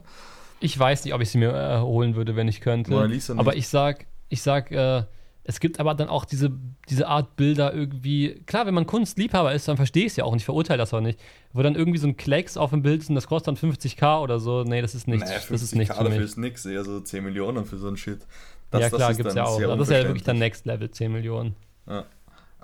Ich 0.59 0.77
weiß 0.77 1.05
nicht, 1.05 1.13
ob 1.13 1.21
ich 1.21 1.29
sie 1.29 1.37
mir 1.37 1.53
äh, 1.53 1.79
holen 1.79 2.15
würde, 2.15 2.35
wenn 2.35 2.47
ich 2.47 2.61
könnte. 2.61 2.91
Mona 2.91 3.05
Lisa 3.05 3.33
nicht. 3.33 3.39
aber 3.39 3.55
ich 3.55 3.67
sag, 3.67 4.07
ich 4.29 4.41
sag, 4.41 4.71
äh, 4.71 5.03
es 5.47 5.59
gibt 5.59 5.79
aber 5.79 5.93
dann 5.93 6.09
auch 6.09 6.25
diese, 6.25 6.51
diese 6.89 7.07
Art 7.07 7.35
Bilder 7.35 7.71
irgendwie. 7.73 8.41
Klar, 8.47 8.65
wenn 8.65 8.73
man 8.73 8.87
Kunstliebhaber 8.87 9.53
ist, 9.53 9.67
dann 9.67 9.77
verstehe 9.77 10.05
ich 10.05 10.13
es 10.13 10.15
ja 10.15 10.23
auch 10.23 10.33
nicht, 10.33 10.43
verurteile 10.45 10.79
das 10.79 10.91
auch 10.93 11.01
nicht. 11.01 11.19
Wo 11.53 11.61
dann 11.61 11.75
irgendwie 11.75 11.99
so 11.99 12.07
ein 12.07 12.17
Klecks 12.17 12.57
auf 12.57 12.71
dem 12.71 12.81
Bild 12.81 13.03
ist 13.03 13.09
und 13.09 13.15
das 13.15 13.27
kostet 13.27 13.49
dann 13.49 13.71
50k 13.71 14.21
oder 14.21 14.39
so. 14.39 14.63
Nee, 14.63 14.81
das 14.81 14.95
ist 14.95 15.07
nichts. 15.07 15.29
Naja, 15.29 15.39
das 15.47 15.61
ist 15.61 15.73
50k 15.73 15.77
nichts 15.77 15.97
für 15.97 16.03
dafür 16.03 16.19
mich. 16.19 16.29
ist 16.29 16.37
nix, 16.37 16.65
eher 16.65 16.83
so 16.83 16.99
10 16.99 17.23
Millionen 17.23 17.65
für 17.65 17.77
so 17.77 17.87
ein 17.87 17.95
Shit. 17.95 18.25
Ja, 18.73 18.89
klar, 18.89 19.13
gibt's 19.13 19.33
dann 19.33 19.45
ja 19.45 19.49
auch. 19.49 19.61
Aber 19.61 19.77
das 19.77 19.89
ist 19.89 19.93
ja 19.93 20.03
wirklich 20.03 20.23
dann. 20.23 20.39
Next 20.39 20.65
Level, 20.65 20.89
10 20.89 21.11
Millionen. 21.11 21.55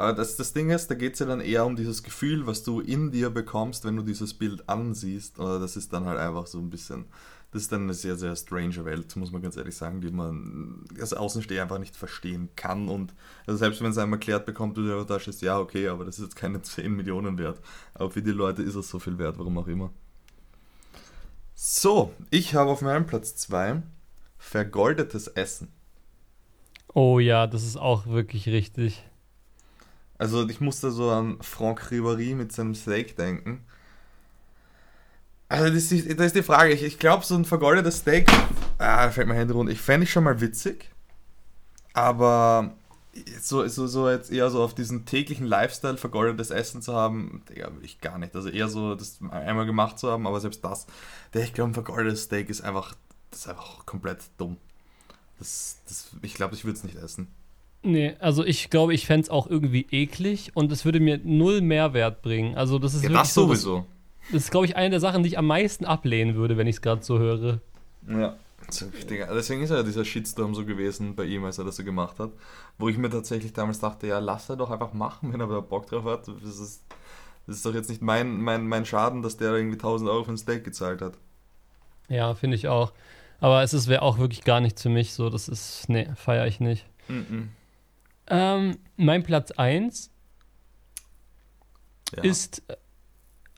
Aber 0.02 0.14
das, 0.14 0.36
das 0.36 0.54
Ding 0.54 0.72
ist, 0.72 0.89
da 0.89 0.95
geht 0.95 1.14
es 1.14 1.20
ja 1.20 1.28
dann 1.28 1.41
eher 1.41 1.64
um 1.64 1.76
dieses 1.76 2.02
Gefühl, 2.02 2.47
was 2.47 2.64
du 2.64 2.80
in 2.80 3.12
dir 3.12 3.30
bekommst, 3.30 3.86
wenn 3.86 3.95
du 3.95 4.02
dieses 4.02 4.34
Bild 4.34 4.68
ansiehst. 4.68 5.38
Oder 5.38 5.60
das 5.60 5.78
ist 5.78 5.93
dann 5.93 6.06
halt 6.06 6.18
einfach 6.18 6.47
so 6.47 6.58
ein 6.58 6.72
bisschen, 6.72 7.06
das 7.52 7.64
ist 7.64 7.72
dann 7.72 7.84
eine 7.84 7.93
sehr, 7.93 8.16
sehr 8.16 8.36
strange 8.36 8.84
Welt, 8.86 9.16
muss 9.16 9.32
man 9.32 9.43
ganz 9.43 9.58
ehrlich 9.58 9.76
sagen, 9.76 10.02
die 10.02 10.10
man 10.10 10.86
als 10.99 11.14
Außensteher 11.14 11.62
einfach 11.62 11.78
nicht 11.78 11.95
verstehen 11.95 12.49
kann. 12.56 12.88
Und 12.88 13.14
also 13.45 13.58
selbst 13.58 13.82
wenn 13.84 13.91
es 13.91 13.97
einem 13.99 14.14
erklärt 14.14 14.47
bekommt, 14.47 14.76
du 14.76 14.82
dir 14.82 15.06
da 15.06 15.20
stehst, 15.20 15.43
ja, 15.43 15.60
okay, 15.60 15.88
aber 15.89 16.06
das 16.06 16.18
ist 16.18 16.24
jetzt 16.24 16.36
keine 16.36 16.62
10 16.64 16.91
Millionen 16.91 17.38
wert. 17.38 17.60
Aber 17.93 18.10
für 18.10 18.24
die 18.24 18.32
Leute 18.32 18.64
ist 18.64 18.76
es 18.76 18.89
so 18.89 18.97
viel 18.97 19.20
wert, 19.20 19.38
warum 19.38 19.58
auch 19.60 19.68
immer. 19.68 19.91
So, 21.54 22.12
ich 22.32 22.56
habe 22.56 22.72
auf 22.72 22.82
meinem 22.82 23.06
Platz 23.06 23.36
2 23.36 23.84
vergoldetes 24.39 25.28
Essen. 25.28 25.68
Oh 26.94 27.20
ja, 27.20 27.48
das 27.48 27.64
ist 27.64 27.78
auch 27.78 28.08
wirklich 28.08 28.48
richtig. 28.48 29.04
Also 30.18 30.48
ich 30.48 30.62
musste 30.62 30.92
so 30.92 31.10
an 31.10 31.38
Franck 31.42 31.92
Ribéry 31.92 32.36
mit 32.36 32.52
seinem 32.52 32.76
Steak 32.76 33.16
denken. 33.16 33.64
Also 35.50 35.74
das 35.74 35.92
ist, 35.92 36.20
das 36.20 36.28
ist 36.28 36.36
die 36.36 36.44
Frage. 36.44 36.74
Ich, 36.74 36.84
ich 36.84 37.00
glaube, 37.00 37.26
so 37.26 37.36
ein 37.36 37.46
vergoldetes 37.46 38.00
Steak, 38.00 38.32
ah, 38.78 39.06
da 39.06 39.12
fällt 39.12 39.28
mir 39.28 39.36
Hände 39.36 39.54
runter. 39.54 39.72
Ich 39.72 39.82
fände 39.82 40.04
ich 40.04 40.12
schon 40.12 40.24
mal 40.24 40.39
witzig. 40.39 40.89
Aber 41.94 42.74
so, 43.42 43.68
so, 43.68 43.88
so 43.88 44.10
jetzt 44.10 44.32
eher 44.32 44.50
so 44.50 44.64
auf 44.64 44.74
diesen 44.74 45.06
täglichen 45.06 45.46
Lifestyle 45.46 45.98
vergoldetes 45.98 46.52
Essen 46.52 46.82
zu 46.82 46.94
haben, 46.94 47.44
Digga, 47.50 47.74
will 47.76 47.84
ich 47.84 48.00
gar 48.00 48.18
nicht. 48.18 48.36
Also 48.36 48.50
eher 48.50 48.70
so 48.70 48.96
das 48.96 49.20
einmal 49.30 49.66
gemacht 49.66 50.00
zu 50.00 50.10
haben, 50.10 50.28
aber 50.28 50.39
selbst 50.39 50.64
das, 50.64 50.88
der, 51.34 51.44
ich 51.44 51.54
glaube, 51.54 51.72
ein 51.72 51.74
vergoldetes 51.74 52.24
Steak 52.24 52.50
ist 52.50 52.62
einfach, 52.62 52.96
das 53.32 53.42
ist 53.42 53.48
einfach 53.50 53.86
komplett 53.86 54.20
dumm. 54.38 54.58
Das, 55.42 55.82
das, 55.88 56.12
ich 56.22 56.36
glaube, 56.36 56.56
ich 56.56 56.64
würde 56.66 56.78
es 56.78 56.84
nicht 56.86 56.96
essen. 56.96 57.28
Nee, 57.84 58.16
also 58.20 58.46
ich 58.46 58.70
glaube, 58.70 58.94
ich 58.94 59.08
fände 59.08 59.24
es 59.24 59.30
auch 59.30 59.48
irgendwie 59.48 59.88
eklig 59.92 60.52
und 60.56 60.72
es 60.72 60.86
würde 60.86 61.00
mir 61.00 61.20
null 61.24 61.62
Mehrwert 61.62 62.22
bringen. 62.22 62.56
Also 62.56 62.78
das 62.78 62.94
ist 62.94 63.04
Ja, 63.04 63.10
wirklich 63.10 63.32
das 63.32 63.34
so, 63.34 63.48
das, 63.48 63.64
sowieso. 63.64 63.86
das 64.30 64.44
ist, 64.44 64.52
glaube 64.52 64.66
ich, 64.68 64.76
eine 64.78 64.92
der 64.92 65.00
Sachen, 65.00 65.24
die 65.24 65.30
ich 65.30 65.38
am 65.39 65.48
meisten 65.48 65.86
ablehnen 65.86 66.36
würde, 66.36 66.58
wenn 66.58 66.68
ich 66.68 66.78
es 66.78 66.82
gerade 66.82 67.04
so 67.04 67.20
höre. 67.20 67.62
Ja. 68.08 68.38
Deswegen 68.70 69.64
ist 69.64 69.70
ja 69.72 69.84
dieser 69.84 70.06
Shitstorm 70.06 70.56
so 70.56 70.66
gewesen 70.66 71.16
bei 71.16 71.26
ihm, 71.26 71.44
als 71.44 71.58
er 71.58 71.66
das 71.66 71.76
so 71.78 71.84
gemacht 71.84 72.20
hat. 72.20 72.32
Wo 72.78 72.88
ich 72.89 72.98
mir 72.98 73.10
tatsächlich 73.10 73.54
damals 73.54 73.80
dachte, 73.80 74.08
ja, 74.08 74.20
lass 74.20 74.50
er 74.50 74.56
doch 74.56 74.70
einfach 74.72 74.94
machen, 74.94 75.34
wenn 75.34 75.42
er 75.42 75.48
da 75.48 75.60
Bock 75.60 75.88
drauf 75.88 76.06
hat. 76.06 76.28
Das 76.28 76.60
ist, 76.60 76.84
das 77.48 77.58
ist 77.58 77.66
doch 77.66 77.74
jetzt 77.74 77.89
nicht 77.89 78.02
mein, 78.02 78.42
mein, 78.42 78.68
mein 78.68 78.86
Schaden, 78.86 79.22
dass 79.24 79.38
der 79.38 79.54
irgendwie 79.54 79.78
1000 79.78 80.10
Euro 80.10 80.24
für 80.26 80.32
ein 80.32 80.38
Steak 80.38 80.64
gezahlt 80.64 81.02
hat. 81.02 81.18
Ja, 82.10 82.34
finde 82.36 82.56
ich 82.56 82.68
auch. 82.68 82.92
Aber 83.42 83.64
es 83.64 83.88
wäre 83.88 84.04
auch 84.04 84.20
wirklich 84.20 84.44
gar 84.44 84.62
nichts 84.62 84.84
für 84.84 84.89
mich. 84.89 85.14
So, 85.14 85.30
das 85.30 85.50
ist, 85.50 85.89
nee, 85.89 86.08
feiere 86.16 86.48
ich 86.48 86.60
nicht. 86.60 86.86
Mm 87.08 87.14
-mm. 87.14 87.48
Ähm, 88.28 88.78
mein 88.96 89.24
Platz 89.24 89.52
1 89.52 90.12
ja. 92.16 92.24
ist 92.24 92.64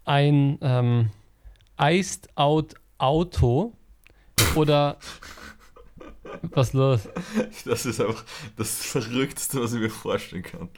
ein 0.05 0.57
ähm, 0.61 1.11
Iced 1.79 2.29
Out 2.35 2.75
Auto 2.97 3.73
oder 4.55 4.97
was 6.43 6.71
los? 6.71 7.09
Das 7.65 7.85
ist 7.85 7.99
einfach 7.99 8.23
das 8.55 8.85
Verrückteste, 8.85 9.61
was 9.61 9.73
ich 9.73 9.81
mir 9.81 9.89
vorstellen 9.89 10.43
kann. 10.43 10.69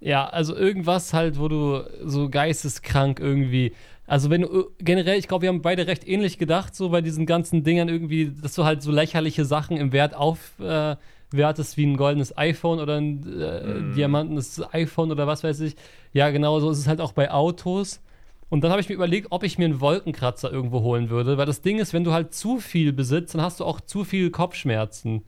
Ja, 0.00 0.28
also 0.28 0.54
irgendwas 0.54 1.14
halt, 1.14 1.38
wo 1.38 1.48
du 1.48 1.84
so 2.04 2.28
geisteskrank 2.28 3.20
irgendwie. 3.20 3.74
Also 4.12 4.28
wenn 4.28 4.42
du 4.42 4.66
generell, 4.78 5.18
ich 5.18 5.26
glaube, 5.26 5.40
wir 5.40 5.48
haben 5.48 5.62
beide 5.62 5.86
recht 5.86 6.06
ähnlich 6.06 6.36
gedacht, 6.36 6.76
so 6.76 6.90
bei 6.90 7.00
diesen 7.00 7.24
ganzen 7.24 7.64
Dingern 7.64 7.88
irgendwie, 7.88 8.30
dass 8.42 8.52
du 8.52 8.62
halt 8.62 8.82
so 8.82 8.92
lächerliche 8.92 9.46
Sachen 9.46 9.78
im 9.78 9.90
Wert 9.90 10.14
aufwertest, 10.14 11.72
äh, 11.72 11.76
wie 11.78 11.86
ein 11.86 11.96
goldenes 11.96 12.36
iPhone 12.36 12.78
oder 12.78 12.98
ein 12.98 13.22
äh, 13.40 13.64
mm. 13.64 13.94
diamantenes 13.94 14.60
iPhone 14.74 15.12
oder 15.12 15.26
was 15.26 15.42
weiß 15.42 15.60
ich. 15.60 15.76
Ja, 16.12 16.28
genau 16.28 16.60
so 16.60 16.68
ist 16.68 16.76
es 16.76 16.88
halt 16.88 17.00
auch 17.00 17.12
bei 17.12 17.30
Autos. 17.30 18.02
Und 18.50 18.62
dann 18.62 18.70
habe 18.70 18.82
ich 18.82 18.90
mir 18.90 18.96
überlegt, 18.96 19.28
ob 19.30 19.44
ich 19.44 19.56
mir 19.56 19.64
einen 19.64 19.80
Wolkenkratzer 19.80 20.52
irgendwo 20.52 20.82
holen 20.82 21.08
würde, 21.08 21.38
weil 21.38 21.46
das 21.46 21.62
Ding 21.62 21.78
ist, 21.78 21.94
wenn 21.94 22.04
du 22.04 22.12
halt 22.12 22.34
zu 22.34 22.58
viel 22.58 22.92
besitzt, 22.92 23.34
dann 23.34 23.40
hast 23.40 23.60
du 23.60 23.64
auch 23.64 23.80
zu 23.80 24.04
viel 24.04 24.30
Kopfschmerzen. 24.30 25.22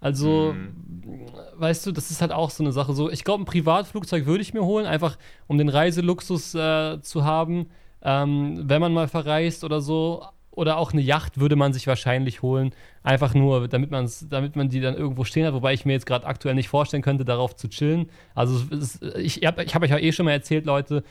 Also, 0.00 0.54
mhm. 0.54 1.26
weißt 1.54 1.86
du, 1.86 1.92
das 1.92 2.10
ist 2.10 2.20
halt 2.20 2.32
auch 2.32 2.50
so 2.50 2.64
eine 2.64 2.72
Sache. 2.72 2.94
So, 2.94 3.08
ich 3.12 3.22
glaube, 3.22 3.44
ein 3.44 3.46
Privatflugzeug 3.46 4.26
würde 4.26 4.42
ich 4.42 4.54
mir 4.54 4.64
holen, 4.64 4.86
einfach 4.86 5.18
um 5.46 5.56
den 5.56 5.68
Reiseluxus 5.68 6.56
äh, 6.56 7.00
zu 7.00 7.22
haben, 7.22 7.66
ähm, 8.04 8.62
wenn 8.64 8.80
man 8.80 8.92
mal 8.92 9.08
verreist 9.08 9.64
oder 9.64 9.80
so. 9.80 10.24
Oder 10.50 10.76
auch 10.76 10.92
eine 10.92 11.00
Yacht 11.00 11.40
würde 11.40 11.56
man 11.56 11.72
sich 11.72 11.88
wahrscheinlich 11.88 12.40
holen, 12.40 12.76
einfach 13.02 13.34
nur, 13.34 13.66
damit, 13.66 13.90
man's, 13.90 14.24
damit 14.30 14.54
man 14.54 14.68
die 14.68 14.80
dann 14.80 14.94
irgendwo 14.94 15.24
stehen 15.24 15.44
hat, 15.44 15.52
wobei 15.52 15.74
ich 15.74 15.84
mir 15.84 15.94
jetzt 15.94 16.06
gerade 16.06 16.24
aktuell 16.24 16.54
nicht 16.54 16.68
vorstellen 16.68 17.02
könnte, 17.02 17.24
darauf 17.24 17.56
zu 17.56 17.68
chillen. 17.68 18.08
Also, 18.36 18.62
ist, 18.70 19.02
ich 19.02 19.44
habe 19.44 19.64
ich 19.64 19.74
hab 19.74 19.82
euch 19.82 19.90
ja 19.90 19.98
eh 19.98 20.12
schon 20.12 20.26
mal 20.26 20.30
erzählt, 20.30 20.64
Leute, 20.64 21.02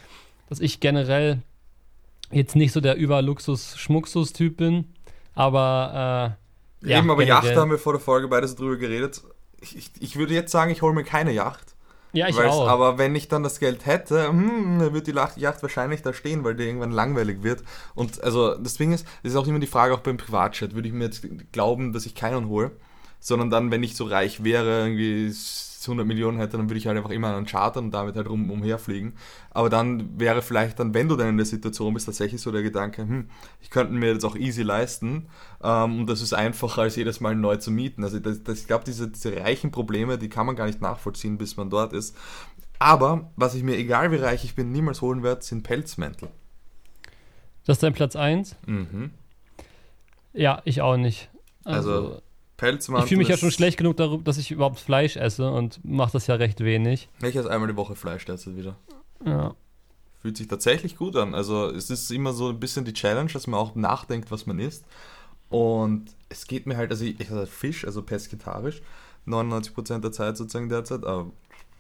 dass 0.48 0.62
ich 0.62 0.80
generell 0.80 1.42
jetzt 2.32 2.56
nicht 2.56 2.72
so 2.72 2.80
der 2.80 2.96
Überluxus-Schmucksus-Typ 2.98 4.56
bin, 4.56 4.86
aber 5.36 6.38
äh, 6.82 6.90
ja, 6.90 7.00
Eben, 7.00 7.12
aber 7.12 7.24
Yacht 7.24 7.56
haben 7.56 7.72
wir 7.72 7.78
vor 7.78 7.94
der 7.94 8.02
Folge 8.02 8.28
beide 8.28 8.48
so 8.48 8.56
drüber 8.56 8.78
geredet. 8.78 9.22
Ich, 9.62 9.78
ich, 9.78 9.92
ich 10.00 10.16
würde 10.16 10.34
jetzt 10.34 10.52
sagen, 10.52 10.72
ich 10.72 10.82
hole 10.82 10.94
mir 10.94 11.04
keine 11.04 11.32
Yacht. 11.32 11.73
Ja, 12.14 12.28
ich 12.28 12.40
auch. 12.40 12.68
Aber 12.68 12.98
wenn 13.00 13.16
ich 13.16 13.28
dann 13.28 13.44
das 13.44 13.60
Geld 13.60 13.86
hätte, 13.86 14.28
hm, 14.30 14.80
dann 14.80 14.94
wird 14.94 15.08
die 15.08 15.12
Yacht 15.12 15.62
wahrscheinlich 15.64 16.04
da 16.04 16.14
stehen, 16.14 16.44
weil 16.44 16.56
die 16.56 16.64
irgendwann 16.64 16.92
langweilig 16.92 17.42
wird. 17.42 17.64
Und 17.96 18.24
also 18.24 18.56
das 18.56 18.76
Ding 18.76 18.94
ist, 18.94 19.06
das 19.24 19.34
ist 19.34 19.38
auch 19.38 19.48
immer 19.48 19.60
die 19.60 19.68
Frage, 19.68 19.94
auch 19.96 20.00
beim 20.00 20.18
Privatchat, 20.18 20.76
würde 20.76 20.88
ich 20.88 20.94
mir 20.94 21.06
jetzt 21.06 21.26
glauben, 21.52 21.92
dass 21.92 22.06
ich 22.06 22.14
keinen 22.14 22.48
hole, 22.48 22.72
sondern 23.20 23.50
dann, 23.50 23.72
wenn 23.72 23.84
ich 23.84 23.96
so 23.96 24.06
reich 24.06 24.44
wäre, 24.44 24.82
irgendwie 24.84 25.34
100 25.88 26.06
Millionen 26.06 26.38
hätte, 26.38 26.58
dann 26.58 26.70
würde 26.70 26.78
ich 26.78 26.88
halt 26.88 26.98
einfach 26.98 27.10
immer 27.10 27.36
einen 27.36 27.46
chartern 27.46 27.86
und 27.86 27.92
damit 27.92 28.16
halt 28.16 28.30
rum, 28.30 28.50
umherfliegen. 28.52 29.14
Aber 29.52 29.70
dann 29.70 30.20
wäre 30.20 30.42
vielleicht 30.42 30.80
dann, 30.80 30.94
wenn 30.94 31.08
du 31.08 31.16
dann 31.16 31.30
in 31.30 31.38
der 31.38 31.46
Situation 31.46 31.94
bist, 31.94 32.06
tatsächlich 32.06 32.42
so 32.42 32.52
der 32.52 32.64
Gedanke, 32.64 33.04
hm, 33.04 33.30
ich 33.62 33.70
könnte 33.70 33.94
mir 33.94 34.14
das 34.14 34.24
auch 34.24 34.36
easy 34.36 34.64
leisten 34.64 35.28
ähm, 35.64 36.02
und 36.02 36.10
das 36.10 36.22
ist 36.22 36.34
einfacher 36.34 36.84
als 36.84 36.96
jedes 36.96 37.22
Mal 37.22 37.36
neu 37.36 37.58
zu 37.58 37.72
mieten. 37.72 38.04
Also 38.04 38.20
das, 38.20 38.44
das, 38.44 38.62
ich 38.62 38.68
glaube, 38.68 38.86
diese, 38.86 39.08
diese 39.08 39.36
reichen 39.36 39.72
Probleme, 39.72 40.18
die 40.18 40.30
kann 40.30 40.46
man 40.46 40.56
gar 40.56 40.66
nicht 40.66 40.82
nachvollziehen, 40.82 41.38
bis 41.38 41.58
man 41.58 41.70
dort 41.70 41.94
ist. 41.94 42.16
Aber 42.80 43.32
was 43.36 43.56
ich 43.56 43.64
mir, 43.64 43.78
egal 43.78 44.12
wie 44.12 44.18
reich 44.18 44.44
ich 44.44 44.56
bin, 44.56 44.72
niemals 44.72 45.02
holen 45.02 45.24
werde, 45.24 45.42
sind 45.42 45.64
Pelzmäntel. 45.64 46.30
Das 47.66 47.78
ist 47.78 47.84
dein 47.84 47.94
Platz 47.94 48.16
1? 48.16 48.58
Mhm. 48.66 49.12
Ja, 50.34 50.62
ich 50.66 50.82
auch 50.82 50.98
nicht. 50.98 51.30
Also, 51.64 51.92
also 51.92 52.22
Pelzmantel. 52.64 53.04
Ich 53.06 53.10
fühle 53.10 53.20
mich 53.20 53.28
ja 53.28 53.36
schon 53.36 53.52
schlecht 53.52 53.78
genug 53.78 53.98
darüber, 53.98 54.24
dass 54.24 54.38
ich 54.38 54.52
überhaupt 54.52 54.80
Fleisch 54.80 55.18
esse 55.18 55.52
und 55.52 55.84
mache 55.84 56.14
das 56.14 56.28
ja 56.28 56.36
recht 56.36 56.62
wenig. 56.62 57.10
Ich 57.22 57.36
esse 57.36 57.52
einmal 57.52 57.68
die 57.68 57.76
Woche 57.76 57.96
Fleisch 57.96 58.24
derzeit 58.24 58.56
wieder. 58.56 58.78
Ja. 59.26 59.54
Fühlt 60.22 60.38
sich 60.38 60.48
tatsächlich 60.48 60.96
gut 60.96 61.18
an. 61.18 61.36
Also 61.36 61.66
es 61.68 61.90
ist 61.90 62.10
immer 62.10 62.32
so 62.32 62.50
ein 62.50 62.60
bisschen 62.62 62.86
die 62.86 62.94
Challenge, 62.94 63.30
dass 63.32 63.48
man 63.48 63.60
auch 63.60 63.76
nachdenkt, 63.76 64.32
was 64.32 64.46
man 64.46 64.60
isst. 64.60 64.86
Und 65.50 66.06
es 66.30 66.48
geht 66.48 66.66
mir 66.66 66.78
halt, 66.78 66.92
also 66.92 67.04
ich, 67.04 67.20
esse 67.20 67.48
Fisch, 67.48 67.84
also 67.84 68.02
pesketarisch, 68.02 68.82
99% 69.28 70.00
der 70.00 70.14
Zeit 70.14 70.38
sozusagen 70.38 70.70
derzeit, 70.70 71.04
aber 71.04 71.32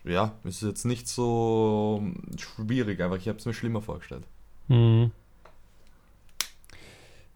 ja, 0.03 0.33
es 0.43 0.61
ist 0.61 0.67
jetzt 0.67 0.85
nicht 0.85 1.07
so 1.07 2.03
schwierig, 2.37 2.99
einfach 3.01 3.17
ich 3.17 3.29
habe 3.29 3.39
es 3.39 3.45
mir 3.45 3.53
schlimmer 3.53 3.81
vorgestellt. 3.81 4.25
Mhm. 4.67 5.11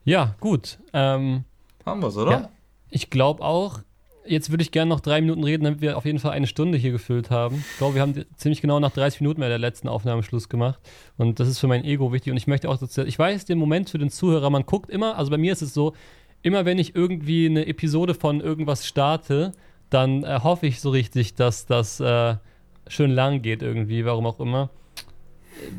Ja, 0.04 0.36
gut. 0.42 0.80
Ähm, 0.92 1.46
Haben 1.86 2.02
wir 2.02 2.08
es, 2.10 2.18
oder? 2.18 2.32
Ja, 2.32 2.50
ich 2.90 3.10
glaube 3.10 3.44
auch. 3.44 3.80
Jetzt 4.26 4.50
würde 4.50 4.62
ich 4.62 4.72
gerne 4.72 4.90
noch 4.90 5.00
drei 5.00 5.22
Minuten 5.22 5.44
reden, 5.46 5.64
damit 5.64 5.80
wir 5.80 5.98
auf 5.98 6.04
jeden 6.04 6.20
Fall 6.20 6.32
eine 6.32 6.48
Stunde 6.48 6.78
hier 6.78 6.92
gefüllt 6.92 7.30
haben. 7.30 7.64
Ich 7.72 7.78
glaube, 7.78 7.96
wir 7.96 8.02
haben 8.02 8.26
ziemlich 8.36 8.60
genau 8.60 8.78
nach 8.82 8.92
30 8.92 9.22
Minuten 9.22 9.40
bei 9.40 9.48
der 9.48 9.58
letzten 9.58 9.88
Aufnahme 9.88 10.22
Schluss 10.22 10.50
gemacht. 10.50 10.80
Und 11.16 11.40
das 11.40 11.48
ist 11.48 11.60
für 11.60 11.68
mein 11.68 11.86
Ego 11.86 12.12
wichtig. 12.12 12.32
Und 12.32 12.38
ich 12.38 12.46
möchte 12.46 12.68
auch, 12.70 12.78
ich 12.82 13.20
weiß, 13.20 13.46
den 13.46 13.58
Moment 13.58 13.90
für 13.90 14.00
den 14.00 14.10
Zuhörer, 14.10 14.50
man 14.50 14.66
guckt 14.66 14.90
immer, 14.90 15.18
also 15.18 15.32
bei 15.32 15.38
mir 15.38 15.54
ist 15.54 15.62
es 15.62 15.74
so, 15.74 15.94
immer 16.42 16.66
wenn 16.66 16.78
ich 16.78 16.94
irgendwie 16.94 17.46
eine 17.46 17.68
Episode 17.68 18.14
von 18.16 18.42
irgendwas 18.42 18.86
starte, 18.86 19.54
dann 19.90 20.26
äh, 20.26 20.42
hoffe 20.44 20.68
ich 20.68 20.82
so 20.82 20.90
richtig, 20.90 21.36
dass 21.36 21.66
das 21.66 22.02
äh, 22.02 22.36
schön 22.88 23.12
lang 23.12 23.42
geht 23.42 23.62
irgendwie, 23.62 24.04
warum 24.04 24.26
auch 24.26 24.42
immer. 24.42 24.70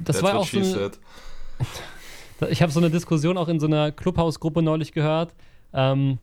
Das 0.04 0.20
That's 0.20 0.22
war 0.22 0.38
auch 0.38 0.46
so 0.46 0.58
eine, 0.58 0.90
Ich 2.50 2.62
habe 2.62 2.70
so 2.70 2.80
eine 2.80 2.90
Diskussion 2.90 3.36
auch 3.36 3.48
in 3.48 3.58
so 3.58 3.66
einer 3.66 3.90
Clubhouse-Gruppe 3.90 4.62
neulich 4.62 4.92
gehört. 4.92 5.34
Ähm, 5.72 6.18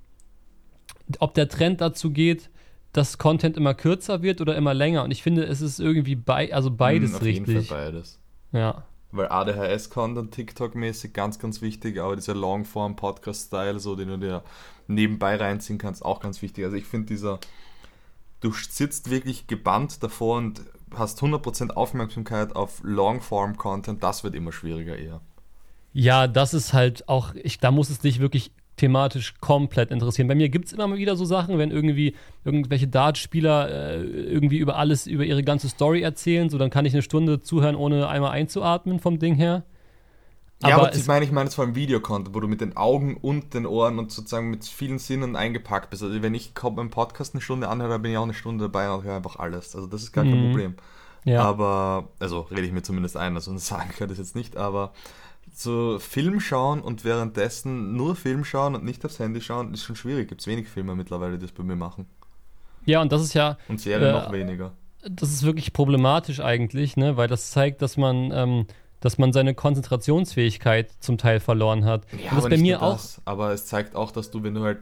ob 1.20 1.34
der 1.34 1.49
Trend 1.49 1.82
dazu 1.82 2.12
geht, 2.12 2.49
dass 2.93 3.18
Content 3.18 3.58
immer 3.58 3.74
kürzer 3.74 4.22
wird 4.22 4.41
oder 4.41 4.56
immer 4.56 4.74
länger. 4.74 5.03
Und 5.03 5.12
ich 5.12 5.22
finde, 5.22 5.43
es 5.43 5.62
ist 5.62 5.80
irgendwie 5.80 6.16
bei, 6.16 6.53
also 6.53 6.72
beides 6.72 7.10
hm, 7.10 7.16
auf 7.18 7.22
richtig. 7.24 7.47
Jeden 7.47 7.64
Fall 7.64 7.91
beides. 7.91 8.20
Ja. 8.51 8.86
Weil 9.12 9.28
ADHS-Content 9.28 10.34
TikTok-mäßig 10.34 11.14
ganz, 11.14 11.39
ganz 11.39 11.62
wichtig, 11.62 11.99
aber 11.99 12.16
dieser 12.16 12.36
Longform-Podcast-Style, 12.36 13.80
so 13.80 13.95
den 13.95 14.10
du 14.10 14.18
dir 14.18 14.43
nebenbei 14.88 15.36
reinziehen 15.36 15.78
kannst, 15.78 16.03
auch 16.03 16.20
ganz 16.20 16.41
wichtig. 16.41 16.64
Also 16.64 16.78
ich 16.78 16.86
finde 16.86 17.08
dieser, 17.08 17.39
du 18.41 18.51
sitzt 18.51 19.10
wirklich 19.10 19.47
gebannt 19.47 20.01
davor 20.03 20.38
und 20.38 20.62
hast 20.95 21.22
100% 21.22 21.72
Aufmerksamkeit 21.72 22.56
auf 22.56 22.80
Longform-Content, 22.84 24.03
das 24.03 24.24
wird 24.24 24.36
immer 24.36 24.51
schwieriger 24.51 24.97
eher. 24.97 25.22
Ja, 25.93 26.28
das 26.28 26.53
ist 26.53 26.74
halt 26.74 27.08
auch, 27.08 27.34
ich, 27.36 27.60
da 27.60 27.72
muss 27.72 27.89
es 27.89 27.99
dich 27.99 28.20
wirklich 28.20 28.51
thematisch 28.78 29.36
komplett 29.39 29.91
interessieren. 29.91 30.28
Bei 30.28 30.36
mir 30.36 30.49
gibt 30.49 30.65
es 30.65 30.73
immer 30.73 30.88
mal 30.88 30.97
wieder 30.97 31.15
so 31.15 31.26
Sachen, 31.26 31.57
wenn 31.57 31.71
irgendwie 31.71 32.15
irgendwelche 32.43 32.88
Dartspieler 32.88 33.69
äh, 33.69 34.01
irgendwie 34.01 34.57
über 34.57 34.78
alles, 34.78 35.07
über 35.07 35.23
ihre 35.23 35.43
ganze 35.43 35.69
Story 35.69 36.01
erzählen, 36.01 36.49
so 36.49 36.57
dann 36.57 36.69
kann 36.69 36.86
ich 36.86 36.93
eine 36.93 37.01
Stunde 37.01 37.41
zuhören, 37.41 37.76
ohne 37.76 38.07
einmal 38.07 38.32
einzuatmen 38.32 38.99
vom 38.99 39.19
Ding 39.19 39.36
her. 39.36 39.63
Aber 40.61 40.69
ja, 40.69 40.78
aber 40.78 40.95
ich 40.95 41.07
meine, 41.07 41.26
ich 41.26 41.32
meine 41.32 41.49
es 41.49 41.55
vor 41.55 41.65
allem 41.65 41.76
Videocontent, 41.76 42.34
wo 42.34 42.39
du 42.39 42.47
mit 42.47 42.61
den 42.61 42.78
Augen 42.78 43.17
und 43.17 43.53
den 43.53 43.65
Ohren 43.65 43.99
und 43.99 44.11
sozusagen 44.11 44.49
mit 44.49 44.65
vielen 44.65 44.99
Sinnen 44.99 45.36
eingepackt 45.36 45.89
bist. 45.89 46.01
Also 46.01 46.21
wenn 46.21 46.34
ich 46.34 46.53
beim 46.53 46.89
Podcast 46.89 47.34
eine 47.34 47.41
Stunde 47.41 47.67
anhöre, 47.67 47.91
dann 47.91 48.01
bin 48.01 48.11
ich 48.11 48.17
auch 48.17 48.23
eine 48.23 48.34
Stunde 48.34 48.65
dabei 48.65 48.89
und 48.89 49.03
höre 49.03 49.17
einfach 49.17 49.36
alles. 49.36 49.76
Also 49.76 49.88
das 49.88 50.03
ist 50.03 50.13
gar 50.13 50.23
kein 50.23 50.39
mhm. 50.39 50.47
Problem. 50.47 50.76
Ja. 51.26 51.43
Aber, 51.43 52.09
also 52.19 52.41
rede 52.41 52.61
ich 52.61 52.71
mir 52.71 52.84
zumindest 52.84 53.17
ein, 53.17 53.36
also 53.36 53.55
sagen 53.57 53.89
kann 53.97 54.07
das 54.07 54.17
jetzt 54.17 54.36
nicht, 54.36 54.55
aber 54.57 54.93
so 55.58 55.99
Film 55.99 56.39
schauen 56.39 56.82
und 56.82 57.03
währenddessen 57.03 57.95
nur 57.95 58.16
Film 58.16 58.43
schauen 58.43 58.76
und 58.76 58.84
nicht 58.84 59.06
aufs 59.06 59.20
Handy 59.20 59.41
schauen, 59.41 59.74
ist 59.74 59.84
schon 59.84 59.95
schwierig. 59.95 60.28
Gibt 60.30 60.41
es 60.41 60.47
wenig 60.47 60.68
Filme 60.68 60.95
mittlerweile, 60.95 61.38
die 61.38 61.45
das 61.45 61.51
bei 61.51 61.64
mir 61.64 61.76
machen. 61.76 62.08
Ja, 62.86 63.01
und 63.01 63.12
das 63.12 63.22
ist 63.22 63.34
ja. 63.34 63.58
Und 63.68 63.82
Serien 63.82 64.10
äh, 64.10 64.12
noch 64.12 64.32
weniger. 64.32 64.74
Das 65.10 65.32
ist 65.32 65.43
wirklich 65.43 65.74
problematisch 65.74 66.39
eigentlich, 66.39 66.97
ne? 66.97 67.18
weil 67.18 67.28
das 67.28 67.51
zeigt, 67.51 67.82
dass 67.82 67.97
man, 67.97 68.32
ähm, 68.32 68.68
dass 68.99 69.18
man 69.18 69.34
seine 69.34 69.53
Konzentrationsfähigkeit 69.53 70.91
zum 70.99 71.18
Teil 71.18 71.39
verloren 71.39 71.86
hat. 71.86 72.06
Ja, 72.12 72.32
und 72.32 72.38
das 72.38 72.49
bei 72.49 72.58
mir 72.58 72.82
auch. 72.82 72.93
Das, 72.93 73.22
aber 73.26 73.51
es 73.51 73.66
zeigt 73.66 73.95
auch, 73.95 74.12
dass 74.12 74.32
du, 74.32 74.43
wenn 74.43 74.56
du 74.56 74.64
halt 74.64 74.80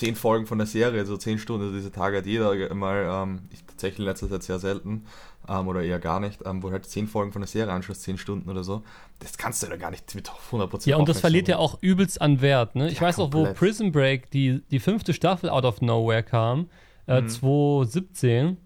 zehn 0.00 0.16
Folgen 0.16 0.46
von 0.46 0.56
der 0.56 0.66
Serie, 0.66 1.04
so 1.04 1.18
zehn 1.18 1.38
Stunden, 1.38 1.64
also 1.64 1.76
diese 1.76 1.92
Tage 1.92 2.16
hat 2.16 2.26
jeder 2.26 2.74
mal, 2.74 3.06
ähm, 3.06 3.40
ich 3.52 3.62
tatsächlich 3.64 3.98
in 3.98 4.06
letzter 4.06 4.30
Zeit 4.30 4.42
sehr 4.42 4.58
selten, 4.58 5.04
ähm, 5.46 5.68
oder 5.68 5.82
eher 5.82 5.98
gar 5.98 6.20
nicht, 6.20 6.40
ähm, 6.46 6.62
wo 6.62 6.70
halt 6.70 6.86
zehn 6.86 7.06
Folgen 7.06 7.32
von 7.32 7.42
der 7.42 7.48
Serie 7.48 7.70
anschaust, 7.70 8.02
zehn 8.02 8.16
Stunden 8.16 8.48
oder 8.48 8.64
so, 8.64 8.82
das 9.18 9.36
kannst 9.36 9.62
du 9.62 9.66
ja 9.66 9.76
gar 9.76 9.90
nicht 9.90 10.14
mit 10.14 10.30
100% 10.50 10.88
Ja, 10.88 10.96
und 10.96 11.06
das 11.06 11.20
verliert 11.20 11.48
ja 11.48 11.58
auch 11.58 11.82
übelst 11.82 12.22
an 12.22 12.40
Wert. 12.40 12.76
Ne? 12.76 12.88
Ich 12.88 12.94
ja, 12.94 13.02
weiß 13.02 13.18
auch, 13.18 13.30
wo 13.34 13.52
Prison 13.52 13.92
Break, 13.92 14.30
die, 14.30 14.62
die 14.70 14.78
fünfte 14.78 15.12
Staffel 15.12 15.50
Out 15.50 15.66
of 15.66 15.82
Nowhere 15.82 16.22
kam, 16.22 16.70
äh, 17.06 17.20
mhm. 17.20 17.28
2017, 17.28 18.56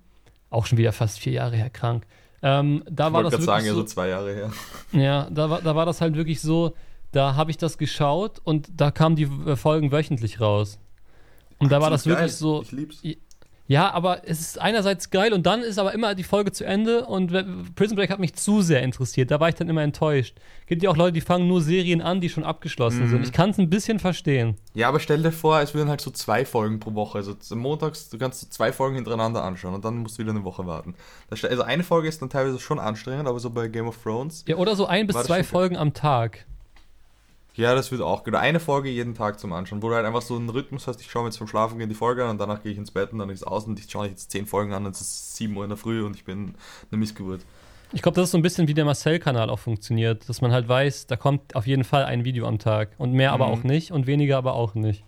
auch 0.51 0.67
schon 0.67 0.79
wieder 0.79 0.93
fast 0.93 1.19
vier 1.19 1.33
Jahre 1.33 1.57
her, 1.57 1.69
krank. 1.69 2.07
Ähm, 2.43 2.85
da 2.89 3.09
ich 3.09 3.13
war 3.13 3.23
das 3.25 3.33
wirklich 3.33 3.47
sagen, 3.47 3.65
so, 3.65 3.71
ja, 3.71 3.75
so 3.75 3.83
zwei 3.85 4.09
Jahre 4.09 4.35
her. 4.35 4.53
Ja, 4.93 5.29
da 5.31 5.51
war, 5.51 5.63
da 5.63 5.75
war 5.75 5.87
das 5.87 6.01
halt 6.01 6.15
wirklich 6.15 6.41
so, 6.41 6.75
da 7.11 7.35
habe 7.35 7.51
ich 7.51 7.57
das 7.57 7.77
geschaut 7.77 8.41
und 8.45 8.69
da 8.77 8.93
kamen 8.93 9.17
die 9.17 9.25
äh, 9.47 9.57
Folgen 9.57 9.91
wöchentlich 9.91 10.41
raus. 10.41 10.79
Und 11.59 11.71
da 11.73 11.81
war 11.81 11.91
Das 11.91 12.03
ist 12.03 12.07
wirklich 12.07 12.21
geil. 12.27 12.37
so. 12.37 12.63
Ich 12.63 12.73
lieb's. 12.73 13.03
Ja, 13.67 13.91
aber 13.95 14.29
es 14.29 14.41
ist 14.43 14.61
einerseits 14.61 15.09
geil 15.09 15.33
und 15.33 15.47
dann 15.47 15.63
ist 15.63 15.79
aber 15.79 15.95
immer 15.95 16.15
die 16.15 16.23
Folge 16.23 16.53
zu 16.53 16.67
Ende 16.67 17.07
und 17.07 17.33
Prison 17.75 17.97
Break 17.97 18.11
hat 18.11 18.19
mich 18.19 18.35
zu 18.35 18.61
sehr 18.61 18.83
interessiert. 18.83 19.31
Da 19.31 19.41
war 19.41 19.49
ich 19.49 19.55
dann 19.55 19.71
immer 19.71 19.81
enttäuscht. 19.83 20.37
Gibt 20.67 20.83
ja 20.83 20.91
auch 20.91 20.99
Leute, 20.99 21.13
die 21.15 21.23
fangen 21.23 21.49
nur 21.49 21.63
Serien 21.63 22.03
an, 22.03 22.21
die 22.21 22.29
schon 22.29 22.45
abgeschlossen 22.45 23.05
Mhm. 23.05 23.09
sind. 23.09 23.23
Ich 23.25 23.33
kann 23.33 23.49
es 23.51 23.59
ein 23.59 23.71
bisschen 23.71 24.01
verstehen. 24.01 24.57
Ja, 24.75 24.89
aber 24.91 25.01
stell 25.01 25.23
dir 25.23 25.33
vor, 25.33 25.61
es 25.63 25.73
würden 25.73 25.89
halt 25.89 26.03
so 26.03 26.11
zwei 26.11 26.45
Folgen 26.45 26.79
pro 26.79 26.93
Woche. 26.93 27.17
Also 27.17 27.35
montags, 27.57 28.11
du 28.11 28.19
kannst 28.19 28.41
so 28.43 28.49
zwei 28.51 28.71
Folgen 28.71 28.97
hintereinander 28.97 29.43
anschauen 29.43 29.73
und 29.73 29.83
dann 29.83 29.97
musst 29.97 30.19
du 30.19 30.23
wieder 30.25 30.33
eine 30.33 30.45
Woche 30.45 30.67
warten. 30.67 30.95
Also 31.31 31.63
eine 31.63 31.85
Folge 31.85 32.09
ist 32.09 32.21
dann 32.21 32.29
teilweise 32.29 32.61
schon 32.61 32.79
anstrengend, 32.79 33.27
aber 33.29 33.41
so 33.41 33.49
bei 33.49 33.69
Game 33.69 33.87
of 33.89 33.97
Thrones, 34.03 34.45
Ja, 34.47 34.57
oder 34.57 34.77
so 34.77 34.85
ein 34.85 35.07
bis 35.07 35.17
zwei 35.23 35.37
geil? 35.37 35.45
Folgen 35.45 35.79
am 35.79 35.95
Tag. 35.95 36.45
Ja, 37.57 37.75
das 37.75 37.91
wird 37.93 38.01
auch 38.03 38.25
gut. 38.25 38.35
Eine 38.35 38.61
Folge 38.61 38.89
jeden 38.89 39.15
Tag 39.15 39.39
zum 39.39 39.53
Anschauen, 39.53 39.83
wo 39.83 39.89
du 39.89 39.95
halt 39.95 40.07
einfach 40.07 40.23
so 40.23 40.37
einen 40.37 40.49
Rhythmus 40.49 40.87
hast, 40.87 41.01
ich 41.01 41.11
schaue 41.11 41.23
mir 41.23 41.29
jetzt 41.29 41.39
vom 41.39 41.47
Schlafen 41.47 41.79
gehen 41.79 41.89
die 41.89 41.95
Folge 41.95 42.25
an 42.25 42.31
und 42.31 42.39
danach 42.39 42.63
gehe 42.63 42.73
ich 42.73 42.79
ins 42.79 42.91
Bett 42.91 43.13
und 43.13 43.19
dann 43.21 43.31
ist 43.31 43.41
es 43.41 43.47
aus 43.47 43.65
und 43.67 43.79
ich 43.79 43.91
schaue 43.91 44.09
jetzt 44.09 44.31
zehn 44.31 44.47
Folgen 44.47 44.73
an 44.73 44.87
und 44.87 44.95
es 44.95 45.01
ist 45.01 45.37
7 45.37 45.57
Uhr 45.57 45.65
in 45.65 45.71
der 45.71 45.77
Früh 45.77 46.05
und 46.05 46.17
ich 46.17 46.25
bin 46.25 46.55
eine 46.91 46.99
Missgeburt. 46.99 47.41
Ich 47.93 48.03
glaube, 48.03 48.17
das 48.17 48.25
ist 48.25 48.31
so 48.33 48.39
ein 48.39 48.43
bisschen 48.43 48.67
wie 48.67 48.75
der 48.75 48.85
Marcel-Kanal 48.85 49.51
auch 49.51 49.61
funktioniert, 49.61 50.29
dass 50.29 50.41
man 50.41 50.51
halt 50.51 50.69
weiß, 50.69 51.07
da 51.07 51.17
kommt 51.17 51.55
auf 51.55 51.67
jeden 51.67 51.85
Fall 51.85 52.05
ein 52.05 52.25
Video 52.25 52.47
am 52.49 52.59
Tag 52.59 52.91
und 52.99 53.13
mehr 53.13 53.33
aber 53.33 53.47
Mhm. 53.47 53.53
auch 53.53 53.63
nicht 53.63 53.93
und 53.93 54.07
weniger 54.09 54.37
aber 54.37 54.55
auch 54.55 54.75
nicht. 54.75 55.05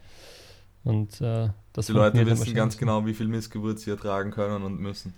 Und 0.85 1.21
äh, 1.21 1.49
das 1.73 1.87
Die 1.87 1.93
Leute 1.93 2.17
dann 2.19 2.27
wissen 2.27 2.55
ganz 2.55 2.79
genau, 2.79 3.05
wie 3.07 3.15
viel 3.15 3.27
Missgeburt 3.27 3.81
sie 3.81 3.91
ertragen 3.91 4.31
können 4.31 4.63
und 4.63 4.79
müssen. 4.79 5.15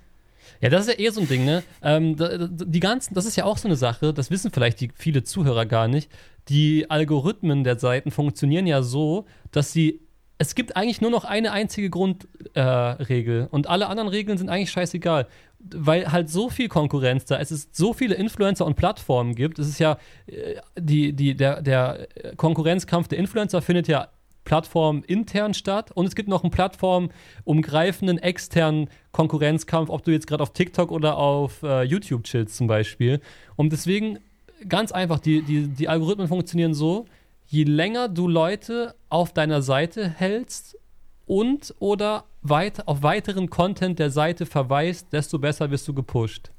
Ja, 0.60 0.68
das 0.68 0.86
ist 0.86 0.98
ja 0.98 1.04
eh 1.06 1.10
so 1.10 1.20
ein 1.20 1.28
Ding, 1.28 1.44
ne? 1.44 1.62
Ähm, 1.82 2.16
die 2.18 2.80
ganzen, 2.80 3.14
das 3.14 3.26
ist 3.26 3.36
ja 3.36 3.44
auch 3.44 3.58
so 3.58 3.68
eine 3.68 3.76
Sache, 3.76 4.12
das 4.12 4.30
wissen 4.30 4.50
vielleicht 4.50 4.80
die 4.80 4.90
viele 4.94 5.22
Zuhörer 5.22 5.66
gar 5.66 5.88
nicht. 5.88 6.10
Die 6.48 6.90
Algorithmen 6.90 7.64
der 7.64 7.78
Seiten 7.78 8.10
funktionieren 8.10 8.66
ja 8.66 8.82
so, 8.82 9.26
dass 9.50 9.72
sie. 9.72 10.00
Es 10.40 10.54
gibt 10.54 10.76
eigentlich 10.76 11.00
nur 11.00 11.10
noch 11.10 11.24
eine 11.24 11.50
einzige 11.50 11.90
Grundregel 11.90 13.42
äh, 13.42 13.46
und 13.50 13.68
alle 13.68 13.88
anderen 13.88 14.08
Regeln 14.08 14.38
sind 14.38 14.48
eigentlich 14.48 14.70
scheißegal. 14.70 15.26
Weil 15.58 16.12
halt 16.12 16.30
so 16.30 16.48
viel 16.48 16.68
Konkurrenz 16.68 17.24
da 17.24 17.36
ist, 17.36 17.50
es 17.50 17.70
so 17.72 17.92
viele 17.92 18.14
Influencer 18.14 18.64
und 18.64 18.76
Plattformen 18.76 19.34
gibt. 19.34 19.58
Es 19.58 19.66
ist 19.66 19.80
ja 19.80 19.98
äh, 20.26 20.54
die, 20.78 21.12
die, 21.12 21.36
der, 21.36 21.60
der 21.60 22.06
Konkurrenzkampf 22.36 23.08
der 23.08 23.18
Influencer 23.18 23.60
findet 23.62 23.88
ja 23.88 24.08
Plattform 24.48 25.04
intern 25.06 25.52
statt 25.52 25.92
und 25.92 26.06
es 26.06 26.14
gibt 26.14 26.26
noch 26.26 26.42
einen 26.42 26.50
plattformumgreifenden 26.50 28.16
externen 28.16 28.88
Konkurrenzkampf, 29.12 29.90
ob 29.90 30.02
du 30.04 30.10
jetzt 30.10 30.26
gerade 30.26 30.42
auf 30.42 30.54
TikTok 30.54 30.90
oder 30.90 31.18
auf 31.18 31.62
äh, 31.62 31.82
YouTube 31.82 32.24
chillst 32.24 32.56
zum 32.56 32.66
Beispiel. 32.66 33.20
Und 33.56 33.74
deswegen 33.74 34.20
ganz 34.66 34.90
einfach, 34.90 35.20
die, 35.20 35.42
die, 35.42 35.68
die 35.68 35.86
Algorithmen 35.86 36.28
funktionieren 36.28 36.72
so, 36.72 37.04
je 37.46 37.64
länger 37.64 38.08
du 38.08 38.26
Leute 38.26 38.94
auf 39.10 39.34
deiner 39.34 39.60
Seite 39.60 40.08
hältst 40.08 40.78
und 41.26 41.74
oder 41.78 42.24
weit, 42.40 42.88
auf 42.88 43.02
weiteren 43.02 43.50
Content 43.50 43.98
der 43.98 44.10
Seite 44.10 44.46
verweist, 44.46 45.12
desto 45.12 45.38
besser 45.38 45.70
wirst 45.70 45.86
du 45.86 45.92
gepusht 45.92 46.50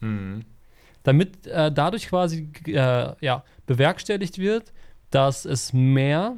Mhm. 0.00 0.44
damit 1.02 1.46
äh, 1.46 1.72
dadurch 1.72 2.08
quasi 2.08 2.50
äh, 2.66 3.14
ja, 3.20 3.42
bewerkstelligt 3.66 4.38
wird, 4.38 4.72
dass 5.10 5.44
es 5.46 5.72
mehr 5.72 6.36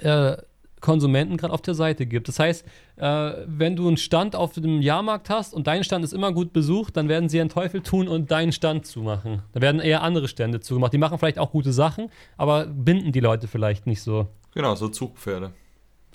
äh, 0.00 0.36
Konsumenten 0.80 1.36
gerade 1.36 1.52
auf 1.52 1.62
der 1.62 1.74
Seite 1.74 2.06
gibt. 2.06 2.28
Das 2.28 2.38
heißt, 2.38 2.64
äh, 2.96 3.32
wenn 3.46 3.76
du 3.76 3.88
einen 3.88 3.96
Stand 3.96 4.36
auf 4.36 4.52
dem 4.52 4.80
Jahrmarkt 4.80 5.30
hast 5.30 5.54
und 5.54 5.66
dein 5.66 5.84
Stand 5.84 6.04
ist 6.04 6.12
immer 6.12 6.32
gut 6.32 6.52
besucht, 6.52 6.96
dann 6.96 7.08
werden 7.08 7.28
sie 7.28 7.40
einen 7.40 7.50
Teufel 7.50 7.82
tun 7.82 8.08
und 8.08 8.30
deinen 8.30 8.52
Stand 8.52 8.86
zumachen. 8.86 9.42
Da 9.52 9.60
werden 9.60 9.80
eher 9.80 10.02
andere 10.02 10.28
Stände 10.28 10.60
zugemacht. 10.60 10.92
Die 10.92 10.98
machen 10.98 11.18
vielleicht 11.18 11.38
auch 11.38 11.50
gute 11.50 11.72
Sachen, 11.72 12.10
aber 12.36 12.66
binden 12.66 13.12
die 13.12 13.20
Leute 13.20 13.48
vielleicht 13.48 13.86
nicht 13.86 14.02
so. 14.02 14.28
Genau, 14.54 14.74
so 14.74 14.88
Zugpferde. 14.88 15.52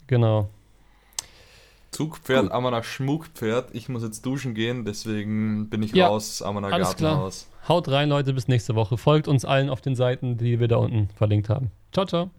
Genau. 0.07 0.49
Zugpferd, 1.91 2.51
Amana 2.51 2.81
Schmuckpferd. 2.81 3.69
Ich 3.73 3.87
muss 3.87 4.01
jetzt 4.01 4.25
duschen 4.25 4.55
gehen, 4.55 4.83
deswegen 4.83 5.69
bin 5.69 5.83
ich 5.83 5.93
Ja, 5.93 6.07
raus, 6.07 6.41
Amana 6.41 6.69
alles 6.69 6.95
klar. 6.95 7.11
Gartenhaus. 7.11 7.47
Haut 7.67 7.87
rein, 7.89 8.09
Leute, 8.09 8.33
bis 8.33 8.47
nächste 8.47 8.75
Woche. 8.75 8.97
Folgt 8.97 9.27
uns 9.27 9.45
allen 9.45 9.69
auf 9.69 9.81
den 9.81 9.95
Seiten, 9.95 10.37
die 10.37 10.59
wir 10.59 10.67
da 10.67 10.77
unten 10.77 11.09
verlinkt 11.15 11.49
haben. 11.49 11.71
Ciao, 11.91 12.05
ciao. 12.05 12.31